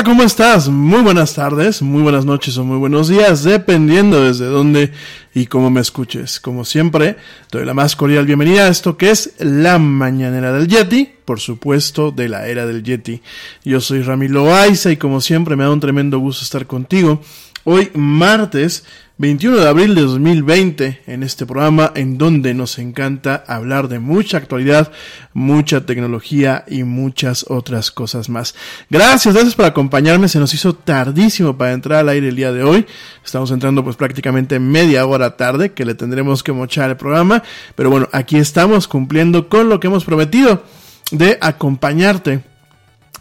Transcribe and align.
Hola, 0.00 0.08
¿cómo 0.08 0.22
estás? 0.22 0.70
Muy 0.70 1.02
buenas 1.02 1.34
tardes, 1.34 1.82
muy 1.82 2.00
buenas 2.00 2.24
noches 2.24 2.56
o 2.56 2.64
muy 2.64 2.78
buenos 2.78 3.08
días, 3.08 3.44
dependiendo 3.44 4.24
desde 4.24 4.46
dónde 4.46 4.92
y 5.34 5.44
cómo 5.44 5.68
me 5.68 5.82
escuches. 5.82 6.40
Como 6.40 6.64
siempre, 6.64 7.18
doy 7.50 7.66
la 7.66 7.74
más 7.74 7.96
cordial 7.96 8.24
bienvenida 8.24 8.64
a 8.64 8.68
esto 8.68 8.96
que 8.96 9.10
es 9.10 9.34
La 9.40 9.78
Mañanera 9.78 10.54
del 10.54 10.68
Yeti, 10.68 11.06
por 11.26 11.38
supuesto, 11.38 12.12
de 12.12 12.30
la 12.30 12.46
era 12.46 12.64
del 12.64 12.82
Yeti. 12.82 13.20
Yo 13.62 13.82
soy 13.82 14.00
Ramiro 14.00 14.54
Aiza 14.54 14.90
y 14.90 14.96
como 14.96 15.20
siempre 15.20 15.54
me 15.54 15.64
da 15.64 15.70
un 15.70 15.80
tremendo 15.80 16.18
gusto 16.18 16.44
estar 16.44 16.66
contigo. 16.66 17.20
Hoy 17.64 17.90
martes 17.92 18.84
21 19.20 19.58
de 19.58 19.68
abril 19.68 19.94
de 19.94 20.00
2020 20.00 21.02
en 21.06 21.22
este 21.22 21.44
programa 21.44 21.92
en 21.94 22.16
donde 22.16 22.54
nos 22.54 22.78
encanta 22.78 23.44
hablar 23.46 23.88
de 23.88 23.98
mucha 23.98 24.38
actualidad, 24.38 24.92
mucha 25.34 25.84
tecnología 25.84 26.64
y 26.66 26.84
muchas 26.84 27.44
otras 27.50 27.90
cosas 27.90 28.30
más. 28.30 28.54
Gracias, 28.88 29.34
gracias 29.34 29.54
por 29.54 29.66
acompañarme. 29.66 30.26
Se 30.28 30.38
nos 30.38 30.54
hizo 30.54 30.74
tardísimo 30.74 31.58
para 31.58 31.74
entrar 31.74 31.98
al 31.98 32.08
aire 32.08 32.28
el 32.28 32.36
día 32.36 32.50
de 32.50 32.62
hoy. 32.62 32.86
Estamos 33.22 33.50
entrando 33.50 33.84
pues 33.84 33.96
prácticamente 33.96 34.58
media 34.58 35.04
hora 35.04 35.36
tarde 35.36 35.72
que 35.72 35.84
le 35.84 35.94
tendremos 35.94 36.42
que 36.42 36.52
mochar 36.52 36.88
el 36.88 36.96
programa. 36.96 37.42
Pero 37.74 37.90
bueno, 37.90 38.08
aquí 38.12 38.38
estamos 38.38 38.88
cumpliendo 38.88 39.50
con 39.50 39.68
lo 39.68 39.80
que 39.80 39.88
hemos 39.88 40.06
prometido 40.06 40.64
de 41.12 41.36
acompañarte 41.42 42.40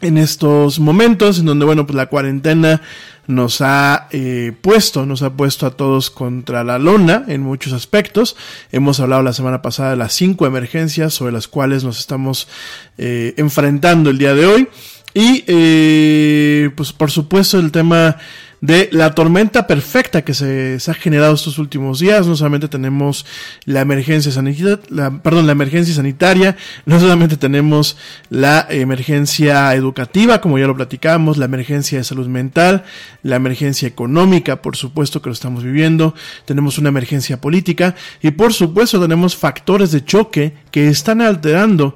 en 0.02 0.18
estos 0.18 0.80
momentos 0.80 1.40
en 1.40 1.46
donde 1.46 1.66
bueno 1.66 1.86
pues 1.86 1.96
la 1.96 2.08
cuarentena 2.08 2.82
nos 3.30 3.62
ha 3.62 4.08
eh, 4.10 4.54
puesto, 4.60 5.06
nos 5.06 5.22
ha 5.22 5.34
puesto 5.34 5.68
a 5.68 5.72
todos 5.72 6.10
contra 6.10 6.64
la 6.64 6.80
lona 6.80 7.26
en 7.28 7.42
muchos 7.42 7.74
aspectos. 7.74 8.36
Hemos 8.72 9.00
hablado 9.00 9.22
la 9.22 9.34
semana 9.34 9.62
pasada 9.62 9.92
de 9.92 9.98
las 9.98 10.14
cinco 10.14 10.48
emergencias 10.48 11.14
sobre 11.14 11.32
las 11.32 11.48
cuales 11.48 11.84
nos 11.84 12.00
estamos 12.00 12.48
eh, 12.98 13.36
enfrentando 13.38 14.10
el 14.10 14.18
día 14.18 14.34
de 14.34 14.48
hoy. 14.48 14.68
Y 15.14 15.44
eh, 15.48 16.70
pues 16.76 16.94
por 16.94 17.12
supuesto 17.12 17.60
el 17.60 17.72
tema 17.72 18.18
de 18.62 18.90
la 18.92 19.16
tormenta 19.16 19.68
perfecta 19.68 20.24
que 20.24 20.34
se, 20.34 20.78
ha 20.88 20.94
generado 20.94 21.34
estos 21.34 21.60
últimos 21.60 22.00
días. 22.00 22.28
No 22.28 22.36
solamente 22.36 22.68
tenemos 22.68 23.26
la 23.66 23.82
emergencia 23.82 24.32
sanitaria, 24.32 24.80
perdón, 25.24 25.46
la 25.46 25.54
emergencia 25.54 25.94
sanitaria, 25.94 26.58
no 26.86 27.00
solamente 27.00 27.38
tenemos 27.38 27.98
la 28.30 28.68
emergencia 28.70 29.74
educativa, 29.74 30.42
como 30.42 30.60
ya 30.60 30.68
lo 30.68 30.76
platicamos, 30.76 31.38
la 31.38 31.46
emergencia 31.46 31.98
de 31.98 32.04
salud 32.04 32.28
mental, 32.28 32.84
la 33.24 33.38
emergencia 33.38 33.88
económica, 33.88 34.62
por 34.62 34.76
supuesto 34.76 35.22
que 35.22 35.30
lo 35.30 35.34
estamos 35.34 35.64
viviendo, 35.64 36.14
tenemos 36.46 36.78
una 36.78 36.90
emergencia 36.90 37.40
política 37.40 37.96
y 38.22 38.32
por 38.32 38.54
supuesto 38.54 39.00
tenemos 39.00 39.36
factores 39.36 39.92
de 39.92 40.04
choque 40.04 40.54
que 40.72 40.90
están 40.90 41.22
alterando 41.22 41.96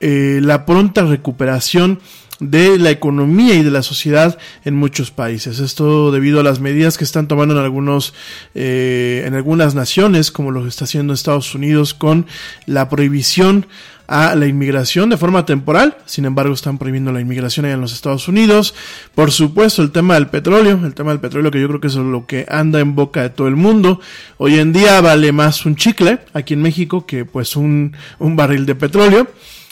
eh, 0.00 0.40
la 0.42 0.66
pronta 0.66 1.02
recuperación 1.04 2.00
de 2.40 2.78
la 2.78 2.90
economía 2.90 3.54
y 3.54 3.62
de 3.62 3.70
la 3.70 3.82
sociedad 3.82 4.38
en 4.64 4.74
muchos 4.74 5.10
países. 5.10 5.58
Esto 5.58 6.12
debido 6.12 6.40
a 6.40 6.42
las 6.42 6.60
medidas 6.60 6.98
que 6.98 7.04
están 7.04 7.28
tomando 7.28 7.54
en 7.54 7.64
algunos, 7.64 8.14
eh, 8.54 9.24
en 9.26 9.34
algunas 9.34 9.74
naciones, 9.74 10.30
como 10.30 10.50
lo 10.50 10.62
que 10.62 10.68
está 10.68 10.84
haciendo 10.84 11.14
Estados 11.14 11.54
Unidos 11.54 11.94
con 11.94 12.26
la 12.66 12.88
prohibición 12.88 13.66
a 14.08 14.36
la 14.36 14.46
inmigración 14.46 15.10
de 15.10 15.16
forma 15.16 15.46
temporal. 15.46 15.96
Sin 16.06 16.24
embargo, 16.26 16.54
están 16.54 16.78
prohibiendo 16.78 17.12
la 17.12 17.20
inmigración 17.20 17.66
allá 17.66 17.74
en 17.74 17.80
los 17.80 17.92
Estados 17.92 18.28
Unidos. 18.28 18.74
Por 19.14 19.32
supuesto, 19.32 19.82
el 19.82 19.90
tema 19.90 20.14
del 20.14 20.28
petróleo, 20.28 20.80
el 20.84 20.94
tema 20.94 21.10
del 21.10 21.20
petróleo 21.20 21.50
que 21.50 21.60
yo 21.60 21.68
creo 21.68 21.80
que 21.80 21.88
es 21.88 21.96
lo 21.96 22.26
que 22.26 22.46
anda 22.48 22.80
en 22.80 22.94
boca 22.94 23.22
de 23.22 23.30
todo 23.30 23.48
el 23.48 23.56
mundo. 23.56 24.00
Hoy 24.38 24.58
en 24.58 24.72
día 24.72 25.00
vale 25.00 25.32
más 25.32 25.66
un 25.66 25.76
chicle 25.76 26.20
aquí 26.34 26.54
en 26.54 26.62
México 26.62 27.06
que 27.06 27.24
pues 27.24 27.56
un, 27.56 27.96
un 28.18 28.36
barril 28.36 28.66
de 28.66 28.74
petróleo. 28.74 29.26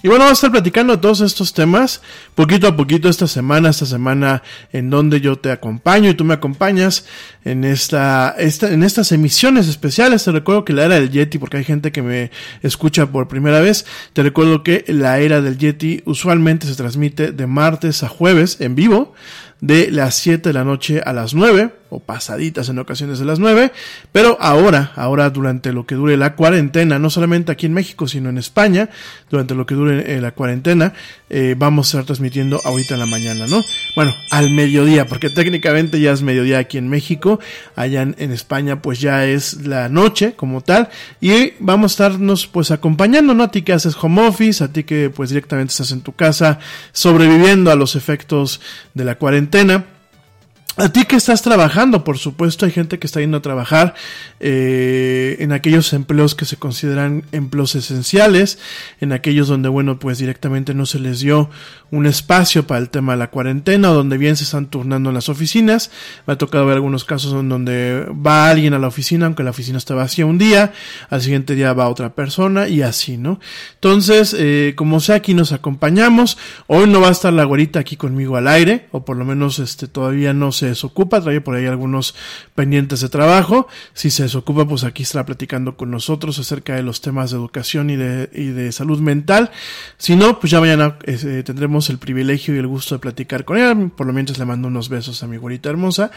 Y 0.05 0.09
bueno, 0.09 0.25
vamos 0.25 0.37
a 0.37 0.41
estar 0.41 0.53
platicando 0.53 1.01
todos 1.01 1.23
estos 1.23 1.55
temas 1.55 2.03
poquito 2.35 2.69
a 2.69 2.77
poquito 2.77 3.09
esta 3.09 3.27
semana, 3.27 3.71
esta 3.71 3.87
semana 3.87 4.43
en 4.71 4.91
donde 4.91 5.23
yo 5.23 5.37
te 5.37 5.51
acompaño 5.51 6.11
y 6.11 6.15
tú 6.15 6.25
me 6.25 6.35
acompañas 6.35 7.07
en 7.43 7.65
esta, 7.65 8.35
esta, 8.37 8.71
en 8.71 8.83
estas 8.83 9.13
emisiones 9.13 9.67
especiales. 9.67 10.23
Te 10.23 10.33
recuerdo 10.33 10.67
que 10.67 10.75
la 10.75 10.85
era 10.85 10.97
del 10.97 11.11
Yeti, 11.11 11.39
porque 11.39 11.57
hay 11.57 11.65
gente 11.65 11.91
que 11.91 12.03
me 12.03 12.31
escucha 12.61 13.07
por 13.07 13.29
primera 13.29 13.61
vez, 13.61 13.87
te 14.13 14.23
recuerdo 14.23 14.63
que 14.63 14.85
la 14.89 15.21
era 15.21 15.41
del 15.41 15.57
Yeti 15.57 16.03
usualmente 16.05 16.67
se 16.67 16.75
transmite 16.75 17.33
de 17.33 17.47
martes 17.47 18.03
a 18.03 18.09
jueves 18.09 18.61
en 18.61 18.75
vivo 18.75 19.15
de 19.63 19.91
las 19.91 20.17
7 20.17 20.51
de 20.51 20.53
la 20.53 20.65
noche 20.65 21.01
a 21.03 21.15
las 21.15 21.33
9 21.33 21.73
o 21.95 22.01
pasaditas 22.01 22.69
en 22.69 22.79
ocasiones 22.79 23.21
de 23.21 23.25
las 23.25 23.39
9, 23.39 23.73
pero 24.11 24.37
ahora, 24.41 24.93
ahora 24.97 25.31
durante 25.31 25.73
lo 25.73 25.87
que 25.87 25.95
dure 25.95 26.17
la 26.17 26.35
cuarentena, 26.35 26.99
no 26.99 27.09
solamente 27.09 27.53
aquí 27.53 27.67
en 27.67 27.73
México, 27.73 28.09
sino 28.09 28.31
en 28.31 28.39
España, 28.39 28.91
durante 29.31 29.55
lo 29.55 29.65
que 29.65 29.77
dure 29.77 30.17
eh, 30.17 30.21
la 30.21 30.33
cuarentena, 30.33 30.93
eh, 31.31 31.55
vamos 31.57 31.87
a 31.87 31.89
estar 31.91 32.07
transmitiendo 32.07 32.61
ahorita 32.65 32.95
en 32.95 33.01
la 33.01 33.07
mañana, 33.07 33.47
¿no? 33.47 33.63
Bueno, 33.95 34.13
al 34.31 34.51
mediodía, 34.51 35.07
porque 35.07 35.31
técnicamente 35.31 36.01
ya 36.01 36.13
es 36.13 36.23
mediodía 36.23 36.59
aquí 36.59 36.79
en 36.79 36.89
México, 36.89 37.39
allá 37.77 38.03
en, 38.03 38.33
España 38.35 38.83
pues 38.83 39.01
ya 39.01 39.25
es 39.25 39.67
la 39.67 39.89
noche 39.89 40.35
como 40.35 40.61
tal, 40.61 40.89
y 41.21 41.53
vamos 41.61 41.93
a 41.93 41.95
estarnos 41.95 42.49
pues 42.49 42.73
acompañando, 42.73 43.35
¿no? 43.35 43.45
A 43.45 43.51
ti 43.51 43.63
que 43.63 43.73
haces 43.73 43.97
home 44.01 44.27
office, 44.27 44.65
a 44.65 44.73
ti 44.73 44.83
que 44.83 45.11
pues 45.11 45.31
directamente 45.31 45.71
estás 45.71 45.93
en 45.93 46.01
tu 46.01 46.13
casa 46.13 46.59
sobreviviendo 46.93 47.71
a 47.71 47.77
los 47.77 47.95
efectos 47.95 48.61
de 48.95 49.05
la 49.05 49.17
cuarentena 49.17 49.85
a 50.77 50.89
ti 50.89 51.05
que 51.05 51.15
estás 51.15 51.43
trabajando, 51.43 52.03
por 52.03 52.19
supuesto, 52.19 52.67
hay 52.67 52.73
gente 52.73 52.99
que 52.99 53.07
está 53.07 53.21
yendo 53.21 53.37
a 53.37 53.43
trabajar 53.43 53.95
eh, 54.41 55.37
en 55.39 55.53
aquellos 55.53 55.93
empleos 55.93 56.35
que 56.35 56.47
se 56.47 56.57
consideran 56.57 57.25
empleos 57.31 57.77
esenciales, 57.77 58.59
en 59.01 59.13
aquellos 59.13 59.47
donde, 59.47 59.69
bueno, 59.69 60.01
pues 60.01 60.19
directamente 60.19 60.75
no 60.75 60.85
se 60.85 60.99
les 60.99 61.21
dio 61.21 61.49
un 61.93 62.07
espacio 62.07 62.67
para 62.67 62.81
el 62.81 62.91
tema 62.91 63.13
de 63.13 63.19
la 63.19 63.31
cuarentena 63.31 63.93
o 63.93 63.95
donde 63.95 64.19
bien 64.19 64.37
se 64.37 64.43
están 64.43 64.67
turnando 64.67 65.11
en 65.11 65.15
las 65.15 65.29
oficinas. 65.29 65.93
Me 66.27 66.33
ha 66.33 66.39
tocado 66.39 66.67
ver 66.67 66.75
algunos 66.75 67.05
casos 67.05 67.33
en 67.35 67.49
donde 67.49 68.07
va 68.11 68.51
alguien 68.51 68.75
a 68.75 68.81
la 68.81 68.89
oficina, 68.89 69.27
aunque 69.27 69.45
la 69.45 69.51
oficina 69.51 69.79
está 69.79 69.95
vacía 69.95 70.27
un 70.27 70.39
día, 70.39 70.73
al 71.09 71.23
siguiente 71.23 71.55
día 71.55 71.73
va 71.73 71.89
otra 71.89 72.15
persona 72.15 72.67
y 72.67 72.83
así, 72.83 73.17
¿no? 73.17 73.39
Entonces, 73.75 74.35
eh, 74.37 74.75
como 74.77 74.99
sea, 74.99 75.17
aquí 75.17 75.35
nos 75.35 75.53
acompañamos. 75.53 76.37
Hoy 76.67 76.89
no 76.89 77.01
va 77.01 77.09
a 77.09 77.13
estar 77.13 77.33
la 77.33 77.45
güerita 77.45 77.79
aquí 77.79 77.97
conmigo 77.97 78.37
al 78.37 78.49
aire, 78.49 78.89
o 78.91 79.05
por 79.05 79.17
lo 79.17 79.25
menos 79.25 79.61
este 79.61 79.87
todavía 79.87 80.33
no 80.33 80.51
se 80.51 80.64
desocupa, 80.69 81.21
trae 81.21 81.41
por 81.41 81.57
ahí 81.57 81.67
algunos 81.67 82.15
pendientes 82.55 83.01
de 83.01 83.09
trabajo. 83.09 83.69
Si 83.93 84.11
se 84.11 84.25
desocupa, 84.25 84.67
pues 84.67 84.85
aquí 84.85 85.03
estará 85.03 85.27
platicando 85.27 85.77
con 85.77 85.91
nosotros 85.91 86.39
acerca 86.39 86.75
de 86.75 86.83
los 86.83 87.01
temas 87.01 87.31
de 87.31 87.37
educación 87.37 87.91
y 87.91 87.97
de, 87.97 88.31
y 88.33 88.47
de 88.47 88.73
salud 88.73 89.01
mental. 89.01 89.51
Si 89.99 90.17
no, 90.17 90.41
pues 90.41 90.51
ya 90.51 90.61
mañana 90.61 90.99
eh, 91.05 91.43
tendremos 91.45 91.91
el 91.91 91.99
privilegio 91.99 92.55
y 92.55 92.59
el 92.59 92.67
gusto 92.67 92.95
de 92.95 92.99
platicar 92.99 93.45
con 93.45 93.59
ella. 93.59 93.75
Por 93.97 94.07
lo 94.07 94.13
menos 94.13 94.39
le 94.39 94.45
mando 94.45 94.69
unos 94.69 94.89
besos 94.89 95.23
a 95.23 95.27
mi 95.27 95.37
güerita 95.37 95.71
hermosa. 95.71 96.11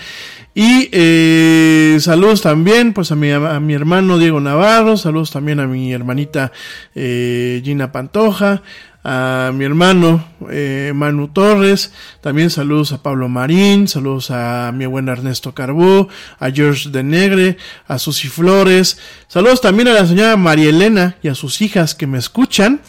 Y 0.53 0.89
eh, 0.91 1.97
saludos 1.99 2.41
también, 2.41 2.93
pues 2.93 3.11
a 3.11 3.15
mi, 3.15 3.31
a 3.31 3.59
mi 3.59 3.73
hermano 3.73 4.17
Diego 4.17 4.39
Navarro, 4.39 4.97
saludos 4.97 5.31
también 5.31 5.59
a 5.59 5.67
mi 5.67 5.93
hermanita 5.93 6.51
eh, 6.95 7.61
Gina 7.63 7.91
Pantoja, 7.91 8.63
a 9.09 9.53
mi 9.53 9.63
hermano 9.63 10.21
eh, 10.51 10.91
Manu 10.93 11.29
Torres, 11.29 11.93
también 12.19 12.49
saludos 12.49 12.91
a 12.91 13.01
Pablo 13.01 13.29
Marín, 13.29 13.87
saludos 13.87 14.31
a 14.31 14.73
mi 14.75 14.85
buen 14.85 15.07
Ernesto 15.07 15.53
Carbó, 15.53 16.09
a 16.39 16.51
George 16.51 16.89
de 16.89 17.03
Negre, 17.03 17.57
a 17.87 17.99
Susi 17.99 18.27
Flores, 18.27 18.99
saludos 19.29 19.61
también 19.61 19.87
a 19.87 19.93
la 19.93 20.05
señora 20.05 20.35
María 20.35 20.71
Elena 20.71 21.15
y 21.23 21.29
a 21.29 21.35
sus 21.35 21.61
hijas 21.61 21.95
que 21.95 22.05
me 22.05 22.17
escuchan, 22.17 22.81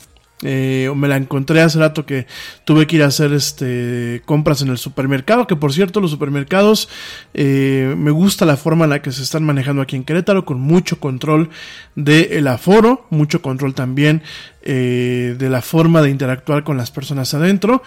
eh, 0.42 0.90
me 0.94 1.08
la 1.08 1.16
encontré 1.16 1.60
hace 1.60 1.80
rato 1.80 2.06
que 2.06 2.26
tuve 2.64 2.86
que 2.86 2.96
ir 2.96 3.02
a 3.02 3.06
hacer 3.06 3.32
este 3.32 4.22
compras 4.24 4.62
en 4.62 4.68
el 4.68 4.78
supermercado, 4.78 5.46
que 5.46 5.56
por 5.56 5.72
cierto 5.72 6.00
los 6.00 6.10
supermercados 6.10 6.88
eh, 7.34 7.94
me 7.96 8.12
gusta 8.12 8.44
la 8.44 8.56
forma 8.56 8.84
en 8.84 8.90
la 8.90 9.02
que 9.02 9.10
se 9.10 9.22
están 9.22 9.44
manejando 9.44 9.82
aquí 9.82 9.94
en 9.94 10.04
Querétaro, 10.04 10.44
con 10.44 10.60
mucho 10.60 10.98
control 10.98 11.50
del 11.96 12.46
aforo, 12.48 13.06
mucho 13.10 13.40
control 13.42 13.74
también 13.74 14.22
eh, 14.70 15.34
de 15.38 15.48
la 15.48 15.62
forma 15.62 16.02
de 16.02 16.10
interactuar 16.10 16.62
con 16.62 16.76
las 16.76 16.90
personas 16.90 17.32
adentro. 17.32 17.82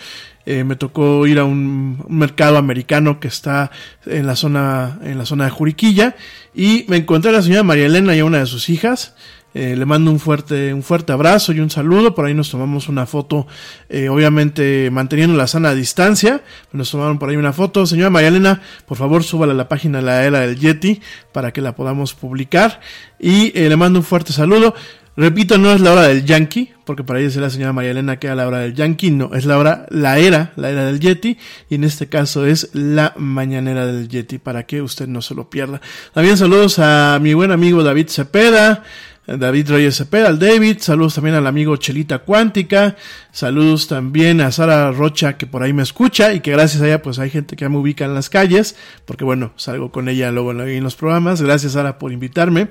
me 0.45 0.75
tocó 0.75 1.27
ir 1.27 1.37
a 1.37 1.43
un, 1.45 2.03
mercado 2.09 2.57
americano 2.57 3.19
que 3.19 3.27
está 3.27 3.69
en 4.05 4.25
la 4.25 4.35
zona, 4.35 4.99
en 5.03 5.17
la 5.17 5.25
zona 5.25 5.45
de 5.45 5.51
Juriquilla, 5.51 6.15
y 6.55 6.85
me 6.87 6.97
encontré 6.97 7.29
a 7.29 7.33
la 7.33 7.43
señora 7.43 7.63
María 7.63 7.85
Elena 7.85 8.15
y 8.15 8.19
a 8.19 8.25
una 8.25 8.39
de 8.39 8.47
sus 8.47 8.67
hijas. 8.69 9.13
Eh, 9.53 9.75
le 9.75 9.85
mando 9.85 10.11
un 10.11 10.19
fuerte, 10.19 10.73
un 10.73 10.81
fuerte 10.81 11.11
abrazo 11.11 11.51
y 11.51 11.59
un 11.59 11.69
saludo. 11.69 12.15
Por 12.15 12.25
ahí 12.25 12.33
nos 12.33 12.49
tomamos 12.49 12.87
una 12.87 13.05
foto, 13.05 13.47
eh, 13.89 14.07
obviamente 14.07 14.89
manteniendo 14.91 15.35
la 15.35 15.47
sana 15.47 15.73
distancia. 15.73 16.41
Nos 16.71 16.91
tomaron 16.91 17.19
por 17.19 17.29
ahí 17.29 17.35
una 17.35 17.51
foto. 17.51 17.85
Señora 17.85 18.09
María 18.09 18.29
Elena, 18.29 18.61
por 18.85 18.97
favor, 18.97 19.23
súbala 19.23 19.51
a 19.53 19.55
la 19.55 19.67
página 19.67 19.99
de 19.99 20.05
la 20.05 20.23
era 20.23 20.39
del 20.41 20.57
Yeti 20.57 21.01
para 21.33 21.51
que 21.51 21.61
la 21.61 21.75
podamos 21.75 22.13
publicar. 22.13 22.79
Y 23.19 23.51
eh, 23.57 23.67
le 23.67 23.75
mando 23.75 23.99
un 23.99 24.05
fuerte 24.05 24.31
saludo. 24.31 24.73
Repito, 25.21 25.59
no 25.59 25.71
es 25.71 25.81
la 25.81 25.91
hora 25.91 26.07
del 26.07 26.25
Yankee, 26.25 26.73
porque 26.83 27.03
para 27.03 27.19
ella 27.19 27.27
dice 27.27 27.39
la 27.39 27.51
señora 27.51 27.73
María 27.73 27.91
Elena 27.91 28.17
que 28.17 28.25
era 28.25 28.35
la 28.35 28.47
hora 28.47 28.57
del 28.57 28.73
Yankee, 28.73 29.11
no, 29.11 29.35
es 29.35 29.45
la 29.45 29.59
hora, 29.59 29.85
la 29.91 30.17
era, 30.17 30.51
la 30.55 30.71
era 30.71 30.83
del 30.83 30.99
Yeti, 30.99 31.37
y 31.69 31.75
en 31.75 31.83
este 31.83 32.09
caso 32.09 32.47
es 32.47 32.71
la 32.73 33.13
mañanera 33.17 33.85
del 33.85 34.07
Yeti, 34.07 34.39
para 34.39 34.65
que 34.65 34.81
usted 34.81 35.07
no 35.07 35.21
se 35.21 35.35
lo 35.35 35.47
pierda. 35.47 35.79
También 36.11 36.37
saludos 36.37 36.79
a 36.79 37.19
mi 37.21 37.35
buen 37.35 37.51
amigo 37.51 37.83
David 37.83 38.07
Cepeda, 38.07 38.81
David 39.27 39.69
Reyes 39.69 39.97
Cepeda, 39.97 40.27
al 40.27 40.39
David, 40.39 40.77
saludos 40.79 41.13
también 41.13 41.35
al 41.35 41.45
amigo 41.45 41.77
Chelita 41.77 42.17
Cuántica, 42.17 42.95
saludos 43.31 43.87
también 43.87 44.41
a 44.41 44.51
Sara 44.51 44.91
Rocha 44.91 45.37
que 45.37 45.45
por 45.45 45.61
ahí 45.61 45.71
me 45.71 45.83
escucha 45.83 46.33
y 46.33 46.39
que 46.39 46.49
gracias 46.49 46.81
a 46.81 46.87
ella 46.87 47.03
pues 47.03 47.19
hay 47.19 47.29
gente 47.29 47.55
que 47.55 47.63
ya 47.63 47.69
me 47.69 47.77
ubica 47.77 48.05
en 48.05 48.15
las 48.15 48.31
calles, 48.31 48.75
porque 49.05 49.23
bueno, 49.23 49.53
salgo 49.55 49.91
con 49.91 50.09
ella 50.09 50.31
luego 50.31 50.51
en 50.51 50.83
los 50.83 50.95
programas, 50.95 51.43
gracias 51.43 51.73
Sara 51.73 51.99
por 51.99 52.11
invitarme. 52.11 52.69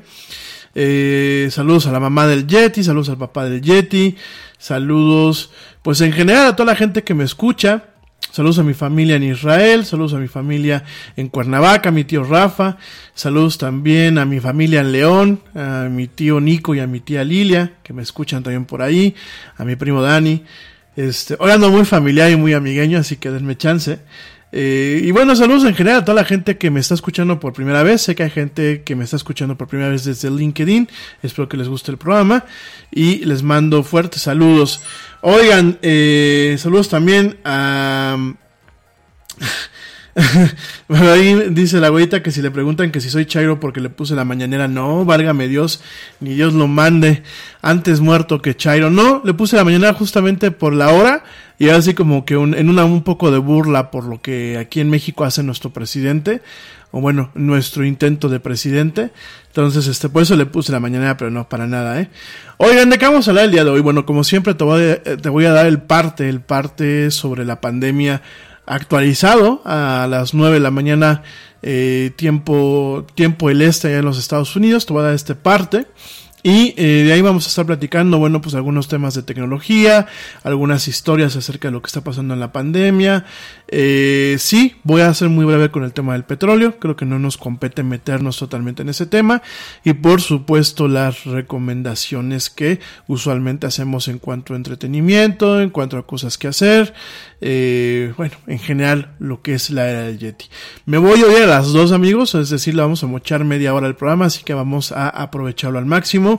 Eh, 0.75 1.49
saludos 1.51 1.87
a 1.87 1.93
la 1.93 2.01
mamá 2.01 2.27
del 2.27 2.47
Yeti, 2.47 2.85
saludos 2.85 3.09
al 3.09 3.19
papá 3.19 3.45
del 3.45 3.61
Yeti, 3.61 4.17
saludos 4.59 5.51
pues 5.83 6.01
en 6.01 6.13
general 6.13 6.49
a 6.49 6.57
toda 6.57 6.73
la 6.73 6.77
gente 6.77 7.03
que 7.03 7.15
me 7.15 7.25
escucha. 7.25 7.85
Saludos 8.33 8.61
a 8.61 8.63
mi 8.63 8.75
familia 8.75 9.17
en 9.17 9.25
Israel, 9.25 9.85
saludos 9.85 10.15
a 10.15 10.19
mi 10.19 10.29
familia 10.29 10.85
en 11.17 11.29
Cuernavaca, 11.29 11.89
a 11.89 11.93
mi 11.93 12.05
tío 12.05 12.23
Rafa, 12.23 12.77
saludos 13.13 13.59
también 13.59 14.19
a 14.19 14.25
mi 14.25 14.39
familia 14.39 14.83
en 14.83 14.93
León, 14.93 15.41
a 15.53 15.89
mi 15.91 16.07
tío 16.07 16.41
Nico 16.41 16.77
y 16.77 16.79
a 16.79 16.87
mi 16.87 17.01
tía 17.01 17.25
Lilia, 17.25 17.73
que 17.83 17.93
me 17.93 18.03
escuchan 18.03 18.45
también 18.45 18.67
por 18.67 18.83
ahí, 18.83 19.17
a 19.57 19.65
mi 19.65 19.75
primo 19.75 20.01
Dani. 20.01 20.45
Este, 20.95 21.35
hoy 21.41 21.51
ando 21.51 21.71
muy 21.71 21.85
familiar 21.85 22.31
y 22.31 22.37
muy 22.37 22.53
amigueño, 22.53 22.99
así 22.99 23.17
que 23.17 23.31
denme 23.31 23.57
chance. 23.57 23.99
Eh, 24.53 25.01
y 25.05 25.11
bueno, 25.13 25.37
saludos 25.37 25.65
en 25.65 25.75
general 25.75 26.01
a 26.01 26.05
toda 26.05 26.17
la 26.17 26.25
gente 26.25 26.59
que 26.59 26.71
me 26.71 26.81
está 26.81 26.95
escuchando 26.95 27.39
por 27.39 27.53
primera 27.53 27.83
vez. 27.83 28.03
Sé 28.03 28.15
que 28.15 28.25
hay 28.25 28.31
gente 28.31 28.83
que 28.83 28.97
me 28.97 29.05
está 29.05 29.17
escuchando 29.17 29.57
por 29.57 29.69
primera 29.69 29.91
vez 29.91 30.05
desde 30.05 30.31
LinkedIn. 30.31 30.89
Espero 31.23 31.49
que 31.49 31.57
les 31.57 31.69
guste 31.69 31.91
el 31.91 31.99
programa. 31.99 32.45
Y 32.91 33.25
les 33.25 33.43
mando 33.43 33.83
fuertes 33.83 34.23
saludos. 34.23 34.83
Oigan, 35.21 35.79
eh, 35.83 36.57
saludos 36.59 36.89
también 36.89 37.39
a... 37.45 38.35
ahí 40.89 41.51
dice 41.51 41.79
la 41.79 41.89
abuelita 41.89 42.23
que 42.23 42.31
si 42.31 42.43
le 42.43 42.51
preguntan 42.51 42.91
que 42.91 43.01
si 43.01 43.11
soy 43.11 43.27
Chairo 43.27 43.61
porque 43.61 43.81
le 43.81 43.91
puse 43.91 44.15
la 44.15 44.25
mañanera, 44.25 44.69
no, 44.69 45.05
válgame 45.05 45.49
Dios, 45.49 45.83
ni 46.21 46.35
Dios 46.35 46.53
lo 46.53 46.67
mande, 46.67 47.23
antes 47.63 48.01
muerto 48.01 48.43
que 48.43 48.57
Chairo. 48.57 48.91
No, 48.91 49.23
le 49.25 49.35
puse 49.35 49.57
la 49.57 49.65
mañanera 49.65 49.95
justamente 49.95 50.51
por 50.51 50.73
la 50.73 50.91
hora 50.91 51.25
y 51.59 51.69
así 51.69 51.95
como 51.95 52.25
que 52.25 52.35
en 52.35 52.69
una 52.69 52.85
un 52.85 53.03
poco 53.03 53.31
de 53.31 53.39
burla 53.39 53.91
por 53.91 54.05
lo 54.05 54.21
que 54.21 54.59
aquí 54.59 54.81
en 54.81 54.91
México 54.91 55.25
hace 55.25 55.43
nuestro 55.43 55.71
presidente, 55.71 56.43
o 56.91 57.01
bueno, 57.01 57.31
nuestro 57.35 57.85
intento 57.85 58.29
de 58.29 58.41
presidente. 58.41 59.11
Entonces, 59.49 59.87
este, 59.87 60.09
por 60.09 60.23
eso 60.23 60.37
le 60.37 60.47
puse 60.47 60.73
la 60.73 60.81
mañanera, 60.81 61.17
pero 61.17 61.31
no, 61.31 61.49
para 61.49 61.67
nada, 61.67 62.01
¿eh? 62.01 62.09
Oigan, 62.57 62.91
¿de 62.91 62.99
qué 62.99 63.07
vamos 63.07 63.29
a 63.29 63.31
hablar 63.31 63.45
el 63.45 63.51
día 63.53 63.65
de 63.65 63.71
hoy? 63.71 63.81
Bueno, 63.81 64.07
como 64.07 64.25
siempre 64.25 64.55
te 64.55 64.65
voy 64.65 64.91
a, 64.91 65.03
te 65.03 65.29
voy 65.29 65.45
a 65.45 65.53
dar 65.53 65.67
el 65.67 65.83
parte, 65.83 66.29
el 66.29 66.41
parte 66.41 67.11
sobre 67.11 67.45
la 67.45 67.61
pandemia 67.61 68.23
actualizado 68.71 69.61
a 69.65 70.07
las 70.09 70.33
9 70.33 70.55
de 70.55 70.61
la 70.61 70.71
mañana 70.71 71.23
eh, 71.63 72.13
tiempo 72.17 73.05
tiempo 73.15 73.51
el 73.51 73.63
este 73.63 73.89
allá 73.89 73.99
en 73.99 74.05
los 74.05 74.19
Estados 74.19 74.55
Unidos. 74.57 74.87
Te 74.87 74.93
voy 74.93 75.03
a 75.03 75.07
dar 75.07 75.15
este 75.15 75.35
parte 75.35 75.87
y 76.43 76.75
eh, 76.77 77.05
de 77.05 77.13
ahí 77.13 77.21
vamos 77.21 77.45
a 77.47 77.49
estar 77.49 77.67
platicando, 77.67 78.19
bueno, 78.19 78.41
pues 78.41 78.55
algunos 78.55 78.89
temas 78.89 79.15
de 79.15 79.23
tecnología, 79.23 80.07
algunas 80.43 80.89
historias 80.89 81.37
acerca 81.37 81.69
de 81.69 81.73
lo 81.73 81.83
que 81.83 81.89
está 81.89 82.03
pasando 82.03 82.33
en 82.35 82.41
la 82.41 82.53
pandemia. 82.53 83.27
Eh, 83.69 84.37
sí, 84.39 84.77
voy 84.83 85.03
a 85.03 85.13
ser 85.13 85.29
muy 85.29 85.45
breve 85.45 85.71
con 85.71 85.85
el 85.85 85.93
tema 85.93 86.15
del 86.15 86.25
petróleo, 86.25 86.79
creo 86.79 86.97
que 86.97 87.05
no 87.05 87.19
nos 87.19 87.37
compete 87.37 87.83
meternos 87.83 88.39
totalmente 88.39 88.83
en 88.83 88.89
ese 88.89 89.07
tema. 89.07 89.43
Y 89.85 89.93
por 89.95 90.23
supuesto 90.23 90.89
las 90.89 91.25
recomendaciones 91.25 92.49
que 92.49 92.81
usualmente 93.07 93.67
hacemos 93.67 94.09
en 94.09 94.19
cuanto 94.19 94.55
a 94.55 94.57
entretenimiento, 94.57 95.61
en 95.61 95.71
cuanto 95.71 95.99
a 95.99 96.07
cosas 96.07 96.39
que 96.39 96.49
hacer, 96.49 96.95
eh, 97.43 98.13
bueno, 98.17 98.37
en 98.47 98.59
general 98.59 99.15
lo 99.19 99.43
que 99.43 99.55
es 99.55 99.71
la 99.71 99.89
era 99.91 100.03
del 100.03 100.19
Yeti. 100.19 100.47
Me 100.87 100.99
voy 100.99 101.23
hoy 101.23 101.43
a 101.43 101.47
las 101.47 101.73
dos 101.73 101.93
amigos, 101.93 102.35
es 102.35 102.51
decir, 102.51 102.75
le 102.75 102.83
vamos 102.83 103.03
a 103.03 103.07
mochar 103.07 103.45
media 103.45 103.75
hora 103.75 103.87
el 103.87 103.95
programa, 103.95 104.27
así 104.27 104.45
que 104.45 104.55
vamos 104.55 104.93
a 104.93 105.09
aprovecharlo 105.09 105.79
al 105.79 105.87
máximo. 105.87 106.30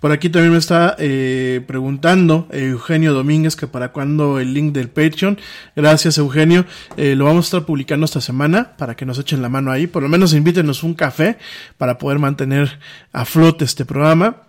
Por 0.00 0.12
aquí 0.12 0.28
también 0.28 0.52
me 0.52 0.58
está 0.58 0.96
eh, 0.98 1.62
preguntando 1.66 2.48
Eugenio 2.50 3.14
Domínguez 3.14 3.56
que 3.56 3.66
para 3.66 3.92
cuando 3.92 4.40
el 4.40 4.52
link 4.52 4.72
del 4.72 4.88
Patreon. 4.88 5.38
Gracias 5.76 6.18
Eugenio, 6.18 6.66
eh, 6.96 7.14
lo 7.14 7.24
vamos 7.24 7.46
a 7.46 7.48
estar 7.48 7.64
publicando 7.64 8.04
esta 8.04 8.20
semana 8.20 8.76
para 8.76 8.96
que 8.96 9.06
nos 9.06 9.18
echen 9.18 9.40
la 9.40 9.48
mano 9.48 9.70
ahí, 9.70 9.86
por 9.86 10.02
lo 10.02 10.08
menos 10.08 10.34
invítenos 10.34 10.82
un 10.82 10.94
café 10.94 11.38
para 11.78 11.96
poder 11.96 12.18
mantener 12.18 12.78
a 13.12 13.24
flote 13.24 13.64
este 13.64 13.84
programa. 13.84 14.48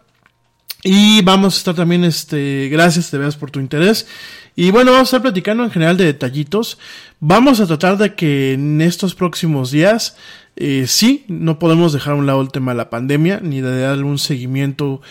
Y 0.81 1.21
vamos 1.23 1.55
a 1.55 1.57
estar 1.57 1.75
también, 1.75 2.05
este, 2.05 2.69
gracias, 2.71 3.11
te 3.11 3.17
veas 3.17 3.35
por 3.35 3.51
tu 3.51 3.59
interés. 3.59 4.07
Y 4.55 4.71
bueno, 4.71 4.91
vamos 4.91 5.07
a 5.07 5.09
estar 5.09 5.21
platicando 5.21 5.63
en 5.63 5.71
general 5.71 5.97
de 5.97 6.05
detallitos. 6.05 6.77
Vamos 7.19 7.59
a 7.59 7.67
tratar 7.67 7.97
de 7.97 8.15
que 8.15 8.53
en 8.53 8.79
estos 8.79 9.13
próximos 9.13 9.71
días, 9.71 10.15
eh, 10.61 10.87
sí, 10.87 11.23
no 11.29 11.57
podemos 11.57 11.93
dejar 11.93 12.13
a 12.13 12.17
un 12.17 12.25
lado 12.25 12.41
el 12.41 12.51
tema 12.51 12.73
de 12.73 12.77
la 12.77 12.89
pandemia, 12.89 13.39
ni 13.41 13.61
de 13.61 13.79
darle 13.79 14.03
un 14.03 14.19
seguimiento 14.19 15.01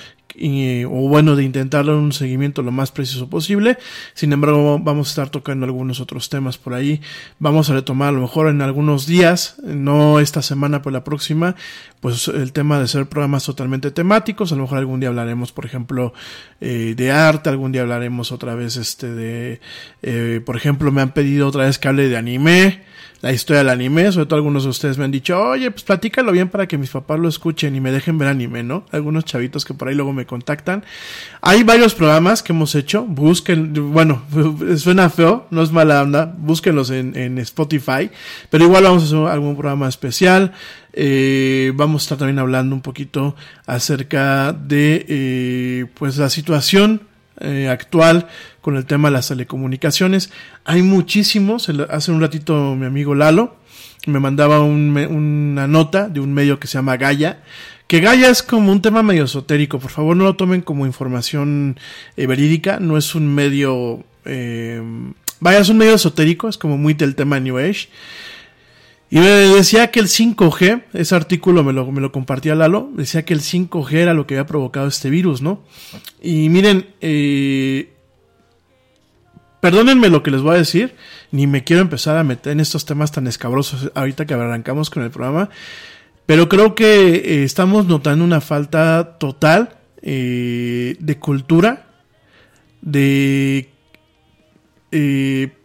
o 0.41 1.09
bueno, 1.09 1.35
de 1.35 1.43
intentar 1.43 1.87
dar 1.87 1.97
un 1.97 2.13
seguimiento 2.13 2.63
lo 2.63 2.71
más 2.71 2.93
preciso 2.93 3.29
posible. 3.29 3.79
Sin 4.15 4.33
embargo, 4.33 4.79
vamos 4.79 5.09
a 5.09 5.11
estar 5.11 5.31
tocando 5.31 5.67
algunos 5.67 6.01
otros 6.01 6.29
temas 6.29 6.59
por 6.59 6.75
ahí. 6.75 7.01
Vamos 7.39 7.71
a 7.71 7.75
retomar 7.75 8.11
a 8.11 8.13
lo 8.13 8.21
mejor 8.21 8.49
en 8.49 8.63
algunos 8.63 9.07
días, 9.07 9.57
no 9.65 10.21
esta 10.21 10.43
semana, 10.43 10.81
pero 10.83 10.93
la 10.93 11.03
próxima, 11.03 11.57
pues 12.01 12.29
el 12.29 12.53
tema 12.53 12.79
de 12.79 12.87
ser 12.87 13.07
programas 13.07 13.45
totalmente 13.45 13.91
temáticos. 13.91 14.53
A 14.53 14.57
lo 14.57 14.63
mejor 14.63 14.79
algún 14.79 15.01
día 15.01 15.09
hablaremos, 15.09 15.51
por 15.51 15.65
ejemplo, 15.65 16.13
eh, 16.61 16.95
de 16.97 17.11
arte, 17.11 17.51
algún 17.51 17.73
día 17.73 17.83
hablaremos 17.83 18.31
otra 18.31 18.55
vez 18.55 18.77
este 18.77 19.13
de, 19.13 19.61
eh, 20.03 20.41
por 20.45 20.57
ejemplo, 20.57 20.93
me 20.93 21.03
han 21.03 21.13
pedido 21.13 21.49
otra 21.49 21.65
vez 21.65 21.79
que 21.79 21.89
hable 21.89 22.09
de 22.09 22.17
anime 22.17 22.88
la 23.21 23.33
historia 23.33 23.59
del 23.59 23.69
anime. 23.71 24.11
Sobre 24.13 24.27
todo 24.27 24.37
algunos 24.37 24.65
de 24.65 24.71
ustedes 24.71 24.99
me 24.99 25.05
han 25.05 25.11
dicho, 25.11 25.41
oye, 25.41 25.71
pues 25.71 25.83
platícalo 25.83 26.33
bien 26.33 26.49
para 26.49 26.67
que 26.67 26.79
mis 26.79 26.91
papás 26.91 27.19
lo 27.19 27.29
escuchen 27.29 27.75
y 27.75 27.81
me 27.81 27.91
dejen 27.91 28.19
ver 28.19 28.29
anime, 28.29 28.63
¿no? 28.63 28.85
Algunos 28.93 29.25
chavitos 29.25 29.65
que 29.65 29.75
por 29.75 29.89
ahí 29.89 29.95
luego 29.95 30.13
me 30.13 30.27
contactan. 30.27 30.85
Hay 31.41 31.63
varios 31.63 31.95
programas 31.95 32.43
que 32.43 32.53
hemos 32.53 32.75
hecho. 32.75 33.05
Busquen, 33.05 33.93
bueno, 33.93 34.23
suena 34.77 35.11
feo, 35.11 35.47
no 35.51 35.63
es 35.63 35.73
mala 35.73 36.03
onda. 36.03 36.35
Búsquenlos 36.37 36.91
en, 36.91 37.17
en 37.17 37.39
Spotify. 37.39 38.11
Pero 38.51 38.65
igual 38.65 38.85
vamos 38.85 39.03
a 39.03 39.07
hacer 39.07 39.19
algún 39.19 39.55
programa 39.57 39.89
especial. 39.89 40.53
Eh, 40.93 41.73
vamos 41.75 42.03
a 42.03 42.05
estar 42.05 42.19
también 42.19 42.39
hablando 42.39 42.75
un 42.75 42.83
poquito 42.83 43.37
acerca 43.67 44.53
de 44.53 45.07
eh, 45.09 45.87
pues 45.95 46.17
la 46.17 46.31
situación 46.31 47.03
eh, 47.41 47.69
actual 47.69 48.27
con 48.69 48.77
el 48.77 48.85
tema 48.85 49.09
de 49.09 49.15
las 49.15 49.29
telecomunicaciones. 49.29 50.31
Hay 50.67 50.83
muchísimos. 50.83 51.71
Hace 51.89 52.13
un 52.13 52.21
ratito 52.21 52.75
mi 52.75 52.85
amigo 52.85 53.15
Lalo 53.15 53.57
me 54.07 54.21
mandaba 54.21 54.61
una 54.61 55.67
nota 55.67 56.11
de 56.11 56.21
un 56.21 56.35
medio 56.35 56.61
que 56.61 56.67
se 56.67 56.75
llama 56.77 56.99
Gaia. 56.99 57.43
Que 57.87 58.01
Gaia 58.01 58.29
es 58.29 58.43
como 58.43 58.71
un 58.71 58.83
tema 58.83 59.03
medio 59.03 59.25
esotérico. 59.25 59.79
Por 59.79 59.91
favor, 59.91 60.15
no 60.15 60.25
lo 60.25 60.37
tomen 60.37 60.61
como 60.61 60.85
información 60.85 61.81
eh, 62.19 62.27
verídica. 62.27 62.79
No 62.79 62.99
es 62.99 63.15
un 63.15 63.35
medio. 63.35 64.05
Eh, 64.27 64.83
vaya, 65.41 65.61
es 65.61 65.71
un 65.71 65.79
medio 65.79 65.95
esotérico. 65.95 66.51
Es 66.51 66.59
como 66.59 66.77
muy 66.77 66.93
del 66.93 67.15
tema 67.15 67.41
New 67.41 67.57
Age. 67.57 67.89
Y 69.09 69.17
me 69.17 69.29
decía 69.29 69.91
que 69.91 70.01
el 70.01 70.09
5G, 70.09 70.83
ese 70.93 71.15
artículo 71.15 71.65
me 71.65 71.73
lo, 71.73 71.91
me 71.91 72.03
lo 72.03 72.13
compartía 72.13 72.55
Lalo, 72.55 72.91
decía 72.93 73.25
que 73.25 73.33
el 73.33 73.41
5G 73.41 73.95
era 73.95 74.13
lo 74.13 74.27
que 74.27 74.35
había 74.35 74.45
provocado 74.45 74.87
este 74.89 75.09
virus, 75.09 75.41
¿no? 75.41 75.63
Y 76.21 76.51
miren, 76.51 76.89
eh, 77.01 77.95
perdónenme 79.61 80.09
lo 80.09 80.23
que 80.23 80.31
les 80.31 80.43
voy 80.43 80.55
a 80.55 80.59
decir, 80.59 80.95
ni 81.31 81.47
me 81.47 81.65
quiero 81.65 81.83
empezar 81.83 82.17
a 82.17 82.25
meter 82.25 82.53
en 82.53 82.61
estos 82.61 82.85
temas 82.85 83.13
tan 83.13 83.27
escabrosos 83.27 83.91
ahorita 83.95 84.27
que 84.27 84.35
arrancamos 84.35 84.91
con 84.91 85.03
el 85.03 85.11
programa, 85.11 85.51
pero 86.27 86.49
creo 86.49 86.75
que 86.75 87.15
eh, 87.15 87.45
estamos 87.45 87.87
notando 87.87 88.25
una 88.25 88.41
falta 88.41 89.19
total 89.19 89.79
eh, 90.03 90.97
de 91.01 91.19
cultura, 91.19 91.87
de 92.81 93.71
eh, 94.93 95.58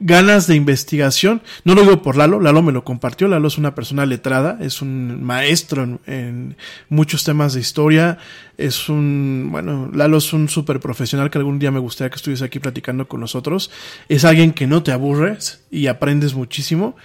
ganas 0.00 0.46
de 0.46 0.56
investigación. 0.56 1.42
No 1.64 1.74
lo 1.74 1.82
digo 1.82 2.02
por 2.02 2.16
Lalo, 2.16 2.40
Lalo 2.40 2.62
me 2.62 2.72
lo 2.72 2.84
compartió, 2.84 3.28
Lalo 3.28 3.48
es 3.48 3.58
una 3.58 3.74
persona 3.74 4.06
letrada, 4.06 4.58
es 4.60 4.82
un 4.82 5.22
maestro 5.22 6.00
en, 6.06 6.56
muchos 6.88 7.22
temas 7.22 7.52
de 7.52 7.60
historia, 7.60 8.18
es 8.56 8.88
un, 8.88 9.48
bueno, 9.52 9.90
Lalo 9.92 10.16
es 10.16 10.32
un 10.32 10.48
súper 10.48 10.80
profesional 10.80 11.30
que 11.30 11.38
algún 11.38 11.58
día 11.58 11.70
me 11.70 11.78
gustaría 11.78 12.10
que 12.10 12.16
estuviese 12.16 12.44
aquí 12.44 12.58
platicando 12.58 13.06
con 13.06 13.20
nosotros. 13.20 13.70
Es 14.08 14.24
alguien 14.24 14.52
que 14.52 14.66
no 14.66 14.82
te 14.82 14.90
aburres 14.90 15.62
y 15.70 15.86
aprendes 15.86 16.34
muchísimo 16.34 16.96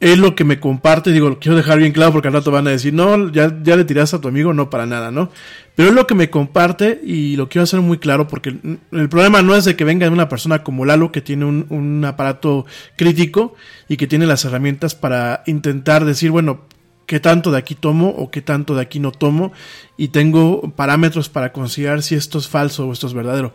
es 0.00 0.18
lo 0.18 0.34
que 0.34 0.44
me 0.44 0.60
comparte, 0.60 1.10
digo, 1.10 1.28
lo 1.28 1.38
quiero 1.40 1.56
dejar 1.56 1.78
bien 1.78 1.92
claro 1.92 2.12
porque 2.12 2.28
al 2.28 2.34
rato 2.34 2.50
van 2.50 2.68
a 2.68 2.70
decir, 2.70 2.94
no, 2.94 3.30
ya, 3.32 3.56
ya 3.62 3.76
le 3.76 3.84
tiraste 3.84 4.16
a 4.16 4.20
tu 4.20 4.28
amigo, 4.28 4.54
no 4.54 4.70
para 4.70 4.86
nada, 4.86 5.10
¿no? 5.10 5.30
Pero 5.74 5.88
es 5.88 5.94
lo 5.94 6.06
que 6.06 6.14
me 6.14 6.30
comparte 6.30 7.00
y 7.04 7.36
lo 7.36 7.48
quiero 7.48 7.64
hacer 7.64 7.80
muy 7.80 7.98
claro 7.98 8.28
porque 8.28 8.56
el, 8.92 9.08
problema 9.08 9.42
no 9.42 9.56
es 9.56 9.64
de 9.64 9.76
que 9.76 9.84
venga 9.84 10.08
una 10.08 10.28
persona 10.28 10.62
como 10.62 10.84
Lalo 10.84 11.10
que 11.10 11.20
tiene 11.20 11.44
un, 11.44 11.66
un 11.70 12.04
aparato 12.04 12.66
crítico 12.96 13.54
y 13.88 13.96
que 13.96 14.06
tiene 14.06 14.26
las 14.26 14.44
herramientas 14.44 14.94
para 14.94 15.42
intentar 15.46 16.04
decir, 16.04 16.30
bueno, 16.30 16.62
qué 17.06 17.20
tanto 17.20 17.50
de 17.50 17.58
aquí 17.58 17.74
tomo 17.74 18.10
o 18.10 18.30
qué 18.30 18.42
tanto 18.42 18.74
de 18.74 18.82
aquí 18.82 19.00
no 19.00 19.12
tomo 19.12 19.52
y 19.96 20.08
tengo 20.08 20.70
parámetros 20.76 21.28
para 21.28 21.52
considerar 21.52 22.02
si 22.02 22.14
esto 22.14 22.38
es 22.38 22.48
falso 22.48 22.86
o 22.86 22.92
esto 22.92 23.06
es 23.06 23.14
verdadero. 23.14 23.54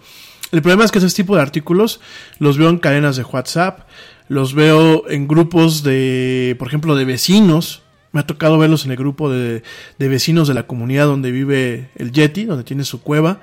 El 0.52 0.62
problema 0.62 0.86
es 0.86 0.92
que 0.92 1.00
ese 1.00 1.10
tipo 1.10 1.36
de 1.36 1.42
artículos 1.42 2.00
los 2.40 2.58
veo 2.58 2.70
en 2.70 2.78
cadenas 2.78 3.16
de 3.16 3.24
WhatsApp, 3.24 3.88
los 4.28 4.54
veo 4.54 5.10
en 5.10 5.28
grupos 5.28 5.84
de, 5.84 6.56
por 6.60 6.68
ejemplo, 6.68 6.96
de 6.96 7.06
vecinos, 7.06 7.82
Me 8.12 8.20
ha 8.20 8.28
tocado 8.28 8.60
verlos 8.60 8.86
en 8.86 8.92
el 8.92 8.98
grupo 8.98 9.32
de, 9.32 9.64
de 9.98 10.08
vecinos 10.08 10.48
de 10.48 10.54
la 10.54 10.68
comunidad 10.68 11.08
donde 11.08 11.32
vive 11.32 11.90
el 11.96 12.12
Yeti, 12.12 12.46
donde 12.46 12.64
tiene 12.64 12.84
su 12.84 13.02
cueva. 13.02 13.42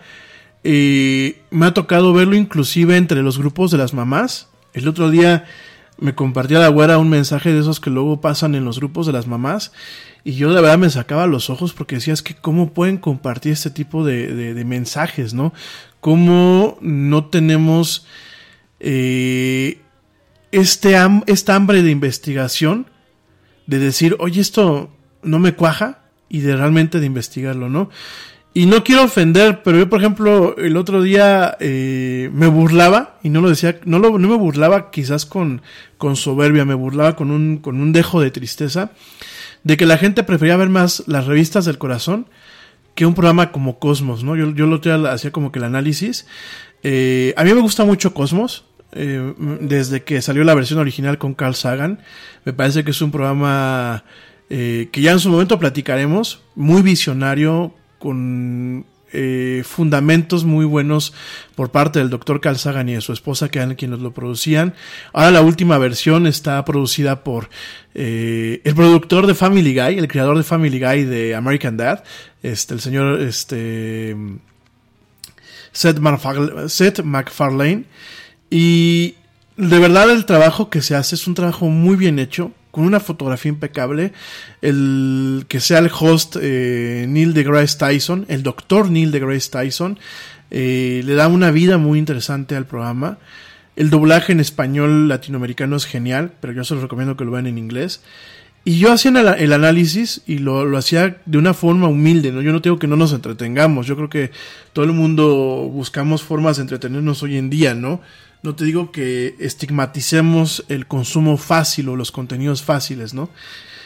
Y 0.63 1.37
me 1.51 1.67
ha 1.67 1.75
tocado 1.75 2.13
verlo 2.13 2.37
inclusive 2.37 2.97
entre 2.97 3.23
los 3.23 3.37
grupos 3.39 3.71
de 3.73 3.79
las 3.79 3.95
mamás. 3.95 4.49
El 4.73 4.87
otro 4.87 5.11
día 5.11 5.45
me 5.99 6.15
compartía 6.15 6.59
la 6.59 6.69
güera 6.69 6.99
un 6.99 7.09
mensaje 7.09 7.53
de 7.53 7.61
esos 7.61 7.81
que 7.81 7.91
luego 7.91 8.21
pasan 8.21 8.55
en 8.55 8.65
los 8.65 8.79
grupos 8.79 9.07
de 9.07 9.13
las 9.13 9.27
mamás. 9.27 9.73
Y 10.23 10.33
yo 10.33 10.53
de 10.53 10.61
verdad 10.61 10.79
me 10.79 10.91
sacaba 10.91 11.27
los 11.27 11.51
ojos 11.51 11.73
porque 11.73 11.97
decía, 11.97 12.15
es 12.15 12.23
que 12.23 12.35
cómo 12.35 12.73
pueden 12.73 12.99
compartir 12.99 13.53
este 13.53 13.71
tipo 13.71 14.05
de, 14.05 14.35
de, 14.35 14.55
de 14.55 14.65
mensajes, 14.65 15.35
¿no? 15.35 15.53
Cómo 16.01 16.79
no 16.81 17.27
tenemos 17.27 18.07
eh, 18.81 19.81
este 20.53 20.97
hambre 20.97 21.83
de 21.83 21.91
investigación, 21.91 22.87
de 23.67 23.79
decir, 23.79 24.17
oye, 24.19 24.41
esto 24.41 24.91
no 25.23 25.39
me 25.39 25.55
cuaja, 25.55 26.01
y 26.29 26.41
de 26.41 26.57
realmente 26.57 27.01
de 27.01 27.07
investigarlo, 27.07 27.69
¿no? 27.69 27.91
Y 28.53 28.67
no 28.67 28.83
quiero 28.83 29.05
ofender, 29.05 29.63
pero 29.63 29.79
yo, 29.79 29.89
por 29.89 30.01
ejemplo, 30.01 30.57
el 30.57 30.77
otro 30.77 31.03
día 31.03 31.57
eh, 31.61 32.31
me 32.33 32.49
burlaba, 32.49 33.19
y 33.23 33.29
no 33.29 33.41
lo 33.41 33.49
decía, 33.49 33.79
no, 33.85 33.99
lo, 33.99 34.19
no 34.19 34.29
me 34.29 34.37
burlaba 34.37 34.91
quizás 34.91 35.25
con, 35.25 35.63
con 35.99 36.17
soberbia, 36.17 36.65
me 36.65 36.75
burlaba 36.75 37.15
con 37.15 37.31
un, 37.31 37.59
con 37.59 37.81
un 37.81 37.93
dejo 37.93 38.21
de 38.21 38.31
tristeza, 38.31 38.91
de 39.63 39.77
que 39.77 39.87
la 39.87 39.99
gente 39.99 40.25
prefería 40.25 40.57
ver 40.57 40.69
más 40.69 41.05
las 41.07 41.27
revistas 41.27 41.65
del 41.65 41.79
corazón 41.79 42.27
que 42.95 43.07
un 43.07 43.15
programa 43.15 43.53
como 43.53 43.79
Cosmos, 43.79 44.25
¿no? 44.25 44.37
Yo, 44.37 44.53
yo 44.55 44.67
lo 44.67 44.81
hacía 45.09 45.31
como 45.31 45.53
que 45.53 45.59
el 45.59 45.65
análisis. 45.65 46.27
Eh, 46.83 47.35
a 47.37 47.45
mí 47.45 47.55
me 47.55 47.61
gusta 47.61 47.85
mucho 47.85 48.15
Cosmos, 48.15 48.65
eh, 48.93 49.35
desde 49.61 50.03
que 50.03 50.21
salió 50.21 50.43
la 50.43 50.55
versión 50.55 50.79
original 50.79 51.19
con 51.19 51.35
Carl 51.35 51.55
Sagan. 51.55 52.01
Me 52.45 52.53
parece 52.53 52.85
que 52.85 52.91
es 52.91 53.01
un 53.03 53.13
programa 53.13 54.05
eh, 54.49 54.89
que 54.91 55.01
ya 55.01 55.13
en 55.13 55.21
su 55.21 55.31
momento 55.31 55.59
platicaremos, 55.59 56.43
muy 56.57 56.83
visionario, 56.83 57.73
con 57.99 58.87
eh, 59.13 59.63
fundamentos 59.65 60.45
muy 60.45 60.65
buenos 60.65 61.13
por 61.55 61.71
parte 61.71 61.99
del 62.01 62.11
doctor 62.11 62.41
Carl 62.41 62.57
Sagan 62.57 62.89
y 62.89 62.95
de 62.95 63.01
su 63.01 63.13
esposa, 63.13 63.49
que 63.49 63.59
eran 63.59 63.77
quienes 63.77 64.01
lo 64.01 64.13
producían. 64.13 64.75
Ahora 65.13 65.31
la 65.31 65.43
última 65.43 65.79
versión 65.79 66.27
está 66.27 66.65
producida 66.65 67.23
por 67.23 67.49
el 67.95 68.75
productor 68.75 69.27
de 69.27 69.35
Family 69.35 69.75
Guy, 69.75 69.99
el 69.99 70.09
creador 70.09 70.37
de 70.37 70.43
Family 70.43 70.81
Guy 70.81 71.05
de 71.05 71.35
American 71.35 71.77
Dad, 71.77 72.03
este, 72.43 72.75
el 72.75 72.81
señor 72.81 73.21
este, 73.21 74.17
Seth, 75.73 75.99
Seth 76.69 77.03
MacFarlane. 77.05 77.85
Y 78.51 79.15
de 79.57 79.79
verdad 79.79 80.11
el 80.11 80.27
trabajo 80.27 80.69
que 80.69 80.83
se 80.83 80.97
hace 80.97 81.15
es 81.15 81.27
un 81.27 81.35
trabajo 81.35 81.69
muy 81.69 81.97
bien 81.97 82.19
hecho, 82.19 82.53
con 82.71 82.85
una 82.85 83.01
fotografía 83.01 83.51
impecable. 83.51 84.13
El 84.63 85.45
que 85.49 85.61
sea 85.61 85.79
el 85.79 85.91
host 85.93 86.37
eh, 86.41 87.07
Neil 87.09 87.35
deGrasse 87.35 87.79
Tyson, 87.79 88.27
el 88.29 88.43
doctor 88.43 88.91
Neil 88.91 89.11
deGrasse 89.11 89.51
Tyson, 89.51 89.99
eh, 90.51 91.03
le 91.05 91.15
da 91.15 91.29
una 91.29 91.51
vida 91.51 91.79
muy 91.79 91.99
interesante 91.99 92.57
al 92.57 92.67
programa. 92.67 93.19
El 93.77 93.91
doblaje 93.91 94.33
en 94.33 94.41
español 94.41 95.09
latinoamericano 95.09 95.77
es 95.77 95.87
genial, 95.87 96.33
pero 96.41 96.53
yo 96.53 96.65
se 96.65 96.75
los 96.75 96.83
recomiendo 96.83 97.17
que 97.17 97.25
lo 97.25 97.31
vean 97.31 97.47
en 97.47 97.59
inglés. 97.59 98.03
Y 98.63 98.79
yo 98.79 98.93
hacía 98.93 99.11
el, 99.11 99.53
análisis 99.55 100.21
y 100.27 100.37
lo, 100.37 100.67
lo, 100.67 100.77
hacía 100.77 101.17
de 101.25 101.39
una 101.39 101.55
forma 101.55 101.89
humilde, 101.89 102.31
¿no? 102.31 102.43
Yo 102.43 102.53
no 102.53 102.61
digo 102.61 102.79
que 102.79 102.87
no 102.87 102.97
nos 102.97 103.15
entretengamos, 103.15 103.87
yo 103.87 103.97
creo 103.97 104.11
que 104.11 104.33
todo 104.75 104.85
el 104.85 104.93
mundo 104.93 105.71
buscamos 105.73 106.23
formas 106.23 106.57
de 106.57 106.63
entretenernos 106.63 107.23
hoy 107.23 107.39
en 107.39 107.49
día, 107.49 107.73
¿no? 107.73 108.03
No 108.43 108.55
te 108.55 108.65
digo 108.65 108.91
que 108.91 109.37
estigmaticemos 109.39 110.65
el 110.69 110.87
consumo 110.87 111.37
fácil 111.37 111.89
o 111.91 111.97
los 111.97 112.11
contenidos 112.11 112.63
fáciles, 112.63 113.13
¿no? 113.13 113.29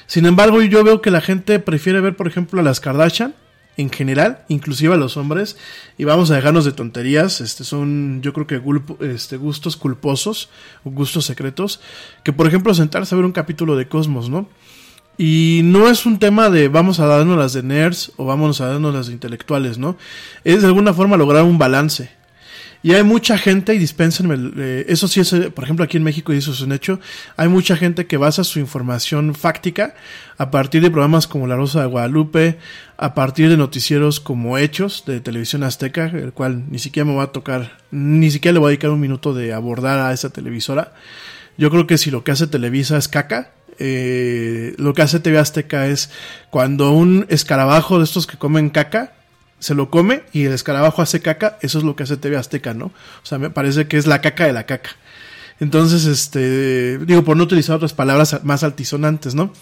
Sin 0.06 0.26
embargo, 0.26 0.62
yo 0.62 0.84
veo 0.84 1.02
que 1.02 1.10
la 1.10 1.20
gente 1.20 1.58
prefiere 1.58 2.00
ver, 2.00 2.16
por 2.16 2.28
ejemplo, 2.28 2.60
a 2.60 2.62
las 2.62 2.80
Kardashian 2.80 3.34
en 3.76 3.90
general, 3.90 4.44
inclusive 4.48 4.94
a 4.94 4.96
los 4.96 5.16
hombres, 5.16 5.56
y 5.98 6.04
vamos 6.04 6.30
a 6.30 6.36
dejarnos 6.36 6.64
de 6.64 6.72
tonterías, 6.72 7.40
este 7.40 7.64
son 7.64 8.22
yo 8.22 8.32
creo 8.32 8.46
que 8.46 8.62
este, 9.00 9.36
gustos 9.36 9.76
culposos, 9.76 10.48
gustos 10.84 11.24
secretos, 11.24 11.80
que 12.22 12.32
por 12.32 12.46
ejemplo 12.46 12.72
sentarse 12.74 13.14
a 13.14 13.16
ver 13.16 13.24
un 13.24 13.32
capítulo 13.32 13.76
de 13.76 13.88
Cosmos, 13.88 14.30
¿no? 14.30 14.48
Y 15.16 15.60
no 15.64 15.88
es 15.88 16.06
un 16.06 16.18
tema 16.18 16.50
de 16.50 16.68
vamos 16.68 16.98
a 16.98 17.06
darnos 17.06 17.38
las 17.38 17.52
de 17.52 17.62
nerds 17.62 18.12
o 18.16 18.24
vamos 18.24 18.60
a 18.60 18.66
darnos 18.66 18.94
las 18.94 19.06
de 19.06 19.12
intelectuales, 19.12 19.78
¿no? 19.78 19.96
Es 20.42 20.62
de 20.62 20.66
alguna 20.66 20.92
forma 20.92 21.16
lograr 21.16 21.44
un 21.44 21.58
balance. 21.58 22.10
Y 22.84 22.92
hay 22.92 23.02
mucha 23.02 23.38
gente, 23.38 23.74
y 23.74 23.78
dispénsenme, 23.78 24.52
eh, 24.58 24.84
eso 24.88 25.08
sí 25.08 25.18
es, 25.18 25.34
por 25.54 25.64
ejemplo, 25.64 25.86
aquí 25.86 25.96
en 25.96 26.02
México, 26.02 26.34
y 26.34 26.36
eso 26.36 26.52
es 26.52 26.60
un 26.60 26.70
hecho, 26.70 27.00
hay 27.34 27.48
mucha 27.48 27.78
gente 27.78 28.06
que 28.06 28.18
basa 28.18 28.44
su 28.44 28.58
información 28.58 29.34
fáctica 29.34 29.94
a 30.36 30.50
partir 30.50 30.82
de 30.82 30.90
programas 30.90 31.26
como 31.26 31.46
La 31.46 31.56
Rosa 31.56 31.80
de 31.80 31.86
Guadalupe, 31.86 32.58
a 32.98 33.14
partir 33.14 33.48
de 33.48 33.56
noticieros 33.56 34.20
como 34.20 34.58
Hechos 34.58 35.04
de 35.06 35.20
Televisión 35.20 35.62
Azteca, 35.62 36.08
el 36.12 36.34
cual 36.34 36.70
ni 36.70 36.78
siquiera 36.78 37.08
me 37.08 37.16
va 37.16 37.22
a 37.22 37.32
tocar, 37.32 37.78
ni 37.90 38.30
siquiera 38.30 38.52
le 38.52 38.58
voy 38.58 38.66
a 38.66 38.72
dedicar 38.72 38.90
un 38.90 39.00
minuto 39.00 39.32
de 39.32 39.54
abordar 39.54 40.00
a 40.00 40.12
esa 40.12 40.28
televisora. 40.28 40.92
Yo 41.56 41.70
creo 41.70 41.86
que 41.86 41.96
si 41.96 42.10
lo 42.10 42.22
que 42.22 42.32
hace 42.32 42.48
Televisa 42.48 42.98
es 42.98 43.08
caca, 43.08 43.52
eh, 43.78 44.74
lo 44.76 44.92
que 44.92 45.00
hace 45.00 45.20
TV 45.20 45.38
Azteca 45.38 45.86
es 45.86 46.10
cuando 46.50 46.90
un 46.92 47.24
escarabajo 47.30 47.96
de 47.96 48.04
estos 48.04 48.26
que 48.26 48.36
comen 48.36 48.68
caca, 48.68 49.14
se 49.58 49.74
lo 49.74 49.90
come 49.90 50.22
y 50.32 50.44
el 50.44 50.52
escarabajo 50.52 51.02
hace 51.02 51.20
caca, 51.20 51.58
eso 51.62 51.78
es 51.78 51.84
lo 51.84 51.96
que 51.96 52.02
hace 52.02 52.16
TV 52.16 52.36
Azteca, 52.36 52.74
¿no? 52.74 52.86
O 52.86 53.26
sea, 53.26 53.38
me 53.38 53.50
parece 53.50 53.86
que 53.86 53.96
es 53.96 54.06
la 54.06 54.20
caca 54.20 54.46
de 54.46 54.52
la 54.52 54.66
caca. 54.66 54.90
Entonces, 55.60 56.04
este, 56.04 56.98
digo, 56.98 57.22
por 57.22 57.36
no 57.36 57.44
utilizar 57.44 57.76
otras 57.76 57.92
palabras 57.92 58.40
más 58.42 58.64
altisonantes, 58.64 59.34
¿no? 59.34 59.52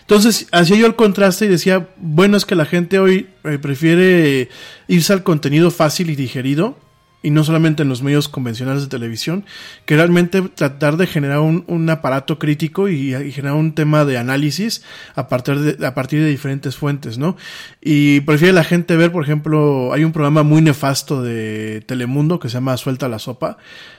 Entonces, 0.00 0.46
hacía 0.52 0.76
yo 0.76 0.86
el 0.86 0.96
contraste 0.96 1.44
y 1.44 1.48
decía, 1.48 1.88
bueno, 1.98 2.36
es 2.36 2.46
que 2.46 2.54
la 2.54 2.64
gente 2.64 2.98
hoy 2.98 3.28
eh, 3.44 3.58
prefiere 3.58 4.48
irse 4.88 5.12
al 5.12 5.22
contenido 5.22 5.70
fácil 5.70 6.10
y 6.10 6.16
digerido, 6.16 6.78
y 7.24 7.30
no 7.30 7.42
solamente 7.42 7.82
en 7.82 7.88
los 7.88 8.02
medios 8.02 8.28
convencionales 8.28 8.82
de 8.82 8.88
televisión, 8.88 9.46
que 9.86 9.96
realmente 9.96 10.42
tratar 10.42 10.98
de 10.98 11.06
generar 11.06 11.40
un, 11.40 11.64
un 11.68 11.88
aparato 11.88 12.38
crítico 12.38 12.90
y, 12.90 13.32
generar 13.32 13.56
un 13.56 13.74
tema 13.74 14.04
de 14.04 14.18
análisis 14.18 14.82
a 15.14 15.26
partir 15.26 15.58
de, 15.58 15.86
a 15.86 15.94
partir 15.94 16.20
de 16.20 16.28
diferentes 16.28 16.76
fuentes, 16.76 17.16
¿no? 17.16 17.36
Y 17.80 18.20
prefiere 18.20 18.52
la 18.52 18.62
gente 18.62 18.94
ver, 18.96 19.10
por 19.10 19.24
ejemplo, 19.24 19.94
hay 19.94 20.04
un 20.04 20.12
programa 20.12 20.42
muy 20.42 20.60
nefasto 20.60 21.22
de 21.22 21.82
Telemundo 21.86 22.38
que 22.38 22.50
se 22.50 22.54
llama 22.54 22.76
Suelta 22.76 23.08
la 23.08 23.18
Sopa, 23.18 23.56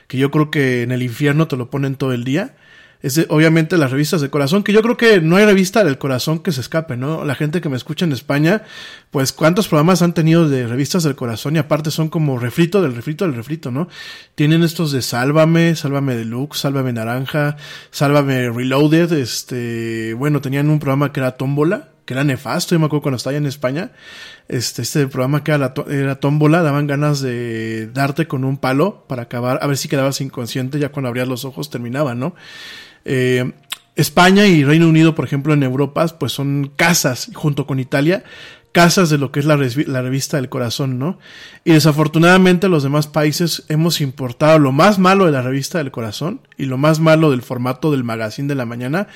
que 0.07 0.19
yo 0.19 0.29
creo 0.29 0.51
que 0.51 0.83
en 0.83 0.91
el 0.91 1.01
infierno 1.01 1.47
te 1.47 1.57
lo 1.57 1.71
ponen 1.71 1.95
todo 1.95 2.13
el 2.13 2.23
día. 2.23 2.53
Es 3.01 3.23
obviamente 3.29 3.77
las 3.77 3.91
revistas 3.91 4.21
de 4.21 4.29
corazón, 4.29 4.63
que 4.63 4.73
yo 4.73 4.81
creo 4.81 4.97
que 4.97 5.21
no 5.21 5.35
hay 5.35 5.45
revista 5.45 5.83
del 5.83 5.97
corazón 5.97 6.39
que 6.39 6.51
se 6.51 6.61
escape, 6.61 6.97
¿no? 6.97 7.23
La 7.23 7.35
gente 7.35 7.61
que 7.61 7.69
me 7.69 7.77
escucha 7.77 8.05
en 8.05 8.11
España, 8.11 8.63
pues 9.11 9.31
cuántos 9.31 9.67
programas 9.67 10.01
han 10.01 10.13
tenido 10.13 10.49
de 10.49 10.67
revistas 10.67 11.03
del 11.03 11.15
corazón 11.15 11.55
y 11.55 11.59
aparte 11.59 11.91
son 11.91 12.09
como 12.09 12.39
refrito 12.39 12.81
del 12.81 12.95
refrito 12.95 13.25
del 13.25 13.35
refrito, 13.35 13.71
¿no? 13.71 13.87
Tienen 14.35 14.63
estos 14.63 14.91
de 14.91 15.01
Sálvame, 15.01 15.75
Sálvame 15.75 16.15
Deluxe, 16.15 16.59
Sálvame 16.59 16.93
Naranja, 16.93 17.57
Sálvame 17.91 18.49
Reloaded, 18.49 19.11
este, 19.13 20.13
bueno, 20.15 20.41
tenían 20.41 20.69
un 20.69 20.79
programa 20.79 21.11
que 21.11 21.19
era 21.19 21.37
Tómbola, 21.37 21.89
que 22.05 22.13
era 22.13 22.23
nefasto, 22.23 22.75
yo 22.75 22.79
me 22.79 22.85
acuerdo 22.85 23.01
cuando 23.01 23.17
estaba 23.17 23.35
en 23.35 23.47
España, 23.47 23.91
este, 24.47 24.83
este 24.83 25.07
programa 25.07 25.43
que 25.43 25.51
era, 25.51 25.57
la, 25.57 25.73
era 25.89 26.19
tómbola, 26.19 26.61
daban 26.61 26.85
ganas 26.85 27.19
de 27.19 27.89
darte 27.93 28.27
con 28.27 28.43
un 28.43 28.57
palo 28.57 29.05
para 29.07 29.23
acabar, 29.23 29.59
a 29.61 29.67
ver 29.67 29.75
si 29.75 29.89
quedabas 29.89 30.21
inconsciente, 30.21 30.77
ya 30.77 30.89
cuando 30.89 31.09
abrías 31.09 31.27
los 31.27 31.45
ojos 31.45 31.71
terminaba, 31.71 32.13
¿no? 32.13 32.35
Eh, 33.05 33.51
España 33.95 34.45
y 34.45 34.63
Reino 34.63 34.89
Unido, 34.89 35.15
por 35.15 35.25
ejemplo, 35.25 35.53
en 35.53 35.63
Europa, 35.63 36.05
pues 36.19 36.33
son 36.33 36.71
casas, 36.75 37.31
junto 37.33 37.65
con 37.65 37.79
Italia, 37.79 38.23
casas 38.75 39.09
de 39.09 39.17
lo 39.17 39.31
que 39.31 39.39
es 39.39 39.45
la, 39.45 39.55
revista 39.55 40.35
del 40.35 40.49
corazón, 40.49 40.99
¿no? 40.99 41.17
Y 41.63 41.71
desafortunadamente 41.71 42.67
los 42.67 42.83
demás 42.83 43.07
países 43.07 43.63
hemos 43.69 44.01
importado 44.01 44.59
lo 44.59 44.73
más 44.73 44.99
malo 44.99 45.25
de 45.25 45.31
la 45.31 45.41
revista 45.41 45.77
del 45.77 45.91
corazón 45.91 46.41
y 46.57 46.65
lo 46.65 46.77
más 46.77 46.99
malo 46.99 47.31
del 47.31 47.41
formato 47.41 47.89
del 47.89 48.03
magazine 48.03 48.49
de 48.49 48.55
la 48.55 48.65
mañana 48.65 49.07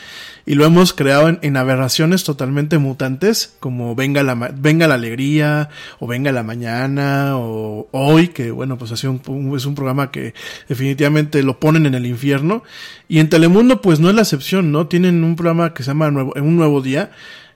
y 0.46 0.56
lo 0.56 0.64
hemos 0.64 0.94
creado 0.94 1.38
en, 1.42 1.58
aberraciones 1.58 2.24
totalmente 2.24 2.78
mutantes 2.78 3.54
como 3.60 3.96
venga 3.96 4.24
la, 4.24 4.36
venga 4.36 4.88
la 4.88 4.94
alegría 4.96 5.68
o 6.00 6.08
venga 6.08 6.32
la 6.32 6.44
mañana 6.44 7.34
o 7.36 7.90
hoy 7.92 8.30
que 8.30 8.52
bueno 8.52 8.78
pues 8.78 8.94
ha 9.04 9.10
un, 9.10 9.22
un, 9.28 9.58
es 9.58 9.66
un 9.66 9.76
programa 9.76 10.10
que 10.10 10.34
definitivamente 10.70 11.44
lo 11.44 11.60
ponen 11.60 11.86
en 11.86 11.96
el 11.96 12.06
infierno 12.06 12.64
y 13.10 13.20
en 13.20 13.28
Telemundo 13.28 13.82
pues 13.82 14.00
no 14.00 14.08
es 14.08 14.16
la 14.16 14.22
excepción, 14.22 14.72
¿no? 14.72 14.88
Tienen 14.88 15.22
un 15.26 15.36
programa 15.36 15.74
que 15.74 15.84
se 15.84 15.90
llama 15.90 16.12
nuevo, 16.12 16.32
Un 16.38 16.56
Nuevo 16.56 16.82
Día 16.82 17.12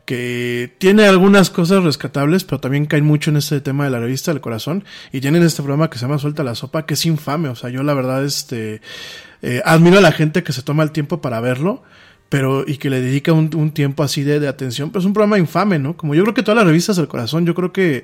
que 0.06 0.74
tiene 0.80 1.06
algunas 1.06 1.50
cosas 1.50 1.84
rescatables, 1.84 2.44
pero 2.44 2.60
también 2.60 2.86
caen 2.86 3.06
mucho 3.06 3.30
en 3.30 3.38
este 3.38 3.62
tema 3.62 3.86
de 3.86 3.92
la 3.92 4.00
revista 4.00 4.32
del 4.32 4.42
corazón. 4.42 4.84
Y 5.12 5.22
tienen 5.22 5.44
este 5.44 5.62
programa 5.62 5.90
que 5.90 5.98
se 5.98 6.06
llama 6.06 6.20
Suelta 6.20 6.44
la 6.44 6.56
Sopa, 6.56 6.86
que 6.86 6.96
es 6.96 7.06
infame. 7.06 7.50
O 7.50 7.56
sea, 7.56 7.70
yo 7.70 7.84
la 7.84 7.94
verdad, 7.94 8.24
este, 8.26 8.82
eh, 9.42 9.62
admiro 9.66 10.00
a 10.00 10.02
la 10.02 10.12
gente 10.12 10.44
que 10.44 10.54
se 10.54 10.62
toma 10.62 10.84
el 10.84 10.92
tiempo 10.92 11.22
para 11.22 11.40
verlo, 11.40 11.84
pero, 12.30 12.64
y 12.68 12.78
que 12.78 12.90
le 12.90 13.00
dedica 13.00 13.32
un, 13.32 13.72
tiempo 13.72 14.04
así 14.04 14.24
de, 14.24 14.40
de, 14.40 14.48
atención. 14.48 14.90
Pero 14.90 15.02
es 15.02 15.06
un 15.06 15.14
programa 15.14 15.38
infame, 15.38 15.80
¿no? 15.80 15.96
Como 15.96 16.16
yo 16.16 16.24
creo 16.24 16.34
que 16.34 16.44
todas 16.44 16.58
las 16.58 16.66
revistas 16.66 16.96
del 16.98 17.08
corazón, 17.08 17.46
yo 17.46 17.54
creo 17.54 17.72
que 17.72 18.04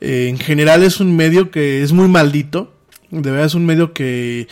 eh, 0.00 0.26
en 0.28 0.38
general 0.38 0.82
es 0.82 1.00
un 1.00 1.16
medio 1.16 1.50
que 1.50 1.82
es 1.82 1.92
muy 1.92 2.08
maldito 2.08 2.74
De 3.10 3.30
verdad 3.30 3.46
es 3.46 3.54
un 3.54 3.66
medio 3.66 3.92
que 3.92 4.48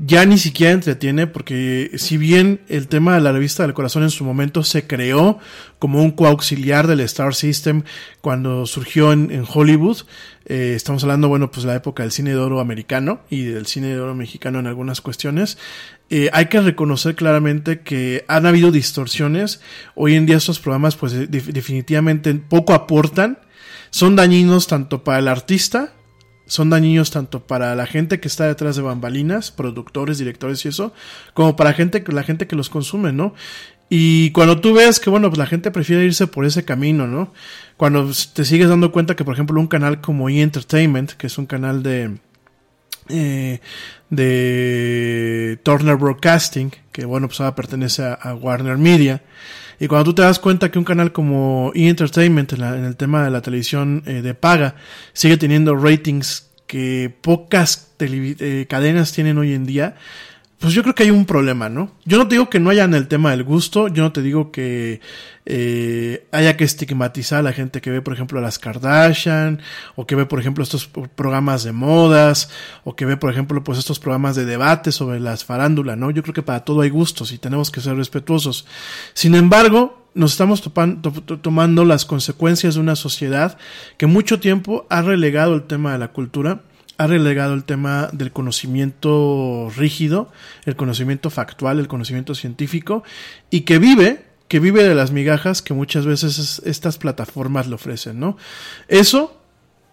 ya 0.00 0.24
ni 0.24 0.38
siquiera 0.38 0.72
entretiene 0.72 1.26
porque 1.26 1.90
si 1.96 2.16
bien 2.18 2.60
el 2.68 2.86
tema 2.86 3.14
de 3.14 3.20
la 3.20 3.32
revista 3.32 3.64
del 3.64 3.74
corazón 3.74 4.04
en 4.04 4.10
su 4.10 4.24
momento 4.24 4.62
se 4.62 4.86
creó 4.86 5.38
como 5.80 6.02
un 6.02 6.12
coauxiliar 6.12 6.86
del 6.86 7.00
Star 7.00 7.34
System 7.34 7.82
cuando 8.20 8.64
surgió 8.66 9.12
en, 9.12 9.44
Hollywood, 9.52 9.98
eh, 10.46 10.74
estamos 10.76 11.02
hablando, 11.02 11.28
bueno, 11.28 11.50
pues 11.50 11.66
la 11.66 11.74
época 11.74 12.04
del 12.04 12.12
cine 12.12 12.30
de 12.30 12.36
oro 12.36 12.60
americano 12.60 13.20
y 13.28 13.42
del 13.42 13.66
cine 13.66 13.88
de 13.88 13.98
oro 14.00 14.14
mexicano 14.14 14.60
en 14.60 14.68
algunas 14.68 15.00
cuestiones, 15.00 15.58
eh, 16.10 16.30
hay 16.32 16.46
que 16.46 16.60
reconocer 16.60 17.16
claramente 17.16 17.80
que 17.80 18.24
han 18.28 18.46
habido 18.46 18.70
distorsiones. 18.70 19.60
Hoy 19.96 20.14
en 20.14 20.26
día 20.26 20.36
estos 20.36 20.60
programas 20.60 20.94
pues 20.94 21.12
de- 21.12 21.26
definitivamente 21.26 22.32
poco 22.34 22.72
aportan, 22.72 23.40
son 23.90 24.14
dañinos 24.16 24.68
tanto 24.68 25.02
para 25.02 25.18
el 25.18 25.28
artista, 25.28 25.92
son 26.48 26.70
dañinos 26.70 27.10
tanto 27.10 27.46
para 27.46 27.74
la 27.76 27.86
gente 27.86 28.18
que 28.18 28.26
está 28.26 28.46
detrás 28.46 28.74
de 28.74 28.82
bambalinas, 28.82 29.52
productores, 29.52 30.18
directores 30.18 30.64
y 30.64 30.68
eso, 30.68 30.92
como 31.34 31.54
para 31.54 31.72
gente, 31.74 32.02
la 32.08 32.24
gente 32.24 32.46
que 32.46 32.56
los 32.56 32.70
consume, 32.70 33.12
¿no? 33.12 33.34
Y 33.90 34.32
cuando 34.32 34.60
tú 34.60 34.74
ves 34.74 35.00
que, 35.00 35.08
bueno, 35.08 35.28
pues 35.28 35.38
la 35.38 35.46
gente 35.46 35.70
prefiere 35.70 36.04
irse 36.04 36.26
por 36.26 36.44
ese 36.44 36.64
camino, 36.64 37.06
¿no? 37.06 37.32
Cuando 37.76 38.10
te 38.34 38.44
sigues 38.44 38.68
dando 38.68 38.92
cuenta 38.92 39.16
que, 39.16 39.24
por 39.24 39.34
ejemplo, 39.34 39.58
un 39.60 39.68
canal 39.68 40.00
como 40.00 40.28
E! 40.28 40.42
Entertainment, 40.42 41.12
que 41.12 41.26
es 41.28 41.38
un 41.38 41.46
canal 41.46 41.82
de, 41.82 42.18
eh, 43.08 43.60
de 44.10 45.58
Turner 45.62 45.96
Broadcasting, 45.96 46.72
que 46.92 47.04
bueno, 47.06 47.28
pues 47.28 47.40
ahora 47.40 47.54
pertenece 47.54 48.02
a, 48.02 48.14
a 48.14 48.34
Warner 48.34 48.76
Media. 48.76 49.22
Y 49.80 49.86
cuando 49.86 50.04
tú 50.10 50.14
te 50.14 50.22
das 50.22 50.38
cuenta 50.38 50.70
que 50.70 50.78
un 50.78 50.84
canal 50.84 51.12
como 51.12 51.70
E! 51.74 51.88
Entertainment 51.88 52.52
en, 52.52 52.60
la- 52.60 52.76
en 52.76 52.84
el 52.84 52.96
tema 52.96 53.24
de 53.24 53.30
la 53.30 53.40
televisión 53.42 54.02
eh, 54.06 54.22
de 54.22 54.34
paga 54.34 54.74
sigue 55.12 55.36
teniendo 55.36 55.76
ratings 55.76 56.48
que 56.66 57.14
pocas 57.22 57.88
eh, 58.00 58.66
cadenas 58.68 59.12
tienen 59.12 59.38
hoy 59.38 59.54
en 59.54 59.64
día, 59.66 59.96
pues 60.60 60.74
yo 60.74 60.82
creo 60.82 60.94
que 60.94 61.04
hay 61.04 61.10
un 61.10 61.24
problema, 61.24 61.68
¿no? 61.68 61.92
Yo 62.04 62.18
no 62.18 62.26
te 62.26 62.34
digo 62.34 62.50
que 62.50 62.58
no 62.58 62.70
haya 62.70 62.82
en 62.84 62.94
el 62.94 63.06
tema 63.06 63.30
del 63.30 63.44
gusto, 63.44 63.86
yo 63.86 64.02
no 64.02 64.10
te 64.12 64.22
digo 64.22 64.50
que 64.50 65.00
eh, 65.46 66.26
haya 66.32 66.56
que 66.56 66.64
estigmatizar 66.64 67.38
a 67.38 67.42
la 67.42 67.52
gente 67.52 67.80
que 67.80 67.90
ve, 67.90 68.02
por 68.02 68.12
ejemplo, 68.12 68.40
las 68.40 68.58
Kardashian, 68.58 69.60
o 69.94 70.04
que 70.06 70.16
ve, 70.16 70.26
por 70.26 70.40
ejemplo, 70.40 70.64
estos 70.64 70.86
pro- 70.88 71.08
programas 71.14 71.62
de 71.62 71.70
modas, 71.72 72.50
o 72.82 72.96
que 72.96 73.04
ve, 73.06 73.16
por 73.16 73.30
ejemplo, 73.30 73.62
pues 73.62 73.78
estos 73.78 74.00
programas 74.00 74.34
de 74.34 74.46
debate 74.46 74.90
sobre 74.90 75.20
las 75.20 75.44
farándulas, 75.44 75.96
¿no? 75.96 76.10
Yo 76.10 76.22
creo 76.22 76.34
que 76.34 76.42
para 76.42 76.64
todo 76.64 76.80
hay 76.80 76.90
gustos 76.90 77.30
y 77.30 77.38
tenemos 77.38 77.70
que 77.70 77.80
ser 77.80 77.94
respetuosos. 77.96 78.66
Sin 79.14 79.36
embargo, 79.36 80.08
nos 80.14 80.32
estamos 80.32 80.60
tomando 81.40 81.84
las 81.84 82.04
consecuencias 82.04 82.74
de 82.74 82.80
una 82.80 82.96
sociedad 82.96 83.58
que 83.96 84.06
mucho 84.06 84.40
tiempo 84.40 84.86
ha 84.90 85.02
relegado 85.02 85.54
el 85.54 85.62
tema 85.62 85.92
de 85.92 85.98
la 85.98 86.08
cultura 86.08 86.62
ha 86.98 87.06
relegado 87.06 87.54
el 87.54 87.64
tema 87.64 88.08
del 88.12 88.32
conocimiento 88.32 89.70
rígido, 89.76 90.30
el 90.64 90.76
conocimiento 90.76 91.30
factual, 91.30 91.78
el 91.78 91.88
conocimiento 91.88 92.34
científico, 92.34 93.04
y 93.50 93.60
que 93.62 93.78
vive, 93.78 94.24
que 94.48 94.60
vive 94.60 94.82
de 94.82 94.94
las 94.94 95.12
migajas 95.12 95.62
que 95.62 95.74
muchas 95.74 96.06
veces 96.06 96.38
es- 96.38 96.62
estas 96.64 96.98
plataformas 96.98 97.66
le 97.68 97.74
ofrecen, 97.76 98.18
¿no? 98.18 98.36
Eso, 98.88 99.40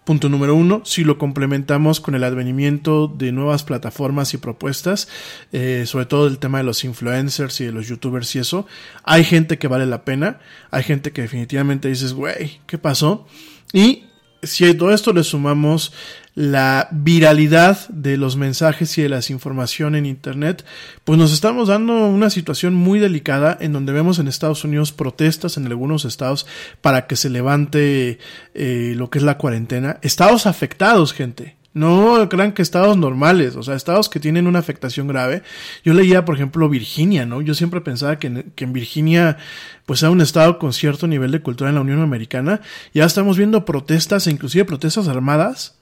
punto 0.04 0.28
número 0.28 0.54
uno, 0.54 0.82
si 0.84 1.04
lo 1.04 1.18
complementamos 1.18 2.00
con 2.00 2.14
el 2.14 2.24
advenimiento 2.24 3.06
de 3.08 3.32
nuevas 3.32 3.62
plataformas 3.64 4.34
y 4.34 4.38
propuestas, 4.38 5.08
eh, 5.52 5.84
sobre 5.86 6.06
todo 6.06 6.26
el 6.26 6.38
tema 6.38 6.58
de 6.58 6.64
los 6.64 6.84
influencers 6.84 7.60
y 7.60 7.66
de 7.66 7.72
los 7.72 7.86
youtubers 7.88 8.34
y 8.34 8.38
eso, 8.40 8.66
hay 9.04 9.24
gente 9.24 9.58
que 9.58 9.68
vale 9.68 9.86
la 9.86 10.04
pena, 10.04 10.38
hay 10.70 10.82
gente 10.84 11.12
que 11.12 11.22
definitivamente 11.22 11.88
dices, 11.88 12.14
güey, 12.14 12.60
¿qué 12.66 12.78
pasó? 12.78 13.26
Y 13.72 14.04
si 14.42 14.64
a 14.64 14.76
todo 14.76 14.92
esto 14.92 15.12
le 15.12 15.24
sumamos 15.24 15.92
la 16.34 16.88
viralidad 16.92 17.88
de 17.88 18.18
los 18.18 18.36
mensajes 18.36 18.96
y 18.98 19.02
de 19.02 19.08
las 19.08 19.30
información 19.30 19.94
en 19.94 20.04
internet, 20.04 20.66
pues 21.04 21.18
nos 21.18 21.32
estamos 21.32 21.68
dando 21.68 22.06
una 22.08 22.28
situación 22.28 22.74
muy 22.74 22.98
delicada 22.98 23.56
en 23.58 23.72
donde 23.72 23.94
vemos 23.94 24.18
en 24.18 24.28
Estados 24.28 24.62
Unidos 24.62 24.92
protestas 24.92 25.56
en 25.56 25.66
algunos 25.66 26.04
estados 26.04 26.46
para 26.82 27.06
que 27.06 27.16
se 27.16 27.30
levante 27.30 28.18
eh, 28.52 28.92
lo 28.96 29.08
que 29.08 29.18
es 29.18 29.24
la 29.24 29.38
cuarentena. 29.38 29.98
Estados 30.02 30.46
afectados, 30.46 31.14
gente. 31.14 31.56
No 31.76 32.26
crean 32.30 32.52
que 32.52 32.62
estados 32.62 32.96
normales, 32.96 33.54
o 33.54 33.62
sea, 33.62 33.74
estados 33.74 34.08
que 34.08 34.18
tienen 34.18 34.46
una 34.46 34.60
afectación 34.60 35.08
grave. 35.08 35.42
Yo 35.84 35.92
leía, 35.92 36.24
por 36.24 36.34
ejemplo, 36.34 36.70
Virginia, 36.70 37.26
¿no? 37.26 37.42
Yo 37.42 37.52
siempre 37.52 37.82
pensaba 37.82 38.18
que 38.18 38.28
en, 38.28 38.72
Virginia, 38.72 39.36
pues 39.84 40.02
era 40.02 40.10
un 40.10 40.22
estado 40.22 40.58
con 40.58 40.72
cierto 40.72 41.06
nivel 41.06 41.32
de 41.32 41.42
cultura 41.42 41.68
en 41.68 41.74
la 41.74 41.82
Unión 41.82 42.00
Americana. 42.00 42.62
Ya 42.94 43.04
estamos 43.04 43.36
viendo 43.36 43.66
protestas, 43.66 44.26
e 44.26 44.30
inclusive 44.30 44.64
protestas 44.64 45.06
armadas, 45.06 45.76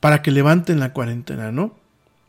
para 0.00 0.20
que 0.20 0.32
levanten 0.32 0.80
la 0.80 0.92
cuarentena, 0.92 1.50
¿no? 1.50 1.74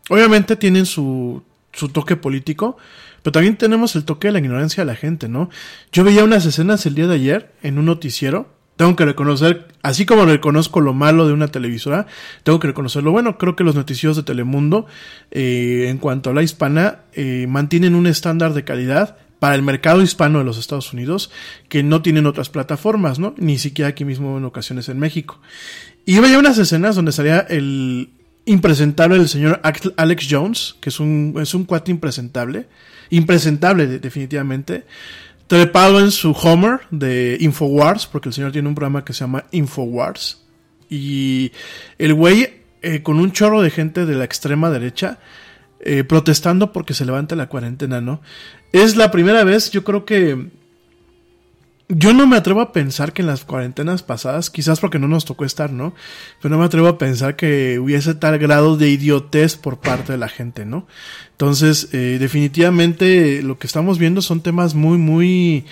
Obviamente 0.07 0.55
tienen 0.55 0.85
su, 0.85 1.43
su 1.73 1.89
toque 1.89 2.15
político, 2.15 2.77
pero 3.21 3.33
también 3.33 3.57
tenemos 3.57 3.97
el 3.97 4.05
toque 4.05 4.29
de 4.29 4.31
la 4.31 4.39
ignorancia 4.39 4.85
de 4.85 4.91
la 4.93 4.95
gente, 4.95 5.27
¿no? 5.27 5.49
Yo 5.91 6.05
veía 6.05 6.23
unas 6.23 6.45
escenas 6.45 6.85
el 6.85 6.95
día 6.95 7.07
de 7.07 7.15
ayer 7.15 7.51
en 7.63 7.79
un 7.79 7.85
noticiero. 7.87 8.58
Tengo 8.79 8.95
que 8.95 9.03
reconocer, 9.03 9.67
así 9.81 10.05
como 10.05 10.23
reconozco 10.23 10.79
lo 10.79 10.93
malo 10.93 11.27
de 11.27 11.33
una 11.33 11.49
televisora, 11.49 12.07
tengo 12.43 12.61
que 12.61 12.67
reconocer 12.67 13.03
lo 13.03 13.11
bueno. 13.11 13.37
Creo 13.37 13.57
que 13.57 13.65
los 13.65 13.75
noticieros 13.75 14.15
de 14.15 14.23
Telemundo, 14.23 14.85
eh, 15.31 15.87
en 15.89 15.97
cuanto 15.97 16.29
a 16.29 16.33
la 16.33 16.43
hispana, 16.43 16.99
eh, 17.11 17.45
mantienen 17.49 17.93
un 17.93 18.07
estándar 18.07 18.53
de 18.53 18.63
calidad 18.63 19.17
para 19.39 19.55
el 19.55 19.63
mercado 19.63 20.01
hispano 20.01 20.39
de 20.39 20.45
los 20.45 20.57
Estados 20.57 20.93
Unidos 20.93 21.29
que 21.67 21.83
no 21.83 22.01
tienen 22.01 22.25
otras 22.25 22.47
plataformas, 22.47 23.19
¿no? 23.19 23.35
Ni 23.37 23.57
siquiera 23.57 23.89
aquí 23.89 24.05
mismo 24.05 24.37
en 24.37 24.45
ocasiones 24.45 24.87
en 24.87 24.97
México. 24.97 25.41
Y 26.05 26.19
veía 26.19 26.39
unas 26.39 26.57
escenas 26.57 26.95
donde 26.95 27.11
salía 27.11 27.39
el 27.49 28.11
impresentable 28.45 29.17
del 29.17 29.27
señor 29.27 29.59
Alex 29.97 30.27
Jones, 30.31 30.77
que 30.79 30.87
es 30.87 31.01
un, 31.01 31.35
es 31.41 31.53
un 31.53 31.65
cuate 31.65 31.91
impresentable, 31.91 32.67
impresentable 33.09 33.87
de- 33.87 33.99
definitivamente, 33.99 34.85
trepado 35.49 35.99
en 35.99 36.11
su 36.11 36.31
Homer 36.31 36.81
de 36.91 37.35
Infowars, 37.39 38.05
porque 38.05 38.29
el 38.29 38.33
señor 38.33 38.51
tiene 38.51 38.67
un 38.67 38.75
programa 38.75 39.03
que 39.03 39.13
se 39.13 39.21
llama 39.21 39.45
Infowars, 39.49 40.45
y 40.91 41.51
el 41.97 42.13
güey 42.13 42.61
eh, 42.83 43.01
con 43.01 43.19
un 43.19 43.31
chorro 43.31 43.63
de 43.63 43.71
gente 43.71 44.05
de 44.05 44.13
la 44.13 44.25
extrema 44.25 44.69
derecha 44.69 45.17
eh, 45.79 46.03
protestando 46.03 46.71
porque 46.71 46.93
se 46.93 47.03
levante 47.03 47.35
la 47.35 47.49
cuarentena, 47.49 47.99
¿no? 47.99 48.21
Es 48.73 48.95
la 48.95 49.09
primera 49.09 49.43
vez, 49.43 49.71
yo 49.71 49.83
creo 49.83 50.05
que 50.05 50.49
yo 51.89 52.13
no 52.13 52.27
me 52.27 52.37
atrevo 52.37 52.61
a 52.61 52.71
pensar 52.71 53.13
que 53.13 53.23
en 53.23 53.27
las 53.27 53.45
cuarentenas 53.45 54.03
pasadas, 54.03 54.51
quizás 54.51 54.79
porque 54.79 54.99
no 54.99 55.07
nos 55.07 55.25
tocó 55.25 55.43
estar, 55.43 55.71
¿no? 55.71 55.95
Pero 56.39 56.53
no 56.53 56.59
me 56.59 56.65
atrevo 56.65 56.87
a 56.87 56.99
pensar 56.99 57.35
que 57.35 57.79
hubiese 57.79 58.13
tal 58.13 58.37
grado 58.37 58.77
de 58.77 58.89
idiotez 58.89 59.57
por 59.57 59.79
parte 59.79 60.11
de 60.11 60.19
la 60.19 60.29
gente, 60.29 60.65
¿no? 60.65 60.85
Entonces, 61.31 61.89
eh, 61.91 62.17
definitivamente 62.19 63.41
lo 63.41 63.57
que 63.57 63.65
estamos 63.65 63.97
viendo 63.97 64.21
son 64.21 64.41
temas 64.41 64.75
muy, 64.75 64.99
muy... 64.99 65.65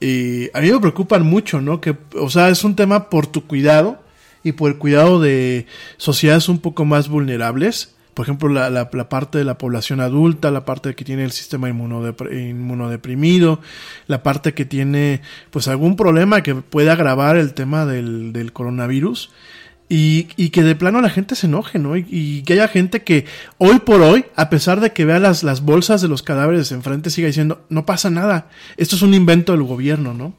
eh, 0.00 0.50
a 0.54 0.60
mí 0.60 0.70
me 0.70 0.78
preocupan 0.78 1.26
mucho, 1.26 1.60
¿no? 1.60 1.80
Que, 1.80 1.96
o 2.20 2.30
sea, 2.30 2.50
es 2.50 2.62
un 2.62 2.76
tema 2.76 3.10
por 3.10 3.26
tu 3.26 3.44
cuidado 3.44 4.00
y 4.44 4.52
por 4.52 4.70
el 4.70 4.78
cuidado 4.78 5.20
de 5.20 5.66
sociedades 5.96 6.48
un 6.48 6.60
poco 6.60 6.84
más 6.84 7.08
vulnerables 7.08 7.93
por 8.14 8.24
ejemplo, 8.24 8.48
la, 8.48 8.70
la, 8.70 8.88
la, 8.92 9.08
parte 9.08 9.38
de 9.38 9.44
la 9.44 9.58
población 9.58 10.00
adulta, 10.00 10.50
la 10.50 10.64
parte 10.64 10.94
que 10.94 11.04
tiene 11.04 11.24
el 11.24 11.32
sistema 11.32 11.68
inmunodepr 11.68 12.32
inmunodeprimido, 12.32 13.60
la 14.06 14.22
parte 14.22 14.54
que 14.54 14.64
tiene 14.64 15.20
pues 15.50 15.68
algún 15.68 15.96
problema 15.96 16.42
que 16.42 16.54
puede 16.54 16.90
agravar 16.90 17.36
el 17.36 17.54
tema 17.54 17.84
del, 17.86 18.32
del 18.32 18.52
coronavirus. 18.52 19.30
Y, 19.86 20.28
y, 20.36 20.48
que 20.48 20.62
de 20.62 20.74
plano 20.74 21.02
la 21.02 21.10
gente 21.10 21.34
se 21.34 21.46
enoje, 21.46 21.78
¿no? 21.78 21.94
Y, 21.94 22.06
y, 22.08 22.42
que 22.42 22.54
haya 22.54 22.68
gente 22.68 23.02
que 23.02 23.26
hoy 23.58 23.80
por 23.80 24.00
hoy, 24.00 24.24
a 24.34 24.48
pesar 24.48 24.80
de 24.80 24.94
que 24.94 25.04
vea 25.04 25.18
las, 25.18 25.42
las 25.42 25.60
bolsas 25.60 26.00
de 26.00 26.08
los 26.08 26.22
cadáveres 26.22 26.72
enfrente, 26.72 27.10
siga 27.10 27.26
diciendo, 27.26 27.66
no 27.68 27.84
pasa 27.84 28.08
nada, 28.08 28.48
esto 28.78 28.96
es 28.96 29.02
un 29.02 29.12
invento 29.12 29.52
del 29.52 29.62
gobierno, 29.62 30.14
¿no? 30.14 30.32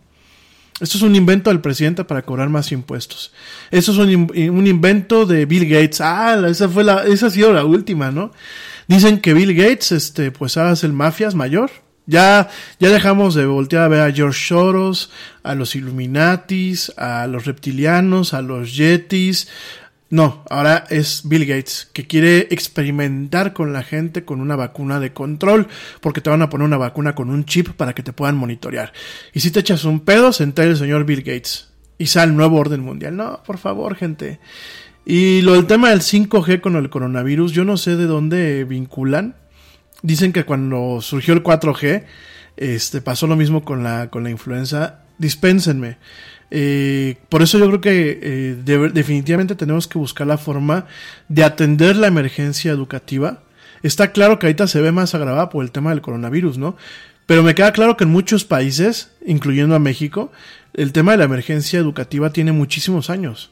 Esto 0.81 0.97
es 0.97 1.03
un 1.03 1.15
invento 1.15 1.49
del 1.49 1.61
presidente 1.61 2.03
para 2.03 2.23
cobrar 2.23 2.49
más 2.49 2.71
impuestos. 2.73 3.31
Esto 3.71 3.93
es 3.93 3.97
un, 3.97 4.09
un, 4.49 4.67
invento 4.67 5.25
de 5.25 5.45
Bill 5.45 5.69
Gates. 5.69 6.01
Ah, 6.01 6.37
esa 6.49 6.67
fue 6.67 6.83
la, 6.83 7.05
esa 7.05 7.27
ha 7.27 7.29
sido 7.29 7.53
la 7.53 7.63
última, 7.63 8.11
¿no? 8.11 8.31
Dicen 8.87 9.21
que 9.21 9.33
Bill 9.33 9.55
Gates, 9.55 9.93
este, 9.93 10.31
pues 10.31 10.57
ahora 10.57 10.73
es 10.73 10.83
el 10.83 10.91
mafias 10.91 11.33
mayor. 11.33 11.71
Ya, 12.07 12.49
ya 12.79 12.89
dejamos 12.89 13.33
de 13.35 13.45
voltear 13.45 13.83
a 13.83 13.87
ver 13.87 14.01
a 14.01 14.11
George 14.11 14.47
Soros, 14.47 15.11
a 15.43 15.55
los 15.55 15.75
Illuminatis, 15.75 16.91
a 16.97 17.25
los 17.25 17.45
reptilianos, 17.45 18.33
a 18.33 18.41
los 18.41 18.75
Yetis. 18.75 19.47
No, 20.15 20.45
ahora 20.49 20.85
es 20.89 21.23
Bill 21.25 21.45
Gates, 21.45 21.89
que 21.91 22.07
quiere 22.07 22.47
experimentar 22.49 23.51
con 23.51 23.73
la 23.73 23.83
gente 23.83 24.23
con 24.23 24.39
una 24.39 24.55
vacuna 24.55 25.01
de 25.01 25.11
control, 25.11 25.67
porque 25.99 26.21
te 26.21 26.29
van 26.29 26.41
a 26.41 26.49
poner 26.49 26.65
una 26.65 26.77
vacuna 26.77 27.15
con 27.15 27.29
un 27.29 27.43
chip 27.43 27.71
para 27.71 27.93
que 27.93 28.01
te 28.01 28.13
puedan 28.13 28.37
monitorear. 28.37 28.93
Y 29.33 29.41
si 29.41 29.51
te 29.51 29.59
echas 29.59 29.83
un 29.83 29.99
pedo, 29.99 30.31
se 30.31 30.43
entera 30.43 30.69
el 30.69 30.77
señor 30.77 31.03
Bill 31.03 31.21
Gates. 31.21 31.67
Y 31.97 32.05
sale 32.05 32.31
el 32.31 32.37
nuevo 32.37 32.57
orden 32.57 32.79
mundial. 32.79 33.17
No, 33.17 33.43
por 33.45 33.57
favor, 33.57 33.97
gente. 33.97 34.39
Y 35.05 35.41
lo 35.41 35.51
del 35.51 35.67
tema 35.67 35.89
del 35.89 35.99
5G 35.99 36.61
con 36.61 36.77
el 36.77 36.89
coronavirus, 36.89 37.51
yo 37.51 37.65
no 37.65 37.75
sé 37.75 37.97
de 37.97 38.05
dónde 38.05 38.63
vinculan. 38.63 39.35
Dicen 40.01 40.31
que 40.31 40.45
cuando 40.45 41.01
surgió 41.01 41.33
el 41.33 41.43
4G, 41.43 42.05
este, 42.55 43.01
pasó 43.01 43.27
lo 43.27 43.35
mismo 43.35 43.65
con 43.65 43.83
la, 43.83 44.09
con 44.09 44.23
la 44.23 44.29
influenza. 44.29 45.01
Dispénsenme. 45.17 45.97
Eh, 46.51 47.17
por 47.29 47.41
eso 47.41 47.57
yo 47.57 47.67
creo 47.67 47.81
que 47.81 48.19
eh, 48.21 48.55
de- 48.63 48.89
definitivamente 48.89 49.55
tenemos 49.55 49.87
que 49.87 49.97
buscar 49.97 50.27
la 50.27 50.37
forma 50.37 50.85
de 51.27 51.43
atender 51.43 51.95
la 51.95 52.07
emergencia 52.07 52.71
educativa. 52.71 53.41
Está 53.83 54.11
claro 54.11 54.39
que 54.39 54.47
ahorita 54.47 54.67
se 54.67 54.81
ve 54.81 54.91
más 54.91 55.13
agravada 55.15 55.49
por 55.49 55.63
el 55.63 55.71
tema 55.71 55.89
del 55.91 56.01
coronavirus, 56.01 56.57
¿no? 56.57 56.75
Pero 57.25 57.41
me 57.43 57.55
queda 57.55 57.71
claro 57.73 57.97
que 57.97 58.03
en 58.03 58.11
muchos 58.11 58.45
países, 58.45 59.11
incluyendo 59.25 59.75
a 59.75 59.79
México, 59.79 60.31
el 60.73 60.91
tema 60.91 61.11
de 61.11 61.17
la 61.17 61.23
emergencia 61.23 61.79
educativa 61.79 62.29
tiene 62.31 62.51
muchísimos 62.51 63.09
años. 63.09 63.49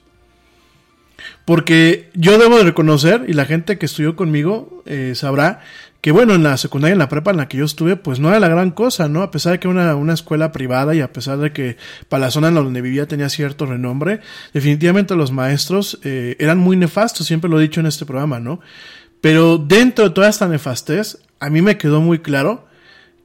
Porque 1.46 2.10
yo 2.14 2.38
debo 2.38 2.58
de 2.58 2.64
reconocer, 2.64 3.26
y 3.28 3.34
la 3.34 3.46
gente 3.46 3.78
que 3.78 3.86
estudió 3.86 4.16
conmigo 4.16 4.82
eh, 4.86 5.14
sabrá, 5.16 5.62
que 6.04 6.12
bueno, 6.12 6.36
en 6.36 6.44
la 6.44 6.58
secundaria, 6.58 6.94
en 6.94 7.00
la 7.00 7.08
prepa 7.08 7.32
en 7.32 7.38
la 7.38 7.48
que 7.48 7.58
yo 7.58 7.66
estuve, 7.66 7.96
pues 7.96 8.20
no 8.20 8.30
era 8.30 8.40
la 8.40 8.50
gran 8.50 8.72
cosa, 8.72 9.08
¿no? 9.08 9.22
A 9.22 9.32
pesar 9.32 9.54
de 9.54 9.60
que 9.60 9.70
era 9.70 9.74
una, 9.74 9.96
una 9.96 10.14
escuela 10.14 10.52
privada 10.52 10.94
y 10.94 11.00
a 11.00 11.14
pesar 11.14 11.38
de 11.38 11.54
que 11.54 11.78
para 12.10 12.26
la 12.26 12.32
zona 12.32 12.50
en 12.50 12.56
la 12.56 12.62
donde 12.62 12.82
vivía 12.82 13.08
tenía 13.08 13.30
cierto 13.30 13.66
renombre, 13.66 14.20
definitivamente 14.54 15.16
los 15.16 15.32
maestros 15.32 16.00
eh, 16.04 16.36
eran 16.40 16.58
muy 16.58 16.76
nefastos, 16.76 17.26
siempre 17.26 17.50
lo 17.50 17.58
he 17.58 17.64
dicho 17.64 17.80
en 17.80 17.86
este 17.86 18.06
programa, 18.06 18.42
¿no? 18.42 18.60
Pero 19.22 19.58
dentro 19.58 20.04
de 20.04 20.14
toda 20.14 20.28
esta 20.28 20.50
nefastez, 20.50 21.20
a 21.40 21.50
mí 21.50 21.62
me 21.62 21.78
quedó 21.78 22.02
muy 22.02 22.20
claro 22.20 22.68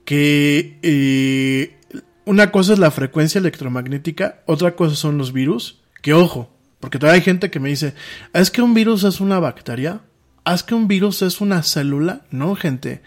que 0.04 0.78
eh, 0.82 1.78
una 2.24 2.52
cosa 2.52 2.74
es 2.74 2.78
la 2.78 2.92
frecuencia 2.92 3.40
electromagnética, 3.40 4.42
otra 4.46 4.76
cosa 4.76 4.94
son 4.94 5.18
los 5.18 5.32
virus, 5.32 5.80
que 6.00 6.14
ojo, 6.14 6.56
porque 6.80 6.98
todavía 6.98 7.20
hay 7.20 7.24
gente 7.24 7.50
que 7.50 7.60
me 7.60 7.68
dice, 7.68 7.94
"Ah, 8.32 8.40
es 8.40 8.50
que 8.50 8.62
un 8.62 8.74
virus 8.74 9.04
es 9.04 9.20
una 9.20 9.38
bacteria, 9.38 10.00
"Ah, 10.44 10.54
es 10.54 10.62
que 10.62 10.74
un 10.74 10.88
virus 10.88 11.22
es 11.22 11.40
una 11.40 11.62
célula, 11.62 12.22
no 12.30 12.54
gente, 12.54 13.02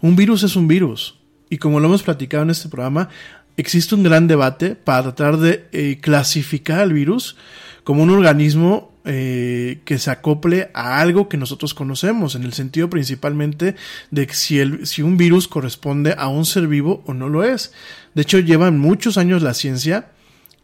un 0.00 0.16
virus 0.16 0.42
es 0.42 0.56
un 0.56 0.68
virus. 0.68 1.18
Y 1.50 1.58
como 1.58 1.80
lo 1.80 1.86
hemos 1.86 2.02
platicado 2.02 2.42
en 2.42 2.50
este 2.50 2.68
programa, 2.68 3.08
existe 3.56 3.94
un 3.94 4.02
gran 4.02 4.28
debate 4.28 4.74
para 4.76 5.02
tratar 5.02 5.38
de 5.38 5.66
eh, 5.72 5.98
clasificar 6.00 6.80
al 6.80 6.92
virus 6.92 7.36
como 7.84 8.02
un 8.02 8.10
organismo 8.10 8.92
eh, 9.04 9.80
que 9.86 9.98
se 9.98 10.10
acople 10.10 10.70
a 10.74 11.00
algo 11.00 11.28
que 11.30 11.38
nosotros 11.38 11.72
conocemos, 11.72 12.34
en 12.34 12.42
el 12.42 12.52
sentido 12.52 12.90
principalmente 12.90 13.74
de 14.10 14.28
si 14.34 15.02
un 15.02 15.16
virus 15.16 15.48
corresponde 15.48 16.14
a 16.18 16.28
un 16.28 16.44
ser 16.44 16.68
vivo 16.68 17.02
o 17.06 17.14
no 17.14 17.30
lo 17.30 17.42
es. 17.42 17.72
De 18.14 18.22
hecho, 18.22 18.38
llevan 18.38 18.78
muchos 18.78 19.16
años 19.16 19.42
la 19.42 19.54
ciencia 19.54 20.10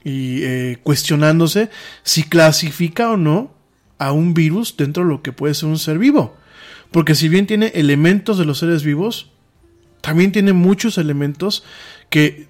y 0.04 0.42
eh, 0.42 0.78
cuestionándose 0.82 1.70
si 2.02 2.24
clasifica 2.24 3.10
o 3.10 3.16
no 3.16 3.54
a 3.98 4.12
un 4.12 4.34
virus 4.34 4.76
dentro 4.76 5.02
de 5.02 5.08
lo 5.08 5.22
que 5.22 5.32
puede 5.32 5.54
ser 5.54 5.68
un 5.68 5.78
ser 5.78 5.98
vivo. 5.98 6.36
Porque 6.90 7.14
si 7.14 7.28
bien 7.28 7.46
tiene 7.46 7.72
elementos 7.74 8.38
de 8.38 8.44
los 8.44 8.58
seres 8.58 8.84
vivos, 8.84 9.30
también 10.00 10.32
tiene 10.32 10.52
muchos 10.52 10.98
elementos 10.98 11.64
que, 12.10 12.46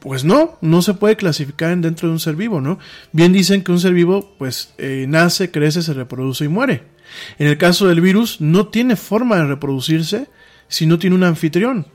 pues 0.00 0.24
no, 0.24 0.58
no 0.60 0.82
se 0.82 0.94
puede 0.94 1.16
clasificar 1.16 1.72
en 1.72 1.80
dentro 1.80 2.06
de 2.06 2.12
un 2.12 2.20
ser 2.20 2.36
vivo, 2.36 2.60
¿no? 2.60 2.78
Bien 3.12 3.32
dicen 3.32 3.64
que 3.64 3.72
un 3.72 3.80
ser 3.80 3.94
vivo, 3.94 4.34
pues, 4.38 4.74
eh, 4.78 5.06
nace, 5.08 5.50
crece, 5.50 5.82
se 5.82 5.94
reproduce 5.94 6.44
y 6.44 6.48
muere. 6.48 6.84
En 7.38 7.46
el 7.46 7.56
caso 7.58 7.88
del 7.88 8.02
virus, 8.02 8.40
no 8.40 8.68
tiene 8.68 8.94
forma 8.94 9.36
de 9.36 9.46
reproducirse 9.46 10.28
si 10.68 10.86
no 10.86 10.98
tiene 10.98 11.16
un 11.16 11.24
anfitrión. 11.24 11.86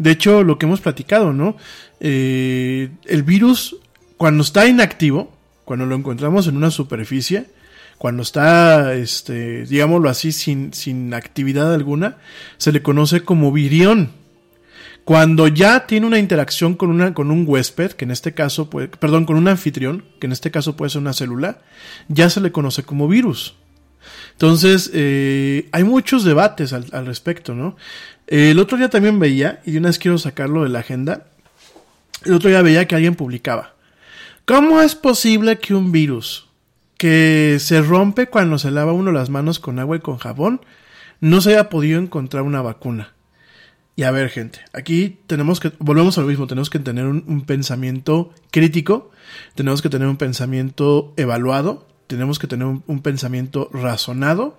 De 0.00 0.12
hecho, 0.12 0.42
lo 0.42 0.58
que 0.58 0.64
hemos 0.64 0.80
platicado, 0.80 1.34
¿no? 1.34 1.58
Eh, 2.00 2.88
el 3.04 3.22
virus, 3.22 3.76
cuando 4.16 4.42
está 4.42 4.66
inactivo, 4.66 5.30
cuando 5.66 5.84
lo 5.84 5.94
encontramos 5.94 6.46
en 6.46 6.56
una 6.56 6.70
superficie, 6.70 7.48
cuando 7.98 8.22
está, 8.22 8.94
este, 8.94 9.66
digámoslo 9.66 10.08
así, 10.08 10.32
sin, 10.32 10.72
sin 10.72 11.12
actividad 11.12 11.74
alguna, 11.74 12.16
se 12.56 12.72
le 12.72 12.80
conoce 12.80 13.24
como 13.24 13.52
virión. 13.52 14.12
Cuando 15.04 15.48
ya 15.48 15.86
tiene 15.86 16.06
una 16.06 16.18
interacción 16.18 16.76
con, 16.76 16.88
una, 16.88 17.12
con 17.12 17.30
un 17.30 17.44
huésped, 17.46 17.90
que 17.92 18.06
en 18.06 18.10
este 18.10 18.32
caso, 18.32 18.70
puede, 18.70 18.88
perdón, 18.88 19.26
con 19.26 19.36
un 19.36 19.48
anfitrión, 19.48 20.06
que 20.18 20.28
en 20.28 20.32
este 20.32 20.50
caso 20.50 20.76
puede 20.76 20.88
ser 20.88 21.02
una 21.02 21.12
célula, 21.12 21.58
ya 22.08 22.30
se 22.30 22.40
le 22.40 22.52
conoce 22.52 22.84
como 22.84 23.06
virus. 23.06 23.54
Entonces, 24.32 24.90
eh, 24.94 25.68
hay 25.72 25.84
muchos 25.84 26.24
debates 26.24 26.72
al, 26.72 26.86
al 26.92 27.04
respecto, 27.04 27.54
¿no? 27.54 27.76
El 28.30 28.60
otro 28.60 28.78
día 28.78 28.88
también 28.88 29.18
veía, 29.18 29.60
y 29.66 29.72
de 29.72 29.78
una 29.78 29.88
vez 29.88 29.98
quiero 29.98 30.16
sacarlo 30.16 30.62
de 30.62 30.68
la 30.68 30.78
agenda, 30.78 31.26
el 32.24 32.34
otro 32.34 32.48
día 32.48 32.62
veía 32.62 32.86
que 32.86 32.94
alguien 32.94 33.16
publicaba, 33.16 33.74
¿cómo 34.44 34.80
es 34.80 34.94
posible 34.94 35.58
que 35.58 35.74
un 35.74 35.90
virus 35.90 36.46
que 36.96 37.56
se 37.58 37.82
rompe 37.82 38.28
cuando 38.28 38.56
se 38.56 38.70
lava 38.70 38.92
uno 38.92 39.10
las 39.10 39.30
manos 39.30 39.58
con 39.58 39.80
agua 39.80 39.96
y 39.96 40.00
con 40.00 40.18
jabón 40.18 40.60
no 41.18 41.40
se 41.40 41.50
haya 41.50 41.68
podido 41.68 41.98
encontrar 41.98 42.44
una 42.44 42.62
vacuna? 42.62 43.14
Y 43.96 44.04
a 44.04 44.12
ver, 44.12 44.28
gente, 44.28 44.60
aquí 44.72 45.18
tenemos 45.26 45.58
que, 45.58 45.72
volvemos 45.80 46.16
a 46.16 46.20
lo 46.20 46.28
mismo, 46.28 46.46
tenemos 46.46 46.70
que 46.70 46.78
tener 46.78 47.06
un, 47.06 47.44
pensamiento 47.44 48.32
crítico, 48.52 49.10
tenemos 49.56 49.82
que 49.82 49.88
tener 49.88 50.06
un 50.06 50.18
pensamiento 50.18 51.12
evaluado, 51.16 51.88
tenemos 52.06 52.38
que 52.38 52.46
tener 52.46 52.68
un 52.68 53.02
pensamiento 53.02 53.68
razonado, 53.72 54.56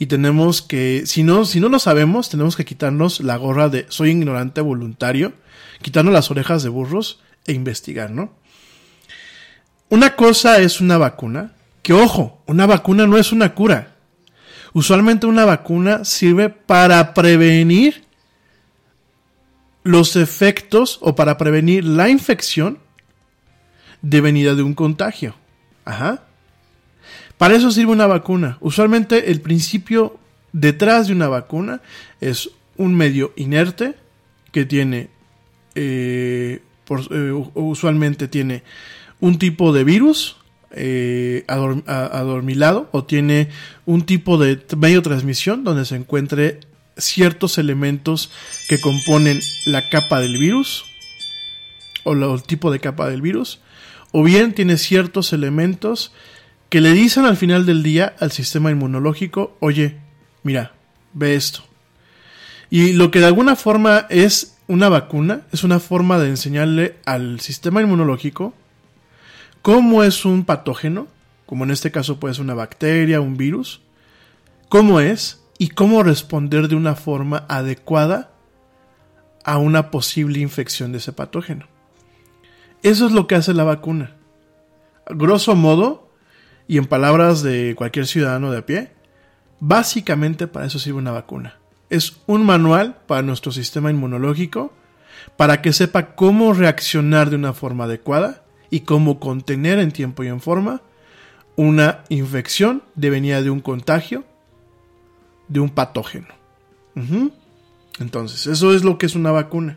y 0.00 0.06
tenemos 0.06 0.62
que, 0.62 1.02
si 1.04 1.22
no, 1.22 1.44
si 1.44 1.60
no 1.60 1.68
lo 1.68 1.78
sabemos, 1.78 2.30
tenemos 2.30 2.56
que 2.56 2.64
quitarnos 2.64 3.20
la 3.20 3.36
gorra 3.36 3.68
de 3.68 3.84
soy 3.90 4.08
ignorante 4.08 4.62
voluntario, 4.62 5.34
quitarnos 5.82 6.14
las 6.14 6.30
orejas 6.30 6.62
de 6.62 6.70
burros 6.70 7.20
e 7.46 7.52
investigar, 7.52 8.10
¿no? 8.10 8.32
Una 9.90 10.16
cosa 10.16 10.58
es 10.58 10.80
una 10.80 10.96
vacuna, 10.96 11.52
que 11.82 11.92
ojo, 11.92 12.42
una 12.46 12.64
vacuna 12.64 13.06
no 13.06 13.18
es 13.18 13.30
una 13.30 13.54
cura. 13.54 13.96
Usualmente 14.72 15.26
una 15.26 15.44
vacuna 15.44 16.06
sirve 16.06 16.48
para 16.48 17.12
prevenir 17.12 18.06
los 19.82 20.16
efectos 20.16 20.98
o 21.02 21.14
para 21.14 21.36
prevenir 21.36 21.84
la 21.84 22.08
infección 22.08 22.78
de 24.00 24.22
venida 24.22 24.54
de 24.54 24.62
un 24.62 24.72
contagio. 24.72 25.34
Ajá. 25.84 26.22
Para 27.40 27.56
eso 27.56 27.70
sirve 27.70 27.92
una 27.92 28.06
vacuna. 28.06 28.58
Usualmente 28.60 29.30
el 29.30 29.40
principio 29.40 30.18
detrás 30.52 31.06
de 31.06 31.14
una 31.14 31.26
vacuna 31.26 31.80
es 32.20 32.50
un 32.76 32.94
medio 32.94 33.32
inerte 33.34 33.94
que 34.52 34.66
tiene, 34.66 35.08
eh, 35.74 36.60
eh, 37.10 37.44
usualmente 37.54 38.28
tiene 38.28 38.62
un 39.20 39.38
tipo 39.38 39.72
de 39.72 39.84
virus 39.84 40.36
eh, 40.72 41.46
adorm 41.48 41.82
adormilado 41.86 42.90
o 42.92 43.04
tiene 43.04 43.48
un 43.86 44.02
tipo 44.02 44.36
de 44.36 44.60
medio 44.76 44.96
de 44.96 45.08
transmisión 45.08 45.64
donde 45.64 45.86
se 45.86 45.96
encuentre 45.96 46.60
ciertos 46.98 47.56
elementos 47.56 48.30
que 48.68 48.78
componen 48.82 49.40
la 49.64 49.88
capa 49.88 50.20
del 50.20 50.36
virus 50.36 50.84
o 52.04 52.12
el 52.12 52.42
tipo 52.42 52.70
de 52.70 52.80
capa 52.80 53.08
del 53.08 53.22
virus 53.22 53.60
o 54.12 54.22
bien 54.22 54.52
tiene 54.52 54.76
ciertos 54.76 55.32
elementos 55.32 56.12
que 56.70 56.80
le 56.80 56.92
dicen 56.92 57.24
al 57.26 57.36
final 57.36 57.66
del 57.66 57.82
día 57.82 58.14
al 58.20 58.30
sistema 58.30 58.70
inmunológico, 58.70 59.56
oye, 59.60 59.98
mira, 60.44 60.72
ve 61.12 61.34
esto. 61.34 61.62
Y 62.70 62.92
lo 62.92 63.10
que 63.10 63.18
de 63.18 63.26
alguna 63.26 63.56
forma 63.56 64.06
es 64.08 64.56
una 64.68 64.88
vacuna, 64.88 65.42
es 65.52 65.64
una 65.64 65.80
forma 65.80 66.18
de 66.20 66.28
enseñarle 66.28 66.96
al 67.04 67.40
sistema 67.40 67.82
inmunológico 67.82 68.54
cómo 69.62 70.04
es 70.04 70.24
un 70.24 70.44
patógeno, 70.44 71.08
como 71.44 71.64
en 71.64 71.72
este 71.72 71.90
caso 71.90 72.20
puede 72.20 72.34
ser 72.34 72.44
una 72.44 72.54
bacteria, 72.54 73.20
un 73.20 73.36
virus, 73.36 73.82
cómo 74.68 75.00
es 75.00 75.42
y 75.58 75.70
cómo 75.70 76.04
responder 76.04 76.68
de 76.68 76.76
una 76.76 76.94
forma 76.94 77.44
adecuada 77.48 78.30
a 79.44 79.58
una 79.58 79.90
posible 79.90 80.38
infección 80.38 80.92
de 80.92 80.98
ese 80.98 81.12
patógeno. 81.12 81.66
Eso 82.84 83.06
es 83.06 83.12
lo 83.12 83.26
que 83.26 83.34
hace 83.34 83.54
la 83.54 83.64
vacuna. 83.64 84.16
Grosso 85.08 85.56
modo, 85.56 86.09
y 86.70 86.78
en 86.78 86.86
palabras 86.86 87.42
de 87.42 87.74
cualquier 87.76 88.06
ciudadano 88.06 88.52
de 88.52 88.58
a 88.58 88.64
pie, 88.64 88.92
básicamente 89.58 90.46
para 90.46 90.66
eso 90.66 90.78
sirve 90.78 91.00
una 91.00 91.10
vacuna. 91.10 91.58
Es 91.88 92.18
un 92.28 92.46
manual 92.46 92.96
para 93.08 93.22
nuestro 93.22 93.50
sistema 93.50 93.90
inmunológico 93.90 94.72
para 95.36 95.62
que 95.62 95.72
sepa 95.72 96.14
cómo 96.14 96.52
reaccionar 96.52 97.28
de 97.28 97.34
una 97.34 97.54
forma 97.54 97.84
adecuada 97.84 98.44
y 98.70 98.82
cómo 98.82 99.18
contener 99.18 99.80
en 99.80 99.90
tiempo 99.90 100.22
y 100.22 100.28
en 100.28 100.40
forma 100.40 100.80
una 101.56 102.04
infección 102.08 102.84
de 102.94 103.10
venida 103.10 103.42
de 103.42 103.50
un 103.50 103.58
contagio 103.58 104.22
de 105.48 105.58
un 105.58 105.70
patógeno. 105.70 106.28
Entonces, 107.98 108.46
eso 108.46 108.72
es 108.72 108.84
lo 108.84 108.96
que 108.96 109.06
es 109.06 109.16
una 109.16 109.32
vacuna. 109.32 109.76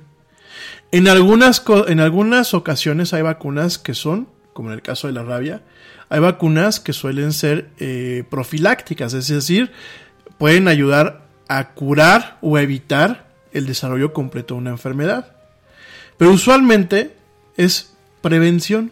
En 0.92 1.08
algunas, 1.08 1.64
en 1.88 2.00
algunas 2.00 2.54
ocasiones 2.54 3.16
hay 3.16 3.24
vacunas 3.24 3.80
que 3.80 3.96
son, 3.96 4.28
como 4.54 4.70
en 4.70 4.76
el 4.76 4.82
caso 4.82 5.08
de 5.08 5.14
la 5.14 5.24
rabia, 5.24 5.62
hay 6.10 6.20
vacunas 6.20 6.80
que 6.80 6.94
suelen 6.94 7.34
ser 7.34 7.70
eh, 7.80 8.24
profilácticas, 8.30 9.14
es 9.14 9.28
decir, 9.28 9.72
pueden 10.38 10.68
ayudar 10.68 11.24
a 11.48 11.70
curar 11.70 12.38
o 12.42 12.58
evitar 12.58 13.28
el 13.52 13.66
desarrollo 13.66 14.14
completo 14.14 14.54
de 14.54 14.62
una 14.62 14.70
enfermedad. 14.72 15.36
Pero 16.18 16.32
usualmente 16.32 17.16
es 17.58 17.96
prevención. 18.22 18.92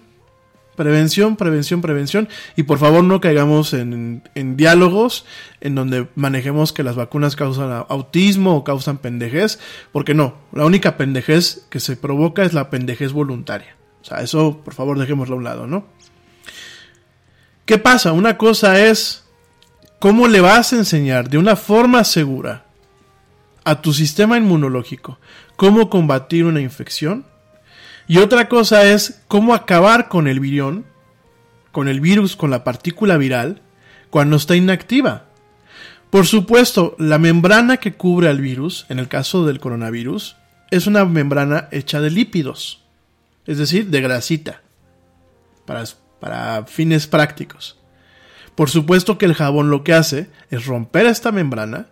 Prevención, 0.76 1.36
prevención, 1.36 1.82
prevención. 1.82 2.30
Y 2.56 2.64
por 2.64 2.80
favor 2.80 3.04
no 3.04 3.22
caigamos 3.22 3.74
en, 3.74 4.24
en, 4.36 4.58
diálogos 4.58 5.26
en 5.60 5.76
donde 5.76 6.08
manejemos 6.16 6.74
que 6.74 6.84
las 6.84 6.96
vacunas 6.96 7.36
causan 7.36 7.86
autismo 7.90 8.56
o 8.56 8.64
causan 8.64 8.98
pendejez. 8.98 9.60
Porque 9.92 10.14
no, 10.14 10.36
la 10.54 10.66
única 10.66 10.98
pendejez 10.98 11.66
que 11.70 11.80
se 11.80 11.98
provoca 11.98 12.44
es 12.44 12.54
la 12.54 12.70
pendejez 12.70 13.12
voluntaria. 13.12 13.76
O 14.02 14.06
sea, 14.06 14.22
eso 14.22 14.62
por 14.64 14.74
favor 14.74 14.98
dejémoslo 14.98 15.36
a 15.36 15.38
un 15.38 15.44
lado, 15.44 15.68
¿no? 15.68 15.86
¿Qué 17.66 17.78
pasa? 17.78 18.12
Una 18.12 18.38
cosa 18.38 18.80
es 18.80 19.24
cómo 20.00 20.28
le 20.28 20.42
vas 20.42 20.74
a 20.74 20.78
enseñar 20.78 21.30
de 21.30 21.38
una 21.38 21.56
forma 21.56 22.04
segura 22.04 22.66
a 23.64 23.82
tu 23.82 23.94
sistema 23.94 24.38
inmunológico 24.38 25.20
cómo 25.62 25.92
combatir 25.92 26.46
una 26.46 26.60
infección. 26.60 27.24
Y 28.08 28.18
otra 28.18 28.50
cosa 28.50 28.84
es 28.86 29.22
cómo 29.28 29.54
acabar 29.54 30.10
con 30.10 30.28
el 30.28 30.40
virión, 30.40 30.86
con 31.72 31.88
el 31.88 32.02
virus, 32.02 32.36
con 32.36 32.50
la 32.50 32.64
partícula 32.64 33.16
viral, 33.18 33.62
cuando 34.10 34.38
está 34.38 34.56
inactiva. 34.56 35.26
Por 36.10 36.26
supuesto, 36.26 36.96
la 36.98 37.20
membrana 37.20 37.78
que 37.78 37.94
cubre 37.94 38.28
al 38.28 38.42
virus, 38.42 38.88
en 38.90 38.98
el 38.98 39.08
caso 39.08 39.46
del 39.46 39.60
coronavirus, 39.60 40.36
es 40.72 40.88
una 40.88 41.06
membrana 41.06 41.68
hecha 41.70 42.02
de 42.02 42.10
lípidos, 42.10 42.81
es 43.46 43.58
decir, 43.58 43.88
de 43.88 44.02
grasita, 44.02 44.62
para, 45.66 45.84
para 46.20 46.66
fines 46.66 47.08
prácticos. 47.08 47.78
Por 48.56 48.70
supuesto 48.70 49.18
que 49.18 49.26
el 49.26 49.34
jabón 49.34 49.70
lo 49.70 49.84
que 49.84 49.94
hace 49.94 50.28
es 50.50 50.66
romper 50.66 51.06
esta 51.06 51.32
membrana 51.32 51.88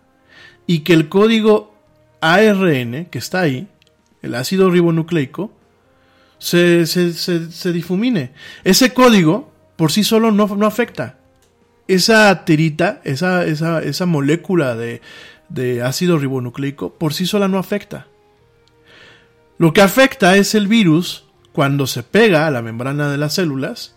y 0.66 0.80
que 0.80 0.92
el 0.92 1.08
código 1.08 1.74
ARN 2.20 3.06
que 3.06 3.18
está 3.18 3.40
ahí, 3.40 3.68
el 4.22 4.34
ácido 4.34 4.70
ribonucleico, 4.70 5.52
se, 6.38 6.86
se, 6.86 7.72
difumine. 7.72 8.32
Ese 8.64 8.94
código 8.94 9.52
por 9.76 9.92
sí 9.92 10.04
solo 10.04 10.30
no, 10.30 10.46
no 10.46 10.66
afecta. 10.66 11.18
Esa 11.88 12.44
tirita, 12.44 13.00
esa, 13.04 13.44
esa, 13.44 13.82
esa 13.82 14.06
molécula 14.06 14.74
de, 14.74 15.02
de 15.48 15.82
ácido 15.82 16.18
ribonucleico, 16.18 16.94
por 16.94 17.14
sí 17.14 17.26
sola 17.26 17.48
no 17.48 17.58
afecta. 17.58 18.06
Lo 19.58 19.72
que 19.72 19.82
afecta 19.82 20.36
es 20.36 20.54
el 20.54 20.68
virus 20.68 21.26
cuando 21.52 21.86
se 21.86 22.02
pega 22.02 22.46
a 22.46 22.50
la 22.50 22.62
membrana 22.62 23.10
de 23.10 23.18
las 23.18 23.34
células 23.34 23.94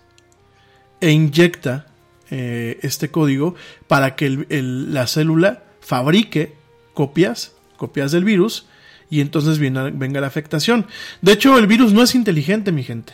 e 1.02 1.12
inyecta 1.12 1.88
eh, 2.30 2.80
este 2.82 3.12
código 3.12 3.56
para 3.88 4.16
que 4.16 4.46
la 4.50 5.08
célula 5.08 5.64
fabrique 5.82 6.56
copias, 6.94 7.54
copias 7.78 8.12
del 8.12 8.24
virus 8.24 8.66
y 9.10 9.22
entonces 9.22 9.60
venga 9.60 10.22
la 10.22 10.28
afectación. 10.28 10.88
De 11.22 11.34
hecho, 11.34 11.60
el 11.60 11.68
virus 11.68 11.94
no 11.94 12.02
es 12.02 12.16
inteligente, 12.16 12.72
mi 12.72 12.84
gente. 12.84 13.14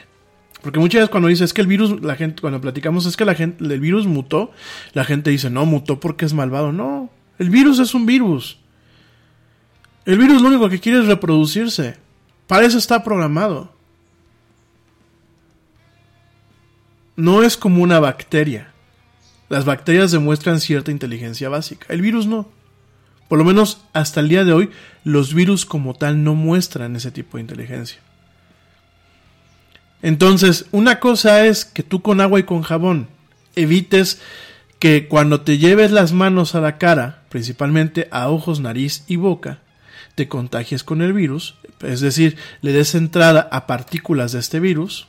Porque 0.62 0.80
muchas 0.80 1.00
veces 1.00 1.10
cuando 1.10 1.30
dice 1.30 1.44
es 1.44 1.54
que 1.54 1.62
el 1.62 1.68
virus, 1.68 2.02
la 2.02 2.16
gente, 2.16 2.42
cuando 2.42 2.62
platicamos 2.62 3.06
es 3.06 3.18
que 3.18 3.26
la 3.26 3.36
gente, 3.36 3.64
el 3.64 3.80
virus 3.80 4.08
mutó, 4.08 4.52
la 4.94 5.06
gente 5.06 5.30
dice, 5.30 5.50
no, 5.50 5.66
mutó 5.66 6.00
porque 6.00 6.26
es 6.26 6.34
malvado. 6.34 6.72
No, 6.72 7.10
el 7.38 7.50
virus 7.50 7.80
es 7.80 7.94
un 7.94 8.06
virus. 8.06 8.60
El 10.06 10.18
virus 10.18 10.42
lo 10.42 10.50
único 10.50 10.70
que 10.70 10.80
quiere 10.80 11.00
es 11.00 11.08
reproducirse. 11.08 11.98
Para 12.48 12.66
eso 12.66 12.78
está 12.78 13.04
programado. 13.04 13.74
No 17.20 17.44
es 17.44 17.58
como 17.58 17.84
una 17.84 18.00
bacteria. 18.00 18.72
Las 19.50 19.66
bacterias 19.66 20.10
demuestran 20.10 20.62
cierta 20.62 20.90
inteligencia 20.90 21.50
básica. 21.50 21.86
El 21.90 22.02
virus 22.02 22.28
no. 22.28 22.48
Por 23.28 23.38
lo 23.38 23.44
menos 23.44 23.82
hasta 23.92 24.22
el 24.22 24.30
día 24.30 24.46
de 24.46 24.54
hoy, 24.54 24.70
los 25.04 25.34
virus 25.34 25.66
como 25.66 25.96
tal 25.96 26.24
no 26.24 26.34
muestran 26.34 26.96
ese 26.96 27.12
tipo 27.12 27.36
de 27.36 27.42
inteligencia. 27.42 28.00
Entonces, 30.02 30.68
una 30.72 31.02
cosa 31.02 31.46
es 31.46 31.66
que 31.66 31.84
tú 31.84 32.02
con 32.02 32.22
agua 32.22 32.40
y 32.40 32.44
con 32.44 32.62
jabón 32.62 33.10
evites 33.54 34.22
que 34.80 35.10
cuando 35.10 35.42
te 35.42 35.58
lleves 35.58 35.92
las 35.92 36.14
manos 36.14 36.56
a 36.56 36.62
la 36.62 36.78
cara, 36.78 37.24
principalmente 37.28 38.08
a 38.12 38.30
ojos, 38.30 38.62
nariz 38.62 39.04
y 39.08 39.18
boca, 39.18 39.60
te 40.16 40.30
contagies 40.30 40.86
con 40.86 41.02
el 41.02 41.12
virus, 41.12 41.56
es 41.82 42.00
decir, 42.00 42.38
le 42.62 42.72
des 42.72 42.96
entrada 42.96 43.50
a 43.52 43.68
partículas 43.68 44.32
de 44.32 44.40
este 44.40 44.62
virus, 44.62 45.09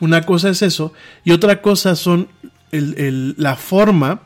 Una 0.00 0.22
cosa 0.22 0.50
es 0.50 0.62
eso 0.62 0.92
y 1.24 1.32
otra 1.32 1.60
cosa 1.60 1.96
son 1.96 2.28
la 2.70 3.56
forma 3.56 4.22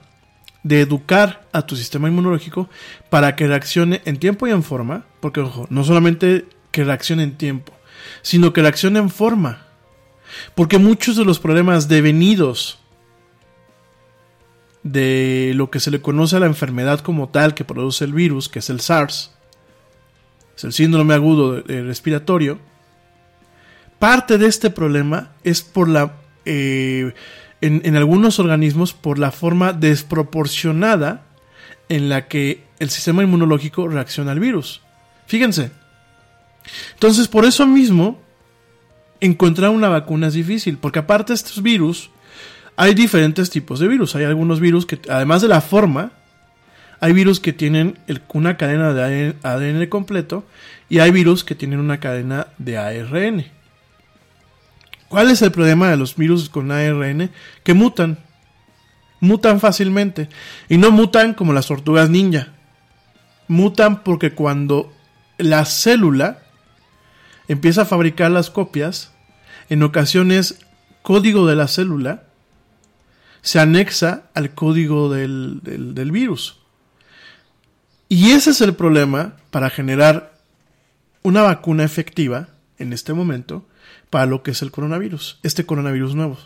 de 0.62 0.80
educar 0.80 1.49
a 1.53 1.66
tu 1.66 1.76
sistema 1.76 2.09
inmunológico 2.09 2.68
para 3.11 3.34
que 3.36 3.47
reaccione 3.47 4.03
en 4.05 4.18
tiempo 4.18 4.47
y 4.47 4.51
en 4.51 4.62
forma, 4.62 5.07
porque 5.20 5.40
ojo, 5.40 5.66
no 5.70 5.84
solamente 5.84 6.47
que 6.70 6.84
reaccione 6.84 7.24
en 7.24 7.36
tiempo, 7.36 7.72
sino 8.22 8.53
que 8.53 8.62
reaccione 8.62 8.99
en 8.99 9.11
forma. 9.11 9.66
Porque 10.55 10.78
muchos 10.78 11.16
de 11.16 11.24
los 11.24 11.38
problemas 11.38 11.88
devenidos 11.88 12.78
de 14.82 15.53
lo 15.55 15.70
que 15.70 15.80
se 15.80 15.90
le 15.90 16.01
conoce 16.01 16.36
a 16.36 16.40
la 16.40 16.47
enfermedad 16.47 17.01
como 17.01 17.28
tal 17.28 17.55
que 17.55 17.64
produce 17.64 18.05
el 18.05 18.12
virus, 18.12 18.49
que 18.49 18.61
es 18.61 18.70
el 18.70 18.80
SARS, 18.80 19.32
es 20.57 20.64
el 20.64 20.72
síndrome 20.72 21.14
agudo 21.14 21.62
respiratorio, 21.62 22.59
parte 24.03 24.37
de 24.37 24.49
este 24.49 24.69
problema 24.69 25.31
es 25.45 25.63
por 25.63 25.89
la, 25.89 26.15
eh, 26.45 27.15
en, 27.61 27.95
algunos 27.95 28.41
organismos, 28.41 28.95
por 28.95 29.21
la 29.21 29.31
forma 29.31 29.73
desproporcionada 29.73 31.23
en 31.89 32.09
la 32.09 32.27
que 32.27 32.65
el 32.81 32.91
sistema 32.91 33.23
inmunológico 33.23 33.87
reacciona 33.87 34.33
al 34.33 34.41
virus. 34.41 34.81
Fíjense. 35.29 35.71
Entonces, 36.95 37.29
por 37.29 37.45
eso 37.45 37.65
mismo, 37.65 38.21
encontrar 39.21 39.71
una 39.71 39.89
vacuna 39.89 40.27
es 40.27 40.35
difícil, 40.35 40.79
porque 40.79 40.99
aparte 40.99 41.33
de 41.33 41.37
estos 41.37 41.63
virus, 41.63 42.11
hay 42.75 42.95
diferentes 42.95 43.51
tipos 43.51 43.79
de 43.79 43.87
virus. 43.87 44.17
Hay 44.17 44.25
algunos 44.25 44.59
virus 44.59 44.85
que, 44.85 44.99
además 45.09 45.43
de 45.43 45.49
la 45.49 45.61
forma, 45.61 46.11
hay 46.99 47.13
virus 47.13 47.39
que 47.39 47.53
tienen 47.53 48.01
una 48.35 48.57
cadena 48.57 48.95
de 48.95 49.37
ADN 49.45 49.87
completo 49.87 50.45
y 50.89 50.99
hay 50.99 51.13
virus 51.13 51.45
que 51.45 51.55
tienen 51.55 51.79
una 51.79 52.01
cadena 52.01 52.49
de 52.59 52.79
ARN. 52.79 53.62
¿Cuál 55.13 55.31
es 55.31 55.43
el 55.43 55.53
problema 55.53 55.91
de 55.91 55.99
los 55.99 56.17
virus 56.17 56.49
con 56.49 56.71
ARN? 56.71 57.31
Que 57.65 57.75
mutan. 57.75 58.19
Mutan 59.21 59.61
fácilmente. 59.61 60.31
Y 60.71 60.79
no 60.79 60.91
mutan 60.91 61.35
como 61.35 61.53
las 61.53 61.67
tortugas 61.67 62.09
ninja. 62.09 62.55
Mutan 63.47 64.05
porque 64.05 64.33
cuando 64.33 64.91
la 65.37 65.67
célula 65.67 66.39
empieza 67.47 67.83
a 67.83 67.85
fabricar 67.85 68.31
las 68.31 68.49
copias, 68.49 69.13
en 69.69 69.83
ocasiones 69.83 70.61
código 71.03 71.47
de 71.47 71.57
la 71.57 71.69
célula 71.69 72.23
se 73.43 73.61
anexa 73.61 74.31
al 74.33 74.55
código 74.55 75.13
del, 75.13 75.61
del, 75.63 76.11
virus. 76.11 76.57
Y 78.09 78.31
ese 78.31 78.49
es 78.53 78.63
el 78.63 78.75
problema 78.75 79.37
para 79.51 79.69
generar 79.69 80.39
una 81.21 81.43
vacuna 81.43 81.85
efectiva 81.85 82.49
en 82.79 82.95
este 82.95 83.13
momento 83.13 83.67
para 84.13 84.27
lo 84.27 84.43
que 84.43 84.51
es 84.51 84.61
el 84.61 84.71
coronavirus, 84.71 85.39
este 85.43 85.65
coronavirus 85.65 86.15
nuevo. 86.15 86.37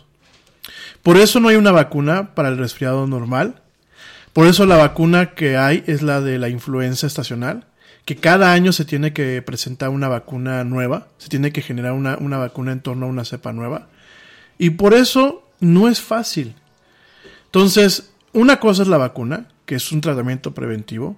Por 1.03 1.17
eso 1.17 1.41
no 1.41 1.49
hay 1.49 1.57
una 1.57 1.73
vacuna 1.73 2.33
para 2.33 2.47
el 2.47 2.57
resfriado 2.57 3.07
normal. 3.07 3.61
Por 4.31 4.47
eso 4.47 4.65
la 4.65 4.77
vacuna 4.77 5.31
que 5.31 5.57
hay 5.57 5.83
es 5.85 6.01
la 6.01 6.21
de 6.21 6.39
la 6.39 6.47
influenza 6.47 7.07
estacional, 7.07 7.65
que 8.05 8.15
cada 8.15 8.53
año 8.53 8.71
se 8.71 8.85
tiene 8.85 9.11
que 9.11 9.41
presentar 9.41 9.89
una 9.89 10.07
vacuna 10.07 10.63
nueva, 10.63 11.07
se 11.17 11.27
tiene 11.27 11.51
que 11.51 11.61
generar 11.61 11.91
una, 11.91 12.15
una 12.15 12.37
vacuna 12.37 12.71
en 12.71 12.79
torno 12.79 13.05
a 13.05 13.09
una 13.09 13.25
cepa 13.25 13.51
nueva. 13.51 13.89
Y 14.57 14.69
por 14.69 14.93
eso 14.93 15.43
no 15.59 15.89
es 15.89 15.99
fácil. 15.99 16.55
Entonces, 17.47 18.11
una 18.31 18.61
cosa 18.61 18.83
es 18.83 18.87
la 18.87 18.97
vacuna, 18.97 19.49
que 19.65 19.75
es 19.75 19.91
un 19.91 19.99
tratamiento 19.99 20.53
preventivo. 20.53 21.17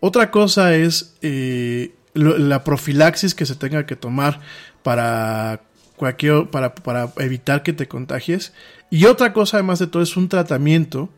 Otra 0.00 0.30
cosa 0.30 0.74
es 0.74 1.14
eh, 1.20 1.92
la 2.14 2.64
profilaxis 2.64 3.34
que 3.34 3.44
se 3.44 3.54
tenga 3.54 3.84
que 3.84 3.96
tomar 3.96 4.40
para 4.82 5.60
cualquier, 6.00 6.46
para, 6.46 6.74
para 6.74 7.12
evitar 7.18 7.62
que 7.62 7.74
te 7.74 7.86
contagies. 7.86 8.54
Y 8.88 9.04
otra 9.04 9.34
cosa, 9.34 9.58
además 9.58 9.80
de 9.80 9.86
todo, 9.86 10.02
es 10.02 10.16
un 10.16 10.30
tratamiento 10.30 11.10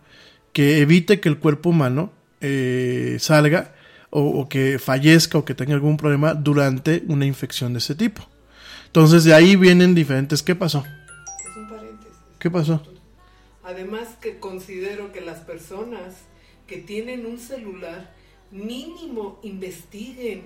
que 0.52 0.80
evite 0.80 1.20
que 1.20 1.28
el 1.28 1.38
cuerpo 1.38 1.70
humano 1.70 2.10
eh, 2.40 3.16
salga 3.20 3.76
o, 4.10 4.22
o 4.22 4.48
que 4.48 4.80
fallezca 4.80 5.38
o 5.38 5.44
que 5.44 5.54
tenga 5.54 5.74
algún 5.74 5.96
problema 5.96 6.34
durante 6.34 7.04
una 7.06 7.26
infección 7.26 7.74
de 7.74 7.78
ese 7.78 7.94
tipo. 7.94 8.28
Entonces 8.86 9.22
de 9.22 9.32
ahí 9.34 9.54
vienen 9.54 9.94
diferentes. 9.94 10.42
¿Qué 10.42 10.56
pasó? 10.56 10.84
Es 11.48 11.56
un 11.56 11.68
paréntesis. 11.68 12.18
¿Qué 12.40 12.50
pasó? 12.50 12.82
Además 13.62 14.08
que 14.20 14.40
considero 14.40 15.12
que 15.12 15.20
las 15.20 15.38
personas 15.38 16.16
que 16.66 16.78
tienen 16.78 17.24
un 17.24 17.38
celular 17.38 18.12
mínimo 18.50 19.38
investiguen. 19.44 20.42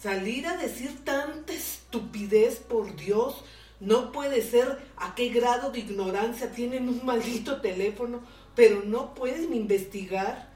Salir 0.00 0.46
a 0.46 0.56
decir 0.56 1.04
tanta 1.04 1.52
estupidez, 1.52 2.58
por 2.60 2.94
Dios, 2.94 3.42
no 3.80 4.12
puede 4.12 4.42
ser 4.42 4.78
a 4.96 5.16
qué 5.16 5.28
grado 5.28 5.72
de 5.72 5.80
ignorancia 5.80 6.52
tienen 6.52 6.88
un 6.88 7.04
maldito 7.04 7.60
teléfono, 7.60 8.20
pero 8.54 8.82
no 8.84 9.14
pueden 9.14 9.52
investigar. 9.54 10.50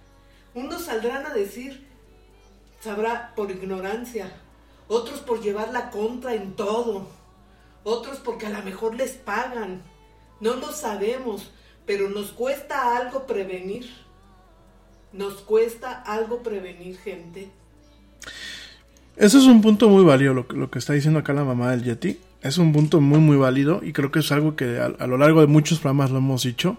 Unos 0.55 0.85
saldrán 0.85 1.27
a 1.27 1.35
decir, 1.35 1.89
sabrá, 2.81 3.33
por 3.35 3.51
ignorancia, 3.51 4.33
otros 4.87 5.21
por 5.21 5.43
llevar 5.43 5.73
la 5.73 5.91
contra 5.91 6.35
en 6.35 6.55
todo, 6.55 7.09
otros 7.83 8.19
porque 8.19 8.47
a 8.47 8.51
lo 8.51 8.63
mejor 8.63 8.95
les 8.95 9.13
pagan. 9.13 9.83
No 10.39 10.55
lo 10.55 10.73
sabemos, 10.73 11.51
pero 11.85 12.09
nos 12.09 12.31
cuesta 12.31 12.97
algo 12.97 13.27
prevenir. 13.27 13.91
Nos 15.13 15.35
cuesta 15.43 16.01
algo 16.01 16.43
prevenir, 16.43 16.97
gente. 16.99 17.51
Eso 19.17 19.39
es 19.39 19.45
un 19.45 19.61
punto 19.61 19.89
muy 19.89 20.05
válido, 20.05 20.35
lo, 20.35 20.47
que- 20.49 20.57
lo 20.57 20.71
que 20.71 20.79
está 20.79 20.93
diciendo 20.95 21.21
acá 21.21 21.33
la 21.33 21.45
mamá 21.45 21.71
del 21.71 21.85
Yeti. 21.85 22.19
Es 22.43 22.59
un 22.59 22.73
punto 22.73 23.01
muy, 23.01 23.21
muy 23.21 23.37
válido 23.37 23.81
y 23.85 23.93
creo 23.93 24.11
que 24.11 24.19
es 24.21 24.33
algo 24.33 24.57
que 24.57 24.79
a, 24.81 25.07
lo 25.07 25.17
largo 25.19 25.41
de 25.41 25.47
muchos 25.47 25.79
programas 25.79 26.11
lo 26.11 26.19
hemos 26.19 26.43
dicho. 26.43 26.79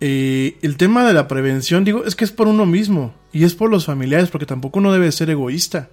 Eh, 0.00 0.56
el 0.62 0.76
tema 0.76 1.06
de 1.06 1.12
la 1.12 1.28
prevención, 1.28 1.84
digo, 1.84 2.04
es 2.04 2.16
que 2.16 2.24
es 2.24 2.32
por 2.32 2.48
uno 2.48 2.66
mismo 2.66 3.14
y 3.32 3.44
es 3.44 3.54
por 3.54 3.70
los 3.70 3.84
familiares, 3.86 4.30
porque 4.30 4.46
tampoco 4.46 4.78
uno 4.78 4.92
debe 4.92 5.12
ser 5.12 5.30
egoísta. 5.30 5.90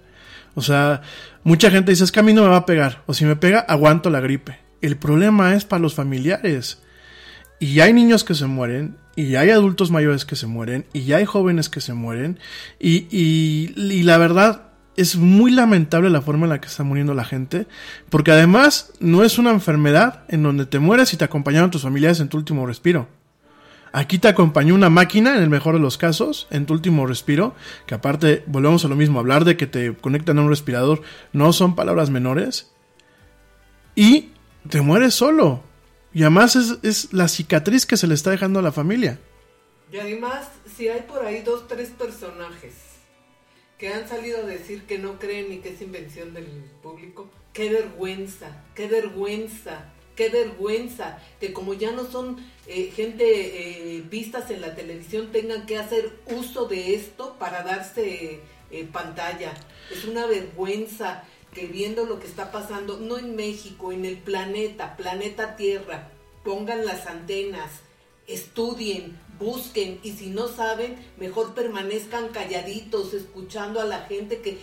O 0.54 0.62
sea, 0.62 1.02
mucha 1.44 1.70
gente 1.70 1.92
dice, 1.92 2.02
es 2.04 2.10
que 2.10 2.20
a 2.20 2.24
mí 2.24 2.32
no 2.32 2.42
me 2.42 2.48
va 2.48 2.56
a 2.56 2.66
pegar, 2.66 3.02
o 3.06 3.14
si 3.14 3.24
me 3.24 3.36
pega, 3.36 3.60
aguanto 3.60 4.10
la 4.10 4.20
gripe. 4.20 4.58
El 4.80 4.96
problema 4.96 5.54
es 5.54 5.64
para 5.64 5.80
los 5.82 5.94
familiares. 5.94 6.82
Y 7.60 7.80
hay 7.80 7.92
niños 7.92 8.24
que 8.24 8.34
se 8.34 8.46
mueren, 8.46 8.96
y 9.14 9.34
hay 9.36 9.50
adultos 9.50 9.90
mayores 9.90 10.24
que 10.24 10.34
se 10.36 10.46
mueren, 10.46 10.86
y 10.92 11.12
hay 11.12 11.24
jóvenes 11.26 11.68
que 11.68 11.80
se 11.80 11.92
mueren, 11.92 12.38
y, 12.80 13.06
y 13.10 14.02
la 14.02 14.16
verdad 14.18 14.67
es 14.98 15.14
muy 15.14 15.52
lamentable 15.52 16.10
la 16.10 16.22
forma 16.22 16.46
en 16.46 16.50
la 16.50 16.60
que 16.60 16.66
está 16.66 16.82
muriendo 16.82 17.14
la 17.14 17.24
gente, 17.24 17.68
porque 18.10 18.32
además 18.32 18.92
no 18.98 19.22
es 19.22 19.38
una 19.38 19.50
enfermedad 19.50 20.24
en 20.26 20.42
donde 20.42 20.66
te 20.66 20.80
mueres 20.80 21.14
y 21.14 21.16
te 21.16 21.24
acompañaron 21.24 21.70
tus 21.70 21.82
familiares 21.82 22.18
en 22.18 22.28
tu 22.28 22.36
último 22.36 22.66
respiro. 22.66 23.06
Aquí 23.92 24.18
te 24.18 24.26
acompañó 24.26 24.74
una 24.74 24.90
máquina, 24.90 25.36
en 25.36 25.42
el 25.44 25.50
mejor 25.50 25.74
de 25.74 25.80
los 25.80 25.98
casos, 25.98 26.48
en 26.50 26.66
tu 26.66 26.74
último 26.74 27.06
respiro, 27.06 27.54
que 27.86 27.94
aparte, 27.94 28.42
volvemos 28.48 28.84
a 28.84 28.88
lo 28.88 28.96
mismo, 28.96 29.20
hablar 29.20 29.44
de 29.44 29.56
que 29.56 29.68
te 29.68 29.94
conectan 29.94 30.36
a 30.38 30.42
un 30.42 30.48
respirador 30.48 31.00
no 31.32 31.52
son 31.52 31.76
palabras 31.76 32.10
menores, 32.10 32.72
y 33.94 34.30
te 34.68 34.80
mueres 34.80 35.14
solo. 35.14 35.62
Y 36.12 36.22
además 36.22 36.56
es, 36.56 36.78
es 36.82 37.12
la 37.12 37.28
cicatriz 37.28 37.86
que 37.86 37.96
se 37.96 38.08
le 38.08 38.14
está 38.14 38.30
dejando 38.30 38.58
a 38.58 38.62
la 38.62 38.72
familia. 38.72 39.20
Y 39.92 39.98
además, 39.98 40.48
si 40.76 40.88
hay 40.88 41.02
por 41.02 41.24
ahí 41.24 41.42
dos, 41.42 41.68
tres 41.68 41.90
personajes 41.90 42.87
que 43.78 43.88
han 43.88 44.08
salido 44.08 44.42
a 44.42 44.46
decir 44.46 44.82
que 44.82 44.98
no 44.98 45.18
creen 45.18 45.50
ni 45.50 45.58
que 45.58 45.70
es 45.70 45.80
invención 45.80 46.34
del 46.34 46.46
público, 46.82 47.30
qué 47.52 47.70
vergüenza, 47.70 48.64
qué 48.74 48.88
vergüenza, 48.88 49.92
qué 50.16 50.28
vergüenza 50.28 51.18
que 51.38 51.52
como 51.52 51.74
ya 51.74 51.92
no 51.92 52.04
son 52.04 52.44
eh, 52.66 52.90
gente 52.94 53.24
eh, 53.24 54.02
vistas 54.02 54.50
en 54.50 54.60
la 54.60 54.74
televisión 54.74 55.30
tengan 55.30 55.64
que 55.64 55.78
hacer 55.78 56.18
uso 56.26 56.66
de 56.66 56.96
esto 56.96 57.36
para 57.38 57.62
darse 57.62 58.40
eh, 58.70 58.88
pantalla. 58.92 59.54
Es 59.92 60.04
una 60.04 60.26
vergüenza 60.26 61.22
que 61.54 61.66
viendo 61.66 62.04
lo 62.04 62.18
que 62.18 62.26
está 62.26 62.50
pasando, 62.50 62.98
no 62.98 63.16
en 63.16 63.36
México, 63.36 63.92
en 63.92 64.04
el 64.04 64.18
planeta, 64.18 64.96
planeta 64.96 65.56
Tierra, 65.56 66.10
pongan 66.44 66.84
las 66.84 67.06
antenas, 67.06 67.70
estudien, 68.26 69.18
busquen 69.38 70.00
y 70.02 70.12
si 70.12 70.26
no 70.30 70.48
saben, 70.48 70.96
mejor 71.16 71.54
permanezcan 71.54 72.28
calladitos, 72.28 73.14
escuchando 73.14 73.80
a 73.80 73.84
la 73.84 74.00
gente 74.02 74.40
que 74.40 74.58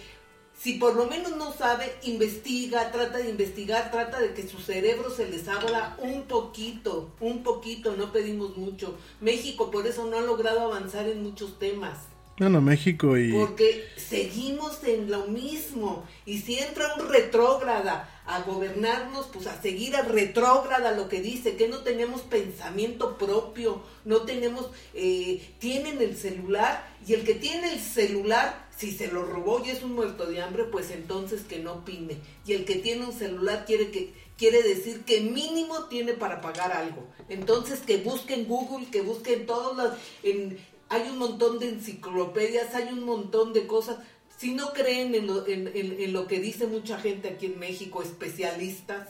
si 0.57 0.73
por 0.73 0.95
lo 0.95 1.07
menos 1.07 1.35
no 1.35 1.51
sabe, 1.51 1.93
investiga, 2.03 2.91
trata 2.91 3.17
de 3.17 3.29
investigar, 3.29 3.91
trata 3.91 4.19
de 4.21 4.33
que 4.33 4.47
su 4.47 4.59
cerebro 4.59 5.09
se 5.09 5.29
les 5.29 5.47
abra 5.47 5.97
un 5.99 6.23
poquito, 6.23 7.11
un 7.19 7.43
poquito, 7.43 7.95
no 7.97 8.11
pedimos 8.11 8.55
mucho. 8.55 8.95
México 9.19 9.69
por 9.69 9.85
eso 9.85 10.05
no 10.05 10.17
ha 10.17 10.21
logrado 10.21 10.61
avanzar 10.61 11.09
en 11.09 11.23
muchos 11.23 11.59
temas. 11.59 12.14
Bueno, 12.37 12.59
México 12.59 13.17
y... 13.17 13.31
Porque 13.31 13.87
seguimos 13.95 14.83
en 14.83 15.09
lo 15.09 15.27
mismo. 15.27 16.03
Y 16.25 16.39
si 16.39 16.59
entra 16.59 16.95
un 16.95 17.07
retrógrada 17.07 18.09
a 18.25 18.41
gobernarnos, 18.41 19.27
pues 19.31 19.47
a 19.47 19.61
seguir 19.61 19.95
a 19.95 20.01
retrógrada 20.01 20.91
lo 20.91 21.07
que 21.07 21.21
dice, 21.21 21.55
que 21.55 21.69
no 21.69 21.79
tenemos 21.79 22.21
pensamiento 22.21 23.17
propio, 23.17 23.83
no 24.03 24.21
tenemos, 24.21 24.69
eh, 24.93 25.47
tienen 25.59 26.01
el 26.01 26.17
celular 26.17 26.85
y 27.07 27.13
el 27.13 27.23
que 27.23 27.35
tiene 27.35 27.71
el 27.71 27.79
celular, 27.79 28.67
si 28.75 28.91
se 28.91 29.07
lo 29.07 29.23
robó 29.23 29.61
y 29.63 29.69
es 29.69 29.83
un 29.83 29.93
muerto 29.93 30.25
de 30.25 30.41
hambre, 30.41 30.65
pues 30.65 30.91
entonces 30.91 31.43
que 31.43 31.59
no 31.59 31.73
opine. 31.73 32.17
Y 32.45 32.53
el 32.53 32.65
que 32.65 32.75
tiene 32.75 33.05
un 33.05 33.13
celular 33.13 33.63
quiere 33.65 33.91
que 33.91 34.25
quiere 34.37 34.61
decir 34.63 35.05
que 35.05 35.21
mínimo 35.21 35.85
tiene 35.85 36.13
para 36.13 36.41
pagar 36.41 36.73
algo. 36.73 37.07
Entonces 37.29 37.79
que 37.79 37.97
busquen 37.97 38.45
Google, 38.45 38.87
que 38.87 39.01
busquen 39.01 39.45
todas 39.45 39.77
las 39.77 39.97
en, 40.23 40.57
hay 40.89 41.09
un 41.09 41.17
montón 41.17 41.59
de 41.59 41.69
enciclopedias, 41.69 42.73
hay 42.75 42.89
un 42.93 43.03
montón 43.05 43.53
de 43.53 43.67
cosas. 43.67 43.97
Si 44.37 44.53
no 44.53 44.73
creen 44.73 45.15
en 45.15 45.27
lo, 45.27 45.47
en, 45.47 45.67
en- 45.69 45.99
en 45.99 46.13
lo 46.13 46.27
que 46.27 46.39
dice 46.39 46.67
mucha 46.67 46.99
gente 46.99 47.29
aquí 47.29 47.47
en 47.47 47.59
México, 47.59 48.01
especialistas, 48.03 49.07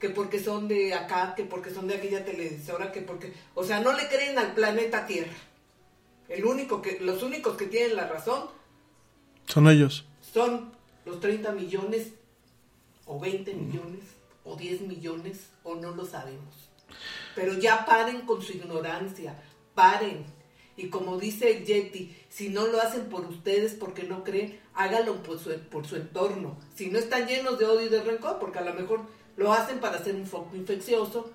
que 0.00 0.10
porque 0.10 0.40
son 0.42 0.68
de 0.68 0.94
acá, 0.94 1.34
que 1.36 1.44
porque 1.44 1.70
son 1.70 1.86
de 1.88 1.94
aquella 1.94 2.24
televisora, 2.24 2.92
que 2.92 3.00
porque, 3.02 3.32
o 3.54 3.64
sea, 3.64 3.80
no 3.80 3.92
le 3.92 4.08
creen 4.08 4.38
al 4.38 4.54
planeta 4.54 5.06
Tierra. 5.06 5.32
El 6.28 6.44
único 6.44 6.82
que, 6.82 6.98
los 7.00 7.22
únicos 7.22 7.56
que 7.56 7.66
tienen 7.66 7.96
la 7.96 8.08
razón 8.08 8.48
Son 9.46 9.68
ellos. 9.68 10.04
son 10.32 10.72
los 11.04 11.20
30 11.20 11.52
millones, 11.52 12.08
o 13.06 13.20
20 13.20 13.54
millones, 13.54 14.00
o 14.44 14.56
10 14.56 14.80
millones, 14.82 15.50
o 15.62 15.76
no 15.76 15.92
lo 15.94 16.04
sabemos. 16.04 16.68
Pero 17.34 17.54
ya 17.54 17.84
paren 17.86 18.22
con 18.22 18.42
su 18.42 18.52
ignorancia, 18.52 19.40
paren. 19.74 20.24
Y 20.76 20.88
como 20.88 21.18
dice 21.18 21.56
el 21.56 21.64
Yeti, 21.64 22.14
si 22.28 22.50
no 22.50 22.66
lo 22.66 22.80
hacen 22.80 23.06
por 23.06 23.24
ustedes 23.26 23.74
porque 23.74 24.02
no 24.04 24.24
creen, 24.24 24.58
háganlo 24.74 25.22
por 25.22 25.38
su, 25.38 25.50
por 25.70 25.86
su 25.86 25.96
entorno. 25.96 26.58
Si 26.74 26.88
no 26.88 26.98
están 26.98 27.26
llenos 27.26 27.58
de 27.58 27.64
odio 27.64 27.86
y 27.86 27.88
de 27.88 28.02
rencor, 28.02 28.38
porque 28.38 28.58
a 28.58 28.64
lo 28.64 28.74
mejor 28.74 29.00
lo 29.36 29.52
hacen 29.52 29.78
para 29.78 29.96
hacer 29.96 30.14
un 30.14 30.26
foco 30.26 30.54
infeccioso 30.54 31.30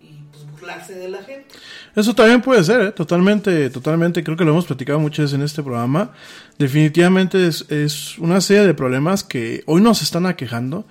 y 0.00 0.14
pues 0.30 0.50
burlarse 0.50 0.94
de 0.94 1.08
la 1.08 1.22
gente. 1.22 1.46
Eso 1.94 2.14
también 2.14 2.42
puede 2.42 2.64
ser, 2.64 2.80
¿eh? 2.80 2.92
totalmente, 2.92 3.70
totalmente. 3.70 4.24
Creo 4.24 4.36
que 4.36 4.44
lo 4.44 4.50
hemos 4.50 4.66
platicado 4.66 4.98
muchas 4.98 5.24
veces 5.24 5.34
en 5.34 5.42
este 5.42 5.62
programa. 5.62 6.12
Definitivamente 6.58 7.46
es, 7.46 7.70
es 7.70 8.18
una 8.18 8.40
serie 8.40 8.66
de 8.66 8.74
problemas 8.74 9.24
que 9.24 9.62
hoy 9.66 9.80
nos 9.80 10.02
están 10.02 10.26
aquejando. 10.26 10.84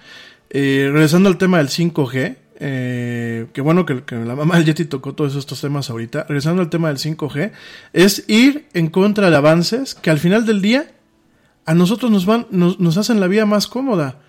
Eh, 0.53 0.89
regresando 0.91 1.29
al 1.29 1.37
tema 1.37 1.59
del 1.59 1.69
5G, 1.69 2.35
eh, 2.63 3.47
que 3.53 3.61
bueno 3.61 3.87
que, 3.87 4.03
la 4.11 4.35
mamá 4.35 4.55
del 4.57 4.65
Yeti 4.65 4.85
tocó 4.85 5.13
todos 5.15 5.35
estos 5.35 5.59
temas 5.59 5.89
ahorita. 5.89 6.25
Regresando 6.29 6.61
al 6.61 6.69
tema 6.69 6.89
del 6.89 6.97
5G, 6.97 7.51
es 7.91 8.23
ir 8.27 8.67
en 8.73 8.89
contra 8.89 9.31
de 9.31 9.35
avances 9.35 9.95
que 9.95 10.11
al 10.11 10.19
final 10.19 10.45
del 10.45 10.61
día 10.61 10.91
a 11.65 11.73
nosotros 11.73 12.11
nos 12.11 12.27
van, 12.27 12.45
nos, 12.51 12.97
hacen 12.97 13.19
la 13.19 13.27
vida 13.27 13.47
más 13.47 13.65
cómoda. 13.65 14.19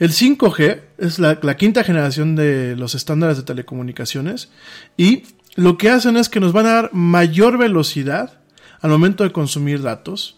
El 0.00 0.10
5G 0.10 0.80
es 0.98 1.20
la 1.20 1.56
quinta 1.56 1.84
generación 1.84 2.34
de 2.34 2.74
los 2.74 2.96
estándares 2.96 3.36
de 3.36 3.44
telecomunicaciones 3.44 4.50
y 4.96 5.22
lo 5.54 5.78
que 5.78 5.90
hacen 5.90 6.16
es 6.16 6.28
que 6.28 6.40
nos 6.40 6.52
van 6.52 6.66
a 6.66 6.72
dar 6.72 6.90
mayor 6.92 7.58
velocidad 7.58 8.40
al 8.80 8.90
momento 8.90 9.22
de 9.22 9.30
consumir 9.30 9.82
datos. 9.82 10.36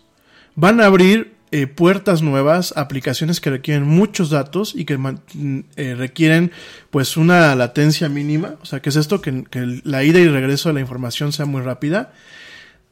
Van 0.57 0.81
a 0.81 0.87
abrir 0.87 1.40
eh, 1.53 1.67
puertas 1.67 2.23
nuevas, 2.23 2.73
aplicaciones 2.77 3.41
que 3.41 3.51
requieren 3.51 3.83
muchos 3.83 4.31
datos 4.31 4.73
y 4.77 4.85
que 4.85 4.99
eh, 5.77 5.95
requieren 5.97 6.53
pues 6.91 7.17
una 7.17 7.55
latencia 7.57 8.09
mínima. 8.09 8.55
O 8.63 8.67
sea, 8.67 8.81
que 8.81 8.91
es 8.91 8.97
esto? 8.97 9.21
Que, 9.21 9.45
la 9.85 10.05
ida 10.05 10.21
y 10.21 10.29
regreso 10.29 10.69
de 10.69 10.75
la 10.75 10.81
información 10.81 11.33
sea 11.33 11.47
muy 11.47 11.63
rápida 11.63 12.13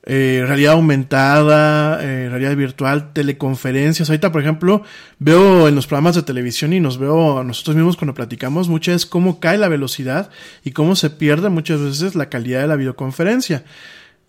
eh, 0.05 0.43
realidad 0.47 0.73
aumentada, 0.73 1.99
realidad 1.99 2.57
virtual, 2.57 3.13
teleconferencias. 3.13 4.09
Ahorita, 4.09 4.33
por 4.33 4.41
ejemplo, 4.41 4.83
veo 5.19 5.69
en 5.69 5.75
los 5.75 5.87
programas 5.87 6.15
de 6.15 6.23
televisión 6.23 6.73
y 6.73 6.81
nos 6.81 6.99
veo 6.99 7.39
a 7.39 7.45
nosotros 7.45 7.77
mismos 7.77 7.97
cuando 7.97 8.15
platicamos, 8.15 8.69
muchas 8.69 8.95
veces 8.95 9.07
cómo 9.07 9.39
cae 9.39 9.59
la 9.59 9.69
velocidad 9.69 10.31
y 10.65 10.71
cómo 10.71 10.97
se 10.97 11.11
pierde 11.11 11.51
muchas 11.51 11.81
veces 11.81 12.15
la 12.15 12.29
calidad 12.31 12.63
de 12.63 12.69
la 12.69 12.77
videoconferencia. 12.77 13.65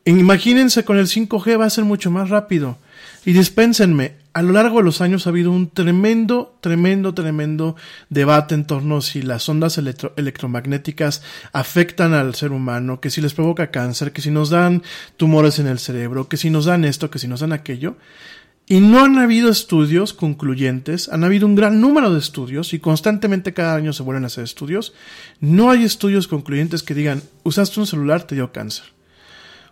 Imagínense 0.06 0.86
con 0.86 0.98
el 0.98 1.08
5G 1.08 1.60
va 1.60 1.66
a 1.66 1.70
ser 1.70 1.84
mucho 1.84 2.10
más 2.12 2.30
rápido. 2.30 2.78
Y 3.26 3.34
dispénsenme, 3.34 4.14
a 4.34 4.42
lo 4.42 4.54
largo 4.54 4.78
de 4.78 4.84
los 4.84 5.02
años 5.02 5.26
ha 5.26 5.32
habido 5.32 5.52
un 5.52 5.70
tremendo, 5.70 6.58
tremendo, 6.62 7.14
tremendo 7.14 7.76
debate 8.10 8.56
en 8.56 8.66
torno 8.66 8.98
a 8.98 9.02
si 9.02 9.22
las 9.22 9.48
ondas 9.50 9.78
electro- 9.78 10.14
electromagnéticas 10.18 11.24
afectan 11.52 12.14
al 12.14 12.36
ser 12.36 12.52
humano, 12.52 13.02
que 13.02 13.10
si 13.10 13.22
les 13.22 13.34
provoca 13.34 13.72
cáncer, 13.72 14.12
que 14.12 14.22
si 14.22 14.32
nos 14.32 14.50
dan 14.50 14.84
tumores 15.18 15.60
en 15.60 15.68
el 15.68 15.80
cerebro, 15.80 16.30
que 16.30 16.38
si 16.38 16.50
nos 16.50 16.66
dan 16.66 16.86
esto, 16.86 17.10
que 17.10 17.20
si 17.20 17.28
nos 17.28 17.40
dan 17.40 17.54
aquello. 17.54 17.98
Y 18.72 18.82
no 18.82 19.04
han 19.04 19.18
habido 19.18 19.50
estudios 19.50 20.14
concluyentes, 20.14 21.10
han 21.10 21.24
habido 21.24 21.48
un 21.48 21.56
gran 21.56 21.82
número 21.82 22.14
de 22.14 22.20
estudios 22.20 22.72
y 22.74 22.80
constantemente 22.80 23.52
cada 23.52 23.74
año 23.76 23.94
se 23.94 24.04
vuelven 24.04 24.26
a 24.26 24.28
hacer 24.28 24.44
estudios. 24.44 24.94
No 25.40 25.72
hay 25.72 25.84
estudios 25.84 26.28
concluyentes 26.28 26.84
que 26.84 26.94
digan, 26.94 27.24
usaste 27.44 27.80
un 27.80 27.88
celular, 27.88 28.24
te 28.24 28.36
dio 28.36 28.52
cáncer. 28.52 28.86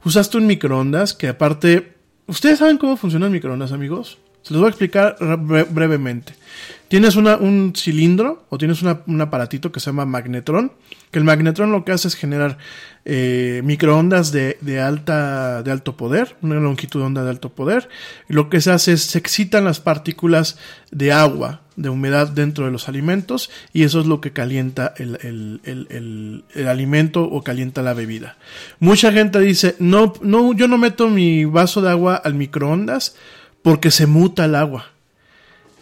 Usaste 0.04 0.38
un 0.38 0.48
microondas 0.48 1.14
que 1.14 1.28
aparte, 1.28 1.94
¿ustedes 2.26 2.58
saben 2.58 2.80
cómo 2.80 2.98
funciona 2.98 3.28
el 3.28 3.32
microondas, 3.32 3.72
amigos? 3.72 4.18
Se 4.48 4.54
voy 4.56 4.66
a 4.66 4.70
explicar 4.70 5.18
bre- 5.20 5.68
brevemente. 5.70 6.34
Tienes 6.88 7.18
un 7.18 7.74
cilindro 7.76 8.46
o 8.50 8.58
tienes 8.58 8.82
un 8.82 9.22
aparatito 9.22 9.74
que 9.74 9.82
se 9.82 9.88
llama 9.88 10.06
magnetrón, 10.06 10.72
que 11.12 11.20
el 11.20 11.26
magnetrón 11.26 11.74
lo 11.74 11.84
que 11.84 11.92
hace 11.92 12.08
es 12.08 12.16
generar 12.16 12.58
eh, 13.04 13.62
microondas 13.66 14.32
de, 14.32 14.58
alta, 14.80 15.64
de 15.64 15.72
alto 15.72 15.98
poder, 15.98 16.38
una 16.42 16.56
longitud 16.56 17.02
de 17.02 17.06
onda 17.06 17.24
de 17.26 17.30
alto 17.30 17.50
poder. 17.50 17.90
Y 18.30 18.34
lo 18.34 18.50
que 18.50 18.62
se 18.62 18.72
hace 18.72 18.94
es 18.94 19.02
se 19.02 19.18
excitan 19.18 19.66
las 19.66 19.82
partículas 19.82 20.58
de 20.90 21.12
agua, 21.12 21.60
de 21.76 21.90
humedad 21.90 22.30
dentro 22.30 22.64
de 22.66 22.72
los 22.72 22.88
alimentos 22.88 23.50
y 23.74 23.84
eso 23.84 24.00
es 24.00 24.06
lo 24.08 24.22
que 24.22 24.32
calienta 24.32 24.94
el- 24.98 25.60
el 26.56 26.68
alimento 26.70 27.22
o 27.24 27.44
calienta 27.44 27.82
la 27.82 27.94
bebida. 27.94 28.38
Mucha 28.80 29.12
gente 29.12 29.40
dice, 29.42 29.76
no, 29.80 30.14
no, 30.22 30.54
yo 30.54 30.70
no 30.70 30.78
meto 30.78 31.10
mi 31.10 31.44
vaso 31.44 31.82
de 31.82 31.90
agua 31.92 32.16
al 32.16 32.34
microondas 32.34 33.16
porque 33.62 33.92
se 33.92 34.08
muta 34.08 34.46
el 34.46 34.56
agua. 34.56 34.92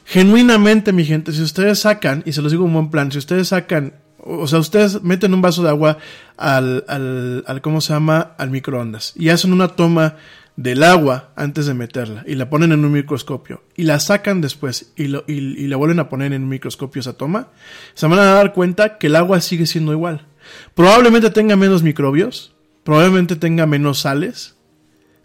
Genuinamente, 0.06 0.94
mi 0.94 1.06
gente, 1.06 1.32
si 1.32 1.42
ustedes 1.42 1.80
sacan, 1.80 2.22
y 2.26 2.34
se 2.34 2.42
los 2.42 2.52
digo 2.52 2.66
en 2.66 2.74
buen 2.74 2.92
plan, 2.92 3.12
si 3.12 3.18
ustedes 3.18 3.48
sacan, 3.48 3.94
o 4.26 4.48
sea, 4.48 4.60
ustedes 4.60 5.02
meten 5.04 5.34
un 5.34 5.42
vaso 5.42 5.64
de 5.64 5.70
agua 5.70 5.98
al, 6.38 6.84
al, 6.88 7.44
al 7.48 7.62
¿cómo 7.62 7.80
se 7.80 7.94
llama? 7.94 8.34
Al 8.38 8.50
microondas 8.50 9.14
y 9.16 9.30
hacen 9.30 9.54
una 9.54 9.70
toma 9.70 10.16
del 10.56 10.84
agua 10.84 11.32
antes 11.36 11.66
de 11.66 11.74
meterla 11.74 12.24
y 12.26 12.36
la 12.36 12.50
ponen 12.50 12.72
en 12.72 12.84
un 12.86 12.92
microscopio 12.92 13.64
y 13.76 13.84
la 13.84 14.00
sacan 14.00 14.42
después 14.42 14.92
y, 14.96 15.08
lo, 15.08 15.26
y, 15.28 15.34
y 15.34 15.68
la 15.68 15.76
vuelven 15.76 16.00
a 16.00 16.10
poner 16.10 16.34
en 16.34 16.44
un 16.44 16.50
microscopio 16.50 17.02
esa 17.02 17.14
toma, 17.14 17.50
se 17.94 18.08
van 18.08 18.20
a 18.20 18.26
dar 18.26 18.54
cuenta 18.54 18.98
que 18.98 19.08
el 19.08 19.16
agua 19.16 19.42
sigue 19.42 19.66
siendo 19.66 19.92
igual. 19.92 20.26
Probablemente 20.74 21.30
tenga 21.30 21.56
menos 21.56 21.84
microbios, 21.84 22.54
probablemente 22.84 23.36
tenga 23.36 23.66
menos 23.66 24.00
sales, 24.00 24.56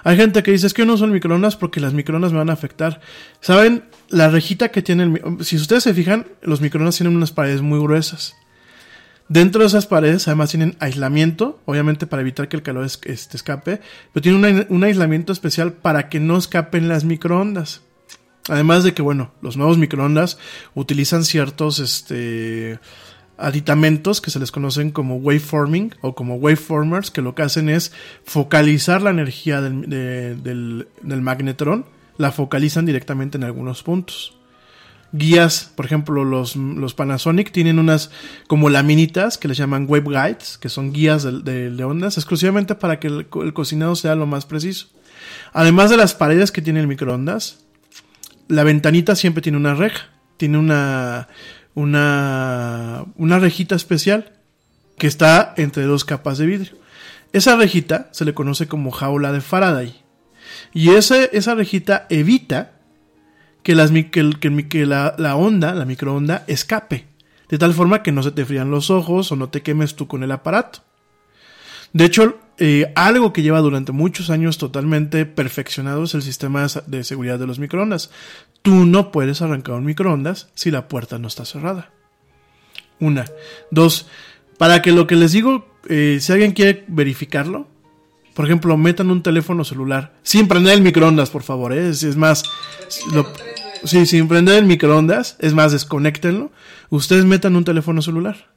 Hay 0.05 0.17
gente 0.17 0.43
que 0.43 0.53
dice, 0.53 0.67
es 0.67 0.73
que 0.73 0.87
no 0.87 0.95
uso 0.95 1.05
el 1.05 1.11
microondas 1.11 1.57
porque 1.57 1.81
las 1.81 1.93
microondas 1.93 2.33
me 2.33 2.39
van 2.39 2.49
a 2.49 2.55
afectar. 2.55 3.03
¿Saben? 3.43 3.85
La 4.09 4.31
rejita 4.31 4.71
que 4.71 4.81
tiene 4.81 5.03
el... 5.03 5.45
Si 5.45 5.57
ustedes 5.57 5.83
se 5.83 5.93
fijan, 5.93 6.29
los 6.41 6.63
microondas 6.63 6.97
tienen 6.97 7.15
unas 7.15 7.33
paredes 7.33 7.61
muy 7.61 7.79
gruesas. 7.79 8.35
Dentro 9.33 9.63
de 9.63 9.69
esas 9.69 9.87
paredes 9.87 10.29
además 10.29 10.51
tienen 10.51 10.77
aislamiento, 10.79 11.59
obviamente 11.65 12.07
para 12.07 12.21
evitar 12.21 12.49
que 12.49 12.57
el 12.57 12.63
calor 12.63 12.85
es- 12.85 13.01
este, 13.05 13.37
escape, 13.39 13.81
pero 14.13 14.23
tiene 14.23 14.37
un 14.37 14.45
ai- 14.45 14.67
un 14.69 14.85
aislamiento 14.85 15.33
especial 15.33 15.73
para 15.73 16.11
que 16.11 16.21
no 16.21 16.37
escapen 16.37 16.87
las 16.89 17.05
microondas. 17.05 17.81
Además 18.51 18.85
de 18.85 18.93
que, 18.93 19.01
bueno, 19.01 19.33
los 19.41 19.57
nuevos 19.57 19.79
microondas 19.79 20.37
utilizan 20.75 21.25
ciertos 21.25 21.79
este, 21.79 22.79
aditamentos 23.39 24.21
que 24.21 24.31
se 24.31 24.39
les 24.39 24.51
conocen 24.53 24.91
como 24.91 25.17
waveforming 25.17 25.95
o 26.03 26.15
como 26.15 26.35
waveformers, 26.37 27.11
que 27.11 27.23
lo 27.23 27.35
que 27.35 27.43
hacen 27.43 27.71
es 27.71 27.93
focalizar 28.25 29.01
la 29.01 29.11
energía 29.11 29.63
del, 29.63 29.89
de- 29.89 30.35
del, 30.37 30.89
del 31.03 31.23
magnetrón, 31.23 31.87
la 32.19 32.33
focalizan 32.33 32.85
directamente 32.85 33.39
en 33.39 33.45
algunos 33.45 33.83
puntos. 33.83 34.37
Guías, 35.13 35.71
por 35.75 35.85
ejemplo, 35.85 36.25
los, 36.25 36.57
los 36.57 36.95
Panasonic 36.95 37.53
tienen 37.53 37.79
unas 37.79 38.11
como 38.47 38.71
laminitas 38.71 39.37
que 39.37 39.47
les 39.49 39.59
llaman 39.59 39.85
waveguides, 39.89 40.57
que 40.59 40.71
son 40.71 40.93
guías 40.93 41.23
de, 41.23 41.41
de- 41.43 41.71
de 41.71 41.85
ondas, 41.85 42.17
exclusivamente 42.17 42.75
para 42.75 42.99
que 42.99 43.09
el, 43.09 43.27
el 43.43 43.53
cocinado 43.53 43.95
sea 43.95 44.15
lo 44.15 44.27
más 44.27 44.47
preciso. 44.47 44.89
Además 45.53 45.91
de 45.91 45.99
las 45.99 46.15
paredes 46.15 46.51
que 46.51 46.63
tiene 46.63 46.81
el 46.81 46.87
microondas, 46.89 47.59
la 48.49 48.65
ventanita 48.65 49.15
siempre 49.15 49.43
tiene 49.43 49.59
una 49.59 49.75
reja, 49.75 50.09
tiene 50.39 50.57
una, 50.59 51.29
una, 51.75 53.05
una 53.17 53.39
rejita 53.39 53.75
especial 53.75 54.33
que 54.99 55.07
está 55.07 55.53
entre 55.57 55.85
dos 55.85 56.05
capas 56.05 56.39
de 56.39 56.47
vidrio. 56.47 56.73
Esa 57.33 57.57
rejita 57.57 58.09
se 58.13 58.25
le 58.25 58.35
conoce 58.35 58.67
como 58.67 58.91
jaula 58.91 59.33
de 59.33 59.41
Faraday. 59.41 59.95
Y 60.75 60.91
ese, 60.91 61.31
esa 61.33 61.55
rejita 61.55 62.07
evita 62.11 62.73
que, 63.63 63.75
las, 63.75 63.91
que, 63.91 64.87
la, 64.87 65.37
onda, 65.37 65.75
la 65.75 65.85
microonda, 65.85 66.45
escape. 66.47 67.07
De 67.49 67.59
tal 67.59 67.75
forma 67.75 68.03
que 68.03 68.13
no 68.13 68.23
se 68.23 68.31
te 68.31 68.45
frían 68.45 68.71
los 68.71 68.91
ojos 68.91 69.31
o 69.31 69.37
no 69.37 69.49
te 69.49 69.63
quemes 69.63 69.95
tú 69.95 70.09
con 70.09 70.23
el 70.23 70.33
aparato. 70.33 70.81
De 71.93 72.07
hecho, 72.07 72.39
eh, 72.59 72.91
algo 72.97 73.33
que 73.33 73.43
lleva 73.43 73.61
durante 73.61 73.93
muchos 73.93 74.31
años 74.31 74.57
totalmente 74.57 75.27
perfeccionado 75.27 76.05
es 76.05 76.15
el 76.15 76.23
sistema 76.23 76.67
de 76.87 77.05
seguridad 77.05 77.39
de 77.39 77.47
los 77.47 77.59
microondas. 77.59 78.11
Tú 78.63 78.87
no 78.87 79.13
puedes 79.13 79.43
arrancar 79.43 79.75
un 79.75 79.85
microondas 79.85 80.49
si 80.55 80.71
la 80.71 80.89
puerta 80.89 81.19
no 81.19 81.29
está 81.29 81.45
cerrada. 81.45 81.91
Una. 82.99 83.27
Dos. 83.71 84.07
Para 84.57 84.81
que 84.81 84.93
lo 84.93 85.07
que 85.07 85.17
les 85.17 85.33
digo, 85.33 85.67
eh, 85.89 86.19
si 86.21 86.33
alguien 86.33 86.53
quiere 86.53 86.85
verificarlo, 86.89 87.67
por 88.35 88.47
ejemplo, 88.47 88.77
metan 88.77 89.11
un 89.11 89.23
teléfono 89.23 89.65
celular 89.65 90.15
sin 90.23 90.49
prender 90.49 90.75
el 90.75 90.83
microondas, 90.83 91.29
por 91.29 91.43
favor. 91.43 91.73
¿eh? 91.73 91.91
Es, 91.91 92.03
es 92.03 92.17
más, 92.17 92.45
sí, 93.85 94.07
sin 94.07 94.29
prender 94.29 94.59
el 94.59 94.65
microondas, 94.67 95.37
es 95.39 95.55
más, 95.55 95.73
desconectenlo. 95.73 96.51
Ustedes 96.91 97.25
metan 97.25 97.57
un 97.57 97.65
teléfono 97.65 98.03
celular 98.03 98.53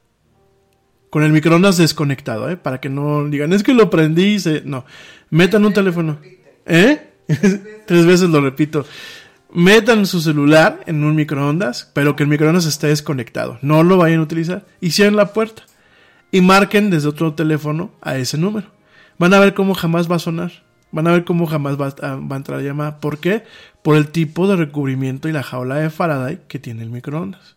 con 1.10 1.22
el 1.22 1.32
microondas 1.32 1.78
desconectado, 1.78 2.50
¿eh? 2.50 2.58
Para 2.58 2.78
que 2.78 2.88
no 2.88 3.26
digan, 3.28 3.52
es 3.54 3.62
que 3.62 3.72
lo 3.72 3.88
prendí 3.88 4.34
y 4.34 4.38
se... 4.38 4.62
No, 4.66 4.84
metan 5.30 5.64
un 5.64 5.72
teléfono. 5.72 6.18
¿Eh? 6.66 7.10
Tres 7.86 8.04
veces 8.04 8.28
lo 8.28 8.42
repito. 8.42 8.84
Metan 9.50 10.04
su 10.04 10.20
celular 10.20 10.80
en 10.84 11.04
un 11.04 11.14
microondas, 11.14 11.90
pero 11.94 12.16
que 12.16 12.24
el 12.24 12.28
microondas 12.28 12.66
esté 12.66 12.88
desconectado. 12.88 13.58
No 13.62 13.82
lo 13.82 13.96
vayan 13.96 14.20
a 14.20 14.24
utilizar. 14.24 14.66
Y 14.80 14.90
cierren 14.90 15.16
la 15.16 15.32
puerta. 15.32 15.62
Y 16.30 16.42
marquen 16.42 16.90
desde 16.90 17.08
otro 17.08 17.32
teléfono 17.32 17.92
a 18.02 18.18
ese 18.18 18.36
número. 18.36 18.66
Van 19.18 19.32
a 19.32 19.38
ver 19.38 19.54
cómo 19.54 19.72
jamás 19.72 20.10
va 20.10 20.16
a 20.16 20.18
sonar. 20.18 20.65
Van 20.92 21.06
a 21.06 21.12
ver 21.12 21.24
cómo 21.24 21.46
jamás 21.46 21.80
va 21.80 21.88
a, 21.88 22.16
va 22.16 22.36
a 22.36 22.38
entrar 22.38 22.58
la 22.58 22.64
llamada. 22.64 23.00
¿Por 23.00 23.18
qué? 23.18 23.44
Por 23.82 23.96
el 23.96 24.08
tipo 24.08 24.48
de 24.48 24.56
recubrimiento 24.56 25.28
y 25.28 25.32
la 25.32 25.42
jaula 25.42 25.76
de 25.76 25.90
Faraday 25.90 26.40
que 26.48 26.58
tiene 26.58 26.82
el 26.82 26.90
microondas. 26.90 27.56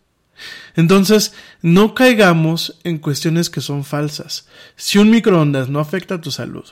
Entonces, 0.76 1.34
no 1.62 1.94
caigamos 1.94 2.78
en 2.84 2.98
cuestiones 2.98 3.50
que 3.50 3.60
son 3.60 3.84
falsas. 3.84 4.48
Si 4.76 4.98
un 4.98 5.10
microondas 5.10 5.68
no 5.68 5.80
afecta 5.80 6.16
a 6.16 6.20
tu 6.20 6.30
salud, 6.30 6.64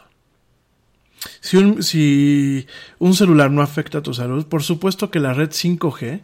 si 1.40 1.56
un, 1.56 1.82
si 1.82 2.66
un 2.98 3.14
celular 3.14 3.50
no 3.50 3.62
afecta 3.62 3.98
a 3.98 4.02
tu 4.02 4.14
salud, 4.14 4.46
por 4.46 4.62
supuesto 4.62 5.10
que 5.10 5.20
la 5.20 5.34
red 5.34 5.50
5G, 5.50 6.20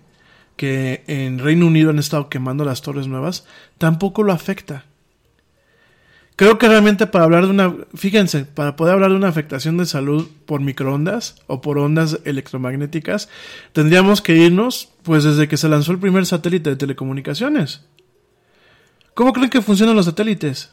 que 0.57 1.05
en 1.07 1.39
Reino 1.39 1.67
Unido 1.67 1.91
han 1.91 1.99
estado 1.99 2.29
quemando 2.29 2.65
las 2.65 2.83
torres 2.83 3.09
nuevas, 3.09 3.47
tampoco 3.79 4.23
lo 4.23 4.33
afecta. 4.33 4.85
Creo 6.37 6.59
que 6.59 6.67
realmente 6.67 7.07
para 7.07 7.25
hablar 7.25 7.45
de 7.45 7.51
una, 7.51 7.73
fíjense, 7.95 8.45
para 8.45 8.75
poder 8.75 8.95
hablar 8.95 9.11
de 9.11 9.17
una 9.17 9.29
afectación 9.29 9.77
de 9.77 9.87
salud 9.87 10.27
por 10.47 10.61
microondas 10.61 11.37
o 11.47 11.61
por 11.61 11.79
ondas 11.79 12.19
electromagnéticas, 12.25 13.29
tendríamos 13.73 14.21
que 14.21 14.37
irnos 14.37 14.89
pues 15.05 15.23
desde 15.23 15.47
que 15.47 15.57
se 15.57 15.69
lanzó 15.69 15.93
el 15.93 16.01
primer 16.01 16.27
satélite 16.27 16.71
de 16.71 16.77
telecomunicaciones. 16.77 17.83
¿Cómo 19.15 19.33
creen 19.33 19.51
que 19.51 19.63
funcionan 19.63 19.95
los 19.95 20.07
satélites? 20.07 20.73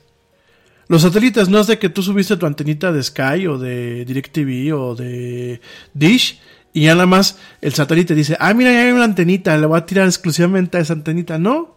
Los 0.88 1.04
satélites 1.04 1.48
no 1.48 1.60
es 1.60 1.68
de 1.68 1.78
que 1.78 1.90
tú 1.90 2.02
subiste 2.02 2.38
tu 2.38 2.48
antenita 2.48 2.92
de 2.92 3.04
Sky 3.04 3.46
o 3.46 3.60
de 3.60 4.04
DirecTV 4.04 4.76
o 4.76 4.96
de 4.96 5.62
Dish 5.94 6.42
y 6.74 6.86
ya 6.86 6.96
nada 6.96 7.06
más 7.06 7.38
el 7.62 7.74
satélite 7.74 8.16
dice, 8.16 8.36
ah, 8.40 8.56
mira, 8.56 8.72
ya 8.74 8.82
hay 8.82 8.92
una 8.92 9.04
antenita, 9.04 9.56
le 9.58 9.68
voy 9.68 9.78
a 9.78 9.86
tirar 9.86 10.08
exclusivamente 10.08 10.80
a 10.80 10.82
esa 10.82 10.94
antenita. 10.94 11.38
No. 11.38 11.76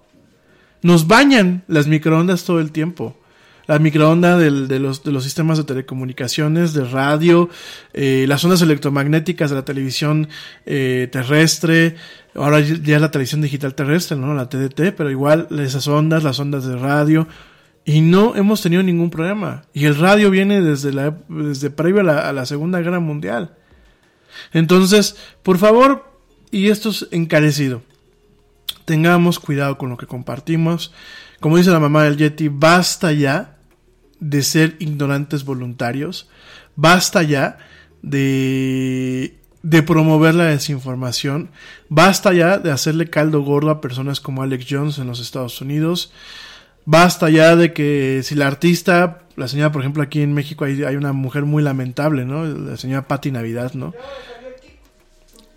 Nos 0.80 1.07
bañan 1.07 1.64
las 1.68 1.87
microondas 1.87 2.45
todo 2.45 2.61
el 2.61 2.72
tiempo 2.72 3.14
la 3.66 3.78
microonda 3.78 4.36
del, 4.36 4.68
de, 4.68 4.78
los, 4.78 5.02
de 5.02 5.12
los 5.12 5.24
sistemas 5.24 5.58
de 5.58 5.64
telecomunicaciones, 5.64 6.74
de 6.74 6.84
radio, 6.84 7.48
eh, 7.92 8.26
las 8.28 8.44
ondas 8.44 8.62
electromagnéticas 8.62 9.50
de 9.50 9.56
la 9.56 9.64
televisión 9.64 10.28
eh, 10.66 11.08
terrestre, 11.10 11.96
ahora 12.34 12.60
ya 12.60 12.96
es 12.96 13.00
la 13.00 13.10
televisión 13.10 13.40
digital 13.40 13.74
terrestre, 13.74 14.16
¿no? 14.16 14.34
La 14.34 14.48
TDT, 14.48 14.94
pero 14.96 15.10
igual 15.10 15.48
esas 15.58 15.88
ondas, 15.88 16.22
las 16.24 16.38
ondas 16.38 16.64
de 16.66 16.76
radio, 16.76 17.26
y 17.84 18.00
no 18.00 18.34
hemos 18.36 18.62
tenido 18.62 18.82
ningún 18.82 19.10
problema. 19.10 19.64
Y 19.72 19.86
el 19.86 19.96
radio 19.96 20.30
viene 20.30 20.60
desde, 20.60 20.92
la, 20.92 21.16
desde 21.28 21.70
previo 21.70 22.00
a 22.00 22.04
la, 22.04 22.28
a 22.28 22.32
la 22.32 22.46
Segunda 22.46 22.80
Guerra 22.80 23.00
Mundial. 23.00 23.56
Entonces, 24.52 25.16
por 25.42 25.58
favor, 25.58 26.12
y 26.50 26.68
esto 26.68 26.90
es 26.90 27.08
encarecido, 27.10 27.82
tengamos 28.84 29.38
cuidado 29.38 29.78
con 29.78 29.90
lo 29.90 29.96
que 29.96 30.06
compartimos. 30.06 30.92
Como 31.40 31.56
dice 31.56 31.70
la 31.70 31.80
mamá 31.80 32.04
del 32.04 32.16
Yeti, 32.16 32.48
basta 32.48 33.12
ya 33.12 33.53
de 34.24 34.42
ser 34.42 34.76
ignorantes 34.78 35.44
voluntarios. 35.44 36.28
Basta 36.76 37.22
ya 37.22 37.58
de, 38.02 39.36
de 39.62 39.82
promover 39.82 40.34
la 40.34 40.46
desinformación. 40.46 41.50
Basta 41.88 42.32
ya 42.32 42.58
de 42.58 42.70
hacerle 42.70 43.10
caldo 43.10 43.42
gordo 43.42 43.70
a 43.70 43.80
personas 43.80 44.20
como 44.20 44.42
Alex 44.42 44.66
Jones 44.68 44.98
en 44.98 45.06
los 45.06 45.20
Estados 45.20 45.60
Unidos. 45.60 46.10
Basta 46.86 47.28
ya 47.28 47.54
de 47.54 47.72
que 47.72 48.22
si 48.24 48.34
la 48.34 48.46
artista, 48.46 49.20
la 49.36 49.46
señora, 49.48 49.72
por 49.72 49.82
ejemplo, 49.82 50.02
aquí 50.02 50.22
en 50.22 50.32
México 50.32 50.64
hay, 50.64 50.82
hay 50.84 50.96
una 50.96 51.12
mujer 51.12 51.44
muy 51.44 51.62
lamentable, 51.62 52.24
¿no? 52.24 52.44
La 52.44 52.76
señora 52.76 53.06
Patti 53.06 53.30
Navidad, 53.30 53.74
¿no? 53.74 53.94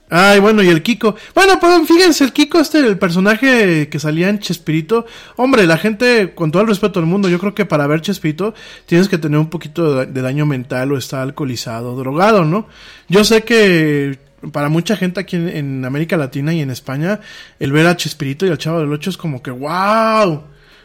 Ay, 0.09 0.39
bueno, 0.39 0.63
y 0.63 0.69
el 0.69 0.81
Kiko. 0.83 1.15
Bueno, 1.35 1.59
pues 1.59 1.85
fíjense, 1.85 2.23
el 2.23 2.31
Kiko, 2.31 2.59
este, 2.59 2.79
el 2.79 2.97
personaje 2.97 3.89
que 3.89 3.99
salía 3.99 4.29
en 4.29 4.39
Chespirito. 4.39 5.05
Hombre, 5.35 5.67
la 5.67 5.77
gente, 5.77 6.33
con 6.33 6.51
todo 6.51 6.61
el 6.61 6.69
respeto 6.69 6.99
del 6.99 7.09
mundo, 7.09 7.27
yo 7.27 7.39
creo 7.39 7.53
que 7.53 7.65
para 7.65 7.87
ver 7.87 8.01
Chespirito 8.01 8.53
tienes 8.85 9.09
que 9.09 9.17
tener 9.17 9.37
un 9.37 9.49
poquito 9.49 9.95
de, 9.95 10.05
de 10.05 10.21
daño 10.21 10.45
mental 10.45 10.93
o 10.93 10.97
estar 10.97 11.21
alcoholizado, 11.21 11.97
drogado, 11.97 12.45
¿no? 12.45 12.67
Yo 13.09 13.25
sé 13.25 13.43
que 13.43 14.17
para 14.51 14.69
mucha 14.69 14.95
gente 14.95 15.19
aquí 15.19 15.35
en, 15.35 15.49
en 15.49 15.85
América 15.85 16.15
Latina 16.15 16.53
y 16.53 16.61
en 16.61 16.69
España, 16.69 17.19
el 17.59 17.73
ver 17.73 17.87
a 17.87 17.97
Chespirito 17.97 18.45
y 18.45 18.49
al 18.49 18.57
Chavo 18.57 18.79
del 18.79 18.93
Ocho 18.93 19.09
es 19.09 19.17
como 19.17 19.41
que, 19.43 19.51
wow. 19.51 20.43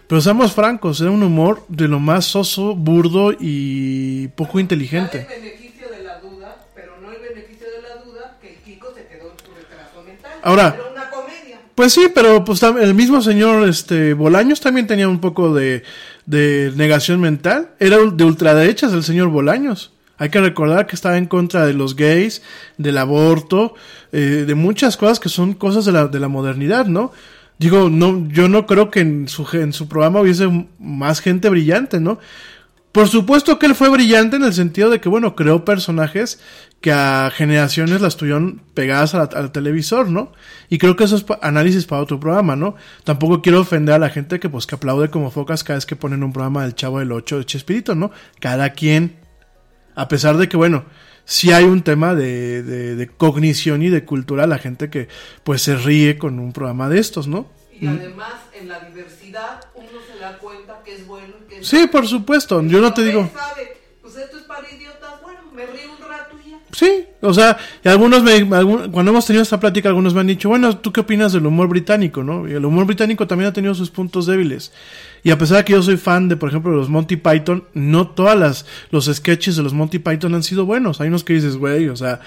Pero 0.08 0.20
seamos 0.20 0.52
francos, 0.52 1.00
era 1.00 1.10
un 1.10 1.22
humor 1.22 1.64
de 1.68 1.88
lo 1.88 1.98
más 1.98 2.26
soso, 2.26 2.74
burdo 2.74 3.32
y 3.38 4.28
poco 4.28 4.60
inteligente. 4.60 5.26
Ahora- 10.43 10.76
Era 10.78 10.90
una 10.93 11.11
comedia. 11.11 11.61
Pues 11.74 11.93
sí, 11.93 12.07
pero 12.14 12.45
pues 12.45 12.62
el 12.62 12.95
mismo 12.95 13.22
señor 13.22 13.66
este 13.68 14.14
Bolaños 14.14 14.61
también 14.61 14.86
tenía 14.86 15.09
un 15.09 15.20
poco 15.20 15.55
de, 15.55 15.82
de 16.26 16.72
negación 16.76 17.20
mental. 17.20 17.70
Era 17.78 17.99
de 17.99 18.24
ultraderechas 18.24 18.93
el 18.93 19.03
señor 19.03 19.28
Bolaños. 19.28 19.93
Hay 20.18 20.28
que 20.28 20.40
recordar 20.40 20.86
que 20.86 20.95
estaba 20.95 21.16
en 21.18 21.26
contra 21.26 21.66
de 21.66 21.72
los 21.72 21.97
gays, 21.97 22.43
del 22.78 22.99
aborto, 22.99 23.74
eh, 24.12 24.45
de 24.47 24.55
muchas 24.55 24.97
cosas 24.97 25.18
que 25.18 25.28
son 25.28 25.55
cosas 25.55 25.84
de 25.84 25.93
la, 25.93 26.07
de 26.07 26.20
la 26.20 26.28
modernidad, 26.28 26.86
¿no? 26.86 27.12
Digo, 27.59 27.88
no, 27.90 28.28
yo 28.28 28.49
no 28.49 28.66
creo 28.66 28.90
que 28.90 29.01
en 29.01 29.28
su, 29.28 29.45
ge- 29.45 29.62
en 29.62 29.72
su 29.72 29.88
programa 29.88 30.20
hubiese 30.20 30.49
más 30.78 31.20
gente 31.20 31.49
brillante, 31.49 31.99
¿no? 31.99 32.18
Por 32.93 33.09
supuesto 33.09 33.59
que 33.59 33.66
él 33.66 33.74
fue 33.74 33.88
brillante 33.88 34.36
en 34.36 34.45
el 34.45 34.53
sentido 34.53 34.90
de 34.90 35.01
que, 35.01 35.09
bueno, 35.09 35.34
creó 35.34 35.64
personajes 35.64 36.40
que 36.82 36.92
a 36.92 37.30
generaciones 37.34 38.00
las 38.02 38.16
tuvieron 38.18 38.60
pegadas 38.74 39.14
la- 39.14 39.22
al 39.22 39.52
televisor, 39.52 40.10
¿no? 40.10 40.32
Y 40.68 40.76
creo 40.78 40.96
que 40.96 41.04
eso 41.04 41.16
es 41.16 41.22
pa- 41.22 41.38
análisis 41.40 41.86
para 41.86 42.02
otro 42.02 42.18
programa, 42.20 42.56
¿no? 42.56 42.74
Tampoco 43.04 43.40
quiero 43.40 43.60
ofender 43.60 43.94
a 43.94 43.98
la 43.98 44.10
gente 44.10 44.38
que, 44.40 44.50
pues, 44.50 44.66
que 44.66 44.74
aplaude 44.74 45.08
como 45.08 45.30
focas 45.30 45.62
cada 45.64 45.76
vez 45.78 45.86
que 45.86 45.96
ponen 45.96 46.22
un 46.24 46.32
programa 46.32 46.64
del 46.64 46.74
Chavo 46.74 46.98
del 46.98 47.12
Ocho 47.12 47.38
de 47.38 47.46
Chespirito, 47.46 47.94
¿no? 47.94 48.10
Cada 48.40 48.70
quien. 48.70 49.16
A 49.94 50.08
pesar 50.08 50.36
de 50.38 50.48
que, 50.48 50.56
bueno, 50.56 50.84
sí 51.24 51.52
hay 51.52 51.64
un 51.64 51.82
tema 51.82 52.14
de, 52.14 52.62
de, 52.64 52.96
de 52.96 53.06
cognición 53.06 53.82
y 53.82 53.88
de 53.88 54.04
cultura, 54.04 54.46
la 54.46 54.58
gente 54.58 54.90
que, 54.90 55.06
pues, 55.44 55.62
se 55.62 55.76
ríe 55.76 56.18
con 56.18 56.38
un 56.40 56.52
programa 56.52 56.88
de 56.88 56.98
estos, 56.98 57.28
¿no? 57.28 57.46
Y 57.80 57.86
además, 57.86 58.34
en 58.58 58.68
la 58.68 58.80
diversidad, 58.80 59.60
uno 59.74 59.86
se 60.12 60.18
da 60.18 60.36
cuenta 60.38 60.80
que 60.84 60.94
es 60.96 61.06
bueno 61.06 61.34
y 61.44 61.48
que 61.48 61.58
es 61.60 61.68
Sí, 61.68 61.86
por 61.86 62.06
supuesto, 62.08 62.60
yo 62.62 62.80
no 62.80 62.92
te 62.92 63.02
digo. 63.04 63.28
sabe, 63.34 63.76
pues 64.00 64.16
esto 64.16 64.36
es 64.38 64.44
para 64.44 64.68
idiotas, 64.70 65.20
bueno, 65.22 65.40
me 65.52 65.66
río 65.66 65.90
un 65.92 66.08
rato 66.08 66.36
y 66.46 66.50
ya. 66.50 66.58
Sí, 66.72 67.04
o 67.20 67.34
sea, 67.34 67.58
y 67.84 67.88
algunos 67.88 68.22
me, 68.22 68.48
cuando 68.48 69.10
hemos 69.10 69.26
tenido 69.26 69.42
esta 69.42 69.60
plática, 69.60 69.90
algunos 69.90 70.14
me 70.14 70.20
han 70.20 70.26
dicho, 70.26 70.48
bueno, 70.48 70.78
¿tú 70.78 70.90
qué 70.90 71.00
opinas 71.00 71.34
del 71.34 71.44
humor 71.44 71.68
británico, 71.68 72.24
no? 72.24 72.48
Y 72.48 72.52
el 72.52 72.64
humor 72.64 72.86
británico 72.86 73.26
también 73.26 73.50
ha 73.50 73.52
tenido 73.52 73.74
sus 73.74 73.90
puntos 73.90 74.24
débiles. 74.24 74.72
Y 75.24 75.30
a 75.30 75.38
pesar 75.38 75.58
de 75.58 75.64
que 75.64 75.74
yo 75.74 75.82
soy 75.82 75.96
fan 75.96 76.28
de, 76.28 76.36
por 76.36 76.48
ejemplo, 76.48 76.72
de 76.72 76.78
los 76.78 76.88
Monty 76.88 77.14
Python, 77.14 77.62
no 77.74 78.08
todas 78.08 78.36
las, 78.36 78.66
los 78.90 79.04
sketches 79.06 79.54
de 79.54 79.62
los 79.62 79.72
Monty 79.72 80.00
Python 80.00 80.34
han 80.34 80.42
sido 80.42 80.66
buenos. 80.66 81.00
Hay 81.00 81.06
unos 81.08 81.22
que 81.22 81.34
dices, 81.34 81.56
güey, 81.56 81.88
o 81.88 81.94
sea, 81.94 82.18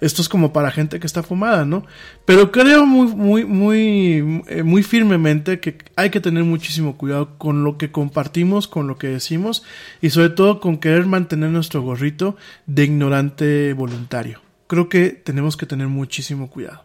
esto 0.00 0.22
es 0.22 0.28
como 0.28 0.52
para 0.52 0.70
gente 0.70 1.00
que 1.00 1.06
está 1.08 1.24
fumada, 1.24 1.64
¿no? 1.64 1.84
Pero 2.24 2.52
creo 2.52 2.86
muy, 2.86 3.08
muy, 3.08 3.44
muy, 3.44 4.42
eh, 4.46 4.62
muy 4.62 4.84
firmemente 4.84 5.58
que 5.58 5.78
hay 5.96 6.10
que 6.10 6.20
tener 6.20 6.44
muchísimo 6.44 6.96
cuidado 6.96 7.36
con 7.38 7.64
lo 7.64 7.76
que 7.76 7.90
compartimos, 7.90 8.68
con 8.68 8.86
lo 8.86 8.98
que 8.98 9.08
decimos 9.08 9.64
y 10.00 10.10
sobre 10.10 10.30
todo 10.30 10.60
con 10.60 10.78
querer 10.78 11.06
mantener 11.06 11.50
nuestro 11.50 11.82
gorrito 11.82 12.36
de 12.66 12.84
ignorante 12.84 13.72
voluntario. 13.72 14.42
Creo 14.68 14.88
que 14.88 15.08
tenemos 15.10 15.56
que 15.56 15.66
tener 15.66 15.88
muchísimo 15.88 16.50
cuidado. 16.50 16.84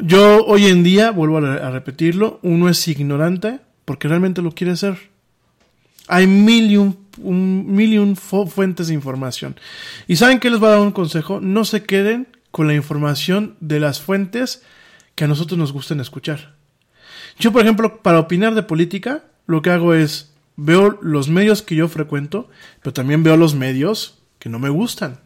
Yo 0.00 0.44
hoy 0.46 0.66
en 0.68 0.84
día, 0.84 1.10
vuelvo 1.10 1.36
a, 1.36 1.40
re- 1.42 1.62
a 1.62 1.70
repetirlo, 1.70 2.40
uno 2.42 2.70
es 2.70 2.88
ignorante 2.88 3.60
porque 3.88 4.06
realmente 4.06 4.42
lo 4.42 4.52
quiere 4.52 4.76
ser. 4.76 4.98
Hay 6.08 6.26
mil 6.26 6.70
y 6.70 6.76
un, 6.76 6.98
un- 7.16 8.16
fuentes 8.16 8.88
de 8.88 8.92
información. 8.94 9.56
¿Y 10.06 10.16
saben 10.16 10.40
qué 10.40 10.50
les 10.50 10.60
voy 10.60 10.68
a 10.68 10.72
dar 10.72 10.80
un 10.80 10.92
consejo? 10.92 11.40
No 11.40 11.64
se 11.64 11.84
queden 11.84 12.28
con 12.50 12.66
la 12.66 12.74
información 12.74 13.56
de 13.60 13.80
las 13.80 13.98
fuentes 13.98 14.62
que 15.14 15.24
a 15.24 15.26
nosotros 15.26 15.56
nos 15.58 15.72
gusten 15.72 16.00
escuchar. 16.00 16.54
Yo, 17.38 17.50
por 17.50 17.62
ejemplo, 17.62 18.02
para 18.02 18.18
opinar 18.18 18.54
de 18.54 18.62
política, 18.62 19.24
lo 19.46 19.62
que 19.62 19.70
hago 19.70 19.94
es 19.94 20.34
veo 20.56 20.98
los 21.00 21.30
medios 21.30 21.62
que 21.62 21.74
yo 21.74 21.88
frecuento, 21.88 22.50
pero 22.82 22.92
también 22.92 23.22
veo 23.22 23.38
los 23.38 23.54
medios 23.54 24.18
que 24.38 24.50
no 24.50 24.58
me 24.58 24.68
gustan. 24.68 25.18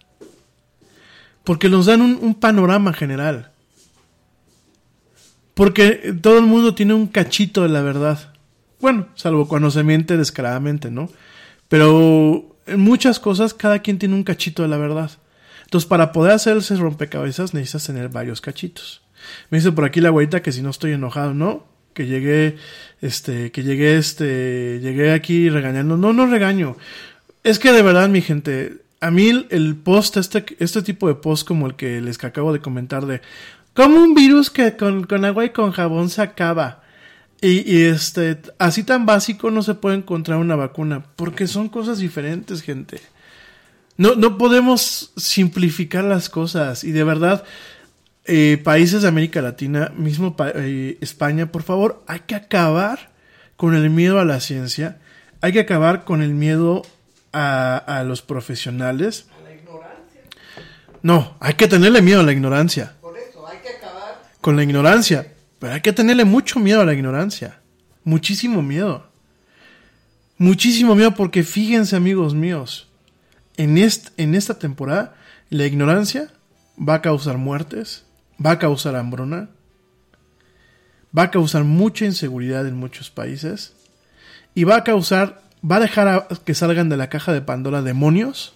Porque 1.43 1.69
nos 1.69 1.87
dan 1.87 2.01
un 2.01 2.35
panorama 2.37 2.93
general. 2.93 3.51
Porque 5.55 6.15
todo 6.23 6.39
el 6.39 6.47
mundo 6.47 6.75
tiene 6.77 6.95
un 6.95 7.09
cachito 7.09 7.63
de 7.63 7.69
la 7.69 7.83
verdad. 7.83 8.32
Bueno, 8.83 9.07
salvo 9.15 9.47
cuando 9.47 9.71
se 9.71 9.85
miente 9.85 10.17
descaradamente, 10.17 10.91
¿no? 10.91 11.09
Pero 11.69 12.57
en 12.67 12.81
muchas 12.81 13.21
cosas 13.21 13.55
cada 13.55 13.79
quien 13.79 13.97
tiene 13.99 14.17
un 14.17 14.25
cachito 14.25 14.63
de 14.63 14.69
la 14.69 14.77
verdad. 14.77 15.13
Entonces, 15.63 15.89
para 15.89 16.11
poder 16.11 16.33
hacer 16.33 16.57
ese 16.57 16.75
rompecabezas 16.75 17.55
necesitas 17.55 17.87
tener 17.87 18.09
varios 18.09 18.41
cachitos. 18.41 19.01
Me 19.51 19.59
dice 19.59 19.71
por 19.71 19.85
aquí 19.85 20.01
la 20.01 20.11
güeyita 20.11 20.43
que 20.43 20.51
si 20.51 20.63
no 20.63 20.71
estoy 20.71 20.93
enojado, 20.93 21.33
¿no? 21.33 21.65
Que 21.95 22.07
llegué, 22.07 22.57
este, 23.01 23.53
que 23.53 23.63
llegué, 23.63 23.97
este, 23.99 24.81
llegué 24.81 25.13
aquí 25.13 25.49
regañando. 25.49 25.97
No, 25.97 26.13
no 26.13 26.27
regaño. 26.27 26.77
Es 27.45 27.61
que 27.61 27.71
de 27.71 27.83
verdad, 27.83 28.09
mi 28.09 28.21
gente, 28.21 28.79
a 29.01 29.13
mí 29.13 29.47
el, 29.49 29.77
post, 29.77 30.17
este, 30.17 30.45
este 30.59 30.83
tipo 30.83 31.07
de 31.07 31.15
post 31.15 31.47
como 31.47 31.69
el 31.69 31.77
que 31.77 32.01
les 32.01 32.23
acabo 32.25 32.53
de 32.53 32.59
comentar 32.59 33.07
de, 33.07 33.21
como 33.75 34.03
un 34.03 34.15
virus 34.15 34.51
que 34.51 34.77
con, 34.77 35.05
con 35.05 35.25
agua 35.25 35.45
y 35.45 35.51
con 35.51 35.71
jabón 35.71 36.11
se 36.11 36.21
acaba. 36.21 36.82
Y, 37.43 37.71
y 37.71 37.83
este, 37.87 38.41
así 38.59 38.85
tan 38.85 39.05
básico 39.05 39.51
no 39.51 39.63
se 39.63 39.75
puede 39.75 39.97
encontrar 39.97 40.39
una 40.39 40.57
vacuna, 40.57 41.05
porque 41.17 41.47
son 41.49 41.69
cosas 41.69 41.99
diferentes, 41.99 42.63
gente. 42.63 43.01
No, 43.97 44.15
no 44.15 44.39
podemos 44.39 45.13
simplificar 45.17 46.05
las 46.05 46.29
cosas 46.31 46.85
y 46.85 46.93
de 46.93 47.05
verdad, 47.05 47.45
eh, 48.25 48.61
países 48.63 49.03
de 49.03 49.09
América 49.09 49.43
Latina, 49.43 49.93
mismo 49.97 50.37
eh, 50.55 50.97
España, 51.01 51.51
por 51.51 51.65
favor, 51.65 52.03
hay 52.07 52.21
que 52.21 52.37
acabar 52.37 53.11
con 53.57 53.75
el 53.75 53.91
miedo 53.91 54.21
a 54.21 54.25
la 54.25 54.39
ciencia, 54.41 54.99
hay 55.41 55.53
que 55.53 55.61
acabar 55.61 56.05
con 56.05 56.23
el 56.23 56.35
miedo 56.35 56.83
a, 57.33 57.77
a 57.77 58.05
los 58.05 58.23
profesionales. 58.23 59.27
A 59.37 59.43
la 59.43 59.53
ignorancia. 59.55 60.21
No, 61.03 61.37
hay 61.41 61.55
que 61.55 61.67
tenerle 61.67 62.03
miedo 62.03 62.21
a 62.21 62.25
la 62.25 62.33
ignorancia, 62.33 62.95
Por 63.01 63.19
eso, 63.19 63.45
hay 63.49 63.59
que 63.59 63.69
acabar. 63.71 64.23
con 64.41 64.55
la 64.55 64.63
ignorancia, 64.63 65.32
pero 65.63 65.75
hay 65.75 65.81
que 65.81 65.93
tenerle 65.93 66.25
mucho 66.25 66.59
miedo 66.59 66.81
a 66.81 66.85
la 66.85 66.93
ignorancia, 66.93 67.61
muchísimo 68.03 68.63
miedo. 68.63 69.07
Muchísimo 70.37 70.97
miedo 70.97 71.15
porque 71.15 71.45
fíjense 71.45 71.95
amigos 71.95 72.35
míos, 72.35 72.89
en, 73.57 73.79
est- 73.79 74.09
en 74.17 74.35
esta 74.35 74.59
temporada 74.59 75.15
la 75.51 75.65
ignorancia 75.65 76.33
va 76.77 76.95
a 76.95 77.01
causar 77.01 77.39
muertes, 77.39 78.05
va 78.45 78.51
a 78.51 78.59
causar 78.59 78.97
hambruna, 78.97 79.51
va 81.17 81.23
a 81.23 81.31
causar 81.31 81.63
mucha 81.63 82.07
inseguridad 82.07 82.67
en 82.67 82.75
muchos 82.75 83.11
países 83.11 83.77
y 84.57 84.65
va 84.65 84.79
a 84.79 84.83
causar, 84.83 85.43
va 85.65 85.77
a 85.77 85.81
dejar 85.81 86.27
que 86.45 86.55
salgan 86.55 86.89
de 86.89 86.97
la 86.97 87.09
caja 87.09 87.33
de 87.33 87.41
Pandora 87.41 87.83
demonios 87.83 88.53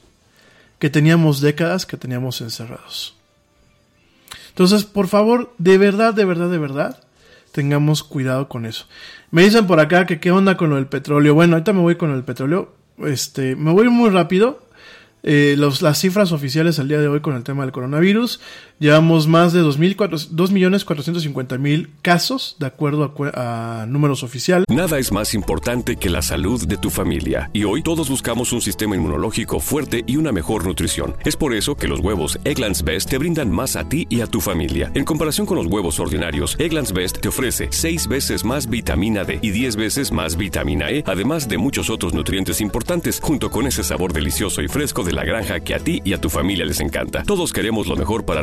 que 0.80 0.90
teníamos 0.90 1.40
décadas 1.40 1.86
que 1.86 1.96
teníamos 1.98 2.40
encerrados. 2.40 3.15
Entonces, 4.56 4.84
por 4.84 5.06
favor, 5.06 5.52
de 5.58 5.76
verdad, 5.76 6.14
de 6.14 6.24
verdad, 6.24 6.48
de 6.48 6.56
verdad, 6.56 7.02
tengamos 7.52 8.02
cuidado 8.02 8.48
con 8.48 8.64
eso. 8.64 8.86
Me 9.30 9.42
dicen 9.42 9.66
por 9.66 9.80
acá 9.80 10.06
que 10.06 10.18
qué 10.18 10.30
onda 10.30 10.56
con 10.56 10.70
lo 10.70 10.76
del 10.76 10.86
petróleo. 10.86 11.34
Bueno, 11.34 11.56
ahorita 11.56 11.74
me 11.74 11.80
voy 11.80 11.96
con 11.96 12.10
el 12.10 12.24
petróleo. 12.24 12.72
Este, 13.04 13.54
me 13.54 13.70
voy 13.72 13.90
muy 13.90 14.08
rápido. 14.08 14.62
eh, 15.22 15.56
los, 15.58 15.82
las 15.82 15.98
cifras 16.00 16.32
oficiales 16.32 16.78
al 16.78 16.88
día 16.88 17.00
de 17.00 17.08
hoy 17.08 17.20
con 17.20 17.34
el 17.36 17.42
tema 17.42 17.64
del 17.64 17.72
coronavirus. 17.72 18.40
Llevamos 18.78 19.26
más 19.26 19.54
de 19.54 19.62
2.450.000 19.62 21.88
casos, 22.02 22.56
de 22.58 22.66
acuerdo 22.66 23.10
a, 23.32 23.86
números 23.88 24.22
oficiales. 24.22 24.66
Nada 24.68 24.98
es 24.98 25.12
más 25.12 25.32
importante 25.32 25.96
que 25.96 26.10
la 26.10 26.20
salud 26.20 26.66
de 26.66 26.76
tu 26.76 26.90
familia. 26.90 27.48
Y 27.54 27.64
hoy 27.64 27.82
todos 27.82 28.10
buscamos 28.10 28.52
un 28.52 28.60
sistema 28.60 28.94
inmunológico 28.94 29.60
fuerte 29.60 30.04
y 30.06 30.18
una 30.18 30.30
mejor 30.30 30.66
nutrición. 30.66 31.16
Es 31.24 31.36
por 31.36 31.54
eso 31.54 31.74
que 31.74 31.88
los 31.88 32.00
huevos 32.00 32.38
Egglands 32.44 32.84
Best 32.84 33.08
te 33.08 33.16
brindan 33.16 33.50
más 33.50 33.76
a 33.76 33.88
ti 33.88 34.06
y 34.10 34.20
a 34.20 34.26
tu 34.26 34.42
familia. 34.42 34.90
En 34.92 35.06
comparación 35.06 35.46
con 35.46 35.56
los 35.56 35.68
huevos 35.68 35.98
ordinarios, 35.98 36.54
Egglands 36.58 36.92
Best 36.92 37.20
te 37.20 37.28
ofrece 37.28 37.68
6 37.70 38.08
veces 38.08 38.44
más 38.44 38.68
vitamina 38.68 39.24
D 39.24 39.38
y 39.40 39.52
10 39.52 39.76
veces 39.76 40.12
más 40.12 40.36
vitamina 40.36 40.90
E, 40.90 41.02
además 41.06 41.48
de 41.48 41.56
muchos 41.56 41.88
otros 41.88 42.12
nutrientes 42.12 42.60
importantes, 42.60 43.20
junto 43.22 43.50
con 43.50 43.66
ese 43.66 43.82
sabor 43.82 44.12
delicioso 44.12 44.60
y 44.60 44.68
fresco 44.68 45.02
de 45.02 45.12
la 45.12 45.24
granja 45.24 45.60
que 45.60 45.74
a 45.74 45.78
ti 45.78 46.02
y 46.04 46.12
a 46.12 46.20
tu 46.20 46.28
familia 46.28 46.66
les 46.66 46.80
encanta. 46.80 47.22
Todos 47.22 47.54
queremos 47.54 47.86
lo 47.86 47.96
mejor 47.96 48.26
para 48.26 48.42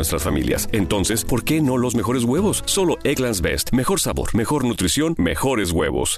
nuestras 0.00 0.22
familias. 0.22 0.68
Entonces, 0.72 1.24
¿por 1.26 1.44
qué 1.44 1.60
no 1.60 1.76
los 1.76 1.94
mejores 1.94 2.24
huevos? 2.24 2.62
Solo 2.64 2.96
Egglands 3.04 3.42
Best. 3.42 3.72
Mejor 3.72 4.00
sabor, 4.00 4.34
mejor 4.34 4.64
nutrición, 4.64 5.14
mejores 5.18 5.72
huevos. 5.72 6.16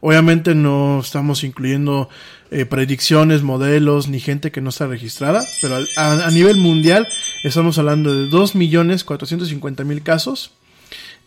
Obviamente 0.00 0.54
no 0.54 1.00
estamos 1.00 1.42
incluyendo 1.42 2.08
eh, 2.52 2.64
predicciones, 2.64 3.42
modelos, 3.42 4.06
ni 4.08 4.20
gente 4.20 4.52
que 4.52 4.60
no 4.60 4.70
está 4.70 4.86
registrada, 4.86 5.44
pero 5.60 5.78
a 5.96 6.30
nivel 6.30 6.58
mundial 6.58 7.08
estamos 7.42 7.76
hablando 7.78 8.14
de 8.14 8.30
2.450.000 8.30 10.02
casos, 10.04 10.52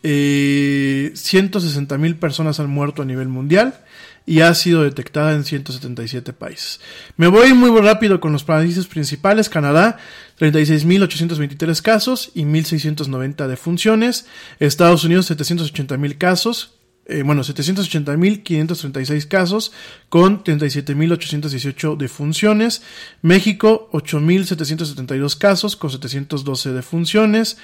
eh, 0.03 1.11
160.000 1.13 2.15
personas 2.19 2.59
han 2.61 2.69
muerto 2.69 3.01
a 3.01 3.05
nivel 3.05 3.27
mundial 3.27 3.83
y 4.25 4.41
ha 4.41 4.53
sido 4.53 4.83
detectada 4.83 5.33
en 5.33 5.43
177 5.43 6.33
países. 6.33 6.79
Me 7.17 7.27
voy 7.27 7.53
muy 7.53 7.79
rápido 7.81 8.19
con 8.19 8.31
los 8.31 8.43
países 8.43 8.87
principales. 8.87 9.49
Canadá, 9.49 9.97
36.823 10.39 11.81
casos 11.81 12.31
y 12.33 12.43
1.690 12.43 13.47
defunciones. 13.47 14.25
Estados 14.59 15.03
Unidos, 15.03 15.29
780.000 15.31 16.17
casos. 16.17 16.75
Eh, 17.07 17.23
bueno, 17.23 17.41
780.536 17.41 19.27
casos 19.27 19.73
con 20.07 20.43
37.818 20.43 21.97
defunciones. 21.97 22.83
México, 23.21 23.89
8.772 23.91 25.37
casos 25.37 25.75
con 25.75 25.89
712 25.89 26.71
defunciones. 26.71 27.57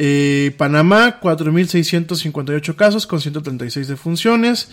Eh, 0.00 0.54
Panamá, 0.56 1.18
4.658 1.20 2.76
casos 2.76 3.06
con 3.08 3.20
136 3.20 3.88
defunciones. 3.88 4.70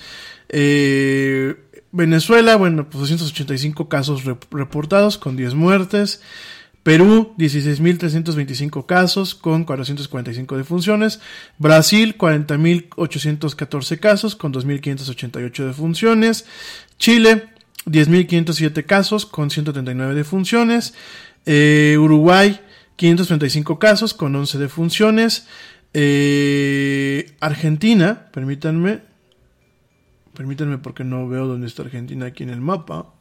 Eh, 0.50 1.56
Venezuela, 1.92 2.58
bueno, 2.58 2.88
pues 2.90 3.00
285 3.00 3.90
casos 3.90 4.24
rep- 4.26 4.46
reportados 4.52 5.18
con 5.18 5.36
10 5.36 5.56
muertes. 5.56 6.22
Perú, 6.84 7.34
16.325 7.40 8.86
casos 8.86 9.34
con 9.34 9.64
445 9.64 10.58
defunciones. 10.58 11.20
Brasil, 11.58 12.16
40.814 12.16 14.00
casos 14.00 14.36
con 14.36 14.54
2.588 14.54 15.66
defunciones. 15.66 16.46
Chile, 17.00 17.50
10.507 17.88 18.86
casos 18.86 19.26
con 19.26 19.50
139 19.50 20.14
defunciones. 20.14 20.94
Eh, 21.48 21.98
Uruguay, 22.00 22.60
535 22.96 23.80
casos 23.80 24.14
con 24.14 24.36
11 24.36 24.58
defunciones. 24.58 25.48
Eh, 25.94 27.36
Argentina, 27.40 28.30
permítanme. 28.32 29.02
Permítanme 30.34 30.78
porque 30.78 31.04
no 31.04 31.28
veo 31.28 31.48
dónde 31.48 31.68
está 31.68 31.84
Argentina 31.84 32.26
aquí 32.26 32.44
en 32.44 32.50
el 32.50 32.62
mapa. 32.62 33.14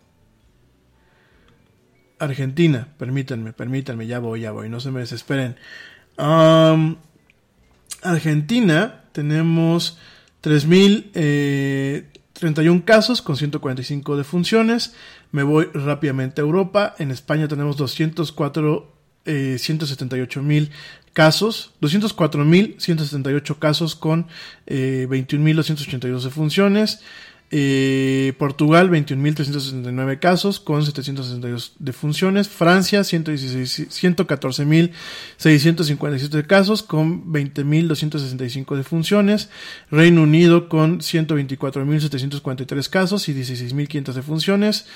Argentina, 2.18 2.88
permítanme, 2.98 3.52
permítanme, 3.52 4.06
ya 4.06 4.18
voy, 4.18 4.40
ya 4.42 4.52
voy, 4.52 4.68
no 4.68 4.80
se 4.80 4.90
me 4.90 5.00
desesperen. 5.00 5.56
Argentina, 8.02 9.04
tenemos 9.12 9.98
3.031 10.42 11.04
eh, 11.14 12.10
31 12.34 12.84
casos 12.84 13.22
con 13.22 13.36
145 13.36 14.16
defunciones. 14.16 14.94
Me 15.30 15.42
voy 15.42 15.68
rápidamente 15.72 16.40
a 16.40 16.44
Europa. 16.44 16.94
En 16.98 17.10
España 17.10 17.48
tenemos 17.48 17.76
204, 17.76 18.93
eh, 19.26 19.56
178 19.58 20.42
mil 20.42 20.70
casos, 21.12 21.72
204.178 21.80 23.58
casos 23.58 23.94
con 23.94 24.26
eh, 24.66 25.06
21.282 25.08 26.22
defunciones. 26.22 27.00
Eh, 27.56 28.32
Portugal, 28.36 28.90
21.369 28.90 30.18
casos 30.18 30.58
con 30.58 30.84
762 30.84 31.74
defunciones. 31.78 32.48
Francia, 32.48 33.04
116 33.04 33.90
114.657 33.90 36.46
casos 36.48 36.82
con 36.82 37.32
20.265 37.32 38.76
defunciones. 38.76 39.50
Reino 39.88 40.22
Unido 40.22 40.68
con 40.68 40.98
124.743 40.98 42.88
casos 42.88 43.28
y 43.28 43.34
16.500 43.34 44.14
defunciones. 44.14 44.86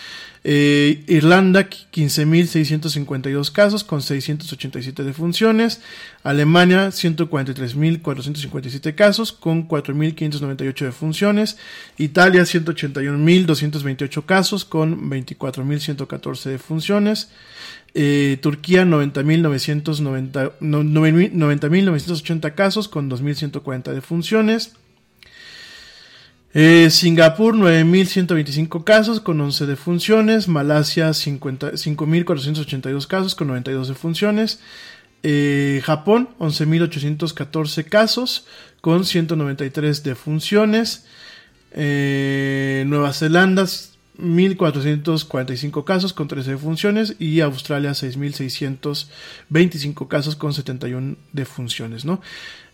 Eh, 0.45 1.05
Irlanda, 1.09 1.69
15.652 1.69 3.51
casos 3.53 3.85
con 3.85 4.01
687 4.03 5.05
defunciones. 5.05 5.81
Alemania, 6.23 6.89
143.457 6.89 8.95
casos 8.95 9.33
con 9.33 9.69
4.598 9.69 10.85
defunciones. 10.85 11.57
Italia, 11.97 12.43
181.228 12.43 14.25
casos 14.27 14.65
con 14.65 15.11
24.114 15.11 16.51
defunciones. 16.51 17.31
Eh, 17.95 18.39
Turquía 18.43 18.85
90.990 18.85 20.53
no- 20.61 20.83
90.980 20.85 22.55
casos 22.55 22.89
con 22.89 23.11
2.140 23.11 23.93
defunciones. 23.93 24.75
Eh, 26.55 26.89
Singapur 26.91 27.55
9.125 27.55 28.85
casos 28.85 29.21
con 29.21 29.41
11 29.41 29.67
defunciones. 29.67 30.49
Malasia 30.49 31.13
50 31.13 31.73
5.482 31.73 33.07
casos 33.07 33.35
con 33.35 33.49
92 33.49 33.89
defunciones. 33.89 34.61
Eh, 35.23 35.83
Japón 35.85 36.31
11.814 36.39 37.85
casos 37.85 38.47
con 38.81 39.05
193 39.05 40.03
defunciones. 40.03 41.05
Eh, 41.73 42.85
Nueva 42.87 43.13
Zelanda 43.13 43.67
1.445 44.19 45.85
casos 45.85 46.13
con 46.13 46.27
13 46.29 46.51
defunciones 46.53 47.17
y 47.19 47.41
Australia 47.41 47.91
6.625 47.93 50.09
casos 50.09 50.37
con 50.37 50.53
71 50.55 51.17
defunciones, 51.33 52.05
¿no? 52.05 52.21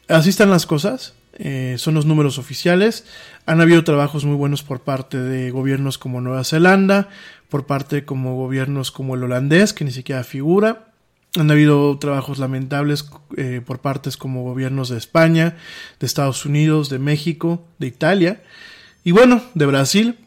Así 0.09 0.31
están 0.31 0.51
las 0.51 0.67
cosas, 0.67 1.15
eh, 1.39 1.77
son 1.79 1.95
los 1.95 2.07
números 2.07 2.39
oficiales. 2.39 3.05
Han 3.47 3.61
habido 3.61 3.85
trabajos 3.85 4.25
muy 4.25 4.37
buenos 4.37 4.63
por 4.63 4.81
parte 4.81 5.19
de 5.19 5.51
gobiernos 5.51 5.99
como 5.99 6.21
Nueva 6.21 6.45
Zelanda, 6.45 7.09
por 7.49 7.67
parte 7.67 8.05
como 8.05 8.37
gobiernos 8.37 8.91
como 8.91 9.15
el 9.15 9.25
holandés, 9.25 9.73
que 9.73 9.85
ni 9.85 9.91
siquiera 9.91 10.25
figura. 10.25 10.89
Han 11.37 11.51
habido 11.51 11.99
trabajos 11.99 12.39
lamentables 12.39 13.09
eh, 13.37 13.61
por 13.65 13.81
partes 13.81 14.17
como 14.17 14.45
gobiernos 14.45 14.89
de 14.89 14.99
España, 14.99 15.57
de 15.99 16.07
Estados 16.07 16.47
Unidos, 16.47 16.91
de 16.91 17.01
México, 17.01 17.67
de 17.79 17.89
Italia 17.89 18.43
y 19.03 19.11
bueno, 19.11 19.43
de 19.55 19.67
Brasil. 19.67 20.19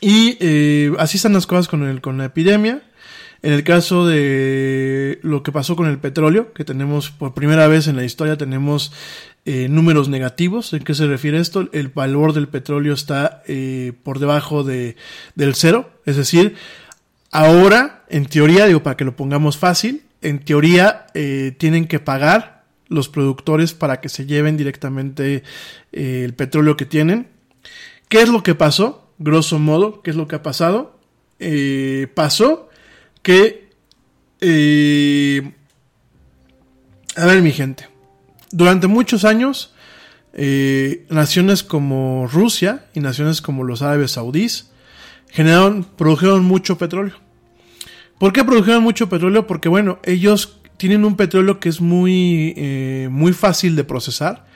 Y 0.00 0.36
eh, 0.40 0.92
así 0.98 1.16
están 1.16 1.32
las 1.32 1.46
cosas 1.46 1.68
con, 1.68 1.84
el, 1.84 2.00
con 2.00 2.18
la 2.18 2.26
epidemia. 2.26 2.82
En 3.42 3.52
el 3.52 3.62
caso 3.62 4.06
de 4.06 5.20
lo 5.22 5.42
que 5.42 5.52
pasó 5.52 5.76
con 5.76 5.86
el 5.86 5.98
petróleo, 5.98 6.52
que 6.52 6.64
tenemos 6.64 7.10
por 7.10 7.34
primera 7.34 7.68
vez 7.68 7.86
en 7.86 7.96
la 7.96 8.04
historia, 8.04 8.36
tenemos 8.36 8.92
eh, 9.44 9.68
números 9.68 10.08
negativos. 10.08 10.72
¿En 10.72 10.82
qué 10.82 10.94
se 10.94 11.06
refiere 11.06 11.38
esto? 11.38 11.68
El 11.72 11.88
valor 11.88 12.32
del 12.32 12.48
petróleo 12.48 12.94
está 12.94 13.42
eh, 13.46 13.92
por 14.02 14.18
debajo 14.18 14.64
de, 14.64 14.96
del 15.36 15.54
cero. 15.54 15.90
Es 16.04 16.16
decir, 16.16 16.56
ahora, 17.30 18.04
en 18.08 18.26
teoría, 18.26 18.66
digo, 18.66 18.82
para 18.82 18.96
que 18.96 19.04
lo 19.04 19.14
pongamos 19.14 19.56
fácil, 19.56 20.02
en 20.20 20.40
teoría 20.40 21.06
eh, 21.14 21.54
tienen 21.58 21.86
que 21.86 22.00
pagar 22.00 22.64
los 22.88 23.08
productores 23.08 23.74
para 23.74 24.00
que 24.00 24.08
se 24.08 24.26
lleven 24.26 24.56
directamente 24.56 25.42
eh, 25.92 26.22
el 26.24 26.34
petróleo 26.34 26.76
que 26.76 26.86
tienen. 26.86 27.28
¿Qué 28.08 28.22
es 28.22 28.28
lo 28.28 28.42
que 28.42 28.54
pasó? 28.54 29.12
Grosso 29.18 29.58
modo, 29.58 30.02
¿qué 30.02 30.10
es 30.10 30.16
lo 30.16 30.26
que 30.26 30.36
ha 30.36 30.42
pasado? 30.42 30.98
Eh, 31.38 32.08
pasó 32.14 32.67
eh, 34.40 35.52
a 37.16 37.26
ver, 37.26 37.42
mi 37.42 37.52
gente. 37.52 37.88
Durante 38.50 38.86
muchos 38.86 39.24
años, 39.24 39.74
eh, 40.32 41.06
naciones 41.10 41.62
como 41.62 42.26
Rusia 42.26 42.86
y 42.94 43.00
naciones 43.00 43.42
como 43.42 43.64
los 43.64 43.82
árabes 43.82 44.12
saudíes 44.12 44.70
generaron, 45.30 45.84
produjeron 45.84 46.44
mucho 46.44 46.78
petróleo. 46.78 47.16
¿Por 48.18 48.32
qué 48.32 48.44
produjeron 48.44 48.82
mucho 48.82 49.08
petróleo? 49.08 49.46
Porque, 49.46 49.68
bueno, 49.68 49.98
ellos 50.04 50.60
tienen 50.76 51.04
un 51.04 51.16
petróleo 51.16 51.60
que 51.60 51.68
es 51.68 51.80
muy, 51.80 52.54
eh, 52.56 53.08
muy 53.10 53.32
fácil 53.32 53.76
de 53.76 53.84
procesar. 53.84 54.46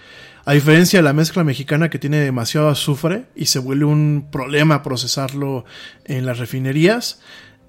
A 0.45 0.55
diferencia 0.55 0.99
de 0.99 1.05
la 1.05 1.12
mezcla 1.12 1.45
mexicana 1.45 1.91
que 1.91 2.01
tiene 2.01 2.18
demasiado 2.18 2.68
azufre 2.68 3.27
y 3.37 3.47
se 3.47 3.61
vuelve 3.61 3.85
un 3.85 4.29
problema 4.33 4.83
procesarlo 4.83 5.64
en 6.05 6.27
las 6.27 6.39
refinerías, 6.39 7.20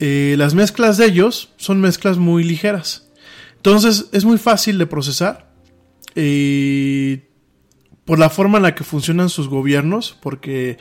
eh, 0.06 0.36
las 0.38 0.54
mezclas 0.54 0.98
de 0.98 1.06
ellos 1.06 1.54
son 1.56 1.80
mezclas 1.80 2.18
muy 2.18 2.44
ligeras. 2.44 3.10
Entonces 3.56 4.08
es 4.12 4.26
muy 4.26 4.38
fácil 4.38 4.78
de 4.78 4.86
procesar. 4.88 5.36
eh, 6.16 7.30
por 8.06 8.20
la 8.20 8.30
forma 8.30 8.58
en 8.58 8.64
la 8.64 8.76
que 8.76 8.84
funcionan 8.84 9.30
sus 9.30 9.48
gobiernos, 9.48 10.16
porque 10.22 10.78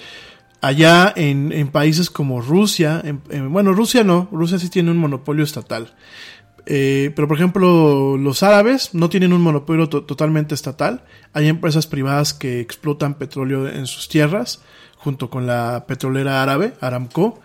allá 0.61 1.13
en, 1.15 1.69
países 1.69 2.11
como 2.11 2.41
Rusia, 2.41 3.01
en- 3.05 3.23
en- 3.31 3.53
bueno, 3.53 3.73
Rusia 3.73 4.03
no, 4.03 4.29
Rusia 4.33 4.59
sí 4.59 4.69
tiene 4.69 4.91
un 4.91 4.99
monopolio 4.99 5.45
estatal. 5.45 5.95
Eh, 6.67 7.13
pero 7.15 7.29
por 7.29 7.37
ejemplo, 7.37 8.17
los 8.19 8.43
árabes 8.43 8.91
no 8.93 9.09
tienen 9.09 9.33
un 9.33 9.41
monopolio 9.41 9.89
to- 9.89 10.03
totalmente 10.05 10.55
estatal. 10.55 11.05
Hay 11.33 11.47
empresas 11.49 11.87
privadas 11.87 12.35
que 12.35 12.61
explotan 12.61 13.15
petróleo 13.15 13.69
en 13.69 13.87
sus 13.87 14.09
tierras, 14.09 14.63
junto 14.97 15.31
con 15.31 15.47
la 15.47 15.85
petrolera 15.87 16.43
árabe, 16.43 16.75
Aramco. 16.81 17.41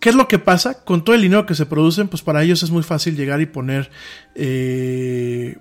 ¿Qué 0.00 0.10
es 0.10 0.14
lo 0.14 0.28
que 0.28 0.38
pasa? 0.38 0.84
Con 0.84 1.04
todo 1.04 1.16
el 1.16 1.22
dinero 1.22 1.46
que 1.46 1.54
se 1.54 1.66
producen, 1.66 2.08
pues 2.08 2.22
para 2.22 2.42
ellos 2.42 2.62
es 2.62 2.70
muy 2.70 2.82
fácil 2.82 3.16
llegar 3.16 3.40
y 3.40 3.46
poner, 3.46 3.90
eh, 4.34 5.58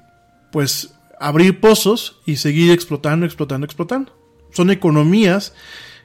pues 0.52 0.94
abrir 1.20 1.60
pozos 1.60 2.22
y 2.26 2.36
seguir 2.36 2.72
explotando, 2.72 3.26
explotando, 3.26 3.66
explotando. 3.66 4.16
Son 4.52 4.70
economías 4.70 5.54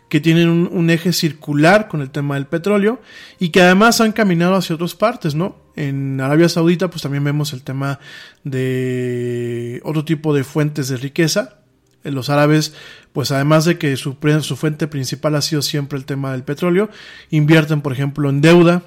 que 0.08 0.20
tienen 0.20 0.48
un, 0.48 0.68
un 0.72 0.90
eje 0.90 1.12
circular 1.12 1.88
con 1.88 2.02
el 2.02 2.10
tema 2.10 2.34
del 2.34 2.46
petróleo 2.46 3.00
y 3.38 3.50
que 3.50 3.62
además 3.62 4.00
han 4.00 4.12
caminado 4.12 4.54
hacia 4.54 4.74
otras 4.74 4.94
partes, 4.94 5.34
¿no? 5.34 5.56
En 5.76 6.20
Arabia 6.20 6.48
Saudita 6.48 6.90
pues 6.90 7.02
también 7.02 7.24
vemos 7.24 7.52
el 7.52 7.62
tema 7.62 7.98
de 8.44 9.80
otro 9.84 10.04
tipo 10.04 10.34
de 10.34 10.44
fuentes 10.44 10.88
de 10.88 10.96
riqueza. 10.96 11.61
Los 12.04 12.30
árabes, 12.30 12.74
pues 13.12 13.30
además 13.30 13.64
de 13.64 13.78
que 13.78 13.96
su, 13.96 14.16
fuente 14.56 14.86
principal 14.88 15.36
ha 15.36 15.42
sido 15.42 15.62
siempre 15.62 15.98
el 15.98 16.04
tema 16.04 16.32
del 16.32 16.42
petróleo, 16.42 16.90
invierten 17.30 17.80
por 17.80 17.92
ejemplo 17.92 18.28
en 18.28 18.40
deuda, 18.40 18.82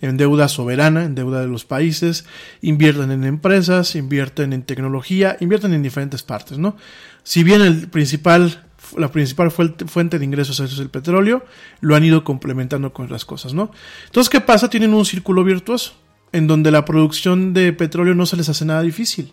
en 0.00 0.16
deuda 0.16 0.48
soberana, 0.48 1.04
en 1.04 1.14
deuda 1.14 1.40
de 1.40 1.48
los 1.48 1.64
países, 1.64 2.26
invierten 2.60 3.10
en 3.10 3.24
empresas, 3.24 3.94
invierten 3.94 4.52
en 4.52 4.62
tecnología, 4.62 5.36
invierten 5.40 5.74
en 5.74 5.82
diferentes 5.82 6.22
partes, 6.22 6.58
¿no? 6.58 6.76
Si 7.22 7.42
bien 7.42 7.60
el 7.60 7.88
principal, 7.88 8.64
la 8.96 9.10
principal 9.10 9.50
fuente 9.50 9.86
fuente 9.86 10.18
de 10.18 10.24
ingresos 10.24 10.60
es 10.60 10.78
el 10.78 10.90
petróleo, 10.90 11.44
lo 11.80 11.96
han 11.96 12.04
ido 12.04 12.24
complementando 12.24 12.92
con 12.92 13.06
otras 13.06 13.24
cosas, 13.24 13.54
¿no? 13.54 13.70
Entonces, 14.06 14.30
¿qué 14.30 14.40
pasa? 14.40 14.70
Tienen 14.70 14.94
un 14.94 15.04
círculo 15.04 15.44
virtuoso, 15.44 15.94
en 16.32 16.46
donde 16.46 16.70
la 16.70 16.84
producción 16.84 17.52
de 17.54 17.72
petróleo 17.72 18.14
no 18.14 18.26
se 18.26 18.36
les 18.36 18.48
hace 18.48 18.64
nada 18.64 18.82
difícil. 18.82 19.32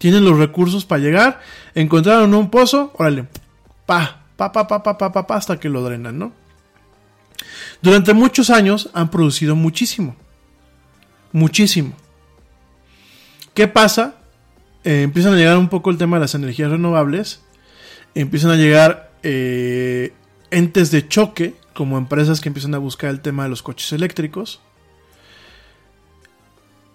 Tienen 0.00 0.24
los 0.24 0.38
recursos 0.38 0.86
para 0.86 1.02
llegar, 1.02 1.40
encontraron 1.74 2.32
un 2.32 2.48
pozo, 2.48 2.90
órale, 2.96 3.26
pa, 3.84 4.22
pa, 4.34 4.50
pa, 4.50 4.66
pa, 4.66 4.82
pa, 4.82 4.96
pa, 4.96 5.12
pa, 5.12 5.26
pa, 5.26 5.36
hasta 5.36 5.60
que 5.60 5.68
lo 5.68 5.84
drenan, 5.84 6.18
¿no? 6.18 6.32
Durante 7.82 8.14
muchos 8.14 8.48
años 8.48 8.88
han 8.94 9.10
producido 9.10 9.56
muchísimo. 9.56 10.16
Muchísimo. 11.32 11.92
¿Qué 13.52 13.68
pasa? 13.68 14.14
Eh, 14.84 15.02
empiezan 15.02 15.34
a 15.34 15.36
llegar 15.36 15.58
un 15.58 15.68
poco 15.68 15.90
el 15.90 15.98
tema 15.98 16.16
de 16.16 16.22
las 16.22 16.34
energías 16.34 16.70
renovables. 16.70 17.42
Empiezan 18.14 18.52
a 18.52 18.56
llegar 18.56 19.12
eh, 19.22 20.14
entes 20.50 20.90
de 20.90 21.08
choque, 21.08 21.56
como 21.74 21.98
empresas 21.98 22.40
que 22.40 22.48
empiezan 22.48 22.74
a 22.74 22.78
buscar 22.78 23.10
el 23.10 23.20
tema 23.20 23.42
de 23.42 23.50
los 23.50 23.62
coches 23.62 23.92
eléctricos. 23.92 24.62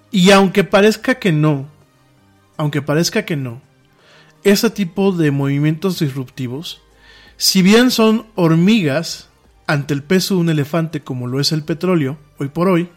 Y 0.10 0.32
aunque 0.32 0.64
parezca 0.64 1.20
que 1.20 1.32
no, 1.32 1.68
aunque 2.58 2.82
parezca 2.82 3.26
que 3.26 3.36
no, 3.36 3.62
ese 4.43 4.70
tipo 4.70 5.12
de 5.12 5.32
movimientos 5.32 5.99
disruptivos, 5.99 6.82
si 7.38 7.62
bien 7.62 7.91
son 7.91 8.28
hormigas 8.36 9.30
ante 9.68 9.93
el 9.93 10.03
peso 10.03 10.36
de 10.36 10.41
un 10.41 10.49
elefante 10.49 11.01
como 11.01 11.28
lo 11.28 11.39
es 11.39 11.51
el 11.51 11.64
petróleo, 11.64 12.18
hoy 12.38 12.49
por 12.49 12.70
hoy, 12.70 12.89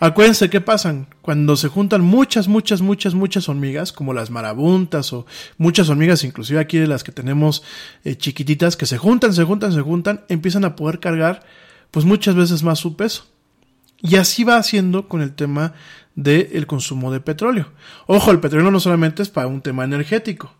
acuérdense 0.00 0.50
qué 0.50 0.60
pasan 0.60 1.06
cuando 1.22 1.56
se 1.56 1.68
juntan 1.68 2.02
muchas, 2.02 2.48
muchas, 2.48 2.80
muchas, 2.80 3.14
muchas 3.14 3.48
hormigas, 3.48 3.92
como 3.92 4.12
las 4.12 4.30
marabuntas 4.30 5.12
o 5.12 5.26
muchas 5.56 5.88
hormigas, 5.88 6.24
inclusive 6.24 6.58
aquí 6.58 6.78
de 6.78 6.88
las 6.88 7.04
que 7.04 7.12
tenemos 7.12 7.62
eh, 8.04 8.16
chiquititas, 8.16 8.76
que 8.76 8.86
se 8.86 8.98
juntan, 8.98 9.32
se 9.32 9.44
juntan, 9.44 9.72
se 9.72 9.80
juntan, 9.80 10.24
empiezan 10.28 10.64
a 10.64 10.74
poder 10.74 10.98
cargar 10.98 11.44
pues 11.92 12.04
muchas 12.04 12.34
veces 12.34 12.64
más 12.64 12.80
su 12.80 12.96
peso. 12.96 13.26
Y 14.00 14.16
así 14.16 14.42
va 14.42 14.56
haciendo 14.56 15.08
con 15.08 15.22
el 15.22 15.32
tema 15.32 15.74
del 16.14 16.66
consumo 16.66 17.12
de 17.12 17.20
petróleo. 17.20 17.72
Ojo, 18.06 18.30
el 18.30 18.40
petróleo 18.40 18.70
no 18.70 18.80
solamente 18.80 19.22
es 19.22 19.28
para 19.28 19.46
un 19.46 19.62
tema 19.62 19.84
energético. 19.84 20.54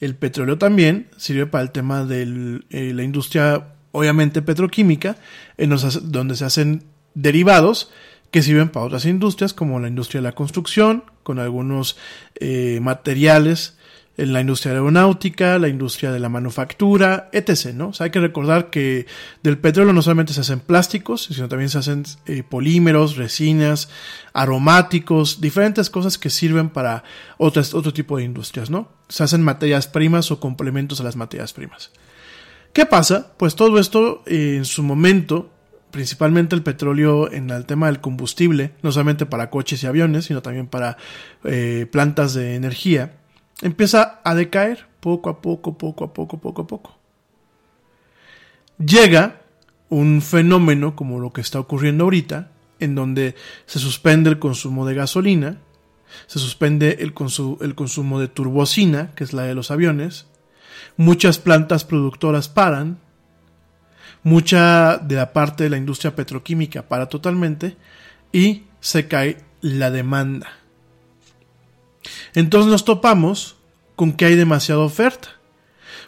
El 0.00 0.14
petróleo 0.14 0.58
también 0.58 1.08
sirve 1.16 1.46
para 1.46 1.62
el 1.62 1.70
tema 1.70 2.04
de 2.04 2.62
la 2.70 3.02
industria, 3.02 3.74
obviamente 3.92 4.42
petroquímica, 4.42 5.16
en 5.56 5.70
los 5.70 6.10
donde 6.12 6.36
se 6.36 6.44
hacen 6.44 6.84
derivados 7.14 7.90
que 8.30 8.42
sirven 8.42 8.68
para 8.68 8.86
otras 8.86 9.06
industrias, 9.06 9.54
como 9.54 9.80
la 9.80 9.88
industria 9.88 10.20
de 10.20 10.28
la 10.28 10.34
construcción, 10.34 11.04
con 11.22 11.38
algunos 11.38 11.96
eh, 12.36 12.78
materiales 12.82 13.77
en 14.18 14.32
la 14.32 14.40
industria 14.40 14.72
aeronáutica, 14.72 15.58
la 15.58 15.68
industria 15.68 16.10
de 16.10 16.18
la 16.18 16.28
manufactura, 16.28 17.30
etc. 17.32 17.72
¿no? 17.72 17.88
O 17.88 17.92
sea, 17.92 18.06
hay 18.06 18.10
que 18.10 18.18
recordar 18.18 18.68
que 18.68 19.06
del 19.44 19.58
petróleo 19.58 19.92
no 19.92 20.02
solamente 20.02 20.32
se 20.32 20.40
hacen 20.40 20.58
plásticos, 20.58 21.28
sino 21.32 21.48
también 21.48 21.70
se 21.70 21.78
hacen 21.78 22.02
eh, 22.26 22.42
polímeros, 22.42 23.16
resinas, 23.16 23.88
aromáticos, 24.32 25.40
diferentes 25.40 25.88
cosas 25.88 26.18
que 26.18 26.30
sirven 26.30 26.68
para 26.68 27.04
otras, 27.38 27.74
otro 27.74 27.92
tipo 27.92 28.18
de 28.18 28.24
industrias, 28.24 28.70
¿no? 28.70 28.90
Se 29.08 29.22
hacen 29.22 29.40
materias 29.40 29.86
primas 29.86 30.32
o 30.32 30.40
complementos 30.40 31.00
a 31.00 31.04
las 31.04 31.14
materias 31.14 31.52
primas. 31.52 31.92
¿Qué 32.72 32.86
pasa? 32.86 33.32
Pues 33.36 33.54
todo 33.54 33.78
esto 33.78 34.24
eh, 34.26 34.56
en 34.56 34.64
su 34.64 34.82
momento, 34.82 35.48
principalmente 35.92 36.56
el 36.56 36.64
petróleo 36.64 37.30
en 37.32 37.50
el 37.50 37.66
tema 37.66 37.86
del 37.86 38.00
combustible, 38.00 38.72
no 38.82 38.90
solamente 38.90 39.26
para 39.26 39.48
coches 39.48 39.80
y 39.84 39.86
aviones, 39.86 40.24
sino 40.24 40.42
también 40.42 40.66
para 40.66 40.96
eh, 41.44 41.86
plantas 41.90 42.34
de 42.34 42.56
energía, 42.56 43.17
empieza 43.62 44.20
a 44.24 44.34
decaer 44.34 44.86
poco 45.00 45.30
a 45.30 45.40
poco, 45.40 45.76
poco 45.76 46.04
a 46.04 46.12
poco, 46.12 46.38
poco 46.38 46.62
a 46.62 46.66
poco. 46.66 46.98
Llega 48.78 49.42
un 49.88 50.22
fenómeno 50.22 50.94
como 50.94 51.18
lo 51.18 51.32
que 51.32 51.40
está 51.40 51.58
ocurriendo 51.58 52.04
ahorita, 52.04 52.50
en 52.80 52.94
donde 52.94 53.34
se 53.66 53.78
suspende 53.78 54.30
el 54.30 54.38
consumo 54.38 54.86
de 54.86 54.94
gasolina, 54.94 55.58
se 56.26 56.38
suspende 56.38 56.98
el, 57.00 57.14
el 57.60 57.74
consumo 57.74 58.20
de 58.20 58.28
turbocina, 58.28 59.14
que 59.14 59.24
es 59.24 59.32
la 59.32 59.42
de 59.42 59.54
los 59.54 59.70
aviones, 59.70 60.26
muchas 60.96 61.38
plantas 61.38 61.84
productoras 61.84 62.48
paran, 62.48 62.98
mucha 64.22 64.98
de 64.98 65.16
la 65.16 65.32
parte 65.32 65.64
de 65.64 65.70
la 65.70 65.76
industria 65.76 66.14
petroquímica 66.14 66.82
para 66.82 67.06
totalmente 67.06 67.76
y 68.32 68.64
se 68.80 69.08
cae 69.08 69.38
la 69.60 69.90
demanda. 69.90 70.57
Entonces 72.34 72.70
nos 72.70 72.84
topamos 72.84 73.56
con 73.96 74.12
que 74.12 74.26
hay 74.26 74.36
demasiada 74.36 74.80
oferta. 74.80 75.28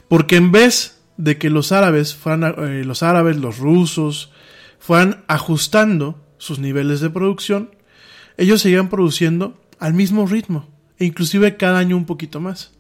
Porque 0.09 0.36
en 0.36 0.53
vez 0.53 1.01
de 1.16 1.38
que 1.38 1.51
los 1.51 1.72
árabes 1.72 2.14
fueran, 2.14 2.55
eh, 2.59 2.84
los 2.84 3.03
árabes, 3.03 3.36
los 3.36 3.59
rusos, 3.59 4.32
fueran 4.78 5.24
ajustando 5.28 6.18
sus 6.38 6.59
niveles 6.59 7.01
de 7.01 7.11
producción, 7.11 7.70
ellos 8.36 8.62
seguían 8.62 8.88
produciendo 8.88 9.61
al 9.78 9.94
mismo 9.94 10.26
ritmo, 10.26 10.68
e 10.98 11.05
inclusive 11.05 11.57
cada 11.57 11.78
año 11.78 11.96
un 11.96 12.07
poquito 12.07 12.40
más. 12.40 12.72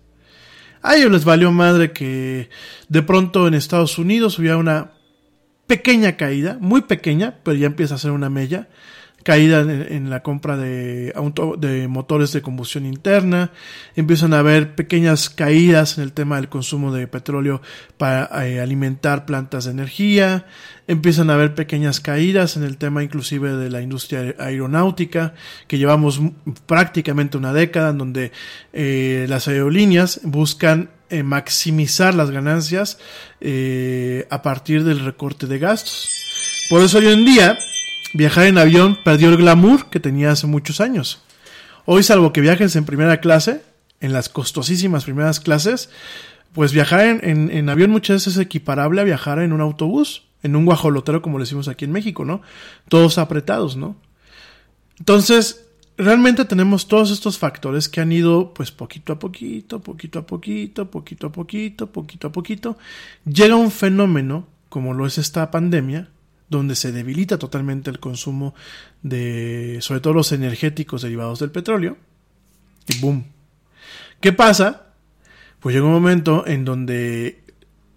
A 0.82 0.96
ellos 0.96 1.10
les 1.10 1.24
valió 1.24 1.52
madre 1.52 1.92
que 1.92 2.48
de 2.88 3.02
pronto 3.02 3.46
en 3.46 3.54
Estados 3.54 3.98
Unidos 3.98 4.38
hubiera 4.38 4.56
una 4.56 4.92
pequeña 5.66 6.16
caída, 6.16 6.56
muy 6.60 6.82
pequeña, 6.82 7.36
pero 7.42 7.56
ya 7.56 7.66
empieza 7.66 7.94
a 7.94 7.98
ser 7.98 8.12
una 8.12 8.30
mella, 8.30 8.68
caída 9.22 9.60
en, 9.60 10.08
la 10.08 10.22
compra 10.22 10.56
de, 10.56 11.12
motores 11.88 12.32
de 12.32 12.42
combustión 12.42 12.86
interna, 12.86 13.50
empiezan 13.94 14.32
a 14.32 14.38
haber 14.38 14.74
pequeñas 14.74 15.28
caídas 15.28 15.98
en 15.98 16.04
el 16.04 16.12
tema 16.12 16.36
del 16.36 16.48
consumo 16.48 16.92
de 16.92 17.06
petróleo 17.06 17.60
para 17.98 18.46
eh, 18.46 18.60
alimentar 18.60 19.26
plantas 19.26 19.66
de 19.66 19.72
energía, 19.72 20.46
empiezan 20.86 21.28
a 21.30 21.34
haber 21.34 21.54
pequeñas 21.54 22.00
caídas 22.00 22.56
en 22.56 22.62
el 22.62 22.78
tema 22.78 23.02
inclusive 23.02 23.52
de 23.52 23.68
la 23.68 23.82
industria 23.82 24.34
aeronáutica, 24.38 25.34
que 25.66 25.78
llevamos 25.78 26.20
prácticamente 26.66 27.36
una 27.36 27.52
década 27.52 27.90
en 27.90 27.98
donde 27.98 28.32
eh, 28.72 29.26
las 29.28 29.48
aerolíneas 29.48 30.20
buscan 30.24 30.90
eh, 31.10 31.22
maximizar 31.22 32.14
las 32.14 32.30
ganancias 32.30 32.98
a 34.30 34.42
partir 34.42 34.84
del 34.84 35.00
recorte 35.00 35.46
de 35.46 35.58
gastos. 35.58 36.08
Por 36.70 36.82
eso 36.82 36.98
hoy 36.98 37.08
en 37.08 37.24
día 37.24 37.58
viajar 38.14 38.46
en 38.46 38.58
avión 38.58 38.98
perdió 39.04 39.28
el 39.28 39.36
glamour 39.36 39.90
que 39.90 40.00
tenía 40.00 40.30
hace 40.32 40.46
muchos 40.46 40.80
años. 40.80 41.22
Hoy, 41.84 42.02
salvo 42.02 42.32
que 42.32 42.40
viajes 42.40 42.76
en 42.76 42.84
primera 42.84 43.20
clase, 43.20 43.62
en 44.00 44.12
las 44.12 44.28
costosísimas 44.28 45.04
primeras 45.04 45.40
clases, 45.40 45.90
pues 46.52 46.72
viajar 46.72 47.00
en, 47.06 47.20
en- 47.22 47.50
en 47.50 47.68
avión 47.68 47.90
muchas 47.90 48.16
veces 48.16 48.34
es 48.36 48.40
equiparable 48.40 49.00
a 49.00 49.04
viajar 49.04 49.38
en 49.38 49.52
un 49.52 49.60
autobús, 49.60 50.24
en 50.42 50.56
un 50.56 50.64
guajolotero 50.64 51.22
como 51.22 51.38
le 51.38 51.44
decimos 51.44 51.68
aquí 51.68 51.84
en 51.84 51.92
México, 51.92 52.24
¿no? 52.24 52.42
Todos 52.88 53.18
apretados, 53.18 53.76
¿no? 53.76 53.96
Entonces, 54.98 55.66
realmente 55.96 56.44
tenemos 56.44 56.88
todos 56.88 57.10
estos 57.10 57.38
factores 57.38 57.88
que 57.88 58.00
han 58.00 58.12
ido, 58.12 58.52
pues 58.54 58.70
poquito 58.70 59.12
a 59.12 59.18
poquito, 59.18 59.80
poquito 59.80 60.18
a 60.20 60.26
poquito, 60.26 60.90
poquito 60.90 61.26
a 61.26 61.32
poquito, 61.32 61.86
poquito 61.92 62.26
a 62.28 62.32
poquito. 62.32 62.78
Llega 63.24 63.56
un 63.56 63.70
fenómeno, 63.70 64.46
como 64.68 64.94
lo 64.94 65.06
es 65.06 65.18
esta 65.18 65.50
pandemia, 65.50 66.08
donde 66.50 66.74
se 66.74 66.92
debilita 66.92 67.38
totalmente 67.38 67.88
el 67.90 68.00
consumo 68.00 68.54
de, 69.02 69.78
sobre 69.80 70.00
todo 70.00 70.12
los 70.12 70.32
energéticos 70.32 71.02
derivados 71.02 71.38
del 71.38 71.50
petróleo, 71.50 71.96
y 72.88 72.98
boom. 72.98 73.24
¿Qué 74.20 74.32
pasa? 74.32 74.88
Pues 75.60 75.74
llega 75.74 75.86
un 75.86 75.92
momento 75.92 76.46
en 76.46 76.64
donde 76.64 77.44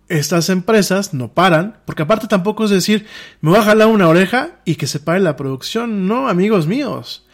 estas 0.07 0.49
empresas 0.49 1.13
no 1.13 1.33
paran, 1.33 1.77
porque 1.85 2.03
aparte 2.03 2.27
tampoco 2.27 2.65
es 2.65 2.71
decir, 2.71 3.07
me 3.41 3.49
voy 3.49 3.59
a 3.59 3.63
jalar 3.63 3.87
una 3.87 4.07
oreja 4.07 4.59
y 4.63 4.75
que 4.75 4.87
se 4.87 4.99
pare 4.99 5.19
la 5.19 5.35
producción. 5.35 6.07
No, 6.07 6.29
amigos 6.29 6.67
míos. 6.67 7.25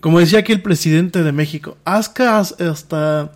Como 0.00 0.20
decía 0.20 0.40
aquí 0.40 0.52
el 0.52 0.62
presidente 0.62 1.22
de 1.22 1.32
México, 1.32 1.76
este, 1.86 3.28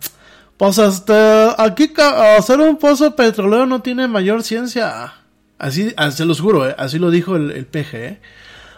pues 0.57 0.77
este, 0.77 1.49
aquí 1.57 1.91
hacer 2.37 2.59
un 2.59 2.77
pozo 2.77 3.15
petrolero 3.15 3.65
no 3.65 3.81
tiene 3.81 4.07
mayor 4.07 4.43
ciencia. 4.43 5.13
Así, 5.61 5.93
ah, 5.95 6.09
se 6.09 6.25
los 6.25 6.41
juro, 6.41 6.67
eh, 6.67 6.75
así 6.79 6.97
lo 6.97 7.11
dijo 7.11 7.35
el, 7.35 7.51
el 7.51 7.67
PG. 7.67 7.93
eh. 7.93 8.19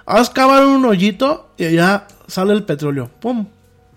Haz 0.06 0.30
cavar 0.30 0.66
un 0.66 0.84
hoyito 0.84 1.54
y 1.58 1.64
allá 1.64 2.08
sale 2.28 2.52
el 2.52 2.64
petróleo. 2.64 3.10
¡Pum! 3.22 3.48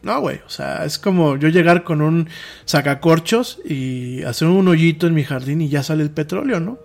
No, 0.02 0.20
güey. 0.20 0.40
O 0.46 0.50
sea, 0.50 0.84
es 0.84 0.96
como 0.96 1.36
yo 1.36 1.48
llegar 1.48 1.82
con 1.82 2.00
un 2.00 2.28
sacacorchos 2.64 3.58
y 3.64 4.22
hacer 4.22 4.46
un 4.46 4.68
hoyito 4.68 5.08
en 5.08 5.14
mi 5.14 5.24
jardín 5.24 5.62
y 5.62 5.68
ya 5.68 5.82
sale 5.82 6.04
el 6.04 6.12
petróleo, 6.12 6.60
¿no? 6.60 6.78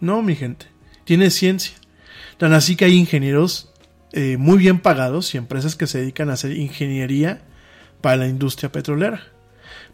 No, 0.00 0.22
mi 0.22 0.34
gente. 0.34 0.66
Tiene 1.04 1.30
ciencia. 1.30 1.76
Tan 2.36 2.52
así 2.52 2.74
que 2.74 2.86
hay 2.86 2.94
ingenieros 2.94 3.72
eh, 4.12 4.38
muy 4.38 4.58
bien 4.58 4.80
pagados 4.80 5.32
y 5.34 5.38
empresas 5.38 5.76
que 5.76 5.86
se 5.86 5.98
dedican 5.98 6.30
a 6.30 6.32
hacer 6.32 6.50
ingeniería 6.56 7.42
para 8.00 8.16
la 8.16 8.26
industria 8.26 8.72
petrolera. 8.72 9.22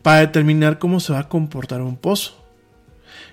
Para 0.00 0.20
determinar 0.20 0.78
cómo 0.78 1.00
se 1.00 1.12
va 1.12 1.18
a 1.18 1.28
comportar 1.28 1.82
un 1.82 1.98
pozo. 1.98 2.43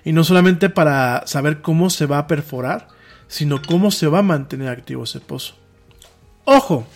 Y 0.04 0.12
no 0.12 0.24
solamente 0.24 0.68
para 0.68 1.26
saber 1.26 1.60
cómo 1.60 1.90
se 1.90 2.06
va 2.06 2.18
a 2.18 2.26
perforar, 2.26 2.88
sino 3.28 3.62
cómo 3.62 3.90
se 3.90 4.06
va 4.08 4.18
a 4.18 4.22
mantener 4.22 4.68
activo 4.68 5.04
ese 5.04 5.20
pozo. 5.20 5.54
Ojo, 6.44 6.86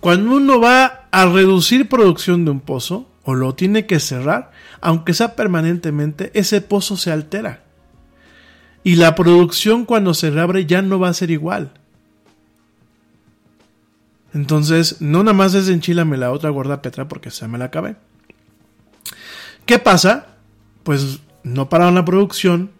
cuando 0.00 0.34
uno 0.36 0.60
va 0.60 1.08
a 1.10 1.26
reducir 1.26 1.88
producción 1.88 2.44
de 2.44 2.50
un 2.50 2.60
pozo 2.60 3.08
o 3.24 3.34
lo 3.34 3.54
tiene 3.54 3.86
que 3.86 4.00
cerrar, 4.00 4.50
aunque 4.80 5.12
sea 5.12 5.36
permanentemente, 5.36 6.30
ese 6.34 6.60
pozo 6.60 6.96
se 6.96 7.12
altera. 7.12 7.62
Y 8.82 8.96
la 8.96 9.14
producción 9.14 9.84
cuando 9.84 10.14
se 10.14 10.30
reabre 10.30 10.64
ya 10.64 10.80
no 10.80 10.98
va 10.98 11.10
a 11.10 11.14
ser 11.14 11.30
igual. 11.30 11.72
Entonces, 14.32 15.00
no 15.00 15.22
nada 15.22 15.34
más 15.34 15.54
es 15.54 15.68
enchilame 15.68 16.16
la 16.16 16.32
otra 16.32 16.50
gorda 16.50 16.82
Petra 16.82 17.08
porque 17.08 17.30
se 17.30 17.46
me 17.48 17.58
la 17.58 17.66
acabé. 17.66 17.96
¿Qué 19.66 19.78
pasa? 19.78 20.28
Pues 20.82 21.20
no 21.42 21.68
pararon 21.68 21.94
la 21.94 22.04
producción, 22.04 22.70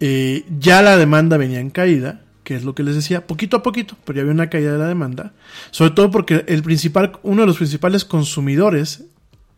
eh, 0.00 0.44
ya 0.58 0.82
la 0.82 0.96
demanda 0.96 1.36
venía 1.36 1.60
en 1.60 1.70
caída, 1.70 2.22
que 2.44 2.56
es 2.56 2.64
lo 2.64 2.74
que 2.74 2.82
les 2.82 2.94
decía, 2.94 3.26
poquito 3.26 3.58
a 3.58 3.62
poquito, 3.62 3.96
pero 4.04 4.16
ya 4.16 4.22
había 4.22 4.32
una 4.32 4.50
caída 4.50 4.72
de 4.72 4.78
la 4.78 4.88
demanda, 4.88 5.32
sobre 5.70 5.92
todo 5.92 6.10
porque 6.10 6.44
el 6.48 6.62
principal, 6.62 7.12
uno 7.22 7.42
de 7.42 7.46
los 7.46 7.58
principales 7.58 8.04
consumidores 8.04 9.04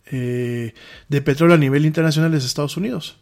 eh, 0.06 0.74
de 1.08 1.22
petróleo 1.22 1.54
a 1.54 1.58
nivel 1.58 1.86
internacional 1.86 2.34
es 2.34 2.44
Estados 2.44 2.76
Unidos. 2.76 3.18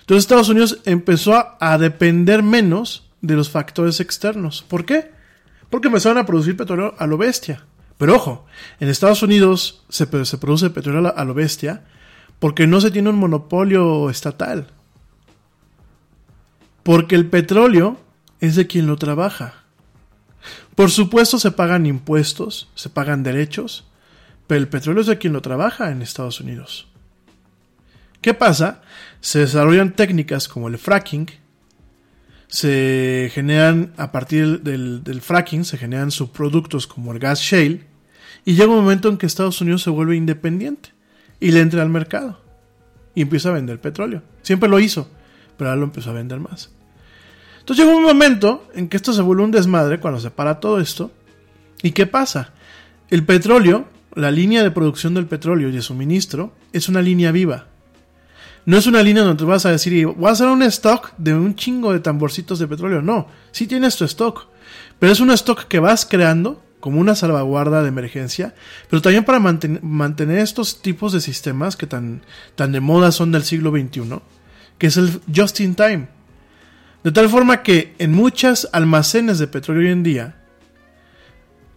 Entonces 0.00 0.24
Estados 0.24 0.48
Unidos 0.48 0.80
empezó 0.84 1.34
a, 1.34 1.56
a 1.60 1.78
depender 1.78 2.42
menos 2.42 3.10
de 3.20 3.34
los 3.34 3.50
factores 3.50 4.00
externos. 4.00 4.64
¿Por 4.66 4.84
qué? 4.84 5.10
Porque 5.70 5.88
empezaron 5.88 6.18
a 6.18 6.26
producir 6.26 6.56
petróleo 6.56 6.94
a 6.98 7.06
lo 7.06 7.18
bestia. 7.18 7.64
Pero 7.98 8.16
ojo, 8.16 8.46
en 8.80 8.88
Estados 8.88 9.22
Unidos 9.22 9.84
se, 9.88 10.06
se 10.24 10.38
produce 10.38 10.70
petróleo 10.70 11.14
a 11.16 11.24
lo 11.24 11.34
bestia 11.34 11.84
porque 12.42 12.66
no 12.66 12.80
se 12.80 12.90
tiene 12.90 13.08
un 13.08 13.20
monopolio 13.20 14.10
estatal. 14.10 14.66
Porque 16.82 17.14
el 17.14 17.30
petróleo 17.30 18.00
es 18.40 18.56
de 18.56 18.66
quien 18.66 18.88
lo 18.88 18.96
trabaja. 18.96 19.62
Por 20.74 20.90
supuesto 20.90 21.38
se 21.38 21.52
pagan 21.52 21.86
impuestos, 21.86 22.68
se 22.74 22.90
pagan 22.90 23.22
derechos, 23.22 23.84
pero 24.48 24.60
el 24.60 24.66
petróleo 24.66 25.02
es 25.02 25.06
de 25.06 25.18
quien 25.18 25.32
lo 25.32 25.40
trabaja 25.40 25.92
en 25.92 26.02
Estados 26.02 26.40
Unidos. 26.40 26.88
¿Qué 28.20 28.34
pasa? 28.34 28.82
Se 29.20 29.38
desarrollan 29.38 29.92
técnicas 29.92 30.48
como 30.48 30.66
el 30.66 30.78
fracking, 30.78 31.30
se 32.48 33.30
generan 33.32 33.92
a 33.96 34.10
partir 34.10 34.62
del, 34.62 35.20
fracking, 35.20 35.64
se 35.64 35.78
generan 35.78 36.10
subproductos 36.10 36.88
como 36.88 37.12
el 37.12 37.20
gas 37.20 37.40
shale, 37.40 37.86
y 38.44 38.54
llega 38.54 38.72
un 38.72 38.80
momento 38.82 39.08
en 39.08 39.16
que 39.16 39.26
Estados 39.26 39.60
Unidos 39.60 39.82
se 39.82 39.90
vuelve 39.90 40.16
independiente 40.16 40.90
y 41.42 41.50
le 41.50 41.60
entra 41.60 41.82
al 41.82 41.88
mercado 41.88 42.38
y 43.16 43.22
empieza 43.22 43.48
a 43.48 43.52
vender 43.52 43.80
petróleo. 43.80 44.22
Siempre 44.42 44.68
lo 44.68 44.78
hizo, 44.78 45.08
pero 45.56 45.70
ahora 45.70 45.80
lo 45.80 45.86
empezó 45.86 46.10
a 46.10 46.14
vender 46.14 46.38
más. 46.38 46.70
Entonces 47.58 47.84
llegó 47.84 47.98
un 47.98 48.04
momento 48.04 48.68
en 48.74 48.88
que 48.88 48.96
esto 48.96 49.12
se 49.12 49.22
vuelve 49.22 49.42
un 49.42 49.50
desmadre 49.50 49.98
cuando 49.98 50.20
se 50.20 50.30
para 50.30 50.60
todo 50.60 50.80
esto. 50.80 51.10
¿Y 51.82 51.90
qué 51.90 52.06
pasa? 52.06 52.52
El 53.10 53.24
petróleo, 53.24 53.86
la 54.14 54.30
línea 54.30 54.62
de 54.62 54.70
producción 54.70 55.14
del 55.14 55.26
petróleo 55.26 55.68
y 55.68 55.72
de 55.72 55.82
suministro, 55.82 56.52
es 56.72 56.88
una 56.88 57.02
línea 57.02 57.32
viva. 57.32 57.66
No 58.64 58.76
es 58.76 58.86
una 58.86 59.02
línea 59.02 59.24
donde 59.24 59.38
tú 59.38 59.46
vas 59.46 59.66
a 59.66 59.72
decir, 59.72 60.06
voy 60.06 60.28
a 60.28 60.32
hacer 60.32 60.46
un 60.46 60.62
stock 60.62 61.12
de 61.18 61.34
un 61.34 61.56
chingo 61.56 61.92
de 61.92 61.98
tamborcitos 61.98 62.60
de 62.60 62.68
petróleo. 62.68 63.02
No, 63.02 63.26
sí 63.50 63.66
tienes 63.66 63.96
tu 63.96 64.04
stock. 64.04 64.46
Pero 65.00 65.12
es 65.12 65.18
un 65.18 65.32
stock 65.32 65.64
que 65.64 65.80
vas 65.80 66.06
creando 66.06 66.62
como 66.82 67.00
una 67.00 67.14
salvaguarda 67.14 67.80
de 67.80 67.88
emergencia, 67.88 68.54
pero 68.90 69.00
también 69.00 69.24
para 69.24 69.38
manten- 69.38 69.80
mantener 69.82 70.40
estos 70.40 70.82
tipos 70.82 71.12
de 71.12 71.20
sistemas 71.20 71.76
que 71.76 71.86
tan, 71.86 72.22
tan 72.56 72.72
de 72.72 72.80
moda 72.80 73.12
son 73.12 73.30
del 73.30 73.44
siglo 73.44 73.70
XXI, 73.70 74.18
que 74.78 74.88
es 74.88 74.96
el 74.96 75.20
just 75.32 75.60
in 75.60 75.76
time. 75.76 76.08
De 77.04 77.12
tal 77.12 77.28
forma 77.28 77.62
que 77.62 77.94
en 78.00 78.10
muchos 78.12 78.68
almacenes 78.72 79.38
de 79.38 79.46
petróleo 79.46 79.82
hoy 79.86 79.92
en 79.92 80.02
día, 80.02 80.42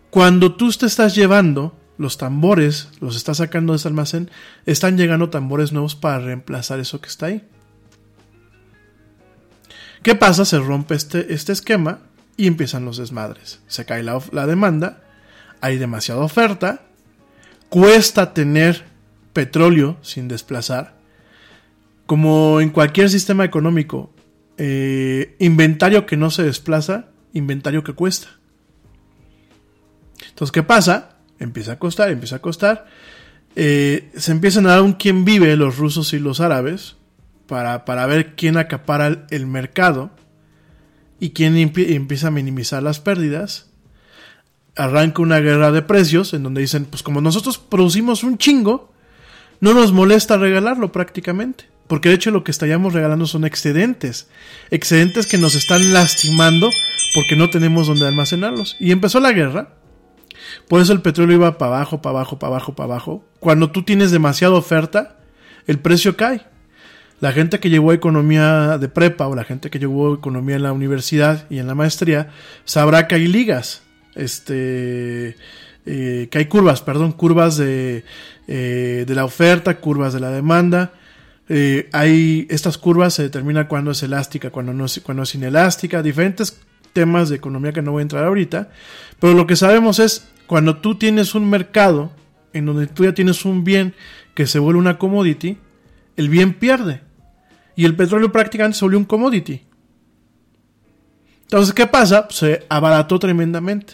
cuando 0.10 0.56
tú 0.56 0.72
te 0.72 0.88
estás 0.88 1.14
llevando 1.14 1.78
los 2.00 2.18
tambores, 2.18 2.90
los 3.00 3.16
estás 3.16 3.38
sacando 3.38 3.74
de 3.74 3.78
ese 3.78 3.88
almacén, 3.88 4.32
están 4.66 4.98
llegando 4.98 5.30
tambores 5.30 5.72
nuevos 5.72 5.96
para 5.96 6.18
reemplazar 6.18 6.80
eso 6.80 7.00
que 7.00 7.10
está 7.10 7.28
ahí. 7.28 7.48
¿Qué 10.02 10.16
pasa? 10.16 10.46
Se 10.46 10.58
rompe 10.58 10.96
este, 10.96 11.32
este 11.32 11.52
esquema 11.52 12.00
y 12.38 12.48
empiezan 12.48 12.86
los 12.86 12.98
desmadres. 12.98 13.62
Se 13.68 13.86
cae 13.86 14.04
la, 14.04 14.20
la 14.32 14.46
demanda, 14.46 15.04
hay 15.62 15.78
demasiada 15.78 16.22
oferta, 16.22 16.84
cuesta 17.70 18.34
tener 18.34 18.86
petróleo 19.34 19.98
sin 20.02 20.28
desplazar. 20.28 20.96
Como 22.06 22.62
en 22.62 22.70
cualquier 22.70 23.10
sistema 23.10 23.46
económico, 23.46 24.14
eh, 24.58 25.36
inventario 25.40 26.06
que 26.06 26.18
no 26.18 26.30
se 26.30 26.44
desplaza, 26.44 27.08
inventario 27.34 27.84
que 27.84 27.94
cuesta. 27.94 28.28
Entonces, 30.30 30.52
¿qué 30.52 30.64
pasa? 30.64 31.18
Empieza 31.40 31.74
a 31.74 31.80
costar, 31.80 32.10
empieza 32.10 32.38
a 32.38 32.40
costar. 32.40 32.86
Eh, 33.56 34.12
se 34.16 34.32
empiezan 34.32 34.66
a 34.68 34.72
dar 34.72 34.82
un 34.82 34.94
quién 34.94 35.26
vive 35.26 35.56
los 35.56 35.78
rusos 35.78 36.14
y 36.14 36.20
los 36.20 36.42
árabes 36.42 36.96
para, 37.48 37.86
para 37.86 38.06
ver 38.06 38.36
quién 38.36 38.58
acapara 38.58 39.26
el 39.30 39.48
mercado 39.48 40.12
y 41.20 41.30
empie- 41.30 41.94
empieza 41.96 42.28
a 42.28 42.32
minimizar 42.32 42.84
las 42.84 43.00
pérdidas. 43.00 43.72
Arranca 44.76 45.22
una 45.22 45.40
guerra 45.40 45.72
de 45.72 45.82
precios 45.82 46.34
en 46.34 46.44
donde 46.44 46.62
dicen, 46.62 46.86
pues 46.86 47.02
como 47.04 47.22
nosotros 47.22 47.58
producimos 47.58 48.24
un 48.24 48.38
chingo, 48.38 48.92
no 49.62 49.74
nos 49.74 49.94
molesta 49.94 50.38
regalarlo 50.38 50.92
prácticamente. 50.92 51.66
Porque 51.88 52.10
de 52.10 52.16
hecho 52.16 52.32
lo 52.32 52.44
que 52.44 52.52
estaríamos 52.52 52.94
regalando 52.94 53.28
son 53.28 53.46
excedentes. 53.46 54.28
Excedentes 54.72 55.28
que 55.28 55.38
nos 55.38 55.56
están 55.56 55.94
lastimando 55.94 56.70
porque 57.14 57.36
no 57.36 57.50
tenemos 57.50 57.88
donde 57.88 58.08
almacenarlos. 58.08 58.76
Y 58.80 58.92
empezó 58.92 59.20
la 59.20 59.32
guerra. 59.32 59.76
Por 60.68 60.82
eso 60.82 60.94
el 60.94 61.02
petróleo 61.02 61.36
iba 61.38 61.58
para 61.58 61.76
abajo, 61.76 62.02
para 62.02 62.18
abajo, 62.18 62.40
para 62.40 62.50
abajo, 62.56 62.76
para 62.76 62.86
abajo. 62.86 63.26
Cuando 63.40 63.72
tú 63.72 63.84
tienes 63.84 64.12
demasiada 64.12 64.56
oferta, 64.56 65.20
el 65.68 65.80
precio 65.80 66.18
cae. 66.18 66.42
La 67.22 67.32
gente 67.32 67.60
que 67.60 67.70
llevó 67.70 67.94
economía 67.94 68.78
de 68.78 68.90
prepa 68.90 69.28
o 69.28 69.36
la 69.36 69.44
gente 69.44 69.70
que 69.70 69.80
llevó 69.80 70.14
economía 70.14 70.58
en 70.58 70.64
la 70.64 70.74
universidad 70.74 71.46
y 71.50 71.60
en 71.60 71.68
la 71.68 71.76
maestría 71.76 72.30
sabrá 72.66 73.08
que 73.08 73.16
hay 73.16 73.28
ligas. 73.28 73.84
Este. 74.16 75.36
eh, 75.86 76.28
que 76.32 76.38
hay 76.38 76.46
curvas, 76.46 76.82
perdón, 76.82 77.12
curvas 77.12 77.58
de, 77.58 78.04
eh, 78.48 79.06
de 79.08 79.16
la 79.16 79.26
oferta, 79.26 79.80
curvas 79.80 80.14
de 80.14 80.20
la 80.20 80.32
demanda. 80.32 80.94
Eh, 81.48 81.90
hay 81.94 82.48
estas 82.50 82.78
curvas 82.78 83.14
se 83.14 83.24
determina 83.24 83.68
cuándo 83.68 83.92
es 83.92 84.02
elástica, 84.02 84.50
cuándo 84.50 84.74
no 84.74 84.86
es, 84.86 85.00
cuándo 85.04 85.24
es 85.24 85.36
inelástica, 85.36 86.02
diferentes 86.02 86.60
temas 86.94 87.30
de 87.30 87.36
economía 87.36 87.72
que 87.72 87.82
no 87.82 87.92
voy 87.92 88.00
a 88.00 88.04
entrar 88.04 88.24
ahorita, 88.24 88.70
pero 89.20 89.34
lo 89.34 89.46
que 89.46 89.56
sabemos 89.56 90.00
es 90.00 90.30
cuando 90.48 90.78
tú 90.78 90.96
tienes 90.96 91.36
un 91.36 91.50
mercado 91.50 92.12
en 92.54 92.66
donde 92.66 92.88
tú 92.88 93.04
ya 93.04 93.14
tienes 93.14 93.46
un 93.46 93.64
bien 93.64 93.94
que 94.34 94.48
se 94.48 94.60
vuelve 94.60 94.80
una 94.80 94.98
commodity, 94.98 95.58
el 96.18 96.30
bien 96.30 96.54
pierde. 96.54 97.02
Y 97.76 97.86
el 97.86 97.96
petróleo 97.96 98.32
prácticamente 98.32 98.78
se 98.78 98.86
volvió 98.86 99.00
un 99.00 99.06
commodity. 99.06 99.64
Entonces, 101.44 101.74
¿qué 101.74 101.88
pasa? 101.88 102.28
Se 102.30 102.66
abarató 102.70 103.20
tremendamente. 103.20 103.94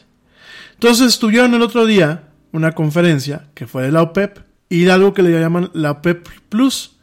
Entonces 0.73 1.07
estuvieron 1.07 1.53
el 1.53 1.61
otro 1.61 1.85
día 1.85 2.29
una 2.51 2.71
conferencia 2.71 3.47
que 3.53 3.67
fue 3.67 3.83
de 3.83 3.91
la 3.91 4.01
OPEP 4.01 4.39
y 4.69 4.85
de 4.85 4.91
algo 4.91 5.13
que 5.13 5.21
le 5.21 5.37
llaman 5.39 5.69
la 5.73 5.91
OPEP 5.91 6.27
Plus, 6.49 6.97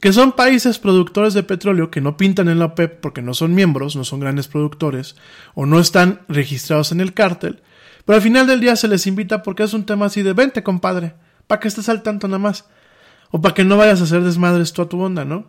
que 0.00 0.12
son 0.12 0.32
países 0.32 0.78
productores 0.78 1.34
de 1.34 1.42
petróleo 1.42 1.90
que 1.90 2.00
no 2.00 2.16
pintan 2.16 2.48
en 2.48 2.58
la 2.58 2.66
OPEP 2.66 3.00
porque 3.00 3.22
no 3.22 3.34
son 3.34 3.54
miembros, 3.54 3.96
no 3.96 4.04
son 4.04 4.20
grandes 4.20 4.46
productores 4.48 5.16
o 5.54 5.66
no 5.66 5.80
están 5.80 6.20
registrados 6.28 6.92
en 6.92 7.00
el 7.00 7.14
cártel, 7.14 7.62
pero 8.04 8.16
al 8.16 8.22
final 8.22 8.46
del 8.46 8.60
día 8.60 8.76
se 8.76 8.88
les 8.88 9.06
invita 9.06 9.42
porque 9.42 9.62
es 9.62 9.72
un 9.72 9.86
tema 9.86 10.06
así 10.06 10.22
de 10.22 10.34
vente, 10.34 10.62
compadre, 10.62 11.14
para 11.46 11.60
que 11.60 11.68
estés 11.68 11.88
al 11.88 12.02
tanto 12.02 12.28
nada 12.28 12.38
más. 12.38 12.66
O 13.34 13.40
para 13.40 13.52
que 13.52 13.64
no 13.64 13.76
vayas 13.76 14.00
a 14.00 14.04
hacer 14.04 14.22
desmadres 14.22 14.72
tú 14.72 14.80
a 14.80 14.88
tu 14.88 15.02
onda, 15.02 15.24
¿no? 15.24 15.46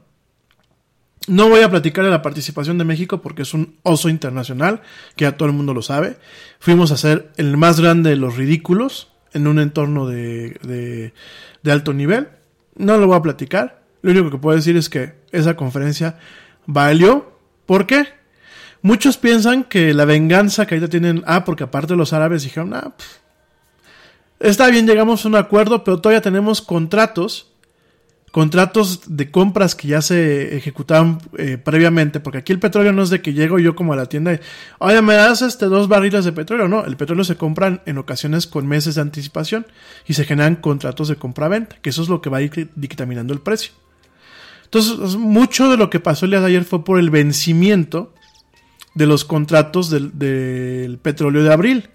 No 1.27 1.49
voy 1.49 1.61
a 1.61 1.69
platicar 1.69 2.03
de 2.03 2.09
la 2.09 2.23
participación 2.23 2.79
de 2.79 2.83
México 2.83 3.21
porque 3.21 3.43
es 3.43 3.53
un 3.53 3.75
oso 3.83 4.09
internacional, 4.09 4.81
que 5.15 5.25
ya 5.25 5.37
todo 5.37 5.47
el 5.49 5.53
mundo 5.53 5.71
lo 5.71 5.83
sabe. 5.83 6.17
Fuimos 6.57 6.91
a 6.91 6.97
ser 6.97 7.31
el 7.37 7.57
más 7.57 7.79
grande 7.79 8.09
de 8.09 8.15
los 8.15 8.37
ridículos 8.37 9.09
en 9.33 9.45
un 9.45 9.59
entorno 9.59 10.07
de, 10.07 11.13
de, 11.61 11.71
alto 11.71 11.93
nivel. 11.93 12.29
No 12.75 12.97
lo 12.97 13.05
voy 13.05 13.17
a 13.17 13.21
platicar. 13.21 13.83
Lo 14.01 14.09
único 14.09 14.31
que 14.31 14.39
puedo 14.39 14.55
decir 14.55 14.75
es 14.77 14.89
que 14.89 15.13
esa 15.31 15.55
conferencia 15.55 16.17
valió. 16.65 17.37
¿Por 17.67 17.85
qué? 17.85 18.07
Muchos 18.81 19.17
piensan 19.17 19.63
que 19.63 19.93
la 19.93 20.05
venganza 20.05 20.65
que 20.65 20.73
ahorita 20.73 20.89
tienen, 20.89 21.23
ah, 21.27 21.45
porque 21.45 21.65
aparte 21.65 21.95
los 21.95 22.13
árabes 22.13 22.41
dijeron, 22.41 22.73
ah, 22.73 22.95
está 24.39 24.71
bien, 24.71 24.87
llegamos 24.87 25.23
a 25.23 25.27
un 25.27 25.35
acuerdo, 25.35 25.83
pero 25.83 26.01
todavía 26.01 26.21
tenemos 26.21 26.63
contratos, 26.63 27.51
contratos 28.35 29.15
de 29.15 29.31
compras 29.31 29.75
que 29.75 29.87
ya 29.87 30.01
se 30.01 30.57
ejecutaron 30.57 31.19
eh, 31.37 31.57
previamente, 31.57 32.19
porque 32.19 32.39
aquí 32.39 32.51
el 32.51 32.59
petróleo 32.59 32.91
no 32.91 33.01
es 33.01 33.09
de 33.09 33.21
que 33.21 33.31
llego 33.31 33.59
yo 33.59 33.77
como 33.77 33.93
a 33.93 33.95
la 33.95 34.07
tienda 34.07 34.33
y, 34.33 34.41
oye, 34.79 35.01
me 35.01 35.13
das 35.13 35.41
este 35.41 35.67
dos 35.67 35.87
barriles 35.87 36.25
de 36.25 36.33
petróleo, 36.33 36.67
no, 36.67 36.83
el 36.83 36.97
petróleo 36.97 37.23
se 37.23 37.37
compra 37.37 37.81
en 37.85 37.97
ocasiones 37.97 38.45
con 38.45 38.67
meses 38.67 38.95
de 38.95 39.01
anticipación 39.03 39.67
y 40.05 40.15
se 40.15 40.25
generan 40.25 40.57
contratos 40.57 41.07
de 41.07 41.15
compra-venta, 41.15 41.77
que 41.81 41.91
eso 41.91 42.01
es 42.01 42.09
lo 42.09 42.21
que 42.21 42.29
va 42.29 42.39
a 42.39 42.41
ir 42.41 42.71
dictaminando 42.75 43.33
el 43.33 43.39
precio. 43.39 43.71
Entonces, 44.65 45.15
mucho 45.15 45.69
de 45.69 45.77
lo 45.77 45.89
que 45.89 46.01
pasó 46.01 46.25
el 46.25 46.31
día 46.31 46.41
de 46.41 46.47
ayer 46.47 46.65
fue 46.65 46.83
por 46.83 46.99
el 46.99 47.11
vencimiento 47.11 48.13
de 48.95 49.05
los 49.05 49.23
contratos 49.23 49.89
del, 49.89 50.99
petróleo 51.01 51.41
de 51.41 51.53
abril. 51.53 51.89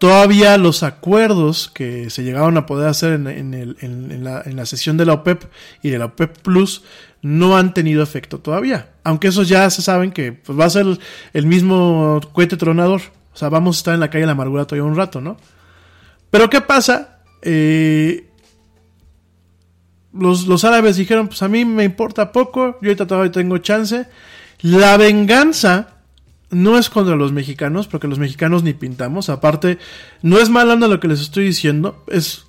Todavía 0.00 0.56
los 0.56 0.82
acuerdos 0.82 1.68
que 1.68 2.08
se 2.08 2.22
llegaron 2.22 2.56
a 2.56 2.64
poder 2.64 2.88
hacer 2.88 3.12
en, 3.12 4.24
la, 4.24 4.64
sesión 4.64 4.96
de 4.96 5.04
la 5.04 5.12
OPEP 5.12 5.44
y 5.82 5.90
de 5.90 5.98
la 5.98 6.06
OPEP 6.06 6.38
Plus 6.38 6.84
no 7.20 7.58
han 7.58 7.74
tenido 7.74 8.02
efecto 8.02 8.38
todavía. 8.38 8.92
Aunque 9.04 9.28
esos 9.28 9.46
ya 9.46 9.68
se 9.68 9.82
saben 9.82 10.10
que 10.10 10.32
pues, 10.32 10.58
va 10.58 10.64
a 10.64 10.70
ser 10.70 10.86
el, 11.34 11.46
mismo 11.46 12.18
cohete 12.32 12.56
tronador. 12.56 13.02
O 13.34 13.36
sea, 13.36 13.50
vamos 13.50 13.76
a 13.76 13.80
estar 13.80 13.92
en 13.92 14.00
la 14.00 14.08
calle 14.08 14.22
de 14.22 14.26
la 14.28 14.32
amargura 14.32 14.64
todavía 14.64 14.90
un 14.90 14.96
rato, 14.96 15.20
¿no? 15.20 15.36
Pero 16.30 16.48
¿qué 16.48 16.62
pasa? 16.62 17.18
Eh, 17.42 18.26
los, 20.14 20.46
los 20.46 20.64
árabes 20.64 20.96
dijeron, 20.96 21.28
pues 21.28 21.42
a 21.42 21.48
mí 21.48 21.66
me 21.66 21.84
importa 21.84 22.32
poco, 22.32 22.78
yo 22.80 22.88
ahorita 22.88 23.06
todavía 23.06 23.32
tengo 23.32 23.58
chance. 23.58 24.06
La 24.62 24.96
venganza 24.96 25.99
no 26.50 26.78
es 26.78 26.90
contra 26.90 27.16
los 27.16 27.32
mexicanos, 27.32 27.86
porque 27.86 28.08
los 28.08 28.18
mexicanos 28.18 28.62
ni 28.62 28.74
pintamos. 28.74 29.28
Aparte, 29.28 29.78
no 30.22 30.38
es 30.38 30.50
mal 30.50 30.70
anda 30.70 30.88
lo 30.88 31.00
que 31.00 31.08
les 31.08 31.20
estoy 31.20 31.44
diciendo, 31.44 32.04
es 32.08 32.44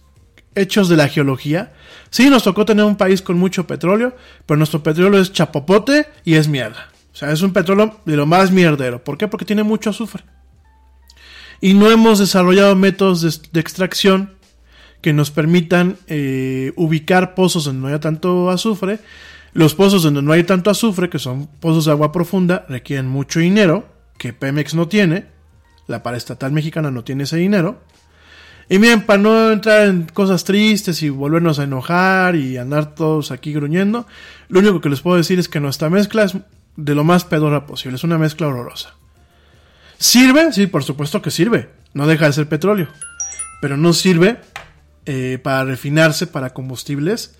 hechos 0.55 0.89
de 0.89 0.97
la 0.97 1.07
geología. 1.07 1.73
Sí, 2.09 2.29
nos 2.29 2.43
tocó 2.43 2.65
tener 2.65 2.85
un 2.85 2.97
país 2.97 3.21
con 3.21 3.37
mucho 3.37 3.67
petróleo, 3.67 4.15
pero 4.45 4.57
nuestro 4.57 4.83
petróleo 4.83 5.21
es 5.21 5.31
chapopote 5.31 6.07
y 6.25 6.35
es 6.35 6.47
mierda. 6.47 6.89
O 7.13 7.15
sea, 7.15 7.31
es 7.31 7.41
un 7.41 7.53
petróleo 7.53 7.99
de 8.05 8.15
lo 8.15 8.25
más 8.25 8.51
mierdero. 8.51 9.03
¿Por 9.03 9.17
qué? 9.17 9.27
Porque 9.27 9.45
tiene 9.45 9.63
mucho 9.63 9.89
azufre. 9.89 10.23
Y 11.61 11.73
no 11.73 11.91
hemos 11.91 12.19
desarrollado 12.19 12.75
métodos 12.75 13.21
de, 13.21 13.49
de 13.51 13.59
extracción 13.59 14.31
que 15.01 15.13
nos 15.13 15.31
permitan 15.31 15.97
eh, 16.07 16.73
ubicar 16.75 17.33
pozos 17.33 17.65
donde 17.65 17.81
no 17.81 17.87
haya 17.87 17.99
tanto 17.99 18.49
azufre. 18.49 18.99
Los 19.53 19.75
pozos 19.75 20.03
donde 20.03 20.21
no 20.21 20.31
hay 20.31 20.43
tanto 20.43 20.69
azufre, 20.69 21.09
que 21.09 21.19
son 21.19 21.47
pozos 21.47 21.85
de 21.85 21.91
agua 21.91 22.11
profunda, 22.11 22.65
requieren 22.69 23.07
mucho 23.07 23.39
dinero, 23.39 23.85
que 24.21 24.33
Pemex 24.33 24.75
no 24.75 24.87
tiene. 24.87 25.25
La 25.87 26.03
paraestatal 26.03 26.51
mexicana 26.51 26.91
no 26.91 27.03
tiene 27.03 27.23
ese 27.23 27.37
dinero. 27.37 27.81
Y 28.69 28.77
miren, 28.77 29.01
para 29.01 29.19
no 29.19 29.51
entrar 29.51 29.87
en 29.87 30.03
cosas 30.03 30.43
tristes 30.43 31.01
y 31.01 31.09
volvernos 31.09 31.57
a 31.57 31.63
enojar 31.63 32.35
y 32.35 32.57
andar 32.57 32.93
todos 32.93 33.31
aquí 33.31 33.51
gruñendo, 33.51 34.05
lo 34.47 34.59
único 34.59 34.79
que 34.79 34.89
les 34.89 35.01
puedo 35.01 35.17
decir 35.17 35.39
es 35.39 35.49
que 35.49 35.59
nuestra 35.59 35.89
mezcla 35.89 36.23
es 36.23 36.37
de 36.75 36.93
lo 36.93 37.03
más 37.03 37.25
pedora 37.25 37.65
posible, 37.65 37.95
es 37.95 38.03
una 38.03 38.19
mezcla 38.19 38.45
horrorosa. 38.45 38.93
¿Sirve? 39.97 40.53
Sí, 40.53 40.67
por 40.67 40.83
supuesto 40.83 41.23
que 41.23 41.31
sirve. 41.31 41.69
No 41.95 42.05
deja 42.05 42.27
de 42.27 42.33
ser 42.33 42.47
petróleo. 42.47 42.89
Pero 43.59 43.75
no 43.75 43.91
sirve 43.91 44.37
eh, 45.07 45.39
para 45.41 45.65
refinarse 45.65 46.27
para 46.27 46.51
combustibles. 46.51 47.39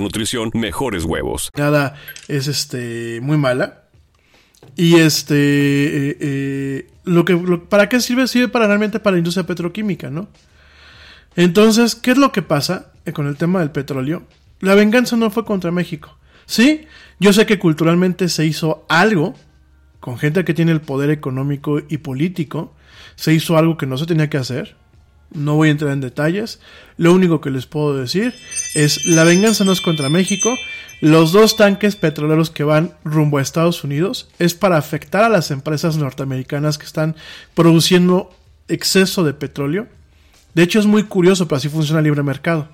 nutrición, 0.00 0.50
mejores 0.54 1.04
huevos. 1.04 1.50
Nada 1.56 1.96
es 2.28 2.46
este 2.46 3.20
muy 3.22 3.36
mala. 3.36 3.84
Y 4.76 4.96
este 4.96 5.34
eh, 5.34 6.16
eh, 6.20 6.90
lo 7.04 7.24
que 7.24 7.36
para 7.36 7.88
qué 7.88 8.00
sirve 8.00 8.26
sirve 8.26 8.48
para 8.48 8.66
realmente 8.66 9.00
para 9.00 9.14
la 9.14 9.18
industria 9.18 9.46
petroquímica, 9.46 10.10
¿no? 10.10 10.28
Entonces, 11.36 11.94
¿qué 11.94 12.10
es 12.12 12.18
lo 12.18 12.32
que 12.32 12.42
pasa 12.42 12.92
con 13.14 13.26
el 13.26 13.36
tema 13.36 13.60
del 13.60 13.70
petróleo? 13.70 14.24
La 14.60 14.74
venganza 14.74 15.16
no 15.16 15.30
fue 15.30 15.44
contra 15.44 15.70
México. 15.70 16.18
Sí, 16.46 16.86
yo 17.20 17.32
sé 17.32 17.46
que 17.46 17.58
culturalmente 17.58 18.28
se 18.28 18.44
hizo 18.44 18.84
algo 18.88 19.34
con 20.00 20.18
gente 20.18 20.44
que 20.44 20.54
tiene 20.54 20.72
el 20.72 20.80
poder 20.80 21.10
económico 21.10 21.80
y 21.88 21.98
político, 21.98 22.74
se 23.16 23.34
hizo 23.34 23.58
algo 23.58 23.76
que 23.76 23.86
no 23.86 23.98
se 23.98 24.06
tenía 24.06 24.30
que 24.30 24.38
hacer. 24.38 24.76
No 25.32 25.56
voy 25.56 25.68
a 25.68 25.72
entrar 25.72 25.92
en 25.92 26.00
detalles. 26.00 26.60
Lo 26.96 27.12
único 27.12 27.40
que 27.40 27.50
les 27.50 27.66
puedo 27.66 27.96
decir 27.96 28.34
es 28.74 29.04
la 29.06 29.24
venganza 29.24 29.64
no 29.64 29.72
es 29.72 29.80
contra 29.80 30.08
México. 30.08 30.56
Los 31.00 31.32
dos 31.32 31.56
tanques 31.56 31.96
petroleros 31.96 32.50
que 32.50 32.64
van 32.64 32.94
rumbo 33.04 33.38
a 33.38 33.42
Estados 33.42 33.84
Unidos 33.84 34.28
es 34.38 34.54
para 34.54 34.78
afectar 34.78 35.24
a 35.24 35.28
las 35.28 35.50
empresas 35.50 35.96
norteamericanas 35.96 36.78
que 36.78 36.86
están 36.86 37.14
produciendo 37.54 38.30
exceso 38.68 39.22
de 39.22 39.34
petróleo. 39.34 39.86
De 40.54 40.62
hecho 40.62 40.80
es 40.80 40.86
muy 40.86 41.04
curioso, 41.04 41.46
pero 41.46 41.58
así 41.58 41.68
funciona 41.68 42.00
el 42.00 42.04
libre 42.04 42.22
mercado. 42.22 42.68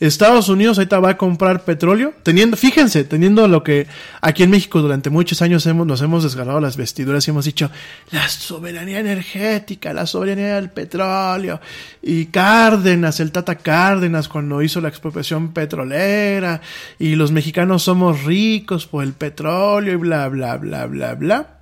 Estados 0.00 0.48
Unidos 0.48 0.78
ahorita 0.78 0.98
va 0.98 1.10
a 1.10 1.16
comprar 1.16 1.64
petróleo, 1.64 2.14
teniendo, 2.22 2.56
fíjense, 2.56 3.04
teniendo 3.04 3.46
lo 3.46 3.62
que 3.62 3.86
aquí 4.20 4.42
en 4.42 4.50
México 4.50 4.82
durante 4.82 5.08
muchos 5.10 5.40
años 5.40 5.64
hemos, 5.66 5.86
nos 5.86 6.02
hemos 6.02 6.24
desgarrado 6.24 6.60
las 6.60 6.76
vestiduras 6.76 7.26
y 7.26 7.30
hemos 7.30 7.44
dicho 7.44 7.70
la 8.10 8.28
soberanía 8.28 9.00
energética, 9.00 9.92
la 9.92 10.06
soberanía 10.06 10.56
del 10.56 10.70
petróleo. 10.70 11.60
Y 12.02 12.26
Cárdenas, 12.26 13.20
el 13.20 13.32
Tata 13.32 13.56
Cárdenas, 13.56 14.28
cuando 14.28 14.62
hizo 14.62 14.80
la 14.80 14.88
expropiación 14.88 15.52
petrolera, 15.52 16.60
y 16.98 17.14
los 17.14 17.32
mexicanos 17.32 17.82
somos 17.84 18.24
ricos 18.24 18.86
por 18.86 19.04
el 19.04 19.12
petróleo 19.12 19.94
y 19.94 19.96
bla, 19.96 20.28
bla, 20.28 20.56
bla, 20.56 20.86
bla, 20.86 21.14
bla. 21.14 21.58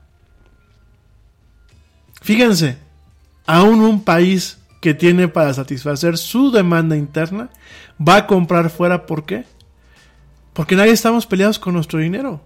Fíjense, 2.22 2.78
aún 3.46 3.80
un 3.80 4.04
país 4.04 4.58
que 4.80 4.94
tiene 4.94 5.28
para 5.28 5.54
satisfacer 5.54 6.18
su 6.18 6.50
demanda 6.50 6.96
interna 6.96 7.50
va 8.00 8.16
a 8.16 8.26
comprar 8.26 8.70
fuera, 8.70 9.06
¿por 9.06 9.24
qué? 9.24 9.44
Porque 10.52 10.76
nadie 10.76 10.92
estamos 10.92 11.26
peleados 11.26 11.58
con 11.58 11.74
nuestro 11.74 11.98
dinero. 11.98 12.40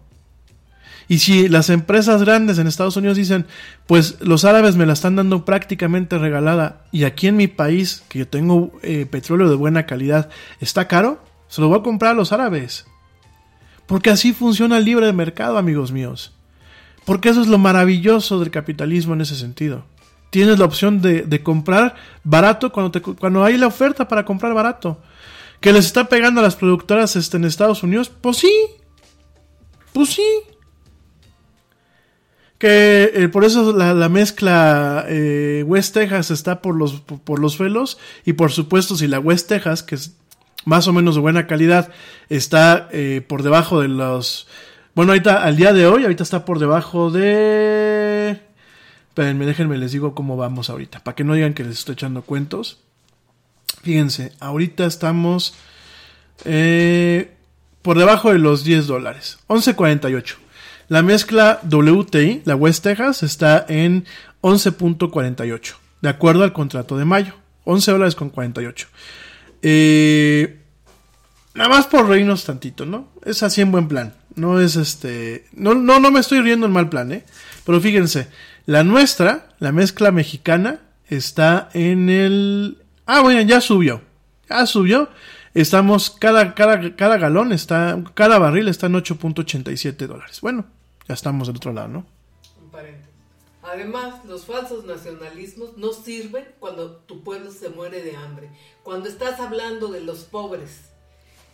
Y 1.08 1.18
si 1.18 1.48
las 1.48 1.70
empresas 1.70 2.22
grandes 2.22 2.58
en 2.58 2.66
Estados 2.66 2.96
Unidos 2.96 3.16
dicen, 3.16 3.46
pues 3.86 4.20
los 4.20 4.44
árabes 4.44 4.74
me 4.74 4.86
la 4.86 4.92
están 4.92 5.14
dando 5.14 5.44
prácticamente 5.44 6.18
regalada 6.18 6.84
y 6.90 7.04
aquí 7.04 7.28
en 7.28 7.36
mi 7.36 7.46
país, 7.46 8.02
que 8.08 8.20
yo 8.20 8.28
tengo 8.28 8.72
eh, 8.82 9.06
petróleo 9.06 9.48
de 9.48 9.54
buena 9.54 9.86
calidad, 9.86 10.30
está 10.60 10.88
caro, 10.88 11.22
se 11.48 11.60
lo 11.60 11.68
voy 11.68 11.78
a 11.78 11.82
comprar 11.84 12.12
a 12.12 12.14
los 12.14 12.32
árabes. 12.32 12.86
Porque 13.86 14.10
así 14.10 14.32
funciona 14.32 14.78
el 14.78 14.84
libre 14.84 15.12
mercado, 15.12 15.58
amigos 15.58 15.92
míos. 15.92 16.32
Porque 17.04 17.28
eso 17.28 17.40
es 17.40 17.46
lo 17.46 17.58
maravilloso 17.58 18.40
del 18.40 18.50
capitalismo 18.50 19.14
en 19.14 19.20
ese 19.20 19.36
sentido. 19.36 19.84
Tienes 20.30 20.58
la 20.58 20.64
opción 20.64 21.00
de, 21.00 21.40
comprar 21.44 21.94
barato 22.24 22.72
cuando, 22.72 22.90
te- 22.90 23.00
cuando 23.00 23.44
hay 23.44 23.56
la 23.56 23.68
oferta 23.68 24.08
para 24.08 24.24
comprar 24.24 24.54
barato. 24.54 25.00
Que 25.66 25.72
les 25.72 25.86
está 25.86 26.08
pegando 26.08 26.38
a 26.38 26.44
las 26.44 26.54
productoras 26.54 27.16
este, 27.16 27.38
en 27.38 27.44
Estados 27.44 27.82
Unidos, 27.82 28.08
pues 28.08 28.36
sí. 28.36 28.52
Pues 29.92 30.10
sí. 30.10 30.22
Que 32.56 33.10
eh, 33.12 33.28
por 33.28 33.44
eso 33.44 33.72
la, 33.72 33.92
la 33.92 34.08
mezcla 34.08 35.04
eh, 35.08 35.64
West 35.66 35.94
Texas 35.94 36.30
está 36.30 36.62
por 36.62 36.76
los, 36.76 37.00
por 37.00 37.40
los 37.40 37.54
suelos. 37.54 37.98
Y 38.24 38.34
por 38.34 38.52
supuesto, 38.52 38.94
si 38.94 39.08
la 39.08 39.18
West 39.18 39.48
Texas, 39.48 39.82
que 39.82 39.96
es 39.96 40.14
más 40.64 40.86
o 40.86 40.92
menos 40.92 41.16
de 41.16 41.20
buena 41.20 41.48
calidad, 41.48 41.90
está 42.28 42.88
eh, 42.92 43.20
por 43.26 43.42
debajo 43.42 43.80
de 43.80 43.88
los... 43.88 44.46
Bueno, 44.94 45.10
ahorita, 45.10 45.42
al 45.42 45.56
día 45.56 45.72
de 45.72 45.88
hoy, 45.88 46.04
ahorita 46.04 46.22
está 46.22 46.44
por 46.44 46.60
debajo 46.60 47.10
de... 47.10 48.40
Espérenme, 49.08 49.46
déjenme, 49.46 49.78
les 49.78 49.90
digo 49.90 50.14
cómo 50.14 50.36
vamos 50.36 50.70
ahorita, 50.70 51.02
para 51.02 51.16
que 51.16 51.24
no 51.24 51.34
digan 51.34 51.54
que 51.54 51.64
les 51.64 51.80
estoy 51.80 51.94
echando 51.94 52.22
cuentos. 52.22 52.85
Fíjense, 53.86 54.32
ahorita 54.40 54.84
estamos 54.84 55.54
eh, 56.44 57.30
por 57.82 57.96
debajo 57.96 58.32
de 58.32 58.40
los 58.40 58.64
10 58.64 58.88
dólares, 58.88 59.38
11.48. 59.46 60.34
La 60.88 61.02
mezcla 61.02 61.60
WTI, 61.62 62.42
la 62.44 62.56
West 62.56 62.82
Texas, 62.82 63.22
está 63.22 63.64
en 63.68 64.04
11.48, 64.40 65.74
de 66.02 66.08
acuerdo 66.08 66.42
al 66.42 66.52
contrato 66.52 66.98
de 66.98 67.04
mayo, 67.04 67.34
11 67.62 67.92
dólares 67.92 68.16
con 68.16 68.30
48. 68.30 68.88
Eh, 69.62 70.58
nada 71.54 71.70
más 71.70 71.86
por 71.86 72.08
reírnos 72.08 72.42
tantito, 72.42 72.86
¿no? 72.86 73.06
Es 73.24 73.44
así 73.44 73.60
en 73.60 73.70
buen 73.70 73.86
plan. 73.86 74.14
No 74.34 74.60
es 74.60 74.74
este. 74.74 75.46
No, 75.52 75.76
no, 75.76 76.00
no 76.00 76.10
me 76.10 76.18
estoy 76.18 76.40
riendo 76.40 76.66
en 76.66 76.72
mal 76.72 76.88
plan, 76.88 77.12
¿eh? 77.12 77.24
Pero 77.64 77.80
fíjense, 77.80 78.26
la 78.64 78.82
nuestra, 78.82 79.50
la 79.60 79.70
mezcla 79.70 80.10
mexicana, 80.10 80.80
está 81.08 81.68
en 81.72 82.10
el. 82.10 82.78
Ah, 83.06 83.22
bueno, 83.22 83.40
ya 83.42 83.60
subió. 83.60 84.02
Ya 84.48 84.66
subió. 84.66 85.08
Estamos, 85.54 86.10
cada, 86.10 86.54
cada, 86.54 86.96
cada 86.96 87.16
galón 87.16 87.52
está, 87.52 88.02
cada 88.14 88.38
barril 88.38 88.68
está 88.68 88.86
en 88.86 88.94
8.87 88.94 90.06
dólares. 90.06 90.40
Bueno, 90.42 90.66
ya 91.08 91.14
estamos 91.14 91.46
del 91.46 91.56
otro 91.56 91.72
lado, 91.72 91.88
¿no? 91.88 92.06
Además, 93.62 94.24
los 94.26 94.44
falsos 94.44 94.84
nacionalismos 94.84 95.76
no 95.76 95.92
sirven 95.92 96.44
cuando 96.60 96.96
tu 96.98 97.24
pueblo 97.24 97.50
se 97.50 97.68
muere 97.68 98.02
de 98.02 98.16
hambre. 98.16 98.48
Cuando 98.84 99.08
estás 99.08 99.40
hablando 99.40 99.88
de 99.88 100.02
los 100.02 100.20
pobres 100.20 100.90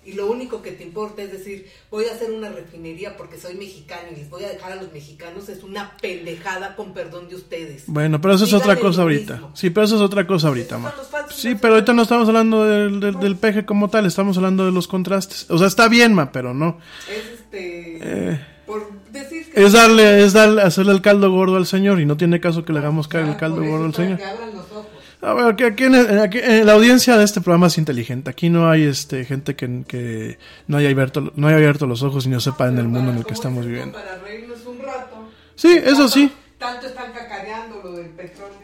y 0.05 0.13
lo 0.15 0.31
único 0.31 0.63
que 0.63 0.73
te 0.73 0.83
importa 0.83 1.23
es 1.23 1.31
decir, 1.31 1.67
voy 1.91 2.07
a 2.07 2.13
hacer 2.15 2.33
una 2.33 2.49
refinería 2.49 3.17
porque 3.17 3.39
soy 3.39 3.55
mexicano 3.55 4.09
y 4.13 4.17
les 4.17 4.29
voy 4.31 4.43
a 4.45 4.49
dejar 4.49 4.73
a 4.73 4.77
los 4.77 4.93
mexicanos, 4.93 5.49
es 5.49 5.63
una 5.63 5.97
pendejada 6.01 6.75
con 6.75 6.93
perdón 6.93 7.29
de 7.29 7.37
ustedes. 7.37 7.85
Bueno, 7.87 8.21
pero 8.21 8.35
eso 8.35 8.45
es 8.45 8.53
otra 8.53 8.77
cosa 8.77 9.03
ahorita. 9.03 9.35
mismo. 9.35 9.51
Sí, 9.55 9.71
pero 9.71 9.85
eso 9.87 9.97
es 9.97 10.03
otra 10.03 10.27
cosa 10.27 10.49
ahorita, 10.49 10.79
ma. 10.79 10.93
Sí, 11.31 11.55
pero 11.55 11.75
ahorita 11.75 11.93
no 11.93 12.03
estamos 12.03 12.27
hablando 12.29 12.65
del, 12.65 12.99
del, 13.01 13.21
del 13.21 13.37
peje 13.37 13.65
como 13.65 13.91
tal, 13.91 14.07
estamos 14.07 14.37
hablando 14.37 14.65
de 14.67 14.73
los 14.73 14.89
contrastes. 14.89 15.47
O 15.51 15.59
sea, 15.59 15.67
está 15.69 15.89
bien, 15.89 16.15
ma, 16.15 16.33
pero 16.33 16.53
no. 16.53 16.79
Es 17.09 17.41
este. 17.41 17.99
Eh. 18.33 18.41
por 18.67 18.91
decir 19.13 19.51
que. 19.53 19.65
Es 19.65 19.73
darle, 19.73 20.25
es 20.25 20.33
darle, 20.33 20.63
hacerle 20.63 20.93
el 20.93 21.01
caldo 21.03 21.31
gordo 21.31 21.57
al 21.57 21.67
señor 21.67 22.01
y 22.01 22.07
no 22.07 22.17
tiene 22.17 22.41
caso 22.41 22.65
que 22.65 22.73
le 22.73 22.81
hagamos 22.81 23.07
caer 23.07 23.27
el 23.27 23.31
Ah, 23.33 23.37
caldo 23.37 23.63
gordo 23.63 23.85
al 23.85 23.95
señor. 23.95 24.19
Que 24.19 24.25
abran 24.25 24.55
los 24.55 24.65
ojos. 24.73 24.87
A 25.23 25.35
ver, 25.35 25.47
aquí, 25.47 25.63
aquí 25.63 25.85
en, 25.85 25.95
aquí 26.19 26.39
en 26.43 26.67
la 26.67 26.73
audiencia 26.73 27.17
de 27.17 27.25
este 27.25 27.41
programa 27.41 27.69
es 27.69 27.79
inteligente. 27.79 28.29
Aquí 28.29 28.51
no 28.51 28.69
hay 28.69 28.83
este 28.83 29.25
gente 29.25 29.55
que, 29.55 29.85
que 29.87 30.37
no 30.67 30.79
haya 30.79 30.91
abierto, 30.91 31.33
no 31.37 31.47
haya 31.47 31.59
abierto 31.59 31.87
los 31.87 32.03
ojos 32.03 32.27
y 32.27 32.29
no 32.29 32.41
sepa 32.41 32.67
en 32.67 32.79
el 32.79 32.89
mundo 32.89 33.13
en 33.13 33.19
el 33.19 33.25
que 33.25 33.35
estamos 33.35 33.65
viviendo. 33.65 33.97
Para 33.97 34.19
reírnos 34.19 34.67
un 34.67 34.81
rato. 34.81 35.29
Sí, 35.55 35.79
eso 35.85 36.09
sí. 36.09 36.31
Tanto 36.59 36.89
están 36.89 37.13
cacareando 37.13 37.81
lo 37.85 37.93
del 37.93 38.09
petróleo. 38.09 38.59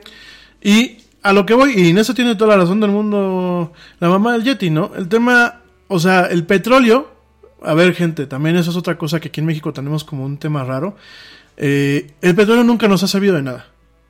Y 0.61 0.99
a 1.23 1.33
lo 1.33 1.47
que 1.47 1.55
voy, 1.55 1.75
y 1.77 1.91
en 1.91 1.99
eso 1.99 2.13
tiene 2.13 2.35
toda 2.35 2.57
la 2.57 2.63
razón 2.63 2.81
del 2.81 2.91
mundo 2.91 3.73
la 4.01 4.09
mamá 4.09 4.33
del 4.33 4.43
Yeti, 4.43 4.71
¿no? 4.71 4.91
El 4.97 5.09
tema, 5.09 5.61
o 5.87 6.01
sea, 6.01 6.27
el 6.27 6.45
petróleo, 6.45 7.09
a 7.63 7.75
ver 7.75 7.95
gente, 7.95 8.27
también 8.27 8.57
eso 8.57 8.73
es 8.73 8.77
otra 8.77 8.99
cosa 8.99 9.21
que 9.21 9.29
aquí 9.29 9.41
en 9.41 9.47
México 9.47 9.73
tenemos 9.73 10.03
como 10.03 10.25
un 10.25 10.39
tema 10.39 10.65
raro. 10.65 10.97
Eh, 11.57 12.11
el 12.21 12.35
petróleo 12.35 12.65
nunca 12.65 12.89
nos 12.89 13.05
ha 13.05 13.09
servido 13.09 13.37
de 13.37 13.43
nada. 13.43 13.67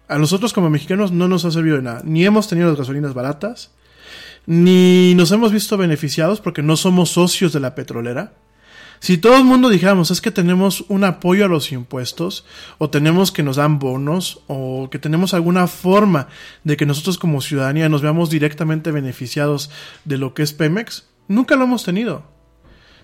A 0.09 0.19
nosotros 0.19 0.55
como 0.55 0.71
mexicanos 0.71 1.13
no 1.13 1.29
nos 1.29 1.45
ha 1.45 1.51
servido 1.51 1.77
de 1.77 1.83
nada. 1.83 2.01
Ni 2.03 2.25
hemos 2.25 2.49
tenido 2.49 2.69
las 2.69 2.79
gasolinas 2.79 3.13
baratas, 3.13 3.73
ni 4.47 5.15
nos 5.15 5.31
hemos 5.33 5.53
visto 5.53 5.77
beneficiados 5.77 6.41
porque 6.41 6.63
no 6.63 6.77
somos 6.77 7.11
socios 7.11 7.53
de 7.53 7.61
la 7.61 7.75
petrolera. 7.75 8.33
Si 9.01 9.19
todo 9.19 9.37
el 9.37 9.45
mundo 9.45 9.69
dijéramos 9.69 10.11
es 10.11 10.21
que 10.21 10.31
tenemos 10.31 10.85
un 10.89 11.05
apoyo 11.05 11.45
a 11.45 11.49
los 11.49 11.71
impuestos, 11.71 12.47
o 12.79 12.91
tenemos 12.91 13.31
que 13.31 13.43
nos 13.43 13.57
dan 13.57 13.79
bonos, 13.79 14.41
o 14.47 14.89
que 14.91 14.99
tenemos 14.99 15.35
alguna 15.35 15.67
forma 15.67 16.29
de 16.65 16.77
que 16.77 16.87
nosotros 16.87 17.19
como 17.19 17.43
ciudadanía 17.43 17.89
nos 17.89 18.03
veamos 18.03 18.31
directamente 18.31 18.91
beneficiados 18.91 19.71
de 20.05 20.19
lo 20.19 20.33
que 20.33 20.43
es 20.43 20.55
Pemex, 20.55 21.07
nunca 21.29 21.55
lo 21.55 21.65
hemos 21.65 21.85
tenido. 21.85 22.25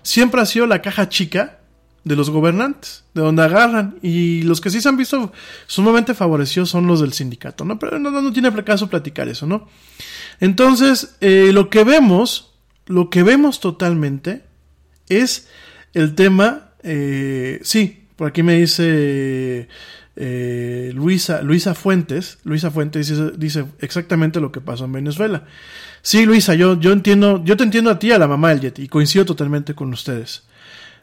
Siempre 0.01 0.41
ha 0.41 0.45
sido 0.45 0.65
la 0.67 0.81
caja 0.81 1.07
chica 1.07 1.59
de 2.05 2.15
los 2.15 2.29
gobernantes, 2.29 3.03
de 3.13 3.21
donde 3.21 3.43
agarran, 3.43 3.97
y 4.01 4.43
los 4.43 4.61
que 4.61 4.69
sí 4.69 4.79
se 4.79 4.87
han 4.87 4.95
visto 4.95 5.33
sumamente 5.65 6.13
favorecidos 6.13 6.69
son 6.69 6.85
los 6.87 7.01
del 7.01 7.13
sindicato, 7.13 7.65
¿no? 7.65 7.77
Pero 7.79 7.99
no, 7.99 8.09
no, 8.09 8.31
tiene 8.31 8.53
caso 8.63 8.89
platicar 8.89 9.27
eso, 9.27 9.47
¿no? 9.47 9.67
Entonces, 10.39 11.17
eh, 11.19 11.49
lo 11.51 11.69
que 11.69 11.83
vemos, 11.83 12.53
lo 12.85 13.09
que 13.09 13.23
vemos 13.23 13.59
totalmente 13.59 14.43
es 15.09 15.49
el 15.93 16.13
tema, 16.13 16.69
eh, 16.83 17.59
sí, 17.63 18.07
por 18.15 18.27
aquí 18.27 18.43
me 18.43 18.57
dice 18.57 19.67
eh, 20.15 20.91
Luisa, 20.93 21.41
Luisa 21.41 21.73
Fuentes, 21.73 22.37
Luisa 22.43 22.69
Fuentes 22.69 23.07
dice, 23.07 23.31
dice 23.35 23.65
exactamente 23.79 24.39
lo 24.39 24.51
que 24.51 24.61
pasó 24.61 24.85
en 24.85 24.91
Venezuela. 24.91 25.45
Sí, 26.03 26.23
Luisa, 26.25 26.53
yo, 26.53 26.79
yo 26.79 26.91
entiendo, 26.91 27.43
yo 27.43 27.57
te 27.57 27.63
entiendo 27.63 27.89
a 27.89 27.97
ti, 27.97 28.11
a 28.11 28.19
la 28.19 28.27
mamá 28.27 28.49
del 28.49 28.61
Yeti, 28.61 28.83
y 28.83 28.87
coincido 28.87 29.25
totalmente 29.25 29.73
con 29.73 29.91
ustedes. 29.91 30.43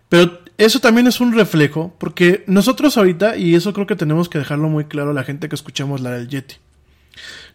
Pero 0.08 0.40
eso 0.58 0.80
también 0.80 1.06
es 1.06 1.20
un 1.20 1.32
reflejo, 1.32 1.94
porque 1.98 2.44
nosotros 2.46 2.96
ahorita, 2.96 3.36
y 3.36 3.54
eso 3.54 3.72
creo 3.72 3.86
que 3.86 3.96
tenemos 3.96 4.28
que 4.28 4.38
dejarlo 4.38 4.68
muy 4.68 4.84
claro 4.84 5.10
a 5.10 5.14
la 5.14 5.24
gente 5.24 5.48
que 5.48 5.54
escuchemos 5.54 6.00
la 6.00 6.10
del 6.10 6.28
Yeti. 6.28 6.56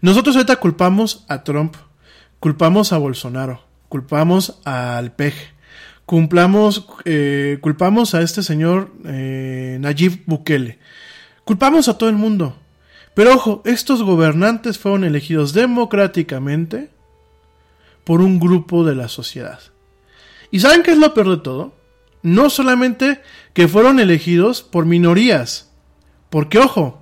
Nosotros 0.02 0.36
ahorita 0.36 0.58
culpamos 0.58 1.26
a 1.28 1.44
Trump, 1.44 1.76
culpamos 2.40 2.94
a 2.94 2.98
Bolsonaro, 2.98 3.64
culpamos 3.90 4.60
al 4.66 5.14
peje, 5.14 5.54
cumplamos, 6.06 6.88
eh, 7.06 7.58
culpamos 7.62 8.14
a 8.14 8.22
este 8.22 8.44
señor 8.44 8.92
eh, 9.06 9.78
Nayib 9.80 10.24
Bukele, 10.26 10.80
culpamos 11.44 11.88
a 11.88 11.98
todo 11.98 12.10
el 12.10 12.16
mundo. 12.16 12.58
Pero 13.14 13.34
ojo, 13.34 13.64
estos 13.66 14.04
gobernantes 14.04 14.78
fueron 14.78 15.04
elegidos 15.04 15.54
democráticamente 15.54 16.92
por 18.04 18.22
un 18.22 18.40
grupo 18.40 18.84
de 18.86 18.96
la 18.96 19.08
sociedad. 19.08 19.60
¿Y 20.52 20.60
saben 20.60 20.84
qué 20.84 20.92
es 20.92 20.98
lo 20.98 21.14
peor 21.14 21.30
de 21.30 21.38
todo? 21.38 21.77
No 22.28 22.50
solamente 22.50 23.22
que 23.54 23.70
fueron 23.70 24.02
elegidos 24.02 24.62
por 24.62 24.86
minorías, 24.86 25.72
porque 26.30 26.60
ojo, 26.60 27.02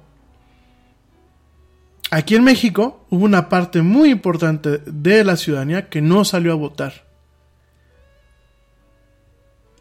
aquí 2.11 2.35
en 2.35 2.43
México 2.43 3.03
hubo 3.09 3.25
una 3.25 3.49
parte 3.49 3.81
muy 3.81 4.11
importante 4.11 4.83
de 4.85 5.23
la 5.23 5.35
ciudadanía 5.35 5.89
que 5.89 5.99
no 5.99 6.25
salió 6.25 6.51
a 6.51 6.55
votar. 6.55 7.07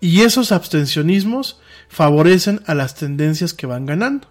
Y 0.01 0.23
esos 0.23 0.51
abstencionismos 0.51 1.61
favorecen 1.89 2.63
a 2.65 2.75
las 2.75 2.95
tendencias 2.95 3.53
que 3.53 3.67
van 3.67 3.85
ganando. 3.85 4.29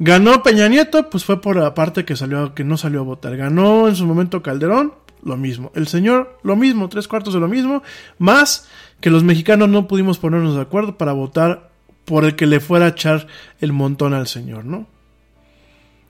Ganó 0.00 0.42
Peña 0.42 0.66
Nieto, 0.66 1.10
pues 1.10 1.24
fue 1.24 1.40
por 1.40 1.54
la 1.54 1.74
parte 1.74 2.04
que 2.04 2.16
que 2.56 2.64
no 2.64 2.76
salió 2.76 2.98
a 2.98 3.04
votar. 3.04 3.36
Ganó 3.36 3.86
en 3.86 3.94
su 3.94 4.04
momento 4.04 4.42
Calderón, 4.42 4.94
lo 5.24 5.36
mismo. 5.36 5.72
El 5.74 5.88
señor, 5.88 6.38
lo 6.42 6.56
mismo, 6.56 6.88
tres 6.88 7.08
cuartos 7.08 7.34
de 7.34 7.40
lo 7.40 7.48
mismo, 7.48 7.82
más 8.18 8.68
que 9.00 9.10
los 9.10 9.24
mexicanos 9.24 9.68
no 9.68 9.88
pudimos 9.88 10.18
ponernos 10.18 10.54
de 10.54 10.62
acuerdo 10.62 10.96
para 10.96 11.12
votar 11.12 11.70
por 12.04 12.24
el 12.24 12.36
que 12.36 12.46
le 12.46 12.60
fuera 12.60 12.86
a 12.86 12.90
echar 12.90 13.26
el 13.60 13.72
montón 13.72 14.14
al 14.14 14.26
señor, 14.26 14.64
¿no? 14.64 14.86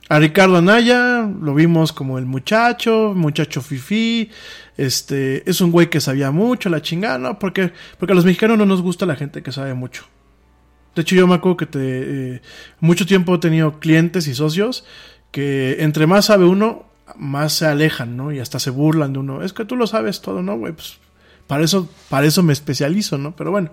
A 0.07 0.19
Ricardo 0.19 0.57
Anaya 0.57 1.27
lo 1.41 1.55
vimos 1.55 1.91
como 1.91 2.19
el 2.19 2.25
muchacho, 2.25 3.13
muchacho 3.15 3.61
fifí, 3.61 4.29
este, 4.77 5.49
es 5.49 5.61
un 5.61 5.71
güey 5.71 5.89
que 5.89 5.99
sabía 5.99 6.29
mucho, 6.29 6.69
la 6.69 6.81
chingada, 6.81 7.17
¿no? 7.17 7.39
Porque, 7.39 7.71
porque 7.97 8.11
a 8.11 8.15
los 8.15 8.25
mexicanos 8.25 8.57
no 8.57 8.67
nos 8.67 8.83
gusta 8.83 9.07
la 9.07 9.15
gente 9.15 9.41
que 9.41 9.51
sabe 9.51 9.73
mucho. 9.73 10.05
De 10.93 11.01
hecho, 11.01 11.15
yo 11.15 11.27
me 11.27 11.35
acuerdo 11.35 11.57
que 11.57 11.65
te, 11.65 11.79
eh, 11.81 12.41
mucho 12.79 13.05
tiempo 13.05 13.33
he 13.33 13.39
tenido 13.39 13.79
clientes 13.79 14.27
y 14.27 14.35
socios 14.35 14.85
que 15.31 15.77
entre 15.79 16.07
más 16.07 16.25
sabe 16.25 16.45
uno, 16.45 16.85
más 17.15 17.53
se 17.53 17.65
alejan, 17.65 18.17
¿no? 18.17 18.31
Y 18.31 18.39
hasta 18.39 18.59
se 18.59 18.69
burlan 18.69 19.13
de 19.13 19.19
uno. 19.19 19.43
Es 19.43 19.53
que 19.53 19.65
tú 19.65 19.75
lo 19.75 19.87
sabes 19.87 20.21
todo, 20.21 20.41
¿no, 20.41 20.57
güey? 20.57 20.73
Pues 20.73 20.97
para 21.47 21.63
eso, 21.63 21.89
para 22.09 22.27
eso 22.27 22.43
me 22.43 22.53
especializo, 22.53 23.17
¿no? 23.17 23.35
Pero 23.35 23.51
bueno. 23.51 23.71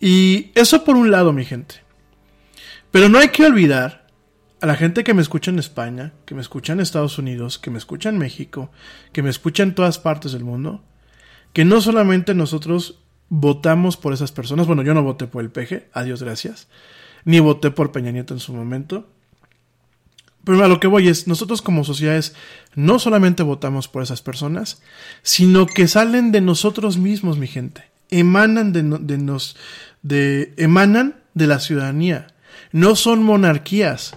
Y 0.00 0.50
eso 0.54 0.84
por 0.84 0.96
un 0.96 1.10
lado, 1.10 1.32
mi 1.32 1.44
gente. 1.44 1.76
Pero 2.90 3.08
no 3.08 3.18
hay 3.18 3.28
que 3.28 3.46
olvidar 3.46 4.06
a 4.60 4.66
la 4.66 4.76
gente 4.76 5.04
que 5.04 5.14
me 5.14 5.22
escucha 5.22 5.50
en 5.50 5.58
España, 5.58 6.12
que 6.24 6.34
me 6.34 6.40
escucha 6.40 6.72
en 6.72 6.80
Estados 6.80 7.18
Unidos, 7.18 7.58
que 7.58 7.70
me 7.70 7.78
escucha 7.78 8.08
en 8.08 8.18
México, 8.18 8.70
que 9.12 9.22
me 9.22 9.30
escucha 9.30 9.62
en 9.62 9.74
todas 9.74 9.98
partes 9.98 10.32
del 10.32 10.44
mundo, 10.44 10.84
que 11.52 11.64
no 11.64 11.80
solamente 11.80 12.34
nosotros 12.34 13.02
votamos 13.28 13.96
por 13.96 14.12
esas 14.12 14.32
personas, 14.32 14.66
bueno, 14.66 14.82
yo 14.82 14.94
no 14.94 15.02
voté 15.02 15.26
por 15.26 15.42
el 15.42 15.50
PG, 15.50 15.90
adiós 15.92 16.22
gracias, 16.22 16.68
ni 17.24 17.40
voté 17.40 17.70
por 17.70 17.92
Peña 17.92 18.12
Nieto 18.12 18.34
en 18.34 18.40
su 18.40 18.54
momento, 18.54 19.08
pero 20.46 20.64
a 20.64 20.68
lo 20.68 20.78
que 20.78 20.86
voy 20.86 21.08
es, 21.08 21.26
nosotros 21.26 21.60
como 21.60 21.82
sociedades 21.82 22.36
no 22.76 23.00
solamente 23.00 23.42
votamos 23.42 23.88
por 23.88 24.04
esas 24.04 24.22
personas, 24.22 24.80
sino 25.22 25.66
que 25.66 25.88
salen 25.88 26.30
de 26.30 26.40
nosotros 26.40 26.98
mismos, 26.98 27.36
mi 27.36 27.48
gente. 27.48 27.90
Emanan 28.10 28.72
de, 28.72 28.84
de 28.84 29.18
nos, 29.18 29.56
de, 30.02 30.54
emanan 30.56 31.16
de 31.34 31.48
la 31.48 31.58
ciudadanía. 31.58 32.28
No 32.70 32.94
son 32.94 33.24
monarquías. 33.24 34.14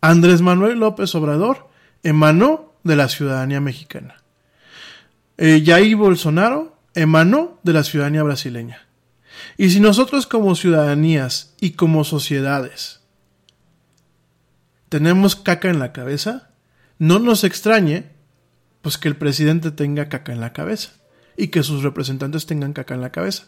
Andrés 0.00 0.42
Manuel 0.42 0.80
López 0.80 1.14
Obrador 1.14 1.68
emanó 2.02 2.74
de 2.82 2.96
la 2.96 3.08
ciudadanía 3.08 3.60
mexicana. 3.60 4.24
Eh, 5.36 5.62
Jair 5.64 5.94
Bolsonaro 5.94 6.76
emanó 6.96 7.60
de 7.62 7.74
la 7.74 7.84
ciudadanía 7.84 8.24
brasileña. 8.24 8.88
Y 9.56 9.70
si 9.70 9.78
nosotros 9.78 10.26
como 10.26 10.56
ciudadanías 10.56 11.54
y 11.60 11.74
como 11.74 12.02
sociedades 12.02 12.97
tenemos 14.88 15.36
caca 15.36 15.70
en 15.70 15.78
la 15.78 15.92
cabeza, 15.92 16.50
no 16.98 17.18
nos 17.18 17.44
extrañe 17.44 18.04
pues 18.82 18.98
que 18.98 19.08
el 19.08 19.16
presidente 19.16 19.70
tenga 19.70 20.08
caca 20.08 20.32
en 20.32 20.40
la 20.40 20.52
cabeza 20.52 20.90
y 21.36 21.48
que 21.48 21.62
sus 21.62 21.82
representantes 21.82 22.46
tengan 22.46 22.72
caca 22.72 22.94
en 22.94 23.00
la 23.00 23.10
cabeza. 23.10 23.44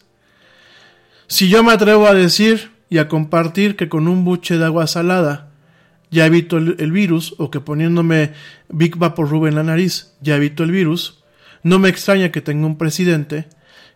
Si 1.27 1.49
yo 1.49 1.63
me 1.63 1.73
atrevo 1.73 2.07
a 2.07 2.15
decir 2.15 2.73
y 2.89 2.99
a 2.99 3.09
compartir 3.09 3.77
que 3.77 3.89
con 3.89 4.09
un 4.09 4.25
buche 4.25 4.59
de 4.59 4.65
agua 4.65 4.87
salada 4.87 5.51
ya 6.11 6.27
evito 6.27 6.59
el, 6.59 6.77
el 6.79 6.91
virus 6.91 7.35
o 7.39 7.51
que 7.51 7.61
poniéndome 7.61 8.33
Big 8.69 8.97
Vapor 8.97 9.49
en 9.49 9.55
la 9.55 9.63
nariz 9.63 10.13
ya 10.21 10.37
evito 10.37 10.65
el 10.65 10.73
virus, 10.73 11.23
no 11.63 11.79
me 11.79 11.89
extraña 11.89 12.33
que 12.33 12.41
tenga 12.41 12.67
un 12.67 12.79
presidente 12.79 13.49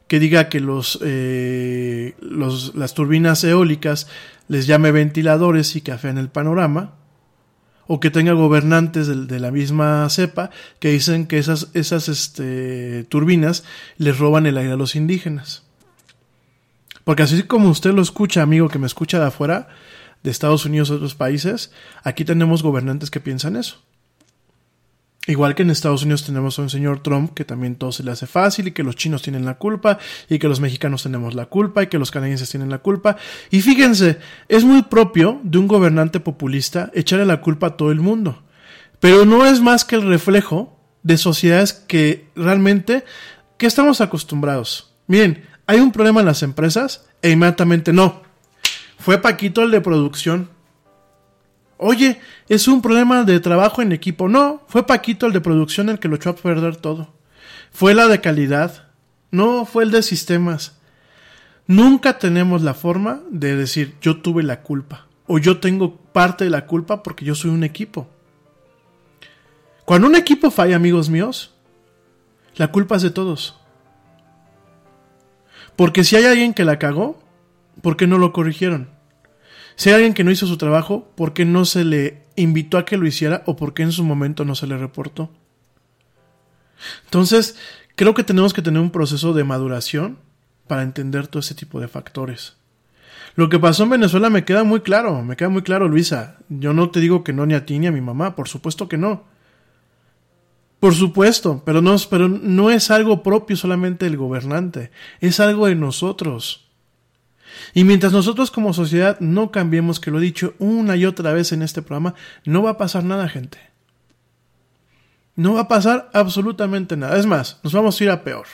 que 0.07 0.19
diga 0.19 0.49
que 0.49 0.61
los, 0.61 0.99
eh, 1.03 2.15
las 2.21 2.95
turbinas 2.95 3.43
eólicas 3.45 4.07
les 4.49 4.67
llame 4.67 4.93
ventiladores 4.93 5.77
y 5.77 5.81
que 5.81 5.93
afean 5.93 6.19
el 6.19 6.29
panorama, 6.29 6.97
o 7.87 8.01
que 8.01 8.11
tenga 8.11 8.33
gobernantes 8.33 9.07
de, 9.07 9.41
la 9.41 9.51
misma 9.51 10.09
cepa 10.09 10.51
que 10.79 10.91
dicen 10.91 11.27
que 11.27 11.39
esas, 11.39 11.69
esas 11.75 12.09
este, 12.09 13.05
turbinas 13.05 13.65
les 13.99 14.19
roban 14.19 14.47
el 14.47 14.57
aire 14.57 14.73
a 14.73 14.77
los 14.77 14.97
indígenas. 14.97 15.63
Porque 17.05 17.23
así 17.23 17.43
como 17.43 17.69
usted 17.69 17.93
lo 17.93 18.03
escucha, 18.03 18.43
amigo 18.43 18.69
que 18.69 18.79
me 18.79 18.87
escucha 18.87 19.19
de 19.19 19.27
afuera, 19.27 19.69
de 20.23 20.31
Estados 20.31 20.65
Unidos 20.65 20.91
o 20.91 20.95
otros 20.95 21.15
países, 21.15 21.71
aquí 22.03 22.25
tenemos 22.25 22.63
gobernantes 22.63 23.11
que 23.11 23.21
piensan 23.21 23.57
eso. 23.57 23.83
Igual 25.27 25.55
que 25.55 25.63
en 25.63 25.71
Estados 25.71 26.03
Unidos 26.03 26.25
tenemos 26.25 26.59
a 26.59 26.63
un 26.63 26.69
señor 26.69 27.03
Trump 27.03 27.33
que 27.33 27.47
también 27.47 27.77
todo 27.77 27.93
se 27.93 28.03
le 28.03 28.11
hace 28.11 28.27
fácil 28.27 28.69
y 28.69 28.73
que 28.73 28.83
los 28.83 28.95
chinos 28.95 29.23
tienen 29.23 29.47
la 29.47 29.55
culpa 29.55 29.99
y 30.29 30.39
que 30.39 30.49
los 30.49 30.61
mexicanos 30.61 31.03
tenemos 31.03 31.35
la 31.35 31.47
culpa 31.47 31.83
y 31.83 31.87
que 31.87 31.99
los 31.99 32.11
canadienses 32.11 32.51
tienen 32.51 32.69
la 32.69 32.79
culpa. 32.79 33.17
Y 33.51 33.63
fíjense, 33.63 34.19
es 34.49 34.65
muy 34.65 34.83
propio 34.83 35.41
de 35.43 35.57
un 35.57 35.67
gobernante 35.67 36.21
populista 36.21 36.91
echarle 36.93 37.25
la 37.25 37.41
culpa 37.41 37.69
a 37.69 37.77
todo 37.77 37.91
el 37.91 38.01
mundo. 38.01 38.43
Pero 39.01 39.25
no 39.25 39.47
es 39.47 39.63
más 39.63 39.87
que 39.87 39.97
el 39.97 40.07
reflejo 40.07 40.79
de 41.03 41.17
sociedades 41.17 41.73
que 41.73 42.29
realmente, 42.37 43.05
que 43.57 43.67
estamos 43.67 44.03
acostumbrados. 44.03 44.95
Miren, 45.07 45.45
hay 45.67 45.81
un 45.81 45.93
problema 45.93 46.21
en 46.21 46.27
las 46.27 46.43
empresas 46.43 47.07
e 47.23 47.31
inmediatamente 47.31 47.95
no. 47.95 48.23
Fue 48.99 49.23
Paquito 49.23 49.63
el 49.63 49.71
de 49.71 49.81
producción 49.81 50.51
Oye, 51.77 52.21
es 52.49 52.69
un 52.69 52.83
problema 52.83 53.25
de 53.25 53.41
trabajo 53.41 53.83
en 53.83 53.93
equipo. 53.93 54.29
No, 54.29 54.63
fue 54.69 54.87
Paquito 54.87 55.27
el 55.27 55.33
de 55.33 55.41
producción 55.41 55.89
el 55.89 55.99
que 55.99 56.09
lo 56.09 56.17
echó 56.17 56.31
a 56.31 56.37
perder 56.37 56.77
todo. 56.77 57.13
Fue 57.73 57.95
la 57.95 58.07
de 58.07 58.21
calidad. 58.21 58.89
No, 59.31 59.67
fue 59.67 59.85
el 59.85 59.91
de 59.91 60.03
sistemas. 60.03 60.79
Nunca 61.67 62.19
tenemos 62.19 62.63
la 62.63 62.75
forma 62.75 63.23
de 63.31 63.57
decir 63.57 63.95
yo 64.01 64.21
tuve 64.21 64.43
la 64.43 64.61
culpa 64.61 65.07
o 65.27 65.39
yo 65.39 65.59
tengo 65.59 65.97
parte 65.97 66.45
de 66.45 66.51
la 66.51 66.67
culpa 66.67 67.03
porque 67.03 67.25
yo 67.25 67.35
soy 67.35 67.51
un 67.51 67.65
equipo. 67.65 68.09
Cuando 69.85 70.07
un 70.07 70.15
equipo 70.15 70.51
falla, 70.51 70.77
amigos 70.77 71.11
míos, 71.11 71.55
la 72.57 72.69
culpa 72.69 72.97
es 72.97 73.03
de 73.03 73.11
todos. 73.11 73.59
Porque 75.77 76.05
si 76.05 76.17
hay 76.17 76.25
alguien 76.25 76.55
que 76.55 76.65
la 76.65 76.79
cagó, 76.79 77.19
¿por 77.83 77.97
qué 77.97 78.07
no 78.07 78.19
lo 78.19 78.33
corrigieron? 78.33 78.94
Si 79.77 79.89
hay 79.89 79.97
alguien 79.97 80.15
que 80.15 80.25
no 80.25 80.31
hizo 80.31 80.47
su 80.47 80.57
trabajo, 80.57 81.11
¿por 81.17 81.33
qué 81.33 81.45
no 81.45 81.65
se 81.65 81.85
le 81.85 82.23
invitó 82.37 82.79
a 82.79 82.85
que 82.85 82.97
lo 82.97 83.07
hiciera 83.07 83.43
o 83.47 83.57
por 83.57 83.75
qué 83.75 83.83
en 83.83 83.93
su 83.93 84.05
momento 84.05 84.45
no 84.45 84.55
se 84.55 84.67
le 84.67 84.79
reportó? 84.79 85.31
Entonces, 87.05 87.57
creo 87.97 88.15
que 88.15 88.25
tenemos 88.25 88.55
que 88.55 88.63
tener 88.63 88.81
un 88.81 88.91
proceso 88.91 89.33
de 89.33 89.45
maduración 89.45 90.19
para 90.67 90.83
entender 90.83 91.27
todo 91.27 91.41
ese 91.41 91.55
tipo 91.55 91.81
de 91.81 91.89
factores. 91.89 92.57
Lo 93.37 93.49
que 93.49 93.59
pasó 93.59 93.83
en 93.83 93.91
Venezuela 93.91 94.31
me 94.31 94.45
queda 94.45 94.63
muy 94.63 94.81
claro, 94.81 95.23
me 95.23 95.37
queda 95.37 95.49
muy 95.49 95.63
claro, 95.63 95.89
Luisa. 95.89 96.37
Yo 96.49 96.73
no 96.73 96.91
te 96.91 97.01
digo 97.01 97.25
que 97.25 97.33
no 97.33 97.47
ni 97.47 97.55
a 97.55 97.67
ti 97.67 97.79
ni 97.79 97.89
a 97.89 97.93
mi 97.93 98.01
mamá, 98.01 98.37
por 98.37 98.49
supuesto 98.49 98.89
que 98.89 98.97
no. 98.97 99.25
Por 100.79 100.95
supuesto, 100.95 101.63
pero 101.65 101.81
no, 101.83 101.97
pero 102.11 102.29
no 102.29 102.71
es 102.71 102.91
algo 102.91 103.23
propio 103.23 103.57
solamente 103.57 104.05
del 104.05 104.17
gobernante, 104.19 104.91
es 105.21 105.41
algo 105.41 105.67
de 105.67 105.75
nosotros. 105.75 106.64
Y 107.73 107.85
mientras 107.85 108.13
nosotros 108.13 108.51
como 108.51 108.73
sociedad 108.73 109.19
no 109.21 109.51
cambiemos, 109.51 110.01
que 110.01 110.11
lo 110.11 110.19
he 110.19 110.23
dicho 110.23 110.55
una 110.59 110.97
y 110.97 111.07
otra 111.07 111.33
vez 111.33 111.53
en 111.53 111.63
este 111.63 111.83
programa, 111.83 112.15
no 112.45 112.63
va 112.63 112.71
a 112.71 112.79
pasar 112.79 113.05
nada, 113.05 113.29
gente. 113.29 113.59
No 115.37 115.55
va 115.55 115.63
a 115.63 115.69
pasar 115.69 116.11
absolutamente 116.13 116.97
nada. 116.97 117.19
Es 117.19 117.27
más, 117.27 117.59
nos 117.63 117.73
vamos 117.73 118.01
a 118.01 118.05
ir 118.05 118.11
a 118.11 118.23
peor. 118.23 118.47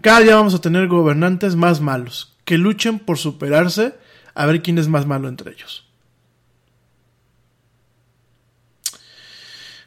Cada 0.00 0.20
día 0.20 0.34
vamos 0.34 0.54
a 0.54 0.60
tener 0.60 0.88
gobernantes 0.88 1.54
más 1.54 1.80
malos, 1.80 2.36
que 2.44 2.58
luchen 2.58 2.98
por 2.98 3.18
superarse 3.18 3.94
a 4.34 4.46
ver 4.46 4.62
quién 4.62 4.78
es 4.78 4.88
más 4.88 5.06
malo 5.06 5.28
entre 5.28 5.52
ellos. 5.52 5.86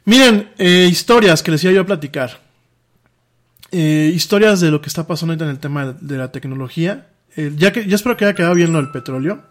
Miren, 0.06 0.52
eh, 0.56 0.88
historias 0.90 1.42
que 1.42 1.50
les 1.50 1.64
iba 1.64 1.72
yo 1.72 1.80
a 1.82 1.86
platicar. 1.86 2.40
Eh, 3.72 4.12
historias 4.14 4.60
de 4.60 4.70
lo 4.70 4.80
que 4.80 4.88
está 4.88 5.06
pasando 5.06 5.32
ahorita 5.32 5.44
en 5.44 5.50
el 5.50 5.58
tema 5.58 5.92
de 5.92 6.16
la 6.16 6.30
tecnología 6.30 7.08
eh, 7.36 7.52
ya 7.56 7.72
que, 7.72 7.86
yo 7.86 7.96
espero 7.96 8.16
que 8.16 8.24
haya 8.24 8.34
quedado 8.34 8.54
bien 8.54 8.72
lo 8.72 8.78
del 8.80 8.90
petróleo. 8.90 9.42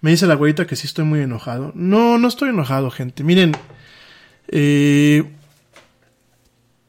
Me 0.00 0.10
dice 0.10 0.26
la 0.26 0.34
güeyita 0.34 0.66
que 0.66 0.76
sí 0.76 0.86
estoy 0.86 1.04
muy 1.04 1.20
enojado. 1.20 1.72
No, 1.74 2.18
no 2.18 2.28
estoy 2.28 2.50
enojado, 2.50 2.90
gente. 2.90 3.22
Miren, 3.22 3.52
eh, 4.48 5.30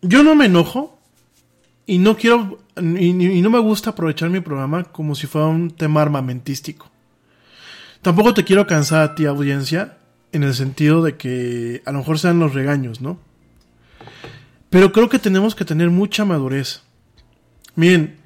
yo 0.02 0.24
no 0.24 0.36
me 0.36 0.45
enojo 0.45 0.98
y 1.86 1.98
no 1.98 2.16
quiero 2.16 2.60
y, 2.78 3.10
y, 3.10 3.41
no 3.41 3.49
me 3.49 3.60
gusta 3.60 3.91
aprovechar 3.91 4.30
mi 4.30 4.40
programa 4.40 4.86
como 4.86 5.14
si 5.14 5.28
fuera 5.28 5.48
un 5.48 5.72
tema 5.72 6.02
armamentístico. 6.02 6.90
Tampoco 8.02 8.34
te 8.34 8.44
quiero 8.44 8.66
cansar 8.66 9.02
a 9.03 9.16
ti, 9.16 9.26
audiencia, 9.26 9.98
en 10.32 10.44
el 10.44 10.56
sentido 10.56 11.03
de 11.03 11.18
que 11.18 11.84
a 11.86 11.91
lo 11.91 11.99
mejor 11.99 12.18
sean 12.18 12.40
los 12.40 12.53
regaños, 12.53 13.02
¿no? 13.02 13.20
Pero 14.70 14.91
creo 14.94 15.10
que 15.10 15.20
tenemos 15.20 15.53
que 15.53 15.66
tener 15.66 15.90
mucha 15.90 16.24
madurez. 16.24 16.82
Miren, 17.76 18.20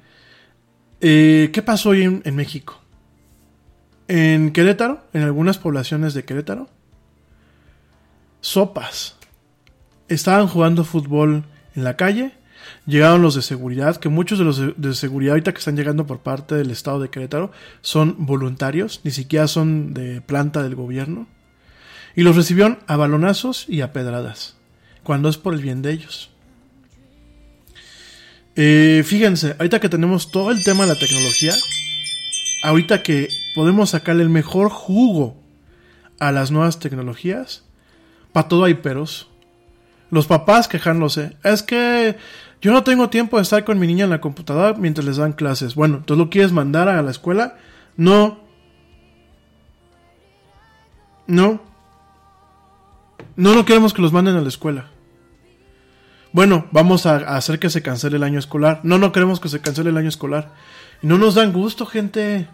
eh, 1.00 1.50
¿Qué 1.52 1.62
pasó 1.62 1.90
hoy 1.90 2.02
en, 2.02 2.36
México? 2.36 2.80
En 4.08 4.52
Querétaro, 4.52 5.04
en 5.12 5.22
algunas 5.22 5.58
poblaciones 5.58 6.14
de 6.14 6.24
Querétaro, 6.24 6.68
sopas. 8.40 9.16
Estaban 10.08 10.46
jugando 10.46 10.84
fútbol 10.84 11.44
en 11.74 11.84
la 11.84 11.96
calle, 11.96 12.32
llegaron 12.86 13.22
los 13.22 13.34
de 13.34 13.42
seguridad, 13.42 13.96
que 13.96 14.08
muchos 14.08 14.38
de 14.38 14.44
los 14.44 14.58
de, 14.58 14.74
de 14.76 14.94
seguridad 14.94 15.32
ahorita 15.32 15.52
que 15.52 15.58
están 15.58 15.76
llegando 15.76 16.06
por 16.06 16.20
parte 16.20 16.54
del 16.54 16.70
estado 16.70 17.00
de 17.00 17.10
Querétaro 17.10 17.50
son 17.80 18.14
voluntarios, 18.26 19.00
ni 19.04 19.10
siquiera 19.10 19.48
son 19.48 19.92
de 19.92 20.20
planta 20.20 20.62
del 20.62 20.76
gobierno, 20.76 21.26
y 22.14 22.22
los 22.22 22.36
recibieron 22.36 22.78
a 22.86 22.96
balonazos 22.96 23.68
y 23.68 23.82
a 23.82 23.92
pedradas, 23.92 24.56
cuando 25.02 25.28
es 25.28 25.36
por 25.36 25.54
el 25.54 25.60
bien 25.60 25.82
de 25.82 25.92
ellos. 25.92 26.30
Eh, 28.56 29.02
fíjense, 29.04 29.54
ahorita 29.58 29.80
que 29.80 29.90
tenemos 29.90 30.30
todo 30.30 30.50
el 30.50 30.64
tema 30.64 30.86
de 30.86 30.94
la 30.94 30.98
tecnología, 30.98 31.52
ahorita 32.62 33.02
que 33.02 33.28
podemos 33.54 33.90
sacarle 33.90 34.22
el 34.22 34.30
mejor 34.30 34.70
jugo 34.70 35.36
a 36.18 36.32
las 36.32 36.50
nuevas 36.50 36.78
tecnologías, 36.78 37.64
para 38.32 38.48
todo 38.48 38.64
hay 38.64 38.74
peros. 38.74 39.28
Los 40.10 40.26
papás 40.26 40.68
quejándose, 40.68 41.36
es 41.44 41.62
que 41.62 42.16
yo 42.62 42.72
no 42.72 42.82
tengo 42.82 43.10
tiempo 43.10 43.36
de 43.36 43.42
estar 43.42 43.64
con 43.64 43.78
mi 43.78 43.86
niña 43.86 44.04
en 44.04 44.10
la 44.10 44.22
computadora 44.22 44.78
mientras 44.78 45.04
les 45.04 45.18
dan 45.18 45.34
clases. 45.34 45.74
Bueno, 45.74 46.02
¿tú 46.06 46.16
lo 46.16 46.30
quieres 46.30 46.52
mandar 46.52 46.88
a 46.88 47.02
la 47.02 47.10
escuela? 47.10 47.58
No. 47.96 48.38
No. 51.26 51.60
No, 53.36 53.54
no 53.54 53.64
queremos 53.66 53.92
que 53.92 54.00
los 54.00 54.12
manden 54.12 54.36
a 54.36 54.40
la 54.40 54.48
escuela. 54.48 54.90
Bueno, 56.36 56.66
vamos 56.70 57.06
a, 57.06 57.16
hacer 57.34 57.58
que 57.58 57.70
se 57.70 57.80
cancele 57.80 58.18
el 58.18 58.22
año 58.22 58.38
escolar. 58.38 58.80
No, 58.82 58.98
no 58.98 59.10
queremos 59.10 59.40
que 59.40 59.48
se 59.48 59.62
cancele 59.62 59.88
el 59.88 59.96
año 59.96 60.10
escolar. 60.10 60.52
Y 61.00 61.06
no 61.06 61.16
nos 61.16 61.34
dan 61.34 61.50
gusto, 61.50 61.86
gente. 61.86 62.46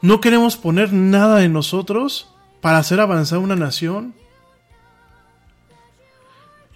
No 0.00 0.20
queremos 0.20 0.56
poner 0.56 0.92
nada 0.92 1.38
de 1.38 1.48
nosotros 1.48 2.32
para 2.60 2.78
hacer 2.78 3.00
avanzar 3.00 3.40
una 3.40 3.56
nación. 3.56 4.14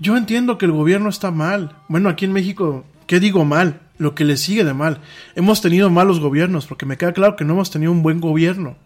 Yo 0.00 0.16
entiendo 0.16 0.58
que 0.58 0.66
el 0.66 0.72
gobierno 0.72 1.08
está 1.08 1.30
mal. 1.30 1.76
Bueno, 1.86 2.08
aquí 2.08 2.24
en 2.24 2.32
México, 2.32 2.84
¿qué 3.06 3.20
digo 3.20 3.44
mal? 3.44 3.82
Lo 3.96 4.16
que 4.16 4.24
le 4.24 4.36
sigue 4.36 4.64
de 4.64 4.74
mal. 4.74 4.98
Hemos 5.36 5.60
tenido 5.60 5.88
malos 5.88 6.18
gobiernos, 6.18 6.66
porque 6.66 6.84
me 6.84 6.96
queda 6.96 7.12
claro 7.12 7.36
que 7.36 7.44
no 7.44 7.52
hemos 7.52 7.70
tenido 7.70 7.92
un 7.92 8.02
buen 8.02 8.20
gobierno. 8.20 8.76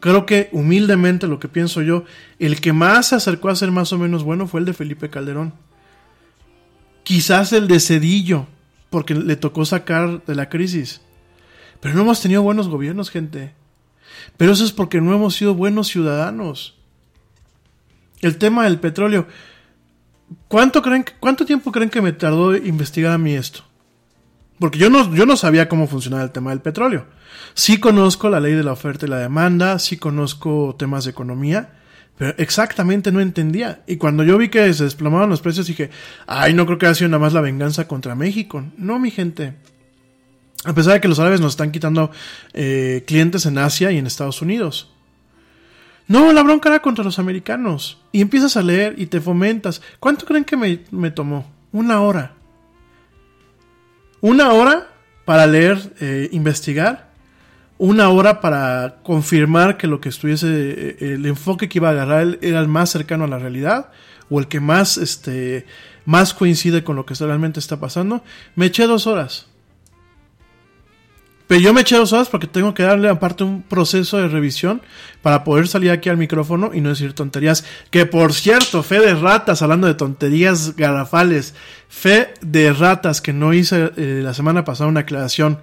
Creo 0.00 0.24
que 0.24 0.48
humildemente 0.52 1.26
lo 1.26 1.38
que 1.38 1.48
pienso 1.48 1.82
yo, 1.82 2.04
el 2.38 2.62
que 2.62 2.72
más 2.72 3.08
se 3.08 3.16
acercó 3.16 3.50
a 3.50 3.54
ser 3.54 3.70
más 3.70 3.92
o 3.92 3.98
menos 3.98 4.24
bueno 4.24 4.46
fue 4.46 4.60
el 4.60 4.66
de 4.66 4.72
Felipe 4.72 5.10
Calderón. 5.10 5.52
Quizás 7.04 7.52
el 7.52 7.68
de 7.68 7.78
Cedillo, 7.80 8.46
porque 8.90 9.14
le 9.14 9.36
tocó 9.36 9.64
sacar 9.64 10.24
de 10.24 10.34
la 10.34 10.48
crisis. 10.48 11.00
Pero 11.80 11.94
no 11.94 12.02
hemos 12.02 12.20
tenido 12.20 12.42
buenos 12.42 12.68
gobiernos, 12.68 13.10
gente. 13.10 13.54
Pero 14.36 14.52
eso 14.52 14.64
es 14.64 14.72
porque 14.72 15.00
no 15.00 15.14
hemos 15.14 15.34
sido 15.36 15.54
buenos 15.54 15.88
ciudadanos. 15.88 16.76
El 18.20 18.38
tema 18.38 18.64
del 18.64 18.80
petróleo. 18.80 19.26
¿Cuánto, 20.48 20.82
creen, 20.82 21.04
¿Cuánto 21.20 21.44
tiempo 21.44 21.70
creen 21.70 21.90
que 21.90 22.00
me 22.00 22.12
tardó 22.12 22.56
investigar 22.56 23.12
a 23.12 23.18
mí 23.18 23.34
esto? 23.34 23.64
Porque 24.58 24.78
yo 24.78 24.88
no, 24.88 25.14
yo 25.14 25.26
no 25.26 25.36
sabía 25.36 25.68
cómo 25.68 25.86
funcionaba 25.86 26.22
el 26.22 26.30
tema 26.30 26.50
del 26.50 26.60
petróleo. 26.60 27.06
Sí 27.54 27.78
conozco 27.78 28.30
la 28.30 28.40
ley 28.40 28.54
de 28.54 28.64
la 28.64 28.72
oferta 28.72 29.06
y 29.06 29.10
la 29.10 29.18
demanda, 29.18 29.78
sí 29.78 29.96
conozco 29.96 30.74
temas 30.78 31.04
de 31.04 31.10
economía, 31.10 31.82
pero 32.16 32.34
exactamente 32.38 33.10
no 33.10 33.20
entendía. 33.20 33.82
Y 33.86 33.96
cuando 33.96 34.22
yo 34.22 34.38
vi 34.38 34.48
que 34.48 34.72
se 34.72 34.84
desplomaban 34.84 35.30
los 35.30 35.40
precios, 35.40 35.66
dije, 35.66 35.90
ay, 36.26 36.54
no 36.54 36.64
creo 36.66 36.78
que 36.78 36.86
haya 36.86 36.94
sido 36.94 37.08
nada 37.08 37.20
más 37.20 37.32
la 37.32 37.40
venganza 37.40 37.88
contra 37.88 38.14
México. 38.14 38.64
No, 38.76 38.98
mi 38.98 39.10
gente. 39.10 39.54
A 40.64 40.72
pesar 40.72 40.94
de 40.94 41.00
que 41.00 41.08
los 41.08 41.18
árabes 41.18 41.40
nos 41.40 41.52
están 41.52 41.72
quitando 41.72 42.10
eh, 42.52 43.02
clientes 43.06 43.46
en 43.46 43.58
Asia 43.58 43.90
y 43.90 43.98
en 43.98 44.06
Estados 44.06 44.40
Unidos. 44.42 44.90
No, 46.06 46.32
la 46.32 46.42
bronca 46.42 46.68
era 46.68 46.80
contra 46.80 47.04
los 47.04 47.18
americanos. 47.18 47.98
Y 48.12 48.20
empiezas 48.20 48.56
a 48.56 48.62
leer 48.62 48.94
y 48.96 49.06
te 49.06 49.20
fomentas. 49.20 49.82
¿Cuánto 49.98 50.24
creen 50.24 50.44
que 50.44 50.56
me, 50.56 50.80
me 50.90 51.10
tomó? 51.10 51.50
Una 51.72 52.00
hora. 52.00 52.34
Una 54.20 54.52
hora 54.52 54.88
para 55.24 55.46
leer, 55.46 55.94
eh, 56.00 56.28
investigar. 56.32 57.13
Una 57.76 58.08
hora 58.08 58.40
para 58.40 58.96
confirmar 59.02 59.76
que 59.76 59.86
lo 59.86 60.00
que 60.00 60.08
estuviese, 60.08 60.46
eh, 60.48 60.96
el 61.14 61.26
enfoque 61.26 61.68
que 61.68 61.78
iba 61.78 61.88
a 61.88 61.92
agarrar 61.92 62.38
era 62.40 62.60
el 62.60 62.68
más 62.68 62.90
cercano 62.90 63.24
a 63.24 63.28
la 63.28 63.38
realidad. 63.38 63.90
O 64.30 64.38
el 64.38 64.48
que 64.48 64.60
más, 64.60 64.96
este, 64.96 65.66
más 66.04 66.34
coincide 66.34 66.84
con 66.84 66.96
lo 66.96 67.04
que 67.04 67.14
realmente 67.14 67.60
está 67.60 67.78
pasando. 67.78 68.22
Me 68.54 68.66
eché 68.66 68.86
dos 68.86 69.06
horas. 69.06 69.46
Pero 71.46 71.60
yo 71.60 71.74
me 71.74 71.82
eché 71.82 71.96
dos 71.96 72.12
horas 72.12 72.28
porque 72.28 72.46
tengo 72.46 72.72
que 72.72 72.84
darle 72.84 73.08
aparte 73.08 73.44
un 73.44 73.62
proceso 73.62 74.16
de 74.16 74.28
revisión 74.28 74.80
para 75.20 75.44
poder 75.44 75.68
salir 75.68 75.90
aquí 75.90 76.08
al 76.08 76.16
micrófono 76.16 76.70
y 76.72 76.80
no 76.80 76.88
decir 76.88 77.12
tonterías. 77.12 77.64
Que 77.90 78.06
por 78.06 78.32
cierto, 78.32 78.82
fe 78.82 78.98
de 79.00 79.14
ratas, 79.14 79.60
hablando 79.60 79.86
de 79.86 79.94
tonterías 79.94 80.74
garrafales, 80.74 81.54
fe 81.88 82.32
de 82.40 82.72
ratas 82.72 83.20
que 83.20 83.34
no 83.34 83.52
hice 83.52 83.92
eh, 83.96 84.20
la 84.22 84.32
semana 84.32 84.64
pasada 84.64 84.88
una 84.88 85.00
aclaración. 85.00 85.60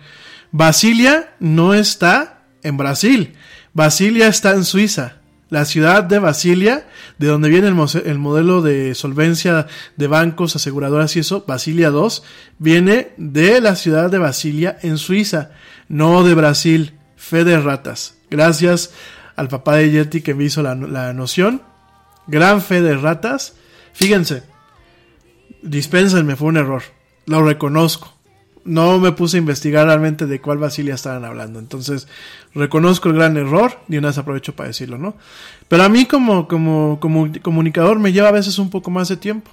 Basilia 0.52 1.34
no 1.40 1.74
está 1.74 2.44
en 2.62 2.76
Brasil, 2.78 3.36
Basilia 3.74 4.28
está 4.28 4.52
en 4.52 4.66
Suiza. 4.66 5.18
La 5.50 5.66
ciudad 5.66 6.04
de 6.04 6.20
Basilia, 6.20 6.88
de 7.18 7.28
donde 7.28 7.50
viene 7.50 7.68
el, 7.68 7.76
el, 8.06 8.20
modelo 8.20 8.62
de 8.62 8.96
solvencia 8.96 9.68
de 9.98 10.08
bancos, 10.08 10.56
aseguradoras 10.56 11.16
y 11.18 11.20
eso, 11.20 11.44
Basilia 11.46 11.90
2, 11.90 12.24
viene 12.58 13.12
de 13.18 13.60
la 13.60 13.76
ciudad 13.76 14.10
de 14.10 14.18
Basilia 14.18 14.78
en 14.82 14.98
Suiza, 14.98 15.52
no 15.90 16.24
de 16.24 16.36
Brasil. 16.36 16.94
Fe 17.18 17.44
de 17.44 17.60
ratas. 17.60 18.16
Gracias 18.30 18.92
al 19.36 19.48
papá 19.48 19.76
de 19.76 19.92
Yeti 19.92 20.22
que 20.22 20.34
me 20.34 20.46
hizo 20.46 20.64
la, 20.64 20.74
la 20.74 21.14
noción. 21.14 21.62
Gran 22.28 22.62
fe 22.62 22.82
de 22.82 22.96
ratas. 22.96 23.56
Fíjense, 23.94 24.44
dispénsenme, 25.62 26.38
fue 26.38 26.48
un 26.48 26.58
error. 26.58 26.84
Lo 27.26 27.44
reconozco 27.44 28.21
no 28.64 29.00
me 29.00 29.12
puse 29.12 29.38
a 29.38 29.40
investigar 29.40 29.88
realmente 29.88 30.26
de 30.26 30.40
cuál 30.42 30.58
Basilia 30.58 30.96
estaban 30.96 31.26
hablando. 31.26 31.60
Entonces, 31.60 32.08
reconozco 32.54 33.10
el 33.10 33.16
gran 33.16 33.38
error 33.38 33.80
y 33.88 33.98
una 33.98 34.10
vez 34.10 34.18
aprovecho 34.18 34.56
para 34.56 34.68
decirlo, 34.68 34.98
¿no? 34.98 35.16
Pero 35.68 35.84
a 35.84 35.90
mí 35.90 36.06
como, 36.06 36.48
como, 36.48 37.00
como 37.00 37.30
comunicador 37.42 38.00
me 38.00 38.14
lleva 38.14 38.30
a 38.30 38.34
veces 38.34 38.60
un 38.60 38.70
poco 38.70 38.92
más 38.92 39.08
de 39.10 39.18
tiempo. 39.18 39.52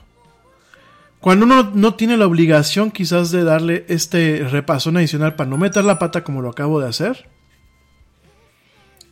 Cuando 1.21 1.47
uno 1.47 1.73
no 1.75 1.95
tiene 1.95 2.17
la 2.17 2.27
obligación 2.27 2.91
quizás 2.91 3.31
de 3.31 3.43
darle 3.43 3.85
este 3.89 4.47
repasón 4.49 4.97
adicional 4.97 5.35
para 5.35 5.51
no 5.51 5.59
meter 5.59 5.85
la 5.85 5.99
pata 5.99 6.23
como 6.23 6.43
lo 6.43 6.51
acabo 6.51 6.81
de 6.81 6.89
hacer, 6.89 7.29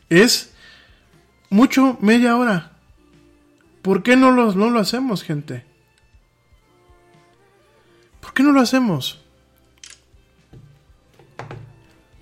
es 0.09 0.53
mucho 1.49 1.97
media 2.01 2.37
hora. 2.37 2.71
¿Por 3.81 4.03
qué 4.03 4.15
no 4.15 4.31
lo, 4.31 4.53
no 4.53 4.69
lo 4.69 4.79
hacemos, 4.79 5.23
gente? 5.23 5.65
¿Por 8.21 8.33
qué 8.33 8.43
no 8.43 8.51
lo 8.51 8.61
hacemos? 8.61 9.21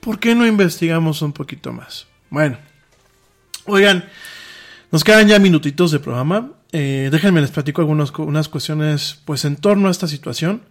¿Por 0.06 0.20
qué 0.20 0.36
no 0.36 0.46
investigamos 0.46 1.24
un 1.24 1.34
poquito 1.34 1.74
más? 1.74 2.06
Bueno, 2.30 2.60
oigan, 3.66 4.06
nos 4.92 5.04
quedan 5.04 5.28
ya 5.28 5.40
minutitos 5.40 5.90
de 5.90 6.00
programa. 6.00 6.52
Eh, 6.72 7.10
déjenme 7.12 7.42
les 7.42 7.50
platico 7.50 7.82
algunas 7.82 8.12
unas 8.20 8.48
cuestiones 8.48 9.20
pues 9.26 9.46
en 9.46 9.56
torno 9.56 9.88
a 9.88 9.92
esta 9.92 10.08
situación. 10.08 10.62